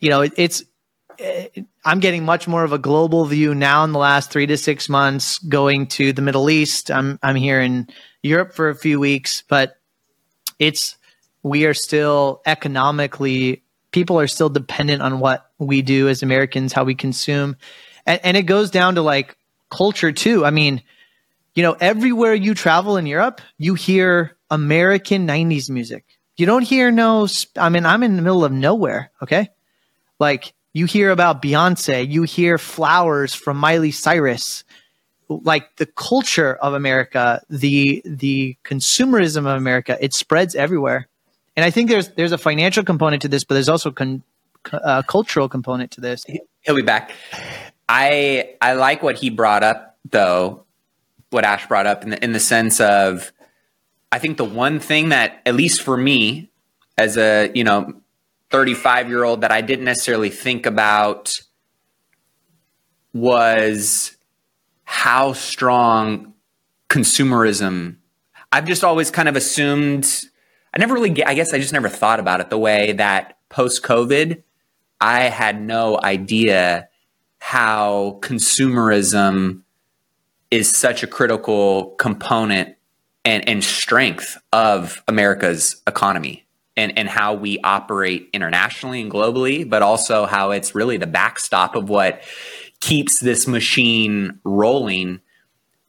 you 0.00 0.08
know, 0.10 0.22
it, 0.22 0.32
it's, 0.36 0.62
I'm 1.84 2.00
getting 2.00 2.24
much 2.24 2.46
more 2.46 2.64
of 2.64 2.72
a 2.72 2.78
global 2.78 3.24
view 3.24 3.54
now 3.54 3.82
in 3.84 3.92
the 3.92 3.98
last 3.98 4.30
three 4.30 4.46
to 4.46 4.56
six 4.56 4.88
months 4.88 5.38
going 5.38 5.86
to 5.88 6.12
the 6.12 6.22
Middle 6.22 6.48
East. 6.48 6.90
I'm, 6.90 7.18
I'm 7.22 7.36
here 7.36 7.60
in 7.60 7.88
Europe 8.22 8.52
for 8.52 8.68
a 8.68 8.74
few 8.74 9.00
weeks, 9.00 9.42
but 9.48 9.76
it's, 10.58 10.96
we 11.42 11.64
are 11.66 11.74
still 11.74 12.40
economically, 12.46 13.62
people 13.90 14.20
are 14.20 14.28
still 14.28 14.48
dependent 14.48 15.02
on 15.02 15.18
what 15.18 15.50
we 15.58 15.82
do 15.82 16.08
as 16.08 16.22
Americans, 16.22 16.72
how 16.72 16.84
we 16.84 16.94
consume. 16.94 17.56
And, 18.06 18.20
and 18.22 18.36
it 18.36 18.42
goes 18.42 18.70
down 18.70 18.94
to 18.94 19.02
like 19.02 19.36
culture 19.70 20.12
too. 20.12 20.44
I 20.44 20.50
mean, 20.50 20.82
you 21.54 21.62
know, 21.62 21.76
everywhere 21.80 22.34
you 22.34 22.54
travel 22.54 22.96
in 22.96 23.06
Europe, 23.06 23.40
you 23.56 23.74
hear 23.74 24.36
American 24.50 25.26
90s 25.26 25.68
music. 25.68 26.04
You 26.36 26.46
don't 26.46 26.62
hear 26.62 26.92
no, 26.92 27.26
I 27.56 27.68
mean, 27.68 27.84
I'm 27.84 28.04
in 28.04 28.14
the 28.14 28.22
middle 28.22 28.44
of 28.44 28.52
nowhere, 28.52 29.10
okay? 29.20 29.48
Like, 30.20 30.52
you 30.72 30.86
hear 30.86 31.10
about 31.10 31.42
Beyonce, 31.42 32.08
you 32.08 32.22
hear 32.22 32.58
flowers 32.58 33.34
from 33.34 33.56
Miley 33.56 33.90
Cyrus. 33.90 34.64
Like 35.30 35.76
the 35.76 35.84
culture 35.84 36.54
of 36.54 36.72
America, 36.72 37.42
the 37.50 38.00
the 38.04 38.56
consumerism 38.64 39.40
of 39.40 39.58
America, 39.58 39.98
it 40.00 40.14
spreads 40.14 40.54
everywhere. 40.54 41.06
And 41.54 41.66
I 41.66 41.70
think 41.70 41.90
there's 41.90 42.08
there's 42.10 42.32
a 42.32 42.38
financial 42.38 42.82
component 42.82 43.22
to 43.22 43.28
this, 43.28 43.44
but 43.44 43.54
there's 43.54 43.68
also 43.68 43.90
con, 43.90 44.22
a 44.72 44.76
uh, 44.76 45.02
cultural 45.02 45.48
component 45.48 45.90
to 45.92 46.00
this. 46.00 46.24
he'll 46.62 46.76
be 46.76 46.82
back 46.82 47.12
i 47.88 48.54
i 48.60 48.74
like 48.74 49.02
what 49.02 49.16
he 49.16 49.30
brought 49.30 49.62
up 49.62 49.98
though 50.10 50.64
what 51.30 51.44
ash 51.44 51.66
brought 51.66 51.86
up 51.86 52.02
in 52.02 52.10
the, 52.10 52.24
in 52.24 52.32
the 52.32 52.40
sense 52.40 52.80
of 52.80 53.32
i 54.12 54.18
think 54.18 54.36
the 54.36 54.44
one 54.44 54.80
thing 54.80 55.10
that 55.10 55.40
at 55.46 55.54
least 55.54 55.82
for 55.82 55.96
me 55.96 56.50
as 56.96 57.16
a 57.16 57.50
you 57.54 57.64
know 57.64 57.94
35 58.50 59.08
year 59.08 59.24
old 59.24 59.40
that 59.40 59.52
i 59.52 59.60
didn't 59.60 59.84
necessarily 59.84 60.30
think 60.30 60.66
about 60.66 61.40
was 63.12 64.16
how 64.84 65.32
strong 65.32 66.34
consumerism 66.88 67.96
i've 68.52 68.66
just 68.66 68.84
always 68.84 69.10
kind 69.10 69.28
of 69.28 69.36
assumed 69.36 70.24
i 70.74 70.78
never 70.78 70.94
really 70.94 71.24
i 71.24 71.34
guess 71.34 71.52
i 71.52 71.58
just 71.58 71.72
never 71.72 71.88
thought 71.88 72.20
about 72.20 72.40
it 72.40 72.50
the 72.50 72.58
way 72.58 72.92
that 72.92 73.38
post 73.48 73.82
covid 73.82 74.42
i 75.00 75.22
had 75.24 75.60
no 75.60 75.98
idea 76.02 76.88
how 77.38 78.18
consumerism 78.20 79.62
is 80.50 80.74
such 80.74 81.02
a 81.02 81.06
critical 81.06 81.94
component 81.98 82.76
and, 83.24 83.46
and 83.48 83.62
strength 83.62 84.38
of 84.52 85.02
America's 85.08 85.82
economy 85.86 86.46
and, 86.78 86.96
and 86.96 87.08
how 87.08 87.34
we 87.34 87.58
operate 87.64 88.30
internationally 88.32 89.00
and 89.02 89.10
globally, 89.10 89.68
but 89.68 89.82
also 89.82 90.26
how 90.26 90.52
it's 90.52 90.76
really 90.76 90.96
the 90.96 91.08
backstop 91.08 91.74
of 91.74 91.88
what 91.88 92.22
keeps 92.78 93.18
this 93.18 93.48
machine 93.48 94.38
rolling. 94.44 95.20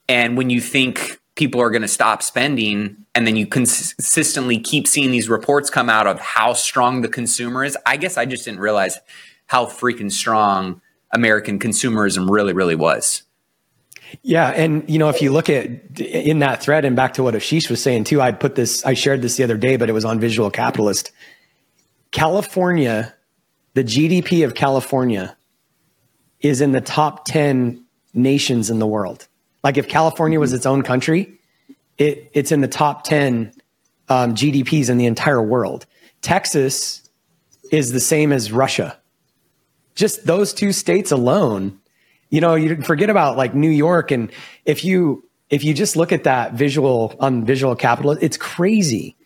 And 0.08 0.36
when 0.36 0.50
you 0.50 0.60
think 0.60 1.20
people 1.36 1.60
are 1.62 1.70
going 1.70 1.82
to 1.82 1.88
stop 1.88 2.24
spending, 2.24 2.96
and 3.14 3.24
then 3.24 3.36
you 3.36 3.46
cons- 3.46 3.94
consistently 3.94 4.58
keep 4.58 4.88
seeing 4.88 5.12
these 5.12 5.28
reports 5.28 5.70
come 5.70 5.88
out 5.88 6.08
of 6.08 6.18
how 6.18 6.54
strong 6.54 7.02
the 7.02 7.08
consumer 7.08 7.62
is, 7.62 7.78
I 7.86 7.96
guess 7.96 8.16
I 8.16 8.26
just 8.26 8.44
didn't 8.44 8.58
realize 8.58 8.98
how 9.46 9.66
freaking 9.66 10.10
strong 10.10 10.80
American 11.12 11.60
consumerism 11.60 12.28
really, 12.28 12.52
really 12.52 12.74
was. 12.74 13.22
Yeah, 14.22 14.48
and 14.48 14.88
you 14.88 14.98
know, 14.98 15.08
if 15.08 15.22
you 15.22 15.32
look 15.32 15.48
at 15.48 16.00
in 16.00 16.40
that 16.40 16.62
thread 16.62 16.84
and 16.84 16.96
back 16.96 17.14
to 17.14 17.22
what 17.22 17.34
Ashish 17.34 17.70
was 17.70 17.82
saying 17.82 18.04
too, 18.04 18.20
I 18.20 18.32
put 18.32 18.54
this, 18.54 18.84
I 18.84 18.94
shared 18.94 19.22
this 19.22 19.36
the 19.36 19.44
other 19.44 19.56
day, 19.56 19.76
but 19.76 19.88
it 19.88 19.92
was 19.92 20.04
on 20.04 20.20
Visual 20.20 20.50
Capitalist. 20.50 21.12
California, 22.10 23.14
the 23.74 23.84
GDP 23.84 24.44
of 24.44 24.54
California 24.54 25.36
is 26.40 26.60
in 26.60 26.72
the 26.72 26.80
top 26.80 27.24
10 27.24 27.84
nations 28.14 28.70
in 28.70 28.78
the 28.78 28.86
world. 28.86 29.28
Like 29.62 29.76
if 29.76 29.88
California 29.88 30.40
was 30.40 30.52
its 30.52 30.66
own 30.66 30.82
country, 30.82 31.38
it, 31.98 32.30
it's 32.32 32.50
in 32.50 32.60
the 32.62 32.68
top 32.68 33.04
10 33.04 33.52
um, 34.08 34.34
GDPs 34.34 34.88
in 34.90 34.98
the 34.98 35.06
entire 35.06 35.42
world. 35.42 35.86
Texas 36.22 37.08
is 37.70 37.92
the 37.92 38.00
same 38.00 38.32
as 38.32 38.52
Russia. 38.52 38.98
Just 39.94 40.26
those 40.26 40.52
two 40.52 40.72
states 40.72 41.12
alone 41.12 41.79
you 42.30 42.40
know 42.40 42.54
you 42.54 42.80
forget 42.82 43.10
about 43.10 43.36
like 43.36 43.54
new 43.54 43.70
york 43.70 44.10
and 44.10 44.30
if 44.64 44.84
you 44.84 45.24
if 45.50 45.62
you 45.64 45.74
just 45.74 45.96
look 45.96 46.12
at 46.12 46.24
that 46.24 46.54
visual 46.54 47.14
on 47.20 47.44
visual 47.44 47.74
capital 47.76 48.12
it's 48.12 48.36
crazy. 48.36 49.16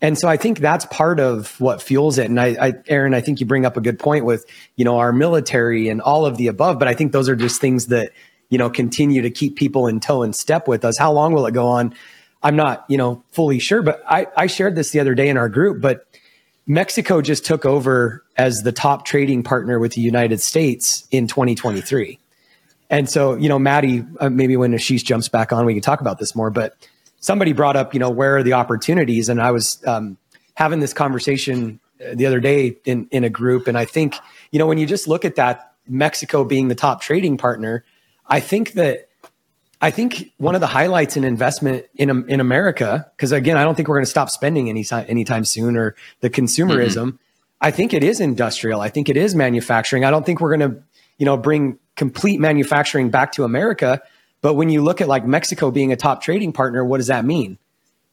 And 0.00 0.16
so 0.16 0.28
i 0.28 0.36
think 0.36 0.58
that's 0.58 0.84
part 0.86 1.18
of 1.18 1.60
what 1.60 1.82
fuels 1.82 2.18
it. 2.18 2.26
And 2.26 2.38
I, 2.38 2.68
I 2.68 2.72
aaron 2.88 3.14
i 3.14 3.20
think 3.20 3.40
you 3.40 3.46
bring 3.46 3.64
up 3.64 3.76
a 3.76 3.80
good 3.80 3.98
point 3.98 4.24
with 4.24 4.44
you 4.76 4.84
know 4.84 4.98
our 4.98 5.12
military 5.12 5.88
and 5.88 6.00
all 6.00 6.26
of 6.26 6.36
the 6.36 6.46
above 6.46 6.78
but 6.78 6.86
i 6.86 6.94
think 6.94 7.12
those 7.12 7.28
are 7.28 7.36
just 7.36 7.60
things 7.60 7.86
that 7.86 8.12
you 8.48 8.58
know 8.58 8.70
continue 8.70 9.22
to 9.22 9.30
keep 9.30 9.56
people 9.56 9.86
in 9.86 10.00
tow 10.00 10.22
and 10.22 10.34
step 10.36 10.68
with 10.68 10.84
us. 10.84 10.96
How 10.98 11.12
long 11.12 11.32
will 11.32 11.46
it 11.46 11.52
go 11.52 11.66
on? 11.66 11.94
I'm 12.42 12.56
not 12.56 12.84
you 12.88 12.96
know 12.96 13.22
fully 13.32 13.58
sure 13.58 13.82
but 13.82 14.02
i 14.08 14.26
i 14.36 14.46
shared 14.46 14.76
this 14.76 14.90
the 14.90 15.00
other 15.00 15.14
day 15.14 15.28
in 15.28 15.36
our 15.36 15.48
group 15.48 15.80
but 15.80 16.06
mexico 16.66 17.20
just 17.20 17.44
took 17.44 17.64
over 17.64 18.22
as 18.36 18.62
the 18.62 18.72
top 18.72 19.04
trading 19.04 19.42
partner 19.42 19.78
with 19.78 19.92
the 19.94 20.00
united 20.00 20.40
states 20.40 21.06
in 21.10 21.26
2023 21.26 22.18
and 22.90 23.08
so, 23.08 23.34
you 23.34 23.48
know, 23.48 23.58
Matty, 23.58 24.04
uh, 24.20 24.30
maybe 24.30 24.56
when 24.56 24.72
Ashish 24.72 25.04
jumps 25.04 25.28
back 25.28 25.52
on, 25.52 25.66
we 25.66 25.74
can 25.74 25.82
talk 25.82 26.00
about 26.00 26.18
this 26.18 26.34
more. 26.34 26.50
But 26.50 26.76
somebody 27.20 27.52
brought 27.52 27.76
up, 27.76 27.94
you 27.94 28.00
know, 28.00 28.10
where 28.10 28.36
are 28.36 28.42
the 28.42 28.54
opportunities? 28.54 29.28
And 29.28 29.40
I 29.40 29.50
was 29.50 29.82
um, 29.86 30.16
having 30.54 30.80
this 30.80 30.92
conversation 30.92 31.80
uh, 32.00 32.14
the 32.14 32.26
other 32.26 32.40
day 32.40 32.76
in 32.84 33.08
in 33.10 33.24
a 33.24 33.30
group, 33.30 33.68
and 33.68 33.76
I 33.76 33.84
think, 33.84 34.14
you 34.50 34.58
know, 34.58 34.66
when 34.66 34.78
you 34.78 34.86
just 34.86 35.08
look 35.08 35.24
at 35.24 35.36
that, 35.36 35.72
Mexico 35.86 36.44
being 36.44 36.68
the 36.68 36.74
top 36.74 37.00
trading 37.00 37.38
partner, 37.38 37.84
I 38.26 38.40
think 38.40 38.72
that 38.72 39.08
I 39.80 39.90
think 39.90 40.32
one 40.38 40.54
of 40.54 40.60
the 40.60 40.66
highlights 40.66 41.16
in 41.16 41.24
investment 41.24 41.86
in 41.94 42.10
in 42.28 42.40
America, 42.40 43.10
because 43.16 43.32
again, 43.32 43.56
I 43.56 43.64
don't 43.64 43.74
think 43.74 43.88
we're 43.88 43.96
going 43.96 44.04
to 44.04 44.10
stop 44.10 44.30
spending 44.30 44.68
any 44.68 44.84
anytime 44.90 45.44
soon, 45.44 45.76
or 45.76 45.94
the 46.20 46.30
consumerism. 46.30 47.06
Mm-hmm. 47.06 47.16
I 47.60 47.70
think 47.70 47.92
it 47.92 48.04
is 48.04 48.20
industrial. 48.20 48.80
I 48.80 48.88
think 48.88 49.08
it 49.08 49.16
is 49.16 49.34
manufacturing. 49.34 50.04
I 50.04 50.10
don't 50.10 50.24
think 50.24 50.40
we're 50.40 50.56
going 50.56 50.70
to, 50.70 50.82
you 51.18 51.26
know, 51.26 51.36
bring 51.36 51.78
complete 51.98 52.40
manufacturing 52.40 53.10
back 53.10 53.32
to 53.32 53.44
America. 53.44 54.00
But 54.40 54.54
when 54.54 54.70
you 54.70 54.82
look 54.82 55.02
at 55.02 55.08
like 55.08 55.26
Mexico 55.26 55.70
being 55.70 55.92
a 55.92 55.96
top 55.96 56.22
trading 56.22 56.52
partner, 56.52 56.84
what 56.84 56.98
does 56.98 57.08
that 57.08 57.24
mean? 57.24 57.58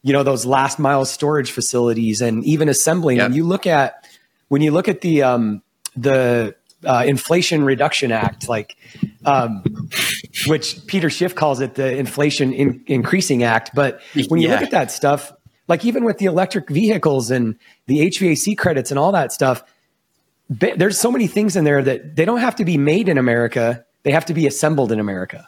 You 0.02 0.12
know, 0.12 0.24
those 0.24 0.46
last 0.46 0.78
mile 0.80 1.06
storage 1.06 1.52
facilities 1.52 2.22
and 2.22 2.44
even 2.44 2.68
assembling. 2.68 3.18
Yep. 3.18 3.30
When 3.30 3.36
you 3.36 3.44
look 3.46 3.66
at 3.66 4.06
when 4.50 4.62
you 4.62 4.72
look 4.72 4.88
at 4.88 5.02
the 5.02 5.24
um, 5.24 5.62
the 5.96 6.56
uh, 6.84 7.04
Inflation 7.08 7.64
Reduction 7.64 8.12
Act, 8.12 8.50
like 8.50 8.76
um, 9.24 9.64
which 10.48 10.86
Peter 10.88 11.10
Schiff 11.10 11.36
calls 11.36 11.60
it 11.62 11.76
the 11.76 11.96
Inflation 11.98 12.54
in- 12.54 12.84
Increasing 12.88 13.44
Act. 13.44 13.72
But 13.74 14.02
when 14.28 14.42
you 14.42 14.48
yeah. 14.48 14.56
look 14.56 14.64
at 14.64 14.72
that 14.72 14.92
stuff, 14.92 15.32
like 15.68 15.86
even 15.86 16.04
with 16.04 16.18
the 16.18 16.26
electric 16.26 16.70
vehicles 16.70 17.32
and 17.32 17.58
the 17.88 18.00
HVAC 18.08 18.58
credits 18.58 18.92
and 18.92 19.00
all 19.00 19.12
that 19.14 19.32
stuff, 19.32 19.64
there's 20.50 21.00
so 21.00 21.12
many 21.12 21.28
things 21.28 21.56
in 21.56 21.64
there 21.64 21.82
that 21.82 22.16
they 22.16 22.26
don't 22.26 22.40
have 22.40 22.56
to 22.58 22.66
be 22.66 22.78
made 22.78 23.10
in 23.10 23.18
America; 23.18 23.86
they 24.04 24.12
have 24.12 24.26
to 24.26 24.34
be 24.34 24.48
assembled 24.48 24.92
in 24.92 25.00
America. 25.00 25.48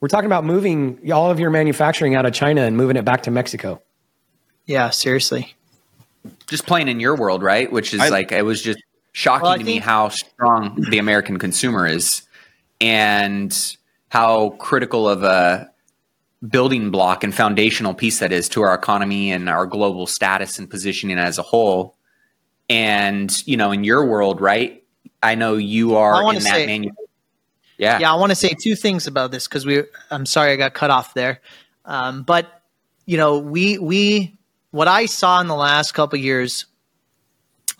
We're 0.00 0.08
talking 0.08 0.26
about 0.26 0.44
moving 0.44 1.12
all 1.12 1.30
of 1.30 1.38
your 1.38 1.50
manufacturing 1.50 2.14
out 2.14 2.26
of 2.26 2.32
China 2.32 2.62
and 2.62 2.76
moving 2.76 2.96
it 2.96 3.04
back 3.04 3.22
to 3.24 3.30
Mexico. 3.30 3.80
Yeah, 4.66 4.90
seriously. 4.90 5.54
Just 6.46 6.66
playing 6.66 6.88
in 6.88 6.98
your 6.98 7.16
world, 7.16 7.42
right? 7.42 7.70
Which 7.70 7.94
is 7.94 8.00
I, 8.00 8.08
like 8.08 8.32
it 8.32 8.44
was 8.44 8.62
just 8.62 8.80
shocking 9.12 9.42
well, 9.42 9.52
to 9.52 9.58
think- 9.58 9.66
me 9.66 9.78
how 9.78 10.08
strong 10.08 10.84
the 10.90 10.98
American 10.98 11.38
consumer 11.38 11.86
is 11.86 12.22
and 12.80 13.76
how 14.08 14.50
critical 14.50 15.08
of 15.08 15.22
a 15.22 15.70
building 16.48 16.90
block 16.90 17.22
and 17.22 17.34
foundational 17.34 17.94
piece 17.94 18.18
that 18.18 18.32
is 18.32 18.48
to 18.48 18.62
our 18.62 18.74
economy 18.74 19.30
and 19.30 19.48
our 19.48 19.66
global 19.66 20.06
status 20.06 20.58
and 20.58 20.68
positioning 20.68 21.18
as 21.18 21.38
a 21.38 21.42
whole. 21.42 21.94
And, 22.72 23.46
you 23.46 23.56
know, 23.56 23.70
in 23.70 23.84
your 23.84 24.06
world, 24.06 24.40
right? 24.40 24.82
I 25.22 25.34
know 25.34 25.56
you 25.56 25.96
are 25.96 26.28
in 26.30 26.42
that 26.42 26.42
say, 26.42 26.66
manu- 26.66 26.94
Yeah. 27.76 27.98
Yeah. 27.98 28.12
I 28.12 28.16
want 28.16 28.30
to 28.30 28.36
say 28.36 28.54
two 28.58 28.74
things 28.74 29.06
about 29.06 29.30
this 29.30 29.46
because 29.46 29.66
we, 29.66 29.82
I'm 30.10 30.26
sorry 30.26 30.52
I 30.52 30.56
got 30.56 30.72
cut 30.74 30.90
off 30.90 31.14
there. 31.14 31.40
Um, 31.84 32.22
but, 32.22 32.62
you 33.04 33.16
know, 33.16 33.38
we, 33.38 33.78
we, 33.78 34.38
what 34.70 34.88
I 34.88 35.06
saw 35.06 35.40
in 35.40 35.48
the 35.48 35.54
last 35.54 35.92
couple 35.92 36.18
years 36.18 36.66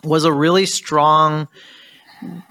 was 0.03 0.25
a 0.25 0.31
really 0.31 0.65
strong 0.65 1.47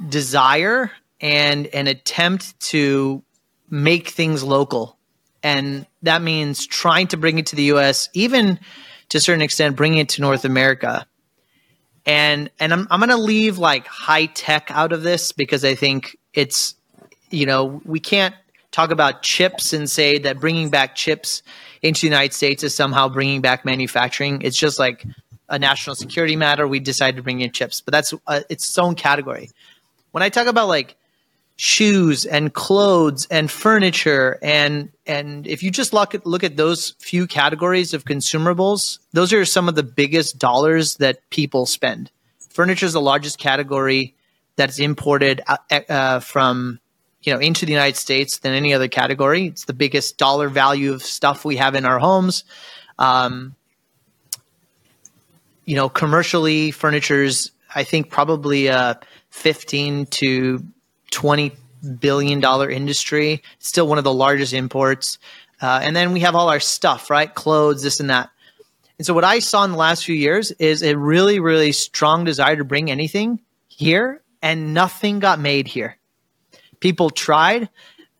desire 0.08 0.90
and 1.20 1.66
an 1.68 1.86
attempt 1.86 2.58
to 2.60 3.22
make 3.70 4.08
things 4.08 4.42
local. 4.42 4.98
And 5.42 5.86
that 6.02 6.22
means 6.22 6.66
trying 6.66 7.06
to 7.08 7.16
bring 7.16 7.38
it 7.38 7.46
to 7.46 7.56
the 7.56 7.64
US, 7.74 8.08
even 8.14 8.58
to 9.10 9.18
a 9.18 9.20
certain 9.20 9.42
extent, 9.42 9.76
bringing 9.76 9.98
it 9.98 10.08
to 10.10 10.20
North 10.20 10.44
America. 10.44 11.06
And 12.04 12.50
and 12.58 12.72
I'm 12.72 12.86
I'm 12.90 13.00
gonna 13.00 13.16
leave 13.16 13.58
like 13.58 13.86
high 13.86 14.26
tech 14.26 14.70
out 14.70 14.92
of 14.92 15.02
this 15.02 15.32
because 15.32 15.64
I 15.64 15.74
think 15.74 16.16
it's 16.34 16.74
you 17.30 17.46
know, 17.46 17.80
we 17.84 18.00
can't 18.00 18.34
talk 18.72 18.90
about 18.90 19.22
chips 19.22 19.72
and 19.72 19.88
say 19.90 20.18
that 20.18 20.40
bringing 20.40 20.70
back 20.70 20.94
chips 20.94 21.42
into 21.82 22.02
the 22.02 22.06
United 22.06 22.32
States 22.32 22.62
is 22.62 22.74
somehow 22.74 23.08
bringing 23.08 23.40
back 23.40 23.64
manufacturing. 23.64 24.42
It's 24.42 24.56
just 24.56 24.78
like 24.78 25.04
a 25.48 25.58
national 25.58 25.94
security 25.94 26.34
matter, 26.34 26.66
we 26.66 26.80
decided 26.80 27.16
to 27.16 27.22
bring 27.22 27.40
in 27.40 27.52
chips, 27.52 27.80
but 27.82 27.92
that's 27.92 28.14
uh, 28.26 28.40
its 28.48 28.78
own 28.78 28.94
category. 28.94 29.50
When 30.12 30.22
I 30.22 30.30
talk 30.30 30.46
about 30.46 30.68
like 30.68 30.96
shoes 31.56 32.24
and 32.24 32.54
clothes 32.54 33.26
and 33.30 33.50
furniture 33.50 34.38
and 34.42 34.90
and 35.06 35.46
if 35.46 35.62
you 35.62 35.70
just 35.70 35.92
look 35.92 36.14
at 36.14 36.26
look 36.26 36.44
at 36.44 36.56
those 36.56 36.94
few 36.98 37.26
categories 37.26 37.94
of 37.94 38.04
consumables, 38.04 38.98
those 39.12 39.32
are 39.32 39.44
some 39.44 39.68
of 39.68 39.74
the 39.74 39.82
biggest 39.82 40.38
dollars 40.38 40.96
that 40.96 41.28
people 41.30 41.66
spend. 41.66 42.10
Furniture 42.50 42.86
is 42.86 42.92
the 42.92 43.00
largest 43.00 43.38
category 43.38 44.14
that's 44.56 44.78
imported 44.78 45.40
uh, 45.46 45.80
uh, 45.88 46.20
from 46.20 46.80
you 47.22 47.32
know 47.32 47.38
into 47.38 47.66
the 47.66 47.72
United 47.72 47.96
States 47.96 48.38
than 48.38 48.54
any 48.54 48.74
other 48.74 48.88
category. 48.88 49.46
It's 49.46 49.64
the 49.64 49.72
biggest 49.72 50.18
dollar 50.18 50.48
value 50.48 50.92
of 50.92 51.02
stuff 51.02 51.44
we 51.44 51.56
have 51.56 51.74
in 51.74 51.84
our 51.84 51.98
homes. 51.98 52.44
Um, 52.98 53.54
you 55.64 55.76
know, 55.76 55.88
commercially, 55.88 56.70
furniture's 56.70 57.50
I 57.74 57.84
think 57.84 58.10
probably 58.10 58.66
a 58.66 58.98
15 59.30 60.06
to 60.06 60.64
20 61.12 61.52
billion 62.00 62.40
dollar 62.40 62.68
industry. 62.68 63.42
Still 63.58 63.86
one 63.86 63.98
of 63.98 64.04
the 64.04 64.12
largest 64.12 64.52
imports. 64.52 65.18
Uh, 65.60 65.80
and 65.82 65.94
then 65.94 66.12
we 66.12 66.20
have 66.20 66.34
all 66.34 66.48
our 66.48 66.60
stuff, 66.60 67.08
right? 67.08 67.32
Clothes, 67.32 67.82
this 67.82 68.00
and 68.00 68.10
that. 68.10 68.30
And 68.98 69.06
so 69.06 69.14
what 69.14 69.24
I 69.24 69.38
saw 69.38 69.64
in 69.64 69.70
the 69.70 69.76
last 69.76 70.04
few 70.04 70.14
years 70.14 70.50
is 70.52 70.82
a 70.82 70.96
really, 70.96 71.38
really 71.40 71.72
strong 71.72 72.24
desire 72.24 72.56
to 72.56 72.64
bring 72.64 72.90
anything 72.90 73.40
here, 73.68 74.22
and 74.42 74.74
nothing 74.74 75.18
got 75.18 75.40
made 75.40 75.66
here. 75.66 75.98
People 76.80 77.10
tried. 77.10 77.68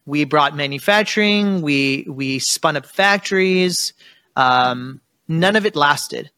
We 0.07 0.25
brought 0.25 0.57
manufacturing. 0.57 1.63
We 1.63 2.07
we 2.09 2.39
spun 2.39 2.77
up 2.77 2.87
factories. 2.87 3.93
Um, 4.35 5.01
none 5.29 5.57
of 5.57 5.67
it 5.67 5.77
lasted. 5.77 6.31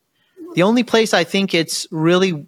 The 0.54 0.62
only 0.62 0.84
place 0.84 1.14
I 1.14 1.24
think 1.24 1.54
it's 1.54 1.86
really 1.90 2.46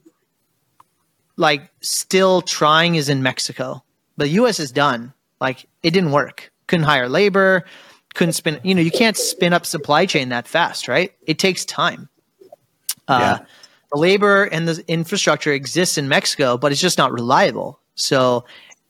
like 1.36 1.70
still 1.80 2.42
trying 2.42 2.96
is 2.96 3.08
in 3.08 3.22
Mexico. 3.22 3.82
But 4.16 4.24
the 4.24 4.30
US 4.30 4.60
is 4.60 4.72
done. 4.72 5.12
Like 5.40 5.66
it 5.82 5.90
didn't 5.90 6.12
work. 6.12 6.50
Couldn't 6.66 6.84
hire 6.84 7.08
labor, 7.08 7.64
couldn't 8.14 8.32
spin 8.32 8.60
you 8.62 8.74
know, 8.74 8.80
you 8.80 8.90
can't 8.90 9.16
spin 9.16 9.52
up 9.52 9.66
supply 9.66 10.06
chain 10.06 10.30
that 10.30 10.48
fast, 10.48 10.88
right? 10.88 11.12
It 11.26 11.38
takes 11.38 11.64
time. 11.64 12.08
Uh, 13.08 13.38
yeah. 13.38 13.46
the 13.92 13.98
labor 13.98 14.44
and 14.44 14.66
the 14.66 14.82
infrastructure 14.88 15.52
exists 15.52 15.96
in 15.96 16.08
Mexico, 16.08 16.58
but 16.58 16.72
it's 16.72 16.80
just 16.80 16.98
not 16.98 17.12
reliable. 17.12 17.78
So 17.94 18.44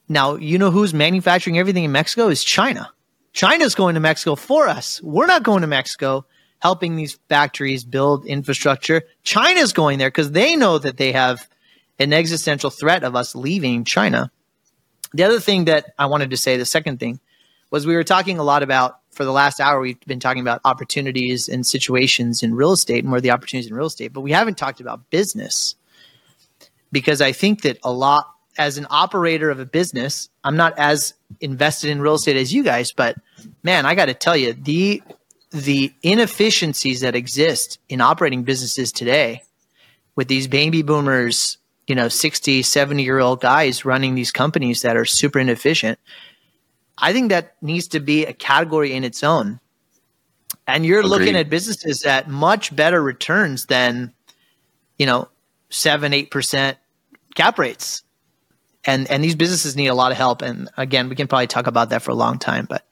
now 0.08 0.36
you 0.36 0.56
know 0.56 0.70
who's 0.70 0.94
manufacturing 0.94 1.58
everything 1.58 1.84
in 1.84 1.92
Mexico 1.92 2.28
is 2.28 2.42
China. 2.42 2.90
China's 3.32 3.74
going 3.74 3.94
to 3.94 4.00
Mexico 4.00 4.34
for 4.34 4.68
us. 4.68 5.02
We're 5.02 5.26
not 5.26 5.42
going 5.42 5.60
to 5.60 5.66
Mexico 5.66 6.24
helping 6.60 6.96
these 6.96 7.18
factories 7.28 7.84
build 7.84 8.24
infrastructure. 8.24 9.02
China's 9.24 9.72
going 9.72 9.98
there 9.98 10.08
because 10.08 10.32
they 10.32 10.56
know 10.56 10.78
that 10.78 10.96
they 10.96 11.12
have 11.12 11.46
an 11.98 12.12
existential 12.12 12.70
threat 12.70 13.04
of 13.04 13.14
us 13.14 13.34
leaving 13.34 13.84
China. 13.84 14.30
The 15.16 15.24
other 15.24 15.40
thing 15.40 15.64
that 15.64 15.94
I 15.98 16.06
wanted 16.06 16.30
to 16.30 16.36
say, 16.36 16.56
the 16.56 16.66
second 16.66 17.00
thing, 17.00 17.20
was 17.70 17.86
we 17.86 17.96
were 17.96 18.04
talking 18.04 18.38
a 18.38 18.42
lot 18.42 18.62
about 18.62 19.00
for 19.10 19.24
the 19.24 19.32
last 19.32 19.60
hour, 19.60 19.80
we've 19.80 19.98
been 20.00 20.20
talking 20.20 20.42
about 20.42 20.60
opportunities 20.64 21.48
and 21.48 21.66
situations 21.66 22.42
in 22.42 22.54
real 22.54 22.72
estate 22.72 23.02
and 23.02 23.10
where 23.10 23.20
the 23.20 23.30
opportunities 23.30 23.70
in 23.70 23.74
real 23.74 23.86
estate, 23.86 24.12
but 24.12 24.20
we 24.20 24.30
haven't 24.32 24.58
talked 24.58 24.80
about 24.80 25.08
business. 25.08 25.74
Because 26.92 27.22
I 27.22 27.32
think 27.32 27.62
that 27.62 27.78
a 27.82 27.90
lot 27.90 28.26
as 28.58 28.76
an 28.76 28.86
operator 28.90 29.50
of 29.50 29.58
a 29.58 29.64
business, 29.64 30.28
I'm 30.44 30.56
not 30.56 30.78
as 30.78 31.14
invested 31.40 31.90
in 31.90 32.00
real 32.00 32.14
estate 32.14 32.36
as 32.36 32.52
you 32.52 32.62
guys, 32.62 32.92
but 32.92 33.16
man, 33.62 33.86
I 33.86 33.94
got 33.94 34.06
to 34.06 34.14
tell 34.14 34.36
you, 34.36 34.52
the 34.52 35.02
the 35.50 35.92
inefficiencies 36.02 37.00
that 37.00 37.14
exist 37.14 37.78
in 37.88 38.00
operating 38.00 38.42
businesses 38.42 38.92
today 38.92 39.42
with 40.14 40.28
these 40.28 40.46
baby 40.46 40.82
boomers, 40.82 41.56
you 41.87 41.95
know, 41.95 42.09
60, 42.09 42.62
70 42.62 43.03
year 43.03 43.18
old 43.18 43.41
guys 43.41 43.84
running 43.84 44.14
these 44.14 44.32
companies 44.32 44.82
that 44.82 44.97
are 44.97 45.05
super 45.05 45.39
inefficient. 45.39 45.99
I 46.99 47.12
think 47.12 47.30
that 47.30 47.55
needs 47.62 47.89
to 47.89 48.01
be 48.01 48.24
a 48.24 48.32
category 48.32 48.93
in 48.93 49.05
its 49.05 49.22
own. 49.22 49.61
And 50.66 50.84
you're 50.84 51.01
Agreed. 51.01 51.11
looking 51.11 51.37
at 51.37 51.49
businesses 51.49 52.05
at 52.05 52.28
much 52.28 52.74
better 52.74 53.01
returns 53.03 53.66
than, 53.66 54.12
you 54.99 55.07
know, 55.07 55.28
seven, 55.68 56.12
eight 56.12 56.30
percent 56.30 56.78
cap 57.34 57.58
rates. 57.58 58.03
And 58.84 59.08
and 59.11 59.22
these 59.22 59.34
businesses 59.34 59.76
need 59.76 59.88
a 59.88 59.95
lot 59.95 60.11
of 60.11 60.17
help. 60.17 60.42
And 60.42 60.68
again, 60.76 61.08
we 61.08 61.17
can 61.17 61.29
probably 61.29 61.46
talk 61.46 61.67
about 61.67 61.91
that 61.91 62.03
for 62.03 62.11
a 62.11 62.14
long 62.14 62.38
time, 62.38 62.67
but 62.68 62.84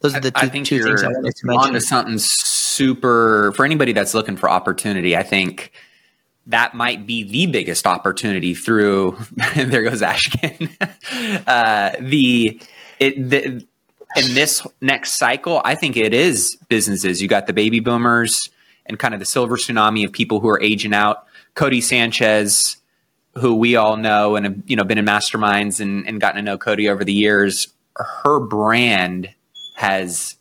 those 0.00 0.14
are 0.14 0.20
the 0.20 0.30
two, 0.30 0.46
I 0.46 0.48
think 0.48 0.66
two 0.66 0.82
things 0.82 1.02
I 1.02 1.08
wanted 1.08 1.34
to 1.34 1.46
mention. 1.46 1.66
Onto 1.68 1.80
something 1.80 2.18
super 2.18 3.52
for 3.52 3.64
anybody 3.64 3.92
that's 3.92 4.14
looking 4.14 4.36
for 4.36 4.48
opportunity. 4.48 5.16
I 5.16 5.22
think 5.22 5.72
that 6.48 6.74
might 6.74 7.06
be 7.06 7.22
the 7.22 7.46
biggest 7.46 7.86
opportunity 7.86 8.54
through. 8.54 9.16
there 9.54 9.82
goes 9.82 10.02
Ashkin. 10.02 10.70
uh, 11.46 11.92
the 12.00 12.60
it 12.98 13.30
the, 13.30 13.64
in 14.16 14.34
this 14.34 14.66
next 14.80 15.12
cycle, 15.12 15.60
I 15.64 15.74
think 15.74 15.96
it 15.96 16.14
is 16.14 16.56
businesses. 16.68 17.20
You 17.20 17.28
got 17.28 17.46
the 17.46 17.52
baby 17.52 17.80
boomers 17.80 18.50
and 18.86 18.98
kind 18.98 19.12
of 19.12 19.20
the 19.20 19.26
silver 19.26 19.56
tsunami 19.56 20.04
of 20.04 20.12
people 20.12 20.40
who 20.40 20.48
are 20.48 20.60
aging 20.62 20.94
out. 20.94 21.26
Codie 21.54 21.82
Sanchez, 21.82 22.78
who 23.34 23.54
we 23.54 23.76
all 23.76 23.96
know 23.96 24.36
and 24.36 24.46
have 24.46 24.56
you 24.66 24.76
know 24.76 24.84
been 24.84 24.98
in 24.98 25.04
masterminds 25.04 25.80
and, 25.80 26.06
and 26.08 26.20
gotten 26.20 26.36
to 26.36 26.42
know 26.42 26.58
Codie 26.58 26.90
over 26.90 27.04
the 27.04 27.12
years, 27.12 27.68
her 27.96 28.40
brand 28.40 29.28
has 29.76 30.36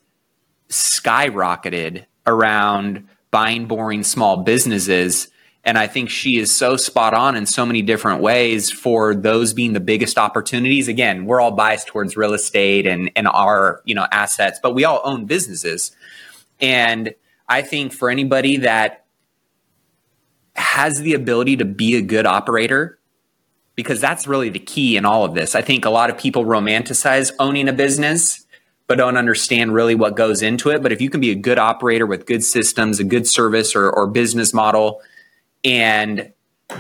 skyrocketed 0.70 2.06
around 2.26 3.08
buying 3.32 3.68
boring 3.68 4.04
small 4.04 4.38
businesses 4.38 5.28
And 5.68 5.78
I 5.78 5.86
think 5.86 6.10
she 6.10 6.38
is 6.38 6.56
so 6.56 6.78
spot 6.78 7.14
on 7.14 7.36
in 7.36 7.46
so 7.46 7.66
many 7.66 7.82
different 7.82 8.22
ways 8.22 8.72
for 8.72 9.14
those 9.14 9.54
being 9.54 9.74
the 9.74 9.82
biggest 9.82 10.18
opportunities. 10.18 10.88
Again, 10.88 11.26
we're 11.26 11.42
all 11.42 11.52
biased 11.52 11.88
towards 11.88 12.16
real 12.16 12.34
estate 12.34 12.88
and, 12.88 13.12
and 13.18 13.28
our, 13.28 13.82
you 13.84 13.94
know, 13.94 14.08
assets, 14.10 14.62
but 14.64 14.74
we 14.74 14.86
all 14.86 15.02
own 15.04 15.26
businesses. 15.26 15.92
And 16.62 17.14
I 17.50 17.64
think 17.64 17.92
for 17.92 18.10
anybody 18.10 18.56
that 18.58 19.08
has 20.56 21.02
the 21.02 21.14
ability 21.14 21.58
to 21.58 21.66
be 21.66 21.98
a 21.98 22.02
good 22.02 22.26
operator, 22.26 22.98
because 23.76 24.00
that's 24.00 24.26
really 24.26 24.50
the 24.50 24.60
key 24.60 24.96
in 24.96 25.04
all 25.04 25.26
of 25.26 25.34
this. 25.34 25.54
I 25.54 25.62
think 25.62 25.84
a 25.84 25.90
lot 25.90 26.10
of 26.10 26.18
people 26.18 26.46
romanticize 26.46 27.34
owning 27.40 27.68
a 27.68 27.74
business, 27.74 28.46
but 28.88 28.98
don't 28.98 29.18
understand 29.18 29.74
really 29.74 29.96
what 29.96 30.16
goes 30.16 30.42
into 30.42 30.70
it. 30.70 30.82
But 30.82 30.94
if 30.94 31.02
you 31.02 31.10
can 31.10 31.20
be 31.20 31.32
a 31.32 31.36
good 31.36 31.60
operator 31.60 32.06
with 32.06 32.26
good 32.26 32.46
systems, 32.46 33.02
a 33.02 33.04
good 33.04 33.28
service 33.28 33.76
or, 33.76 33.90
or 33.90 34.08
business 34.08 34.54
model, 34.54 35.02
and 35.68 36.32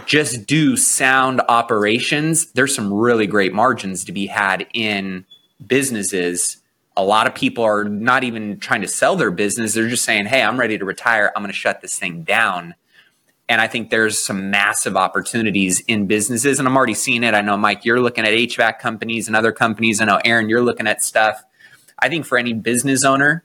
just 0.05 0.47
do 0.47 0.77
sound 0.77 1.41
operations, 1.49 2.51
there's 2.53 2.73
some 2.73 2.93
really 2.93 3.27
great 3.27 3.53
margins 3.53 4.05
to 4.05 4.11
be 4.11 4.27
had 4.27 4.65
in 4.73 5.25
businesses. 5.65 6.57
A 6.95 7.03
lot 7.03 7.27
of 7.27 7.35
people 7.35 7.63
are 7.63 7.83
not 7.83 8.23
even 8.23 8.59
trying 8.59 8.81
to 8.81 8.87
sell 8.87 9.15
their 9.15 9.29
business. 9.29 9.73
They're 9.73 9.89
just 9.89 10.05
saying, 10.05 10.25
hey, 10.25 10.41
I'm 10.41 10.59
ready 10.59 10.77
to 10.77 10.85
retire. 10.85 11.31
I'm 11.35 11.43
going 11.43 11.51
to 11.51 11.57
shut 11.57 11.81
this 11.81 11.99
thing 11.99 12.23
down. 12.23 12.75
And 13.49 13.61
I 13.61 13.67
think 13.67 13.89
there's 13.89 14.17
some 14.17 14.49
massive 14.49 14.97
opportunities 14.97 15.79
in 15.81 16.07
businesses. 16.07 16.59
And 16.59 16.67
I'm 16.67 16.75
already 16.75 16.93
seeing 16.93 17.23
it. 17.23 17.33
I 17.33 17.41
know, 17.41 17.55
Mike, 17.55 17.85
you're 17.85 18.01
looking 18.01 18.25
at 18.25 18.31
HVAC 18.31 18.79
companies 18.79 19.27
and 19.27 19.35
other 19.35 19.51
companies. 19.51 20.01
I 20.01 20.05
know, 20.05 20.19
Aaron, 20.25 20.49
you're 20.49 20.63
looking 20.63 20.87
at 20.87 21.03
stuff. 21.03 21.43
I 21.99 22.09
think 22.09 22.25
for 22.25 22.37
any 22.37 22.53
business 22.53 23.03
owner 23.03 23.43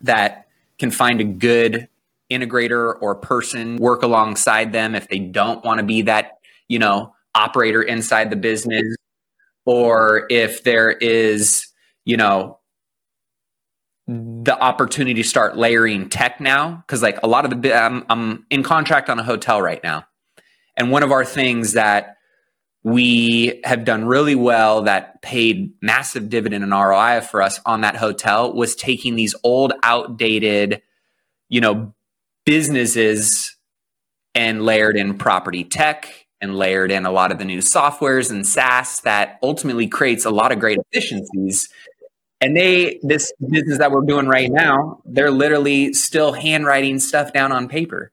that 0.00 0.48
can 0.78 0.90
find 0.90 1.20
a 1.20 1.24
good 1.24 1.88
integrator 2.30 2.94
or 3.00 3.14
person 3.14 3.76
work 3.76 4.02
alongside 4.02 4.72
them 4.72 4.94
if 4.94 5.08
they 5.08 5.18
don't 5.18 5.64
want 5.64 5.78
to 5.78 5.84
be 5.84 6.02
that, 6.02 6.38
you 6.68 6.78
know, 6.78 7.14
operator 7.34 7.82
inside 7.82 8.30
the 8.30 8.36
business? 8.36 8.84
Or 9.64 10.26
if 10.30 10.64
there 10.64 10.90
is, 10.90 11.66
you 12.04 12.16
know, 12.16 12.58
the 14.06 14.56
opportunity 14.58 15.22
to 15.22 15.28
start 15.28 15.56
layering 15.56 16.08
tech 16.08 16.40
now? 16.40 16.82
Because 16.86 17.02
like 17.02 17.22
a 17.22 17.26
lot 17.26 17.44
of 17.44 17.62
the 17.62 17.74
I'm, 17.74 18.04
I'm 18.08 18.46
in 18.48 18.62
contract 18.62 19.10
on 19.10 19.18
a 19.18 19.22
hotel 19.22 19.60
right 19.60 19.82
now. 19.84 20.04
And 20.76 20.90
one 20.90 21.02
of 21.02 21.12
our 21.12 21.24
things 21.24 21.74
that 21.74 22.16
we 22.84 23.60
have 23.64 23.84
done 23.84 24.04
really 24.06 24.34
well 24.34 24.82
that 24.82 25.20
paid 25.20 25.72
massive 25.82 26.30
dividend 26.30 26.64
and 26.64 26.72
ROI 26.72 27.20
for 27.20 27.42
us 27.42 27.60
on 27.66 27.82
that 27.82 27.96
hotel 27.96 28.52
was 28.54 28.74
taking 28.74 29.16
these 29.16 29.34
old 29.42 29.72
outdated 29.82 30.80
you 31.48 31.60
know 31.60 31.92
businesses 32.48 33.54
and 34.34 34.64
layered 34.64 34.96
in 34.96 35.18
property 35.18 35.64
tech 35.64 36.26
and 36.40 36.56
layered 36.56 36.90
in 36.90 37.04
a 37.04 37.10
lot 37.10 37.30
of 37.30 37.36
the 37.36 37.44
new 37.44 37.58
softwares 37.58 38.30
and 38.30 38.46
SaaS 38.46 39.00
that 39.00 39.38
ultimately 39.42 39.86
creates 39.86 40.24
a 40.24 40.30
lot 40.30 40.50
of 40.50 40.58
great 40.58 40.78
efficiencies. 40.78 41.68
And 42.40 42.56
they, 42.56 43.00
this 43.02 43.34
business 43.50 43.76
that 43.76 43.92
we're 43.92 44.00
doing 44.00 44.28
right 44.28 44.50
now, 44.50 45.02
they're 45.04 45.30
literally 45.30 45.92
still 45.92 46.32
handwriting 46.32 46.98
stuff 47.00 47.34
down 47.34 47.52
on 47.52 47.68
paper. 47.68 48.12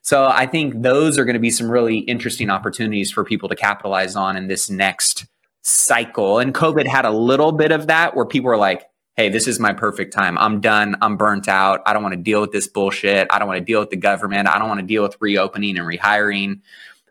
So 0.00 0.28
I 0.28 0.46
think 0.46 0.80
those 0.80 1.18
are 1.18 1.26
going 1.26 1.34
to 1.34 1.40
be 1.40 1.50
some 1.50 1.70
really 1.70 1.98
interesting 1.98 2.48
opportunities 2.48 3.10
for 3.10 3.22
people 3.22 3.50
to 3.50 3.56
capitalize 3.56 4.16
on 4.16 4.38
in 4.38 4.48
this 4.48 4.70
next 4.70 5.26
cycle. 5.60 6.38
And 6.38 6.54
COVID 6.54 6.86
had 6.86 7.04
a 7.04 7.10
little 7.10 7.52
bit 7.52 7.70
of 7.70 7.88
that 7.88 8.16
where 8.16 8.24
people 8.24 8.48
were 8.48 8.56
like, 8.56 8.88
hey, 9.16 9.28
this 9.28 9.46
is 9.46 9.60
my 9.60 9.72
perfect 9.72 10.12
time. 10.12 10.36
I'm 10.38 10.60
done. 10.60 10.96
I'm 11.00 11.16
burnt 11.16 11.48
out. 11.48 11.82
I 11.86 11.92
don't 11.92 12.02
want 12.02 12.14
to 12.14 12.20
deal 12.20 12.40
with 12.40 12.52
this 12.52 12.66
bullshit. 12.66 13.28
I 13.30 13.38
don't 13.38 13.46
want 13.46 13.58
to 13.58 13.64
deal 13.64 13.80
with 13.80 13.90
the 13.90 13.96
government. 13.96 14.48
I 14.48 14.58
don't 14.58 14.68
want 14.68 14.80
to 14.80 14.86
deal 14.86 15.02
with 15.02 15.16
reopening 15.20 15.78
and 15.78 15.86
rehiring. 15.86 16.60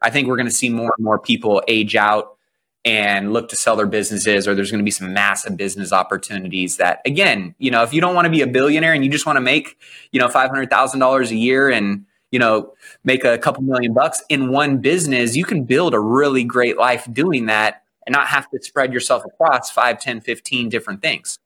I 0.01 0.09
think 0.09 0.27
we're 0.27 0.35
going 0.35 0.47
to 0.47 0.51
see 0.51 0.69
more 0.69 0.93
and 0.97 1.03
more 1.03 1.17
people 1.17 1.63
age 1.67 1.95
out 1.95 2.37
and 2.85 3.31
look 3.31 3.47
to 3.47 3.55
sell 3.55 3.77
their 3.77 3.87
businesses, 3.87 4.45
or 4.45 4.53
there's 4.53 4.69
going 4.69 4.81
to 4.81 4.85
be 4.85 4.91
some 4.91 5.13
massive 5.13 5.55
business 5.55 5.93
opportunities 5.93 6.75
that, 6.75 6.99
again, 7.05 7.55
you 7.57 7.71
know, 7.71 7.83
if 7.83 7.93
you 7.93 8.01
don't 8.01 8.13
want 8.13 8.25
to 8.25 8.29
be 8.31 8.41
a 8.41 8.47
billionaire 8.47 8.91
and 8.91 9.05
you 9.05 9.09
just 9.09 9.25
want 9.25 9.37
to 9.37 9.41
make, 9.41 9.77
you 10.11 10.19
know, 10.19 10.27
$500,000 10.27 11.31
a 11.31 11.35
year 11.35 11.69
and, 11.69 12.05
you 12.31 12.39
know, 12.39 12.73
make 13.05 13.23
a 13.23 13.37
couple 13.37 13.63
million 13.63 13.93
bucks 13.93 14.21
in 14.27 14.49
one 14.49 14.79
business, 14.79 15.37
you 15.37 15.45
can 15.45 15.63
build 15.63 15.93
a 15.93 15.99
really 15.99 16.43
great 16.43 16.77
life 16.77 17.07
doing 17.13 17.45
that 17.45 17.83
and 18.05 18.11
not 18.11 18.27
have 18.27 18.49
to 18.49 18.61
spread 18.61 18.91
yourself 18.91 19.23
across 19.23 19.71
5, 19.71 20.01
10, 20.01 20.19
15 20.19 20.67
different 20.67 21.01
things. 21.01 21.39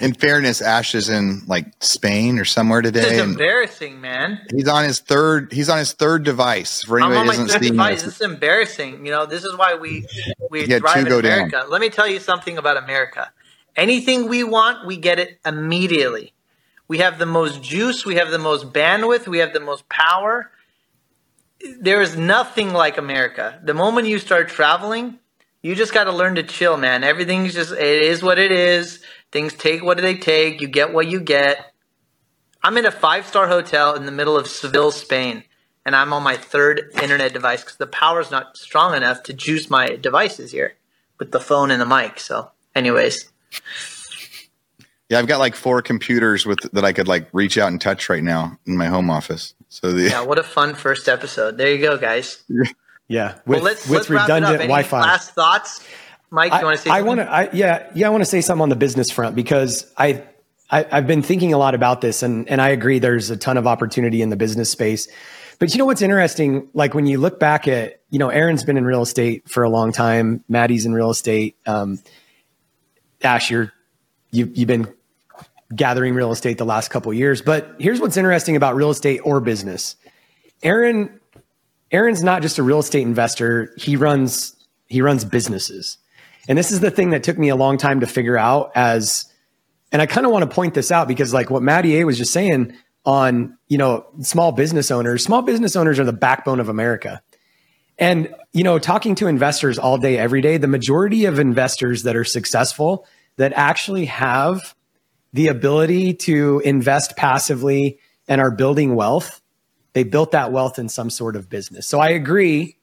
In 0.00 0.14
fairness, 0.14 0.62
Ash 0.62 0.94
is 0.94 1.08
in 1.08 1.42
like 1.46 1.66
Spain 1.80 2.38
or 2.38 2.44
somewhere 2.44 2.82
today. 2.82 3.16
Is 3.16 3.20
embarrassing, 3.20 4.00
man. 4.00 4.40
He's 4.50 4.68
on 4.68 4.84
his 4.84 5.00
third. 5.00 5.52
He's 5.52 5.68
on 5.68 5.78
his 5.78 5.92
third 5.92 6.22
device. 6.22 6.82
For 6.82 7.00
anybody 7.00 7.26
my 7.26 7.36
doesn't 7.36 7.62
see 7.62 7.70
device. 7.70 8.02
this, 8.02 8.14
is 8.16 8.20
embarrassing. 8.20 9.04
You 9.04 9.12
know, 9.12 9.26
this 9.26 9.44
is 9.44 9.56
why 9.56 9.74
we 9.74 10.06
we 10.50 10.64
He 10.64 10.72
had 10.72 10.82
thrive 10.82 10.94
two 10.94 11.00
in 11.00 11.08
go 11.08 11.20
down. 11.20 11.32
America. 11.32 11.66
Let 11.68 11.80
me 11.80 11.90
tell 11.90 12.06
you 12.06 12.20
something 12.20 12.58
about 12.58 12.76
America. 12.76 13.32
Anything 13.76 14.28
we 14.28 14.44
want, 14.44 14.86
we 14.86 14.96
get 14.96 15.18
it 15.18 15.38
immediately. 15.44 16.32
We 16.86 16.98
have 16.98 17.18
the 17.18 17.26
most 17.26 17.62
juice. 17.62 18.06
We 18.06 18.14
have 18.16 18.30
the 18.30 18.38
most 18.38 18.72
bandwidth. 18.72 19.26
We 19.26 19.38
have 19.38 19.52
the 19.52 19.60
most 19.60 19.88
power. 19.88 20.50
There 21.80 22.00
is 22.00 22.16
nothing 22.16 22.72
like 22.72 22.98
America. 22.98 23.60
The 23.62 23.74
moment 23.74 24.06
you 24.06 24.18
start 24.18 24.48
traveling, 24.48 25.18
you 25.60 25.74
just 25.74 25.92
got 25.92 26.04
to 26.04 26.12
learn 26.12 26.36
to 26.36 26.42
chill, 26.44 26.76
man. 26.76 27.02
Everything's 27.02 27.52
just 27.52 27.72
it 27.72 28.02
is 28.02 28.22
what 28.22 28.38
it 28.38 28.52
is. 28.52 29.00
Things 29.30 29.54
take 29.54 29.82
what 29.82 29.98
they 29.98 30.16
take. 30.16 30.60
You 30.60 30.68
get 30.68 30.92
what 30.92 31.06
you 31.06 31.20
get. 31.20 31.72
I'm 32.62 32.76
in 32.76 32.86
a 32.86 32.90
five 32.90 33.26
star 33.26 33.46
hotel 33.46 33.94
in 33.94 34.06
the 34.06 34.12
middle 34.12 34.36
of 34.36 34.48
Seville, 34.48 34.90
Spain, 34.90 35.44
and 35.84 35.94
I'm 35.94 36.12
on 36.12 36.22
my 36.22 36.36
third 36.36 36.90
internet 37.02 37.32
device 37.32 37.62
because 37.62 37.76
the 37.76 37.86
power's 37.86 38.30
not 38.30 38.56
strong 38.56 38.96
enough 38.96 39.22
to 39.24 39.32
juice 39.32 39.70
my 39.70 39.96
devices 39.96 40.50
here 40.50 40.74
with 41.18 41.30
the 41.30 41.40
phone 41.40 41.70
and 41.70 41.80
the 41.80 41.86
mic. 41.86 42.18
So, 42.18 42.50
anyways, 42.74 43.30
yeah, 45.08 45.18
I've 45.18 45.26
got 45.26 45.38
like 45.38 45.54
four 45.54 45.82
computers 45.82 46.44
with 46.44 46.58
that 46.72 46.84
I 46.84 46.92
could 46.92 47.08
like 47.08 47.28
reach 47.32 47.56
out 47.58 47.68
and 47.68 47.80
touch 47.80 48.08
right 48.08 48.22
now 48.22 48.58
in 48.66 48.76
my 48.76 48.86
home 48.86 49.08
office. 49.08 49.54
So 49.68 49.92
the 49.92 50.02
yeah, 50.08 50.22
what 50.22 50.38
a 50.38 50.42
fun 50.42 50.74
first 50.74 51.08
episode. 51.08 51.56
There 51.56 51.72
you 51.72 51.80
go, 51.80 51.96
guys. 51.96 52.42
Yeah, 53.10 53.36
with, 53.46 53.46
well, 53.46 53.62
let's 53.62 53.88
with 53.88 53.96
let's 53.96 54.10
wrap 54.10 54.28
it 54.28 54.34
redundant 54.34 54.54
up. 54.56 54.60
Any 54.60 54.68
Wi-Fi. 54.68 55.00
last 55.00 55.30
thoughts, 55.30 55.82
Mike? 56.30 56.52
You 56.52 56.64
want 56.64 56.76
to 56.76 56.82
say? 56.82 56.90
I 56.90 56.98
something? 56.98 57.06
want 57.06 57.20
to. 57.20 57.30
I, 57.30 57.50
yeah, 57.52 57.90
yeah. 57.94 58.06
I 58.06 58.10
want 58.10 58.22
to 58.22 58.26
say 58.26 58.40
something 58.40 58.62
on 58.62 58.68
the 58.68 58.76
business 58.76 59.10
front 59.10 59.34
because 59.34 59.90
I, 59.96 60.22
I 60.70 60.86
I've 60.90 61.06
been 61.06 61.22
thinking 61.22 61.52
a 61.52 61.58
lot 61.58 61.74
about 61.74 62.00
this, 62.00 62.22
and 62.22 62.48
and 62.48 62.60
I 62.60 62.68
agree. 62.68 62.98
There's 62.98 63.30
a 63.30 63.36
ton 63.36 63.56
of 63.56 63.66
opportunity 63.66 64.22
in 64.22 64.30
the 64.30 64.36
business 64.36 64.70
space. 64.70 65.08
But 65.58 65.72
you 65.72 65.78
know 65.78 65.86
what's 65.86 66.02
interesting? 66.02 66.68
Like 66.72 66.94
when 66.94 67.06
you 67.06 67.18
look 67.18 67.40
back 67.40 67.66
at, 67.66 68.00
you 68.10 68.18
know, 68.18 68.28
Aaron's 68.28 68.62
been 68.62 68.76
in 68.76 68.84
real 68.84 69.02
estate 69.02 69.48
for 69.50 69.64
a 69.64 69.68
long 69.68 69.92
time. 69.92 70.44
Matty's 70.48 70.86
in 70.86 70.94
real 70.94 71.10
estate. 71.10 71.56
Um, 71.66 71.98
Ash, 73.22 73.50
you're 73.50 73.72
you 74.30 74.50
you've 74.54 74.68
been 74.68 74.92
gathering 75.74 76.14
real 76.14 76.32
estate 76.32 76.58
the 76.58 76.64
last 76.64 76.88
couple 76.88 77.10
of 77.10 77.18
years. 77.18 77.42
But 77.42 77.74
here's 77.78 78.00
what's 78.00 78.16
interesting 78.16 78.56
about 78.56 78.76
real 78.76 78.90
estate 78.90 79.20
or 79.24 79.40
business. 79.40 79.96
Aaron 80.62 81.18
Aaron's 81.90 82.22
not 82.22 82.42
just 82.42 82.58
a 82.58 82.62
real 82.62 82.78
estate 82.78 83.02
investor. 83.02 83.72
He 83.76 83.96
runs 83.96 84.54
he 84.86 85.02
runs 85.02 85.24
businesses. 85.24 85.98
And 86.48 86.58
this 86.58 86.72
is 86.72 86.80
the 86.80 86.90
thing 86.90 87.10
that 87.10 87.22
took 87.22 87.38
me 87.38 87.50
a 87.50 87.56
long 87.56 87.76
time 87.78 88.00
to 88.00 88.06
figure 88.06 88.38
out 88.38 88.72
as 88.74 89.30
and 89.90 90.02
I 90.02 90.06
kind 90.06 90.26
of 90.26 90.32
want 90.32 90.48
to 90.48 90.54
point 90.54 90.74
this 90.74 90.90
out 90.90 91.08
because 91.08 91.32
like 91.32 91.50
what 91.50 91.62
Matty 91.62 91.98
A 91.98 92.04
was 92.04 92.18
just 92.18 92.32
saying 92.32 92.74
on, 93.04 93.56
you 93.68 93.78
know, 93.78 94.06
small 94.20 94.52
business 94.52 94.90
owners, 94.90 95.24
small 95.24 95.42
business 95.42 95.76
owners 95.76 95.98
are 95.98 96.04
the 96.04 96.12
backbone 96.12 96.60
of 96.60 96.68
America. 96.68 97.22
And, 97.98 98.34
you 98.52 98.64
know, 98.64 98.78
talking 98.78 99.14
to 99.16 99.26
investors 99.26 99.78
all 99.78 99.98
day, 99.98 100.18
every 100.18 100.40
day, 100.40 100.56
the 100.56 100.68
majority 100.68 101.24
of 101.24 101.38
investors 101.38 102.02
that 102.02 102.16
are 102.16 102.24
successful 102.24 103.06
that 103.36 103.52
actually 103.54 104.04
have 104.06 104.74
the 105.32 105.48
ability 105.48 106.14
to 106.14 106.60
invest 106.64 107.16
passively 107.16 107.98
and 108.28 108.40
are 108.40 108.50
building 108.50 108.94
wealth, 108.94 109.40
they 109.94 110.04
built 110.04 110.32
that 110.32 110.52
wealth 110.52 110.78
in 110.78 110.88
some 110.88 111.10
sort 111.10 111.34
of 111.34 111.48
business. 111.48 111.86
So 111.86 111.98
I 111.98 112.10
agree 112.10 112.76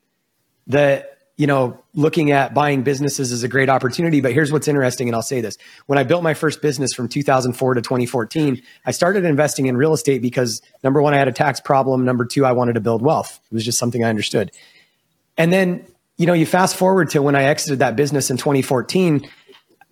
that 0.68 1.15
you 1.38 1.48
know 1.48 1.78
looking 1.94 2.32
at 2.32 2.54
buying 2.54 2.84
businesses 2.84 3.32
is 3.32 3.44
a 3.44 3.48
great 3.48 3.70
opportunity 3.70 4.22
but 4.22 4.32
here's 4.34 4.52
what's 4.52 4.68
interesting 4.68 5.08
and 5.08 5.16
I'll 5.16 5.22
say 5.22 5.42
this. 5.42 5.58
When 5.86 5.98
I 5.98 6.04
built 6.04 6.24
my 6.24 6.34
first 6.34 6.62
business 6.62 6.94
from 6.94 7.08
2004 7.08 7.74
to 7.74 7.82
2014 7.82 8.62
I 8.86 8.92
started 8.92 9.26
investing 9.26 9.66
in 9.66 9.78
real 9.78 9.94
estate 9.94 10.22
because 10.22 10.62
number 10.84 11.02
1 11.02 11.14
I 11.14 11.18
had 11.18 11.28
a 11.28 11.34
tax 11.34 11.60
problem. 11.60 12.06
Number 12.06 12.26
2 12.26 12.46
I 12.46 12.52
wanted 12.54 12.74
to 12.74 12.82
build 12.82 13.02
wealth. 13.02 13.40
It 13.52 13.54
was 13.54 13.66
just 13.66 13.78
something 13.78 14.04
I 14.04 14.10
understood. 14.10 14.52
And 15.38 15.52
then 15.52 15.86
you 16.18 16.26
know 16.26 16.34
you 16.34 16.46
fast 16.46 16.76
forward 16.76 17.10
to 17.12 17.22
when 17.22 17.36
I 17.36 17.44
exited 17.44 17.80
that 17.80 17.96
business 17.96 18.30
in 18.30 18.38
2014 18.38 19.30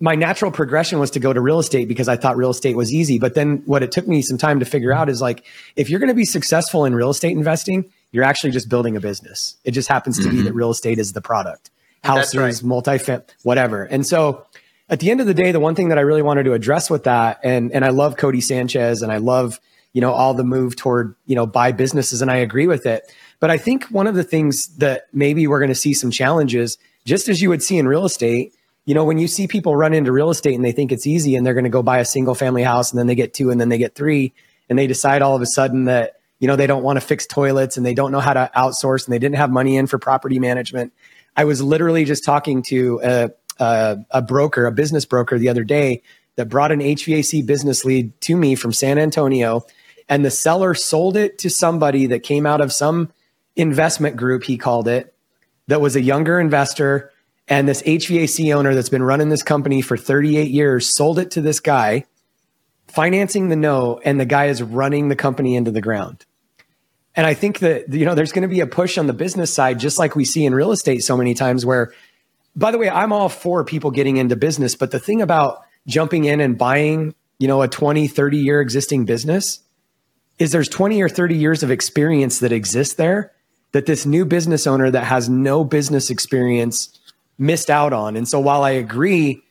my 0.00 0.14
natural 0.14 0.50
progression 0.50 0.98
was 0.98 1.10
to 1.12 1.20
go 1.20 1.32
to 1.32 1.40
real 1.40 1.58
estate 1.58 1.88
because 1.88 2.08
I 2.08 2.16
thought 2.16 2.36
real 2.36 2.50
estate 2.50 2.76
was 2.76 2.92
easy. 2.92 3.18
But 3.18 3.34
then 3.34 3.62
what 3.64 3.82
it 3.82 3.92
took 3.92 4.08
me 4.08 4.22
some 4.22 4.38
time 4.38 4.58
to 4.58 4.66
figure 4.66 4.92
out 4.92 5.08
is 5.08 5.22
like, 5.22 5.44
if 5.76 5.88
you're 5.88 6.00
going 6.00 6.08
to 6.08 6.14
be 6.14 6.24
successful 6.24 6.84
in 6.84 6.94
real 6.94 7.10
estate 7.10 7.32
investing, 7.32 7.90
you're 8.14 8.22
actually 8.22 8.52
just 8.52 8.68
building 8.68 8.96
a 8.96 9.00
business. 9.00 9.56
It 9.64 9.72
just 9.72 9.88
happens 9.88 10.18
to 10.18 10.30
be 10.30 10.36
mm-hmm. 10.36 10.44
that 10.44 10.52
real 10.52 10.70
estate 10.70 11.00
is 11.00 11.14
the 11.14 11.20
product, 11.20 11.70
That's 12.02 12.32
houses, 12.32 12.62
right. 12.62 12.62
multi 12.62 12.98
whatever. 13.42 13.82
And 13.82 14.06
so 14.06 14.46
at 14.88 15.00
the 15.00 15.10
end 15.10 15.20
of 15.20 15.26
the 15.26 15.34
day, 15.34 15.50
the 15.50 15.58
one 15.58 15.74
thing 15.74 15.88
that 15.88 15.98
I 15.98 16.02
really 16.02 16.22
wanted 16.22 16.44
to 16.44 16.52
address 16.52 16.88
with 16.88 17.04
that, 17.04 17.40
and, 17.42 17.72
and 17.72 17.84
I 17.84 17.88
love 17.88 18.14
Codie 18.14 18.40
Sanchez 18.40 19.02
and 19.02 19.10
I 19.10 19.16
love, 19.16 19.58
you 19.94 20.00
know, 20.00 20.12
all 20.12 20.32
the 20.32 20.44
move 20.44 20.76
toward, 20.76 21.16
you 21.26 21.34
know, 21.34 21.44
buy 21.44 21.72
businesses 21.72 22.22
and 22.22 22.30
I 22.30 22.36
agree 22.36 22.68
with 22.68 22.86
it. 22.86 23.12
But 23.40 23.50
I 23.50 23.58
think 23.58 23.86
one 23.86 24.06
of 24.06 24.14
the 24.14 24.22
things 24.22 24.68
that 24.76 25.08
maybe 25.12 25.48
we're 25.48 25.58
going 25.58 25.68
to 25.70 25.74
see 25.74 25.92
some 25.92 26.12
challenges, 26.12 26.78
just 27.04 27.28
as 27.28 27.42
you 27.42 27.48
would 27.48 27.64
see 27.64 27.78
in 27.78 27.88
real 27.88 28.04
estate, 28.04 28.54
you 28.84 28.94
know, 28.94 29.04
when 29.04 29.18
you 29.18 29.26
see 29.26 29.48
people 29.48 29.74
run 29.74 29.92
into 29.92 30.12
real 30.12 30.30
estate 30.30 30.54
and 30.54 30.64
they 30.64 30.70
think 30.70 30.92
it's 30.92 31.04
easy 31.06 31.34
and 31.34 31.44
they're 31.44 31.52
going 31.52 31.64
to 31.64 31.70
go 31.70 31.82
buy 31.82 31.98
a 31.98 32.04
single 32.04 32.36
family 32.36 32.62
house 32.62 32.92
and 32.92 32.98
then 32.98 33.08
they 33.08 33.16
get 33.16 33.34
two 33.34 33.50
and 33.50 33.60
then 33.60 33.70
they 33.70 33.78
get 33.78 33.96
three 33.96 34.34
and 34.68 34.78
they 34.78 34.86
decide 34.86 35.20
all 35.20 35.34
of 35.34 35.42
a 35.42 35.46
sudden 35.46 35.86
that, 35.86 36.20
you 36.44 36.48
know, 36.48 36.56
they 36.56 36.66
don't 36.66 36.82
want 36.82 36.98
to 36.98 37.00
fix 37.00 37.26
toilets 37.26 37.78
and 37.78 37.86
they 37.86 37.94
don't 37.94 38.12
know 38.12 38.20
how 38.20 38.34
to 38.34 38.50
outsource 38.54 39.06
and 39.06 39.14
they 39.14 39.18
didn't 39.18 39.36
have 39.36 39.50
money 39.50 39.78
in 39.78 39.86
for 39.86 39.98
property 39.98 40.38
management. 40.38 40.92
I 41.34 41.46
was 41.46 41.62
literally 41.62 42.04
just 42.04 42.22
talking 42.22 42.60
to 42.64 43.00
a, 43.02 43.30
a, 43.58 43.96
a 44.10 44.20
broker, 44.20 44.66
a 44.66 44.70
business 44.70 45.06
broker 45.06 45.38
the 45.38 45.48
other 45.48 45.64
day 45.64 46.02
that 46.36 46.50
brought 46.50 46.70
an 46.70 46.80
HVAC 46.80 47.46
business 47.46 47.82
lead 47.86 48.20
to 48.20 48.36
me 48.36 48.56
from 48.56 48.74
San 48.74 48.98
Antonio 48.98 49.64
and 50.06 50.22
the 50.22 50.30
seller 50.30 50.74
sold 50.74 51.16
it 51.16 51.38
to 51.38 51.48
somebody 51.48 52.08
that 52.08 52.22
came 52.22 52.44
out 52.44 52.60
of 52.60 52.74
some 52.74 53.10
investment 53.56 54.16
group, 54.16 54.44
he 54.44 54.58
called 54.58 54.86
it, 54.86 55.14
that 55.68 55.80
was 55.80 55.96
a 55.96 56.02
younger 56.02 56.38
investor. 56.38 57.10
And 57.48 57.66
this 57.66 57.80
HVAC 57.80 58.54
owner 58.54 58.74
that's 58.74 58.90
been 58.90 59.02
running 59.02 59.30
this 59.30 59.42
company 59.42 59.80
for 59.80 59.96
38 59.96 60.50
years 60.50 60.94
sold 60.94 61.18
it 61.18 61.30
to 61.30 61.40
this 61.40 61.60
guy, 61.60 62.04
financing 62.88 63.48
the 63.48 63.56
no, 63.56 63.98
and 64.04 64.20
the 64.20 64.26
guy 64.26 64.48
is 64.48 64.62
running 64.62 65.08
the 65.08 65.16
company 65.16 65.56
into 65.56 65.70
the 65.70 65.80
ground. 65.80 66.26
And 67.16 67.26
I 67.26 67.34
think 67.34 67.60
that, 67.60 67.92
you 67.92 68.04
know, 68.04 68.14
there's 68.14 68.32
going 68.32 68.42
to 68.42 68.48
be 68.48 68.60
a 68.60 68.66
push 68.66 68.98
on 68.98 69.06
the 69.06 69.12
business 69.12 69.52
side, 69.52 69.78
just 69.78 69.98
like 69.98 70.16
we 70.16 70.24
see 70.24 70.44
in 70.44 70.54
real 70.54 70.72
estate 70.72 71.04
so 71.04 71.16
many 71.16 71.34
times, 71.34 71.64
where, 71.64 71.92
by 72.56 72.70
the 72.70 72.78
way, 72.78 72.90
I'm 72.90 73.12
all 73.12 73.28
for 73.28 73.64
people 73.64 73.90
getting 73.90 74.16
into 74.16 74.34
business. 74.34 74.74
But 74.74 74.90
the 74.90 74.98
thing 74.98 75.22
about 75.22 75.62
jumping 75.86 76.24
in 76.24 76.40
and 76.40 76.58
buying, 76.58 77.14
you 77.38 77.46
know, 77.46 77.62
a 77.62 77.68
20, 77.68 78.08
30 78.08 78.38
year 78.38 78.60
existing 78.60 79.04
business 79.04 79.60
is 80.38 80.50
there's 80.50 80.68
20 80.68 81.00
or 81.00 81.08
30 81.08 81.36
years 81.36 81.62
of 81.62 81.70
experience 81.70 82.40
that 82.40 82.50
exists 82.50 82.94
there 82.94 83.32
that 83.70 83.86
this 83.86 84.06
new 84.06 84.24
business 84.24 84.66
owner 84.66 84.90
that 84.90 85.04
has 85.04 85.28
no 85.28 85.64
business 85.64 86.10
experience 86.10 86.98
missed 87.38 87.70
out 87.70 87.92
on. 87.92 88.16
And 88.16 88.26
so 88.26 88.40
while 88.40 88.64
I 88.64 88.70
agree 88.70 89.42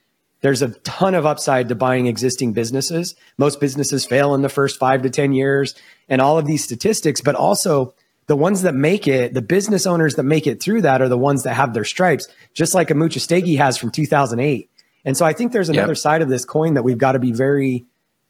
there's 0.44 0.61
a 0.61 0.70
ton 0.82 1.15
of 1.15 1.26
upside 1.26 1.70
to 1.70 1.76
buying 1.76 2.06
existing 2.06 2.52
businesses, 2.52 3.15
most 3.38 3.61
businesses 3.61 4.06
fail 4.06 4.36
in 4.36 4.41
the 4.41 4.49
first 4.49 4.78
5 4.78 5.03
to 5.03 5.10
10 5.10 5.32
years 5.32 5.74
and 6.10 6.22
all 6.22 6.38
of 6.38 6.45
these 6.45 6.61
statistics, 6.61 7.22
but 7.22 7.34
also 7.34 7.95
the 8.28 8.36
ones 8.36 8.61
that 8.64 8.76
make 8.76 9.07
it, 9.07 9.34
the 9.34 9.41
business 9.41 9.88
owners 9.88 10.15
that 10.15 10.24
make 10.24 10.45
it 10.45 10.61
through 10.61 10.82
that 10.82 11.02
are 11.02 11.07
the 11.07 11.18
ones 11.18 11.44
that 11.44 11.53
have 11.53 11.74
their 11.74 11.86
stripes, 11.86 12.28
just 12.53 12.76
like 12.76 12.90
Amuchastegui 12.90 13.57
has 13.57 13.78
from 13.78 13.90
2008. 13.90 14.70
And 15.06 15.15
so 15.15 15.26
I 15.26 15.32
think 15.32 15.53
there's 15.53 15.70
another 15.70 15.94
yep. 15.94 15.98
side 15.98 16.22
of 16.22 16.28
this 16.28 16.44
coin 16.44 16.74
that 16.74 16.84
we've 16.84 16.98
got 16.98 17.14
to 17.14 17.20
be 17.20 17.32
very 17.32 17.86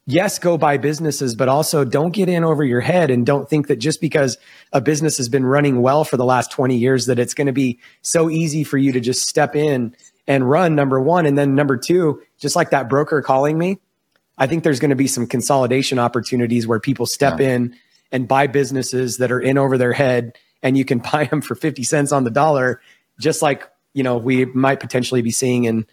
yes, 0.06 0.38
go 0.38 0.56
buy 0.56 0.76
businesses, 0.76 1.34
but 1.34 1.48
also 1.48 1.84
don't 1.84 2.12
get 2.12 2.28
in 2.28 2.44
over 2.44 2.62
your 2.62 2.82
head 2.82 3.10
and 3.10 3.26
don't 3.26 3.48
think 3.48 3.68
that 3.68 3.76
just 3.76 4.00
because 4.00 4.38
a 4.72 4.80
business 4.80 5.16
has 5.16 5.28
been 5.28 5.46
running 5.46 5.80
well 5.80 6.04
for 6.04 6.16
the 6.16 6.24
last 6.24 6.52
20 6.52 6.76
years 6.76 7.06
that 7.06 7.18
it's 7.18 7.34
going 7.34 7.46
to 7.46 7.52
be 7.52 7.80
so 8.02 8.30
easy 8.30 8.62
for 8.62 8.78
you 8.78 8.92
to 8.92 9.00
just 9.00 9.26
step 9.26 9.56
in 9.56 9.96
and 10.26 10.48
run 10.48 10.74
number 10.74 11.00
one. 11.00 11.26
And 11.26 11.36
then 11.36 11.54
number 11.54 11.76
two, 11.76 12.22
just 12.38 12.56
like 12.56 12.70
that 12.70 12.88
broker 12.88 13.22
calling 13.22 13.58
me, 13.58 13.78
I 14.38 14.46
think 14.46 14.64
there's 14.64 14.80
going 14.80 14.90
to 14.90 14.96
be 14.96 15.06
some 15.06 15.26
consolidation 15.26 15.98
opportunities 15.98 16.66
where 16.66 16.80
people 16.80 17.06
step 17.06 17.40
yeah. 17.40 17.50
in 17.50 17.76
and 18.10 18.26
buy 18.26 18.46
businesses 18.46 19.18
that 19.18 19.30
are 19.30 19.40
in 19.40 19.58
over 19.58 19.78
their 19.78 19.92
head 19.92 20.36
and 20.62 20.78
you 20.78 20.84
can 20.84 20.98
buy 21.12 21.24
them 21.26 21.40
for 21.40 21.54
50 21.54 21.82
cents 21.84 22.12
on 22.12 22.24
the 22.24 22.30
dollar, 22.30 22.80
just 23.20 23.42
like, 23.42 23.68
you 23.92 24.02
know, 24.02 24.16
we 24.16 24.44
might 24.46 24.80
potentially 24.80 25.22
be 25.22 25.30
seeing 25.30 25.64
in 25.64 25.86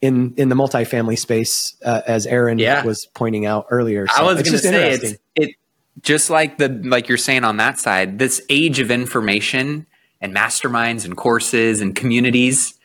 in 0.00 0.34
in 0.36 0.48
the 0.48 0.56
multifamily 0.56 1.16
space, 1.16 1.76
uh, 1.84 2.02
as 2.06 2.26
Aaron 2.26 2.58
yeah. 2.58 2.84
was 2.84 3.06
pointing 3.06 3.46
out 3.46 3.66
earlier. 3.70 4.08
So 4.08 4.14
I 4.16 4.22
was 4.22 4.42
going 4.42 4.52
to 4.52 4.58
say 4.58 4.90
it's 4.90 5.14
it 5.36 5.54
just 6.00 6.28
like 6.28 6.58
the 6.58 6.68
like 6.68 7.08
you're 7.08 7.18
saying 7.18 7.44
on 7.44 7.58
that 7.58 7.78
side. 7.78 8.18
This 8.18 8.42
age 8.48 8.80
of 8.80 8.90
information 8.90 9.86
and 10.20 10.34
masterminds 10.34 11.04
and 11.04 11.16
courses 11.16 11.80
and 11.80 11.94
communities 11.94 12.78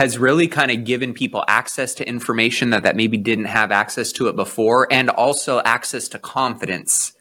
has 0.00 0.16
really 0.16 0.48
kind 0.48 0.70
of 0.70 0.82
given 0.84 1.12
people 1.12 1.44
access 1.46 1.92
to 1.92 2.08
information 2.08 2.70
that 2.70 2.84
that 2.84 2.96
maybe 2.96 3.18
didn't 3.18 3.44
have 3.44 3.70
access 3.70 4.12
to 4.12 4.28
it 4.28 4.34
before, 4.34 4.90
and 4.90 5.10
also 5.10 5.60
access 5.66 6.08
to 6.08 6.18
confidence 6.18 7.12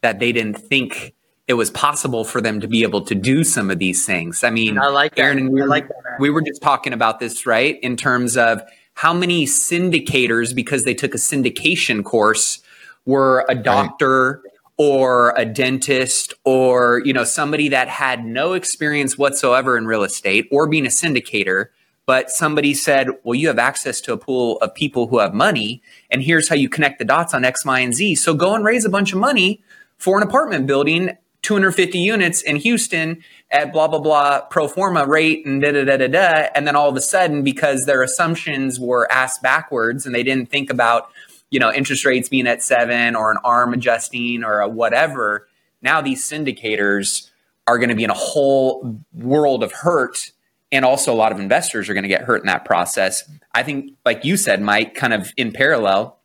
that 0.00 0.18
they 0.18 0.32
didn't 0.32 0.58
think 0.58 1.14
it 1.46 1.54
was 1.54 1.70
possible 1.70 2.24
for 2.24 2.40
them 2.40 2.58
to 2.58 2.66
be 2.66 2.82
able 2.82 3.02
to 3.02 3.14
do 3.14 3.44
some 3.44 3.70
of 3.70 3.78
these 3.78 4.04
things. 4.04 4.42
I 4.42 4.50
mean, 4.50 4.78
I 4.78 4.88
like. 4.88 5.16
Aaron 5.16 5.38
and 5.38 5.50
we, 5.50 5.62
I 5.62 5.66
like 5.66 5.86
that. 5.86 6.16
we 6.18 6.28
were 6.28 6.42
just 6.42 6.60
talking 6.60 6.92
about 6.92 7.20
this, 7.20 7.46
right? 7.46 7.78
In 7.84 7.96
terms 7.96 8.36
of 8.36 8.60
how 8.94 9.14
many 9.14 9.46
syndicators, 9.46 10.56
because 10.56 10.82
they 10.82 10.94
took 10.94 11.14
a 11.14 11.18
syndication 11.18 12.02
course, 12.02 12.60
were 13.06 13.46
a 13.48 13.54
doctor 13.54 14.42
right. 14.42 14.52
or 14.76 15.34
a 15.36 15.44
dentist 15.44 16.34
or 16.42 17.00
you 17.04 17.12
know 17.12 17.22
somebody 17.22 17.68
that 17.68 17.86
had 17.86 18.24
no 18.24 18.54
experience 18.54 19.16
whatsoever 19.16 19.78
in 19.78 19.86
real 19.86 20.02
estate 20.02 20.48
or 20.50 20.66
being 20.66 20.84
a 20.84 20.88
syndicator 20.88 21.66
but 22.06 22.30
somebody 22.30 22.74
said 22.74 23.08
well 23.22 23.34
you 23.34 23.48
have 23.48 23.58
access 23.58 24.00
to 24.00 24.12
a 24.12 24.16
pool 24.16 24.58
of 24.58 24.74
people 24.74 25.06
who 25.08 25.18
have 25.18 25.34
money 25.34 25.82
and 26.10 26.22
here's 26.22 26.48
how 26.48 26.54
you 26.54 26.68
connect 26.68 26.98
the 26.98 27.04
dots 27.04 27.34
on 27.34 27.44
x 27.44 27.64
y 27.64 27.80
and 27.80 27.94
z. 27.94 28.14
So 28.14 28.34
go 28.34 28.54
and 28.54 28.64
raise 28.64 28.84
a 28.84 28.90
bunch 28.90 29.12
of 29.12 29.18
money 29.18 29.62
for 29.98 30.16
an 30.16 30.26
apartment 30.26 30.66
building 30.66 31.16
250 31.42 31.98
units 31.98 32.40
in 32.40 32.56
Houston 32.56 33.22
at 33.50 33.72
blah 33.72 33.86
blah 33.86 33.98
blah 33.98 34.40
pro 34.40 34.66
forma 34.66 35.06
rate 35.06 35.46
and 35.46 35.62
da 35.62 35.72
da 35.72 35.84
da 35.84 35.96
da 35.96 36.08
da 36.08 36.48
and 36.54 36.66
then 36.66 36.74
all 36.74 36.88
of 36.88 36.96
a 36.96 37.00
sudden 37.00 37.42
because 37.42 37.84
their 37.84 38.02
assumptions 38.02 38.80
were 38.80 39.10
asked 39.12 39.42
backwards 39.42 40.06
and 40.06 40.14
they 40.14 40.22
didn't 40.22 40.50
think 40.50 40.70
about 40.70 41.10
you 41.50 41.60
know 41.60 41.72
interest 41.72 42.04
rates 42.04 42.28
being 42.28 42.46
at 42.46 42.62
7 42.62 43.14
or 43.14 43.30
an 43.30 43.38
arm 43.44 43.74
adjusting 43.74 44.42
or 44.42 44.60
a 44.60 44.68
whatever 44.68 45.46
now 45.82 46.00
these 46.00 46.24
syndicators 46.24 47.30
are 47.66 47.78
going 47.78 47.90
to 47.90 47.94
be 47.94 48.04
in 48.04 48.10
a 48.10 48.14
whole 48.14 48.98
world 49.12 49.62
of 49.62 49.72
hurt 49.72 50.32
and 50.74 50.84
also 50.84 51.12
a 51.12 51.16
lot 51.16 51.32
of 51.32 51.40
investors 51.40 51.88
are 51.88 51.94
going 51.94 52.02
to 52.02 52.08
get 52.08 52.22
hurt 52.22 52.42
in 52.42 52.46
that 52.46 52.64
process 52.64 53.28
i 53.54 53.62
think 53.62 53.92
like 54.04 54.24
you 54.24 54.36
said 54.36 54.60
mike 54.60 54.94
kind 54.94 55.14
of 55.14 55.32
in 55.36 55.52
parallel 55.52 56.18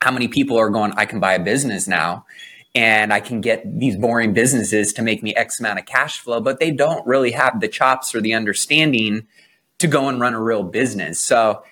how 0.00 0.10
many 0.10 0.28
people 0.28 0.58
are 0.58 0.70
going 0.70 0.92
i 0.96 1.04
can 1.04 1.20
buy 1.20 1.34
a 1.34 1.42
business 1.42 1.86
now 1.86 2.24
and 2.76 3.10
I 3.10 3.20
can 3.20 3.40
get 3.40 3.62
these 3.80 3.96
boring 3.96 4.34
businesses 4.34 4.92
to 4.92 5.02
make 5.02 5.22
me 5.22 5.34
X 5.34 5.58
amount 5.58 5.78
of 5.78 5.86
cash 5.86 6.18
flow, 6.18 6.42
but 6.42 6.60
they 6.60 6.70
don't 6.70 7.04
really 7.06 7.30
have 7.30 7.58
the 7.60 7.68
chops 7.68 8.14
or 8.14 8.20
the 8.20 8.34
understanding 8.34 9.26
to 9.78 9.86
go 9.86 10.10
and 10.10 10.20
run 10.20 10.34
a 10.34 10.42
real 10.42 10.62
business. 10.62 11.18
So 11.18 11.62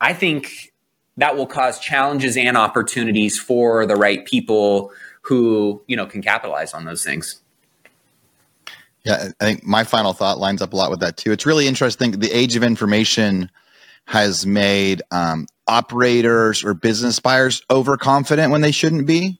I 0.00 0.14
think 0.14 0.72
that 1.18 1.36
will 1.36 1.46
cause 1.46 1.78
challenges 1.78 2.38
and 2.38 2.56
opportunities 2.56 3.38
for 3.38 3.84
the 3.84 3.94
right 3.94 4.24
people 4.24 4.90
who, 5.20 5.82
you 5.86 5.96
know, 5.96 6.06
can 6.06 6.22
capitalize 6.22 6.72
on 6.72 6.86
those 6.86 7.04
things. 7.04 7.42
Yeah, 9.04 9.28
I 9.40 9.44
think 9.44 9.64
my 9.64 9.84
final 9.84 10.12
thought 10.12 10.38
lines 10.38 10.62
up 10.62 10.72
a 10.72 10.76
lot 10.76 10.90
with 10.90 11.00
that 11.00 11.16
too. 11.16 11.32
It's 11.32 11.46
really 11.46 11.68
interesting. 11.68 12.12
The 12.12 12.32
age 12.32 12.56
of 12.56 12.62
information 12.62 13.50
has 14.06 14.46
made 14.46 15.02
um, 15.10 15.46
operators 15.66 16.64
or 16.64 16.74
business 16.74 17.20
buyers 17.20 17.62
overconfident 17.70 18.50
when 18.50 18.60
they 18.60 18.70
shouldn't 18.70 19.06
be 19.06 19.38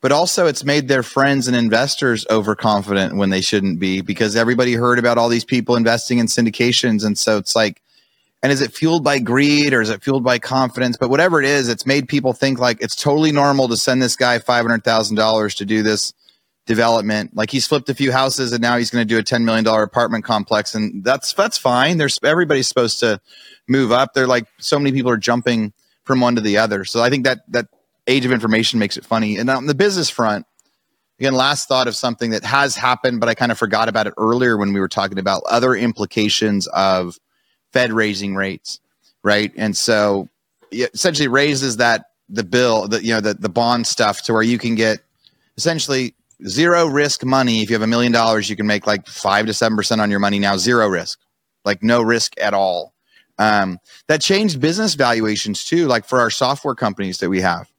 but 0.00 0.12
also 0.12 0.46
it's 0.46 0.64
made 0.64 0.88
their 0.88 1.02
friends 1.02 1.46
and 1.46 1.56
investors 1.56 2.26
overconfident 2.30 3.16
when 3.16 3.30
they 3.30 3.40
shouldn't 3.40 3.78
be 3.78 4.00
because 4.00 4.34
everybody 4.36 4.74
heard 4.74 4.98
about 4.98 5.18
all 5.18 5.28
these 5.28 5.44
people 5.44 5.76
investing 5.76 6.18
in 6.18 6.26
syndications 6.26 7.04
and 7.04 7.18
so 7.18 7.36
it's 7.36 7.54
like 7.54 7.82
and 8.42 8.50
is 8.50 8.62
it 8.62 8.72
fueled 8.72 9.04
by 9.04 9.18
greed 9.18 9.74
or 9.74 9.80
is 9.82 9.90
it 9.90 10.02
fueled 10.02 10.24
by 10.24 10.38
confidence 10.38 10.96
but 10.96 11.10
whatever 11.10 11.40
it 11.40 11.46
is 11.46 11.68
it's 11.68 11.86
made 11.86 12.08
people 12.08 12.32
think 12.32 12.58
like 12.58 12.80
it's 12.80 12.96
totally 12.96 13.32
normal 13.32 13.68
to 13.68 13.76
send 13.76 14.02
this 14.02 14.16
guy 14.16 14.38
$500000 14.38 15.56
to 15.56 15.64
do 15.64 15.82
this 15.82 16.12
development 16.70 17.34
like 17.34 17.50
he's 17.50 17.66
flipped 17.66 17.88
a 17.90 17.94
few 17.94 18.12
houses 18.12 18.52
and 18.52 18.62
now 18.62 18.78
he's 18.78 18.90
going 18.90 19.06
to 19.06 19.14
do 19.14 19.18
a 19.18 19.22
$10 19.22 19.44
million 19.44 19.66
apartment 19.66 20.24
complex 20.24 20.74
and 20.74 21.04
that's 21.04 21.32
that's 21.32 21.58
fine 21.58 21.98
there's 21.98 22.18
everybody's 22.22 22.68
supposed 22.68 23.00
to 23.00 23.20
move 23.66 23.90
up 23.90 24.14
they're 24.14 24.26
like 24.26 24.46
so 24.58 24.78
many 24.78 24.92
people 24.92 25.10
are 25.10 25.16
jumping 25.16 25.72
from 26.04 26.20
one 26.20 26.36
to 26.36 26.40
the 26.40 26.56
other 26.56 26.84
so 26.84 27.02
i 27.02 27.10
think 27.10 27.24
that 27.24 27.40
that 27.48 27.66
age 28.10 28.24
of 28.24 28.32
information 28.32 28.78
makes 28.78 28.96
it 28.96 29.04
funny. 29.04 29.36
And 29.36 29.48
on 29.48 29.66
the 29.66 29.74
business 29.74 30.10
front, 30.10 30.46
again, 31.18 31.34
last 31.34 31.68
thought 31.68 31.88
of 31.88 31.94
something 31.94 32.30
that 32.30 32.44
has 32.44 32.76
happened, 32.76 33.20
but 33.20 33.28
I 33.28 33.34
kind 33.34 33.52
of 33.52 33.58
forgot 33.58 33.88
about 33.88 34.06
it 34.06 34.14
earlier 34.18 34.56
when 34.56 34.72
we 34.72 34.80
were 34.80 34.88
talking 34.88 35.18
about 35.18 35.42
other 35.48 35.74
implications 35.74 36.66
of 36.68 37.18
Fed 37.72 37.92
raising 37.92 38.34
rates, 38.34 38.80
right? 39.22 39.52
And 39.56 39.76
so 39.76 40.28
it 40.70 40.90
essentially 40.92 41.28
raises 41.28 41.76
that 41.76 42.06
the 42.28 42.44
bill, 42.44 42.88
the 42.88 43.02
you 43.02 43.12
know 43.12 43.20
the 43.20 43.34
the 43.34 43.48
bond 43.48 43.86
stuff 43.86 44.22
to 44.22 44.32
where 44.32 44.42
you 44.42 44.58
can 44.58 44.76
get 44.76 45.00
essentially 45.56 46.14
zero 46.46 46.86
risk 46.86 47.24
money. 47.24 47.62
If 47.62 47.70
you 47.70 47.74
have 47.74 47.82
a 47.82 47.86
million 47.86 48.12
dollars, 48.12 48.48
you 48.48 48.56
can 48.56 48.66
make 48.66 48.86
like 48.86 49.06
five 49.06 49.46
to 49.46 49.54
seven 49.54 49.76
percent 49.76 50.00
on 50.00 50.10
your 50.10 50.20
money 50.20 50.38
now, 50.38 50.56
zero 50.56 50.88
risk, 50.88 51.18
like 51.64 51.82
no 51.82 52.02
risk 52.02 52.34
at 52.40 52.54
all. 52.54 52.94
Um, 53.38 53.78
that 54.06 54.20
changed 54.20 54.60
business 54.60 54.94
valuations 54.94 55.64
too, 55.64 55.86
like 55.86 56.04
for 56.04 56.20
our 56.20 56.30
software 56.30 56.74
companies 56.74 57.18
that 57.18 57.30
we 57.30 57.40
have 57.40 57.70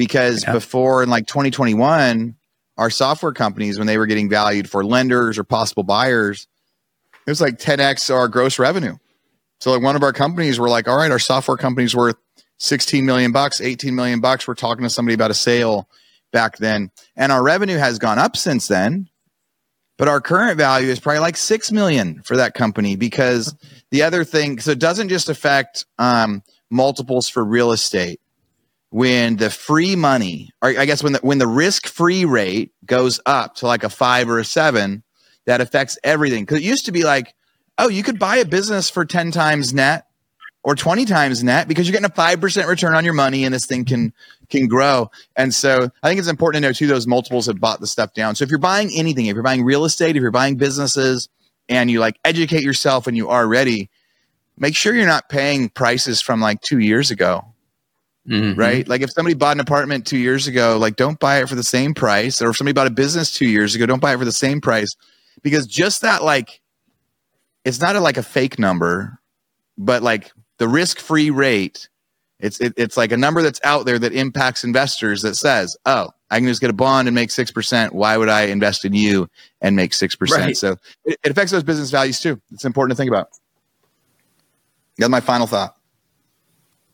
because 0.00 0.44
yeah. 0.44 0.52
before 0.54 1.02
in 1.02 1.10
like 1.10 1.26
2021 1.26 2.34
our 2.78 2.88
software 2.88 3.32
companies 3.32 3.76
when 3.76 3.86
they 3.86 3.98
were 3.98 4.06
getting 4.06 4.30
valued 4.30 4.70
for 4.70 4.82
lenders 4.82 5.38
or 5.38 5.44
possible 5.44 5.82
buyers 5.82 6.48
it 7.26 7.30
was 7.30 7.38
like 7.38 7.58
10x 7.58 8.12
our 8.12 8.26
gross 8.26 8.58
revenue 8.58 8.96
so 9.58 9.70
like 9.70 9.82
one 9.82 9.96
of 9.96 10.02
our 10.02 10.14
companies 10.14 10.58
were 10.58 10.70
like 10.70 10.88
all 10.88 10.96
right 10.96 11.10
our 11.10 11.18
software 11.18 11.58
company's 11.58 11.94
worth 11.94 12.16
16 12.56 13.04
million 13.04 13.30
bucks 13.30 13.60
18 13.60 13.94
million 13.94 14.20
bucks 14.20 14.48
we're 14.48 14.54
talking 14.54 14.84
to 14.84 14.90
somebody 14.90 15.14
about 15.14 15.30
a 15.30 15.34
sale 15.34 15.86
back 16.32 16.58
then 16.58 16.90
and 17.16 17.32
our 17.32 17.42
revenue 17.42 17.78
has 17.78 17.98
gone 17.98 18.18
up 18.18 18.36
since 18.36 18.68
then 18.68 19.08
but 20.00 20.08
our 20.08 20.22
current 20.22 20.56
value 20.56 20.88
is 20.88 20.98
probably 20.98 21.18
like 21.18 21.36
6 21.36 21.72
million 21.72 22.22
for 22.22 22.38
that 22.38 22.54
company 22.54 22.96
because 22.96 23.54
the 23.90 24.02
other 24.02 24.24
thing, 24.24 24.58
so 24.58 24.70
it 24.70 24.78
doesn't 24.78 25.10
just 25.10 25.28
affect 25.28 25.84
um, 25.98 26.42
multiples 26.70 27.28
for 27.28 27.44
real 27.44 27.70
estate. 27.70 28.18
When 28.88 29.36
the 29.36 29.50
free 29.50 29.96
money, 29.96 30.52
or 30.62 30.70
I 30.70 30.86
guess 30.86 31.02
when 31.02 31.12
the, 31.12 31.18
when 31.18 31.36
the 31.36 31.46
risk 31.46 31.86
free 31.86 32.24
rate 32.24 32.72
goes 32.86 33.20
up 33.26 33.56
to 33.56 33.66
like 33.66 33.84
a 33.84 33.90
five 33.90 34.30
or 34.30 34.38
a 34.38 34.44
seven, 34.44 35.02
that 35.44 35.60
affects 35.60 35.98
everything. 36.02 36.46
Cause 36.46 36.60
it 36.60 36.64
used 36.64 36.86
to 36.86 36.92
be 36.92 37.04
like, 37.04 37.34
oh, 37.76 37.88
you 37.88 38.02
could 38.02 38.18
buy 38.18 38.36
a 38.36 38.46
business 38.46 38.88
for 38.88 39.04
10 39.04 39.32
times 39.32 39.74
net 39.74 40.06
or 40.62 40.74
20 40.74 41.04
times 41.06 41.42
net 41.42 41.68
because 41.68 41.88
you're 41.88 41.98
getting 41.98 42.10
a 42.10 42.36
5% 42.36 42.66
return 42.66 42.94
on 42.94 43.04
your 43.04 43.14
money 43.14 43.44
and 43.44 43.54
this 43.54 43.66
thing 43.66 43.84
can 43.84 44.12
can 44.48 44.66
grow. 44.66 45.10
And 45.36 45.54
so 45.54 45.90
i 46.02 46.08
think 46.08 46.18
it's 46.18 46.28
important 46.28 46.62
to 46.62 46.68
know 46.68 46.72
too 46.72 46.86
those 46.86 47.06
multiples 47.06 47.46
have 47.46 47.60
bought 47.60 47.80
the 47.80 47.86
stuff 47.86 48.14
down. 48.14 48.34
So 48.34 48.44
if 48.44 48.50
you're 48.50 48.58
buying 48.58 48.90
anything 48.94 49.26
if 49.26 49.34
you're 49.34 49.42
buying 49.42 49.64
real 49.64 49.84
estate 49.84 50.16
if 50.16 50.22
you're 50.22 50.30
buying 50.30 50.56
businesses 50.56 51.28
and 51.68 51.90
you 51.90 52.00
like 52.00 52.18
educate 52.24 52.62
yourself 52.62 53.06
and 53.06 53.16
you 53.16 53.28
are 53.28 53.46
ready 53.46 53.90
make 54.58 54.76
sure 54.76 54.94
you're 54.94 55.06
not 55.06 55.28
paying 55.28 55.70
prices 55.70 56.20
from 56.20 56.40
like 56.40 56.60
two 56.60 56.78
years 56.78 57.10
ago. 57.10 57.44
Mm-hmm. 58.28 58.60
right? 58.60 58.86
Like 58.86 59.00
if 59.00 59.10
somebody 59.10 59.34
bought 59.34 59.56
an 59.56 59.60
apartment 59.60 60.06
two 60.06 60.18
years 60.18 60.46
ago 60.46 60.76
like 60.78 60.96
don't 60.96 61.18
buy 61.18 61.40
it 61.40 61.48
for 61.48 61.54
the 61.54 61.64
same 61.64 61.94
price. 61.94 62.42
Or 62.42 62.50
if 62.50 62.56
somebody 62.56 62.74
bought 62.74 62.86
a 62.86 62.90
business 62.90 63.32
two 63.32 63.48
years 63.48 63.74
ago 63.74 63.86
don't 63.86 64.00
buy 64.00 64.12
it 64.12 64.18
for 64.18 64.26
the 64.26 64.32
same 64.32 64.60
price. 64.60 64.94
Because 65.42 65.66
just 65.66 66.02
that 66.02 66.22
like 66.22 66.60
it's 67.64 67.80
not 67.80 67.96
a, 67.96 68.00
like 68.00 68.18
a 68.18 68.22
fake 68.22 68.58
number 68.58 69.20
but 69.78 70.02
like 70.02 70.30
the 70.60 70.68
risk 70.68 71.00
free 71.00 71.30
rate, 71.30 71.88
it's 72.38 72.60
it, 72.60 72.74
it's 72.76 72.94
like 72.94 73.12
a 73.12 73.16
number 73.16 73.40
that's 73.40 73.60
out 73.64 73.86
there 73.86 73.98
that 73.98 74.12
impacts 74.12 74.62
investors 74.62 75.22
that 75.22 75.34
says, 75.34 75.74
oh, 75.86 76.10
I 76.30 76.38
can 76.38 76.46
just 76.46 76.60
get 76.60 76.68
a 76.68 76.74
bond 76.74 77.08
and 77.08 77.14
make 77.14 77.30
six 77.30 77.50
percent. 77.50 77.94
Why 77.94 78.18
would 78.18 78.28
I 78.28 78.42
invest 78.42 78.84
in 78.84 78.92
you 78.92 79.30
and 79.62 79.74
make 79.74 79.94
six 79.94 80.14
percent? 80.14 80.44
Right. 80.44 80.56
So 80.56 80.76
it, 81.06 81.18
it 81.24 81.30
affects 81.30 81.50
those 81.50 81.62
business 81.62 81.90
values 81.90 82.20
too. 82.20 82.42
It's 82.52 82.66
important 82.66 82.94
to 82.94 83.00
think 83.00 83.10
about. 83.10 83.30
That's 84.98 85.10
my 85.10 85.20
final 85.20 85.46
thought. 85.46 85.76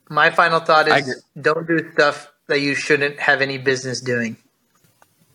My 0.08 0.30
final 0.30 0.60
thought 0.60 0.86
is 0.86 1.24
don't 1.40 1.66
do 1.66 1.90
stuff 1.92 2.32
that 2.46 2.60
you 2.60 2.76
shouldn't 2.76 3.18
have 3.18 3.42
any 3.42 3.58
business 3.58 4.00
doing. 4.00 4.36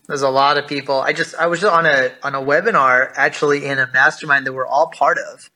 There's 0.08 0.22
a 0.22 0.30
lot 0.30 0.56
of 0.56 0.66
people. 0.66 1.02
I 1.02 1.12
just 1.12 1.34
I 1.34 1.48
was 1.48 1.62
on 1.64 1.84
a 1.84 2.12
on 2.22 2.34
a 2.34 2.40
webinar 2.40 3.12
actually 3.14 3.66
in 3.66 3.78
a 3.78 3.90
mastermind 3.92 4.46
that 4.46 4.54
we're 4.54 4.66
all 4.66 4.86
part 4.86 5.18
of 5.18 5.50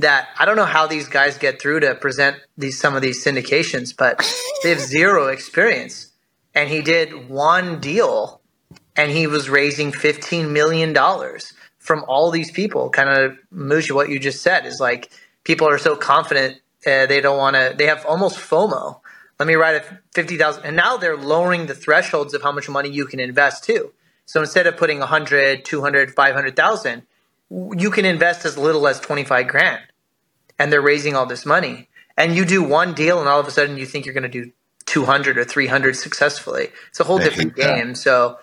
that 0.00 0.28
I 0.38 0.44
don't 0.44 0.56
know 0.56 0.64
how 0.64 0.86
these 0.86 1.08
guys 1.08 1.38
get 1.38 1.60
through 1.60 1.80
to 1.80 1.94
present 1.94 2.36
these 2.56 2.78
some 2.78 2.94
of 2.94 3.02
these 3.02 3.24
syndications, 3.24 3.96
but 3.96 4.18
they 4.62 4.70
have 4.70 4.80
zero 4.80 5.28
experience. 5.28 6.12
And 6.54 6.68
he 6.68 6.82
did 6.82 7.28
one 7.28 7.80
deal 7.80 8.40
and 8.96 9.10
he 9.10 9.26
was 9.26 9.48
raising 9.48 9.92
$15 9.92 10.50
million 10.50 10.94
from 11.78 12.04
all 12.08 12.30
these 12.30 12.50
people. 12.50 12.90
Kind 12.90 13.08
of 13.08 13.38
Mooch, 13.50 13.90
what 13.90 14.08
you 14.08 14.18
just 14.18 14.42
said 14.42 14.66
is 14.66 14.80
like 14.80 15.10
people 15.44 15.68
are 15.68 15.78
so 15.78 15.96
confident 15.96 16.60
uh, 16.86 17.06
they 17.06 17.20
don't 17.20 17.38
want 17.38 17.56
to, 17.56 17.74
they 17.76 17.86
have 17.86 18.04
almost 18.06 18.38
FOMO. 18.38 19.00
Let 19.38 19.46
me 19.46 19.54
write 19.54 19.76
a 19.76 19.98
50,000. 20.14 20.64
And 20.64 20.76
now 20.76 20.96
they're 20.96 21.16
lowering 21.16 21.66
the 21.66 21.74
thresholds 21.74 22.34
of 22.34 22.42
how 22.42 22.52
much 22.52 22.68
money 22.68 22.88
you 22.88 23.06
can 23.06 23.20
invest 23.20 23.64
too. 23.64 23.92
So 24.26 24.40
instead 24.40 24.66
of 24.66 24.76
putting 24.76 24.98
100, 24.98 25.64
200, 25.64 26.14
500,000, 26.14 27.02
you 27.50 27.90
can 27.90 28.04
invest 28.04 28.44
as 28.44 28.56
little 28.56 28.86
as 28.86 29.00
25 29.00 29.46
grand 29.48 29.82
and 30.60 30.70
they're 30.70 30.82
raising 30.82 31.16
all 31.16 31.24
this 31.24 31.46
money. 31.46 31.88
And 32.18 32.36
you 32.36 32.44
do 32.44 32.62
one 32.62 32.92
deal 32.92 33.18
and 33.18 33.26
all 33.28 33.40
of 33.40 33.48
a 33.48 33.50
sudden 33.50 33.78
you 33.78 33.86
think 33.86 34.04
you're 34.04 34.12
going 34.12 34.30
to 34.30 34.44
do 34.44 34.52
200 34.84 35.38
or 35.38 35.44
300 35.44 35.96
successfully. 35.96 36.68
It's 36.90 37.00
a 37.00 37.04
whole 37.04 37.18
different 37.18 37.56
game. 37.56 37.94
So 37.94 38.38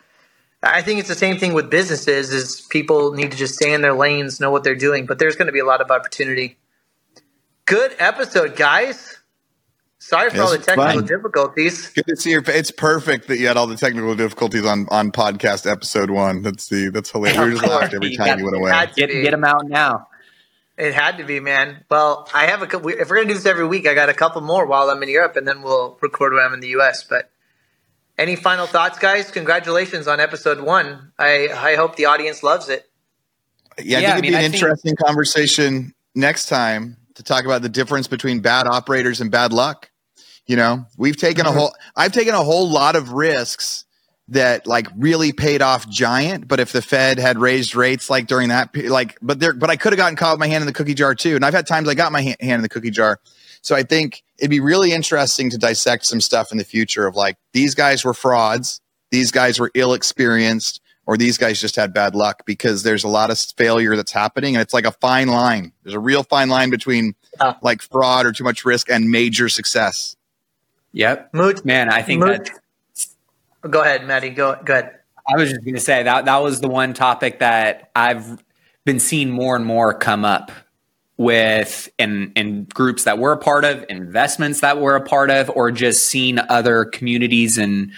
I 0.63 0.81
think 0.81 0.99
it's 0.99 1.09
the 1.09 1.15
same 1.15 1.37
thing 1.37 1.53
with 1.53 1.69
businesses 1.69 2.33
is 2.33 2.61
people 2.71 3.13
need 3.13 3.29
to 3.31 3.37
just 3.37 3.53
stay 3.53 3.71
in 3.71 3.81
their 3.81 3.93
lanes, 3.93 4.39
know 4.39 4.49
what 4.49 4.63
they're 4.63 4.75
doing, 4.75 5.05
but 5.05 5.19
there's 5.19 5.35
going 5.35 5.45
to 5.45 5.51
be 5.51 5.59
a 5.59 5.65
lot 5.65 5.79
of 5.79 5.91
opportunity. 5.91 6.57
Good 7.65 7.95
episode, 7.99 8.55
guys. 8.55 9.19
Sorry 9.99 10.31
for 10.31 10.41
all 10.41 10.51
the 10.51 10.57
technical 10.57 11.01
fun. 11.01 11.05
difficulties. 11.05 11.89
Good 11.89 12.07
to 12.07 12.15
see 12.15 12.31
your. 12.31 12.43
It's 12.47 12.71
perfect 12.71 13.27
that 13.27 13.37
you 13.37 13.47
had 13.47 13.57
all 13.57 13.67
the 13.67 13.75
technical 13.75 14.15
difficulties 14.15 14.65
on 14.65 14.87
on 14.89 15.11
podcast 15.11 15.69
episode 15.69 16.09
one. 16.09 16.43
That's 16.43 16.69
the 16.69 16.89
that's 16.89 17.11
hilarious. 17.11 17.39
We 17.39 17.51
just 17.51 17.67
laughed 17.67 17.93
every 17.93 18.15
time 18.15 18.39
you, 18.39 18.45
you 18.45 18.51
went 18.51 18.57
away. 18.57 18.87
Get, 18.95 19.09
get 19.09 19.31
them 19.31 19.43
out 19.43 19.67
now. 19.67 20.07
It 20.77 20.93
had 20.93 21.17
to 21.17 21.23
be, 21.23 21.39
man. 21.39 21.83
Well, 21.89 22.29
I 22.33 22.47
have 22.47 22.61
a 22.61 22.67
couple. 22.67 22.89
If 22.89 23.09
we're 23.09 23.15
gonna 23.17 23.29
do 23.29 23.33
this 23.33 23.47
every 23.47 23.65
week, 23.65 23.87
I 23.87 23.95
got 23.95 24.09
a 24.09 24.13
couple 24.13 24.41
more 24.41 24.65
while 24.67 24.89
I'm 24.89 25.01
in 25.01 25.09
Europe, 25.09 25.35
and 25.35 25.47
then 25.47 25.63
we'll 25.63 25.97
record 26.01 26.33
when 26.33 26.43
I'm 26.43 26.53
in 26.53 26.59
the 26.59 26.69
U.S. 26.69 27.03
But 27.03 27.31
any 28.17 28.35
final 28.35 28.67
thoughts, 28.67 28.99
guys? 28.99 29.31
Congratulations 29.31 30.07
on 30.07 30.19
episode 30.19 30.61
one. 30.61 31.13
I 31.17 31.47
I 31.51 31.75
hope 31.75 31.95
the 31.95 32.05
audience 32.05 32.43
loves 32.43 32.69
it. 32.69 32.87
Yeah, 33.79 33.97
I 33.97 34.01
think 34.01 34.11
it'd 34.11 34.21
mean, 34.21 34.31
be 34.31 34.35
an 34.35 34.41
I 34.41 34.45
interesting 34.45 34.95
think- 34.95 34.99
conversation 34.99 35.93
next 36.13 36.45
time 36.47 36.97
to 37.15 37.23
talk 37.23 37.45
about 37.45 37.63
the 37.63 37.69
difference 37.69 38.07
between 38.07 38.41
bad 38.41 38.67
operators 38.67 39.19
and 39.19 39.31
bad 39.31 39.51
luck. 39.51 39.89
You 40.45 40.57
know, 40.57 40.85
we've 40.95 41.17
taken 41.17 41.47
a 41.47 41.49
mm-hmm. 41.49 41.57
whole. 41.57 41.75
I've 41.95 42.11
taken 42.11 42.35
a 42.35 42.43
whole 42.43 42.69
lot 42.69 42.95
of 42.95 43.13
risks 43.13 43.85
that 44.29 44.67
like 44.67 44.87
really 44.97 45.31
paid 45.31 45.61
off 45.61 45.87
giant. 45.89 46.47
But 46.47 46.59
if 46.59 46.71
the 46.71 46.81
Fed 46.81 47.17
had 47.19 47.37
raised 47.37 47.75
rates 47.75 48.09
like 48.09 48.27
during 48.27 48.49
that, 48.49 48.75
like, 48.75 49.17
but 49.21 49.39
there, 49.39 49.53
but 49.53 49.69
I 49.69 49.75
could 49.75 49.93
have 49.93 49.97
gotten 49.97 50.15
caught 50.15 50.33
with 50.33 50.39
my 50.39 50.47
hand 50.47 50.61
in 50.61 50.67
the 50.67 50.73
cookie 50.73 50.93
jar 50.93 51.15
too. 51.15 51.35
And 51.35 51.45
I've 51.45 51.53
had 51.53 51.67
times 51.67 51.87
I 51.87 51.93
got 51.93 52.11
my 52.11 52.21
hand 52.21 52.37
in 52.41 52.61
the 52.61 52.69
cookie 52.69 52.91
jar. 52.91 53.19
So 53.61 53.75
I 53.75 53.83
think 53.83 54.23
it'd 54.37 54.49
be 54.49 54.59
really 54.59 54.91
interesting 54.91 55.49
to 55.49 55.57
dissect 55.57 56.05
some 56.05 56.21
stuff 56.21 56.51
in 56.51 56.57
the 56.57 56.63
future 56.63 57.07
of 57.07 57.15
like 57.15 57.37
these 57.53 57.75
guys 57.75 58.03
were 58.03 58.13
frauds, 58.13 58.81
these 59.11 59.31
guys 59.31 59.59
were 59.59 59.71
ill 59.73 59.93
experienced, 59.93 60.81
or 61.05 61.17
these 61.17 61.37
guys 61.37 61.59
just 61.59 61.75
had 61.75 61.93
bad 61.93 62.13
luck 62.13 62.45
because 62.45 62.83
there's 62.83 63.05
a 63.05 63.07
lot 63.07 63.31
of 63.31 63.39
failure 63.39 63.95
that's 63.95 64.11
happening 64.11 64.55
and 64.55 64.61
it's 64.61 64.73
like 64.73 64.85
a 64.85 64.91
fine 64.91 65.29
line. 65.29 65.71
There's 65.83 65.95
a 65.95 65.99
real 65.99 66.23
fine 66.23 66.49
line 66.49 66.69
between 66.69 67.15
uh, 67.39 67.53
like 67.61 67.81
fraud 67.81 68.25
or 68.25 68.33
too 68.33 68.43
much 68.43 68.65
risk 68.65 68.89
and 68.89 69.09
major 69.09 69.47
success. 69.47 70.17
Yep. 70.91 71.33
Man, 71.63 71.89
I 71.89 72.01
think 72.01 72.23
that 72.23 72.49
Go 73.67 73.81
ahead, 73.81 74.05
Matty. 74.05 74.29
Go, 74.29 74.57
go 74.63 74.73
ahead. 74.73 74.93
I 75.27 75.35
was 75.35 75.49
just 75.49 75.63
going 75.63 75.75
to 75.75 75.81
say 75.81 76.03
that 76.03 76.25
that 76.25 76.37
was 76.37 76.61
the 76.61 76.69
one 76.69 76.93
topic 76.93 77.39
that 77.39 77.91
I've 77.95 78.41
been 78.85 78.99
seeing 78.99 79.29
more 79.29 79.55
and 79.55 79.65
more 79.65 79.93
come 79.93 80.23
up 80.23 80.51
with 81.17 81.89
in 81.97 82.31
in 82.35 82.63
groups 82.65 83.03
that 83.03 83.17
we're 83.17 83.33
a 83.33 83.37
part 83.37 83.65
of, 83.65 83.83
investments 83.89 84.61
that 84.61 84.79
we're 84.79 84.95
a 84.95 85.03
part 85.03 85.29
of, 85.29 85.49
or 85.49 85.71
just 85.71 86.05
seeing 86.05 86.39
other 86.49 86.85
communities 86.85 87.57
and 87.57 87.91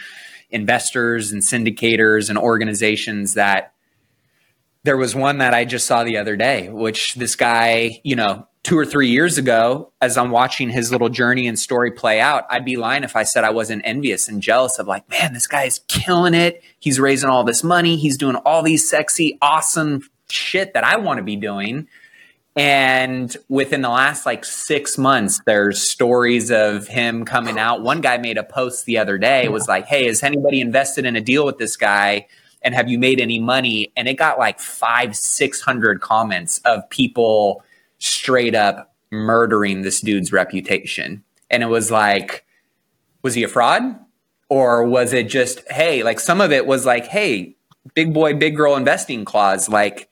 investors 0.49 1.31
and 1.31 1.43
syndicators 1.43 2.29
and 2.29 2.37
organizations 2.37 3.35
that 3.35 3.73
there 4.89 4.97
was 4.97 5.13
one 5.13 5.37
that 5.37 5.53
I 5.53 5.65
just 5.65 5.85
saw 5.85 6.03
the 6.03 6.17
other 6.17 6.35
day, 6.35 6.67
which 6.67 7.13
this 7.13 7.35
guy, 7.35 8.01
you 8.03 8.15
know, 8.15 8.47
two 8.63 8.75
or 8.75 8.87
three 8.87 9.09
years 9.09 9.37
ago, 9.37 9.91
as 10.01 10.17
I'm 10.17 10.31
watching 10.31 10.67
his 10.67 10.91
little 10.91 11.09
journey 11.09 11.45
and 11.45 11.59
story 11.59 11.91
play 11.91 12.19
out, 12.19 12.45
I'd 12.49 12.65
be 12.65 12.75
lying 12.75 13.03
if 13.03 13.15
I 13.15 13.21
said 13.21 13.43
I 13.43 13.51
wasn't 13.51 13.83
envious 13.85 14.27
and 14.27 14.41
jealous 14.41 14.79
of 14.79 14.87
like, 14.87 15.07
man, 15.07 15.33
this 15.33 15.45
guy 15.45 15.65
is 15.65 15.81
killing 15.87 16.33
it. 16.33 16.63
He's 16.79 16.99
raising 16.99 17.29
all 17.29 17.43
this 17.43 17.63
money. 17.63 17.97
He's 17.97 18.17
doing 18.17 18.35
all 18.37 18.63
these 18.63 18.89
sexy, 18.89 19.37
awesome 19.43 20.09
shit 20.27 20.73
that 20.73 20.83
I 20.83 20.97
want 20.97 21.19
to 21.19 21.23
be 21.23 21.35
doing. 21.35 21.87
And 22.55 23.37
within 23.47 23.83
the 23.83 23.89
last 23.89 24.25
like 24.25 24.43
six 24.43 24.97
months, 24.97 25.39
there's 25.45 25.87
stories 25.87 26.49
of 26.49 26.87
him 26.87 27.25
coming 27.25 27.59
out. 27.59 27.83
One 27.83 28.01
guy 28.01 28.17
made 28.17 28.39
a 28.39 28.43
post 28.43 28.87
the 28.87 28.97
other 28.97 29.19
day, 29.19 29.49
was 29.49 29.67
like, 29.67 29.85
Hey, 29.85 30.07
has 30.07 30.23
anybody 30.23 30.61
invested 30.61 31.05
in 31.05 31.15
a 31.15 31.21
deal 31.21 31.45
with 31.45 31.59
this 31.59 31.77
guy? 31.77 32.25
And 32.61 32.75
have 32.75 32.89
you 32.89 32.99
made 32.99 33.19
any 33.19 33.39
money? 33.39 33.91
And 33.95 34.07
it 34.07 34.15
got 34.15 34.37
like 34.37 34.59
five, 34.59 35.15
600 35.15 36.01
comments 36.01 36.59
of 36.65 36.89
people 36.89 37.63
straight 37.99 38.55
up 38.55 38.93
murdering 39.11 39.81
this 39.81 40.01
dude's 40.01 40.31
reputation. 40.31 41.23
And 41.49 41.63
it 41.63 41.67
was 41.67 41.89
like, 41.89 42.45
was 43.21 43.33
he 43.33 43.43
a 43.43 43.47
fraud? 43.47 43.83
Or 44.49 44.83
was 44.83 45.13
it 45.13 45.29
just, 45.29 45.61
hey, 45.69 46.03
like 46.03 46.19
some 46.19 46.41
of 46.41 46.51
it 46.51 46.65
was 46.65 46.85
like, 46.85 47.07
hey, 47.07 47.55
big 47.93 48.13
boy, 48.13 48.33
big 48.33 48.55
girl 48.55 48.75
investing 48.75 49.25
clause. 49.25 49.69
Like, 49.69 50.09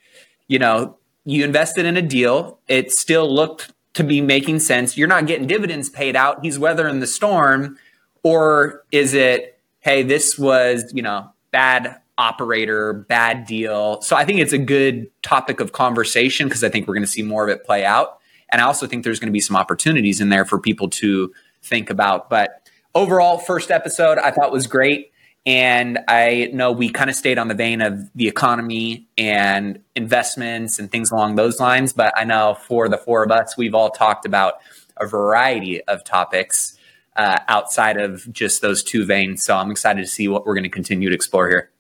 you 0.48 0.60
know, 0.60 0.98
you 1.26 1.44
invested 1.44 1.86
in 1.86 1.98
a 1.98 2.02
deal, 2.02 2.60
it 2.68 2.92
still 2.92 3.34
looked 3.34 3.74
to 3.96 4.04
be 4.04 4.22
making 4.22 4.60
sense. 4.60 4.96
You're 4.96 5.08
not 5.08 5.26
getting 5.26 5.48
dividends 5.48 5.90
paid 5.90 6.16
out. 6.16 6.40
He's 6.44 6.60
weathering 6.60 7.00
the 7.00 7.08
storm. 7.08 7.78
Or 8.24 8.84
is 8.92 9.14
it, 9.14 9.60
hey, 9.80 10.04
this 10.04 10.38
was, 10.38 10.92
you 10.94 11.02
know, 11.02 11.32
bad 11.52 12.00
operator, 12.18 12.94
bad 12.94 13.46
deal. 13.46 14.02
So 14.02 14.16
I 14.16 14.26
think 14.26 14.40
it's 14.40 14.54
a 14.54 14.58
good 14.58 15.10
topic 15.22 15.60
of 15.60 15.72
conversation 15.72 16.48
because 16.48 16.64
I 16.64 16.70
think 16.70 16.88
we're 16.88 16.96
going 16.96 17.06
to 17.06 17.12
see 17.12 17.24
more 17.24 17.44
of 17.44 17.50
it 17.50 17.64
play 17.64 17.86
out. 17.86 18.20
And 18.50 18.62
I 18.62 18.66
also 18.66 18.88
think 18.88 19.04
there's 19.04 19.20
going 19.20 19.28
to 19.28 19.34
be 19.34 19.40
some 19.40 19.56
opportunities 19.56 20.22
in 20.22 20.30
there 20.30 20.46
for 20.46 20.60
people 20.60 20.90
to 20.90 21.34
think 21.62 21.90
about. 21.90 22.30
But 22.30 22.70
overall, 22.96 23.38
first 23.38 23.72
episode 23.72 24.18
I 24.18 24.32
thought 24.32 24.52
was 24.52 24.68
great. 24.68 25.12
And 25.46 26.00
I 26.10 26.50
know 26.54 26.74
we 26.74 26.90
kind 26.90 27.10
of 27.10 27.16
stayed 27.16 27.38
on 27.38 27.48
the 27.48 27.54
vein 27.54 27.82
of 27.82 28.10
the 28.16 28.28
economy 28.28 29.08
and 29.18 29.80
investments 29.96 30.78
and 30.78 30.92
things 30.92 31.10
along 31.10 31.36
those 31.36 31.60
lines. 31.60 31.94
But 31.94 32.14
I 32.18 32.26
know 32.26 32.58
for 32.68 32.90
the 32.90 32.98
four 32.98 33.24
of 33.24 33.32
us, 33.32 33.56
we've 33.58 33.74
all 33.74 33.90
talked 33.90 34.26
about 34.26 34.56
a 34.98 35.08
variety 35.08 35.82
of 35.84 36.04
topics 36.04 36.78
uh, 37.16 37.40
outside 37.48 37.98
of 37.98 38.32
just 38.32 38.62
those 38.62 38.84
two 38.84 39.06
veins. 39.06 39.44
So 39.44 39.56
I'm 39.56 39.72
excited 39.72 40.02
to 40.02 40.08
see 40.08 40.28
what 40.28 40.46
we're 40.46 40.54
going 40.54 40.64
to 40.64 40.70
continue 40.70 41.10
to 41.10 41.16
explore 41.16 41.48
here. 41.48 41.72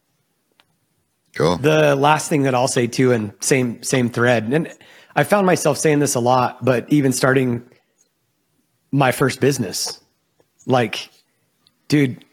Cool. 1.37 1.57
The 1.57 1.95
last 1.95 2.29
thing 2.29 2.43
that 2.43 2.55
I'll 2.55 2.67
say 2.67 2.87
too, 2.87 3.11
and 3.11 3.31
same 3.41 3.83
same 3.83 4.09
thread, 4.09 4.45
and 4.45 4.73
I 5.15 5.23
found 5.23 5.45
myself 5.45 5.77
saying 5.77 5.99
this 5.99 6.15
a 6.15 6.19
lot, 6.19 6.65
but 6.65 6.91
even 6.91 7.13
starting 7.13 7.63
my 8.91 9.11
first 9.11 9.39
business, 9.39 10.01
like, 10.65 11.11
dude, 11.89 12.25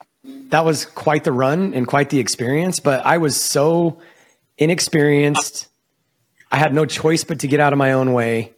that 0.49 0.65
was 0.65 0.87
quite 0.87 1.25
the 1.25 1.33
run 1.33 1.75
and 1.75 1.87
quite 1.87 2.09
the 2.09 2.19
experience. 2.19 2.81
But 2.81 3.05
I 3.05 3.19
was 3.19 3.39
so 3.39 4.01
inexperienced. 4.57 5.69
I 6.51 6.57
had 6.57 6.73
no 6.73 6.87
choice 6.87 7.25
but 7.25 7.41
to 7.41 7.47
get 7.47 7.61
out 7.61 7.75
of 7.75 7.79
my 7.79 7.93
own 7.93 8.15
way. 8.15 8.55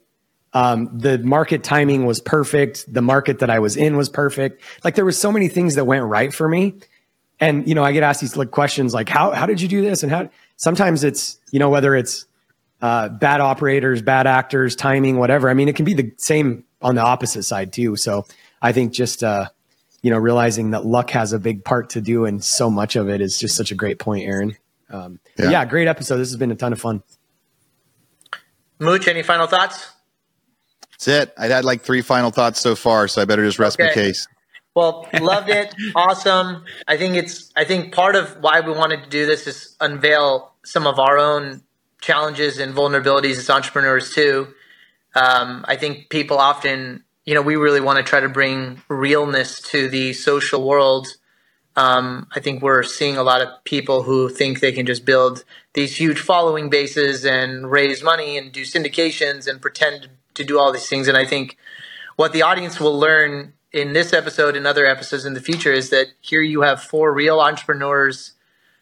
Um, 0.53 0.97
the 0.97 1.19
market 1.19 1.65
timing 1.65 2.07
was 2.07 2.21
perfect. 2.21 2.93
The 2.93 3.03
market 3.03 3.41
that 3.41 3.51
I 3.51 3.59
was 3.59 3.77
in 3.77 3.97
was 3.97 4.09
perfect. 4.09 4.63
Like 4.85 4.95
there 4.95 5.05
was 5.05 5.19
so 5.19 5.33
many 5.33 5.49
things 5.49 5.75
that 5.75 5.87
went 5.87 6.05
right 6.05 6.33
for 6.33 6.49
me. 6.49 6.75
And 7.39 7.69
you 7.69 7.75
know, 7.75 7.85
I 7.85 7.93
get 7.93 8.03
asked 8.03 8.21
these 8.21 8.37
like 8.37 8.51
questions 8.51 8.95
like, 8.95 9.09
"How 9.09 9.33
how 9.33 9.47
did 9.47 9.61
you 9.61 9.69
do 9.69 9.83
this?" 9.83 10.03
And 10.03 10.11
how 10.11 10.31
sometimes 10.57 11.05
it's 11.05 11.39
you 11.51 11.59
know 11.59 11.69
whether 11.69 11.95
it's 11.95 12.27
uh, 12.81 13.09
bad 13.09 13.41
operators, 13.41 14.03
bad 14.03 14.27
actors, 14.27 14.77
timing, 14.77 15.19
whatever. 15.19 15.51
I 15.51 15.55
mean, 15.55 15.69
it 15.69 15.77
can 15.77 15.85
be 15.85 15.95
the 15.95 16.13
same 16.17 16.65
on 16.83 16.95
the 16.95 17.03
opposite 17.03 17.43
side 17.43 17.73
too. 17.73 17.97
So 17.97 18.27
I 18.63 18.73
think 18.73 18.93
just 18.93 19.23
uh, 19.23 19.49
you 20.03 20.11
know 20.11 20.19
realizing 20.19 20.71
that 20.71 20.87
luck 20.87 21.11
has 21.11 21.33
a 21.33 21.39
big 21.39 21.65
part 21.65 21.91
to 21.91 22.01
do, 22.01 22.25
and 22.25 22.43
so 22.43 22.71
much 22.71 22.97
of 22.97 23.09
it 23.09 23.21
is 23.21 23.39
just 23.39 23.57
such 23.57 23.71
a 23.71 23.75
great 23.75 23.99
point, 23.99 24.27
Aaron. 24.27 24.57
Um, 24.89 25.19
yeah. 25.39 25.51
yeah, 25.51 25.65
great 25.65 25.89
episode. 25.89 26.19
This 26.19 26.31
has 26.31 26.37
been 26.37 26.53
a 26.53 26.57
ton 26.57 26.73
of 26.73 26.81
fun. 26.81 27.03
Mooch, 28.79 29.09
any 29.09 29.23
final 29.23 29.47
thoughts? 29.47 29.91
That's 30.93 31.09
it. 31.09 31.35
I 31.37 31.47
had 31.47 31.65
like 31.65 31.83
three 31.83 32.03
final 32.03 32.31
thoughts 32.31 32.61
so 32.61 32.75
far, 32.75 33.09
so 33.09 33.21
I 33.21 33.25
better 33.25 33.45
just 33.45 33.59
rest 33.59 33.79
okay. 33.81 33.89
my 33.89 33.95
case. 33.95 34.27
Well, 34.77 35.09
loved 35.19 35.49
it. 35.49 35.75
awesome. 35.97 36.67
I 36.87 36.99
think 36.99 37.17
it's. 37.17 37.51
I 37.57 37.65
think 37.65 37.95
part 37.95 38.15
of 38.15 38.37
why 38.43 38.61
we 38.61 38.73
wanted 38.73 39.05
to 39.05 39.09
do 39.09 39.25
this 39.25 39.47
is 39.47 39.75
unveil 39.81 40.53
some 40.65 40.87
of 40.87 40.99
our 40.99 41.19
own 41.19 41.63
challenges 42.03 42.59
and 42.59 42.75
vulnerabilities 42.75 43.39
as 43.39 43.49
entrepreneurs 43.49 44.13
too. 44.13 44.49
Um, 45.15 45.65
I 45.67 45.77
think 45.77 46.11
people 46.11 46.37
often, 46.37 47.05
you 47.25 47.35
know, 47.35 47.41
we 47.41 47.57
really 47.57 47.81
want 47.81 47.97
to 47.97 48.03
try 48.03 48.21
to 48.21 48.29
bring 48.29 48.83
realness 48.89 49.63
to 49.71 49.89
the 49.89 50.13
social 50.13 50.69
world. 50.69 51.09
Um, 51.75 52.27
I 52.35 52.41
think 52.41 52.63
we're 52.63 52.83
seeing 52.83 53.17
a 53.17 53.23
lot 53.23 53.41
of 53.41 53.49
people 53.65 54.03
who 54.03 54.29
think 54.29 54.61
they 54.61 54.73
can 54.73 54.85
just 54.85 55.07
build 55.07 55.43
these 55.73 55.99
huge 55.99 56.21
following 56.21 56.69
bases 56.69 57.25
and 57.25 57.71
raise 57.71 58.03
money 58.03 58.37
and 58.37 58.53
do 58.53 58.61
syndications 58.63 59.47
and 59.47 59.61
pretend 59.63 60.09
to 60.35 60.45
do 60.45 60.59
all 60.59 60.71
these 60.71 60.89
things. 60.89 61.09
And 61.09 61.17
I 61.17 61.25
think 61.25 61.57
what 62.17 62.35
the 62.35 62.43
audience 62.43 62.79
will 62.79 62.99
learn 62.99 63.55
in 63.77 63.93
this 63.93 64.15
episode 64.15 64.57
and 64.57 64.67
other 64.67 64.87
episodes 64.87 65.27
in 65.27 65.35
the 65.35 65.41
future 65.41 65.71
is 65.71 65.91
that 65.91 66.07
here 66.23 66.41
you 66.41 66.63
have 66.63 66.83
four 66.83 67.13
real 67.13 67.41
entrepreneurs 67.41 68.33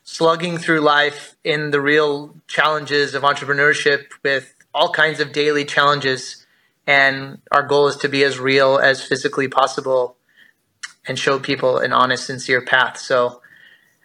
slugging 0.05 0.57
through 0.57 0.81
life 0.81 1.35
in 1.43 1.73
the 1.73 1.81
real 1.81 2.37
challenges 2.47 3.13
of 3.13 3.25
entrepreneurship 3.25 4.05
with 4.23 4.55
all 4.73 4.93
kinds 4.93 5.19
of 5.19 5.33
daily 5.33 5.65
challenges. 5.65 6.47
And 6.87 7.41
our 7.51 7.65
goal 7.65 7.89
is 7.89 7.97
to 7.97 8.09
be 8.09 8.23
as 8.23 8.39
real 8.39 8.79
as 8.79 9.03
physically 9.03 9.49
possible 9.49 10.17
and 11.09 11.19
show 11.19 11.41
people 11.41 11.79
an 11.79 11.93
honest, 11.93 12.27
sincere 12.27 12.63
path. 12.63 12.97
So, 12.99 13.43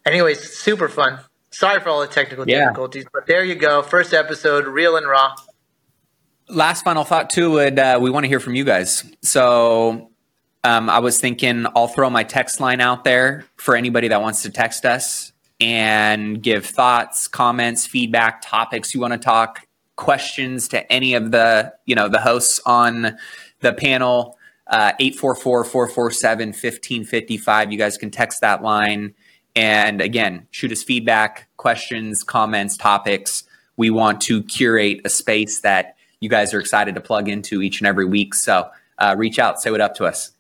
anyways, 0.08 0.58
super 0.58 0.90
fun. 0.90 1.20
Sorry 1.52 1.80
for 1.82 1.90
all 1.90 2.02
the 2.02 2.08
technical 2.08 2.50
yeah. 2.50 2.66
difficulties, 2.66 3.06
but 3.14 3.28
there 3.28 3.44
you 3.44 3.56
go. 3.56 3.84
First 3.84 4.12
episode, 4.12 4.66
real 4.66 4.98
and 4.98 5.08
raw 5.08 5.36
last 6.52 6.84
final 6.84 7.04
thought 7.04 7.30
too 7.30 7.52
would 7.52 7.78
uh, 7.78 8.00
we 8.02 8.10
want 8.10 8.24
to 8.24 8.28
hear 8.28 8.40
from 8.40 8.56
you 8.56 8.64
guys 8.64 9.04
so 9.22 10.09
um, 10.64 10.90
i 10.90 11.00
was 11.00 11.20
thinking 11.20 11.66
i'll 11.76 11.88
throw 11.88 12.10
my 12.10 12.24
text 12.24 12.60
line 12.60 12.82
out 12.82 13.04
there 13.04 13.46
for 13.56 13.76
anybody 13.76 14.08
that 14.08 14.20
wants 14.22 14.42
to 14.44 14.50
text 14.50 14.86
us 14.86 15.32
and 15.60 16.42
give 16.42 16.66
thoughts 16.66 17.28
comments 17.28 17.86
feedback 17.86 18.42
topics 18.42 18.94
you 18.94 19.02
want 19.02 19.14
to 19.14 19.20
talk 19.20 19.68
questions 19.96 20.68
to 20.68 20.92
any 20.92 21.14
of 21.14 21.32
the 21.32 21.72
you 21.86 21.96
know 21.96 22.08
the 22.08 22.20
hosts 22.20 22.60
on 22.66 23.18
the 23.60 23.74
panel 23.74 24.38
uh, 24.68 24.94
844-447-1555 25.02 27.72
you 27.72 27.78
guys 27.78 27.98
can 27.98 28.12
text 28.12 28.42
that 28.42 28.62
line 28.62 29.16
and 29.56 30.02
again 30.02 30.46
shoot 30.52 30.72
us 30.72 30.84
feedback 30.84 31.48
questions 31.58 32.24
comments 32.24 32.78
topics 32.78 33.46
we 33.80 33.90
want 33.90 34.20
to 34.20 34.44
curate 34.44 35.00
a 35.06 35.10
space 35.10 35.62
that 35.62 35.96
you 36.20 36.28
guys 36.28 36.54
are 36.54 36.60
excited 36.60 36.96
to 36.96 37.02
plug 37.02 37.30
into 37.30 37.62
each 37.62 37.80
and 37.80 37.88
every 37.88 38.04
week. 38.04 38.34
So 38.34 38.70
uh, 38.98 39.16
reach 39.18 39.40
out, 39.40 39.62
say 39.62 39.72
what 39.72 39.80
up 39.80 39.96
to 39.96 40.06
us. 40.06 40.32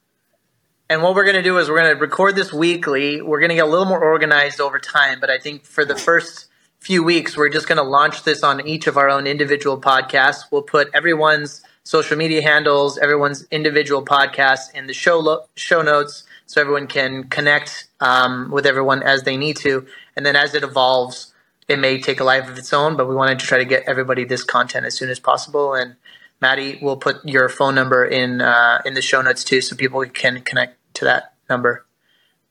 And 0.91 1.03
what 1.03 1.13
we're 1.13 1.23
going 1.23 1.35
to 1.35 1.43
do 1.43 1.59
is 1.59 1.69
we're 1.69 1.79
going 1.79 1.95
to 1.95 2.01
record 2.01 2.35
this 2.35 2.51
weekly. 2.51 3.21
We're 3.21 3.39
going 3.39 3.49
to 3.49 3.55
get 3.55 3.65
a 3.65 3.69
little 3.69 3.85
more 3.85 4.03
organized 4.03 4.59
over 4.59 4.79
time, 4.79 5.19
but 5.19 5.29
I 5.29 5.37
think 5.37 5.63
for 5.63 5.85
the 5.85 5.95
first 5.95 6.47
few 6.79 7.03
weeks, 7.03 7.37
we're 7.37 7.49
just 7.49 7.67
going 7.67 7.77
to 7.77 7.83
launch 7.83 8.23
this 8.23 8.41
on 8.41 8.65
each 8.65 8.87
of 8.87 8.97
our 8.97 9.07
own 9.07 9.27
individual 9.27 9.79
podcasts. 9.79 10.45
We'll 10.49 10.63
put 10.63 10.89
everyone's 10.91 11.61
social 11.83 12.17
media 12.17 12.41
handles, 12.41 12.97
everyone's 12.97 13.45
individual 13.51 14.03
podcasts 14.03 14.73
in 14.73 14.87
the 14.87 14.93
show 14.93 15.19
lo- 15.19 15.43
show 15.55 15.83
notes, 15.83 16.23
so 16.47 16.59
everyone 16.59 16.87
can 16.87 17.25
connect 17.25 17.87
um, 17.99 18.49
with 18.49 18.65
everyone 18.65 19.03
as 19.03 19.21
they 19.23 19.37
need 19.37 19.57
to. 19.57 19.85
And 20.15 20.25
then 20.25 20.35
as 20.35 20.55
it 20.55 20.63
evolves, 20.63 21.33
it 21.67 21.77
may 21.77 22.01
take 22.01 22.19
a 22.19 22.23
life 22.23 22.49
of 22.49 22.57
its 22.57 22.73
own, 22.73 22.97
but 22.97 23.07
we 23.07 23.13
wanted 23.13 23.37
to 23.37 23.45
try 23.45 23.59
to 23.59 23.65
get 23.65 23.83
everybody 23.85 24.25
this 24.25 24.43
content 24.43 24.87
as 24.87 24.95
soon 24.95 25.11
as 25.11 25.19
possible. 25.19 25.75
And 25.75 25.97
Matty 26.41 26.79
will 26.81 26.97
put 26.97 27.23
your 27.23 27.47
phone 27.47 27.75
number 27.75 28.03
in 28.03 28.41
uh, 28.41 28.81
in 28.85 28.95
the 28.95 29.03
show 29.03 29.21
notes 29.21 29.43
too, 29.43 29.61
so 29.61 29.75
people 29.75 30.03
can 30.05 30.41
connect 30.41 30.78
to 30.99 31.05
that 31.05 31.33
number. 31.49 31.85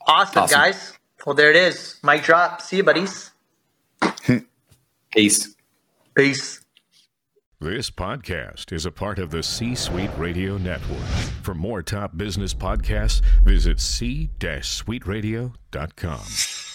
Awesome, 0.06 0.44
awesome. 0.44 0.58
guys. 0.58 0.94
Well, 1.24 1.34
there 1.34 1.50
it 1.50 1.56
is. 1.56 1.98
Mic 2.02 2.22
drop. 2.22 2.62
See 2.62 2.78
you, 2.78 2.82
buddies. 2.82 3.30
Peace. 5.10 5.54
Peace. 6.14 6.60
This 7.60 7.90
podcast 7.90 8.72
is 8.72 8.86
a 8.86 8.92
part 8.92 9.18
of 9.18 9.30
the 9.30 9.42
C 9.42 9.74
Suite 9.74 10.10
Radio 10.16 10.56
Network. 10.58 11.02
For 11.42 11.54
more 11.54 11.82
top 11.82 12.16
business 12.16 12.54
podcasts, 12.54 13.20
visit 13.44 13.80
c-suiteradio.com. 13.80 16.67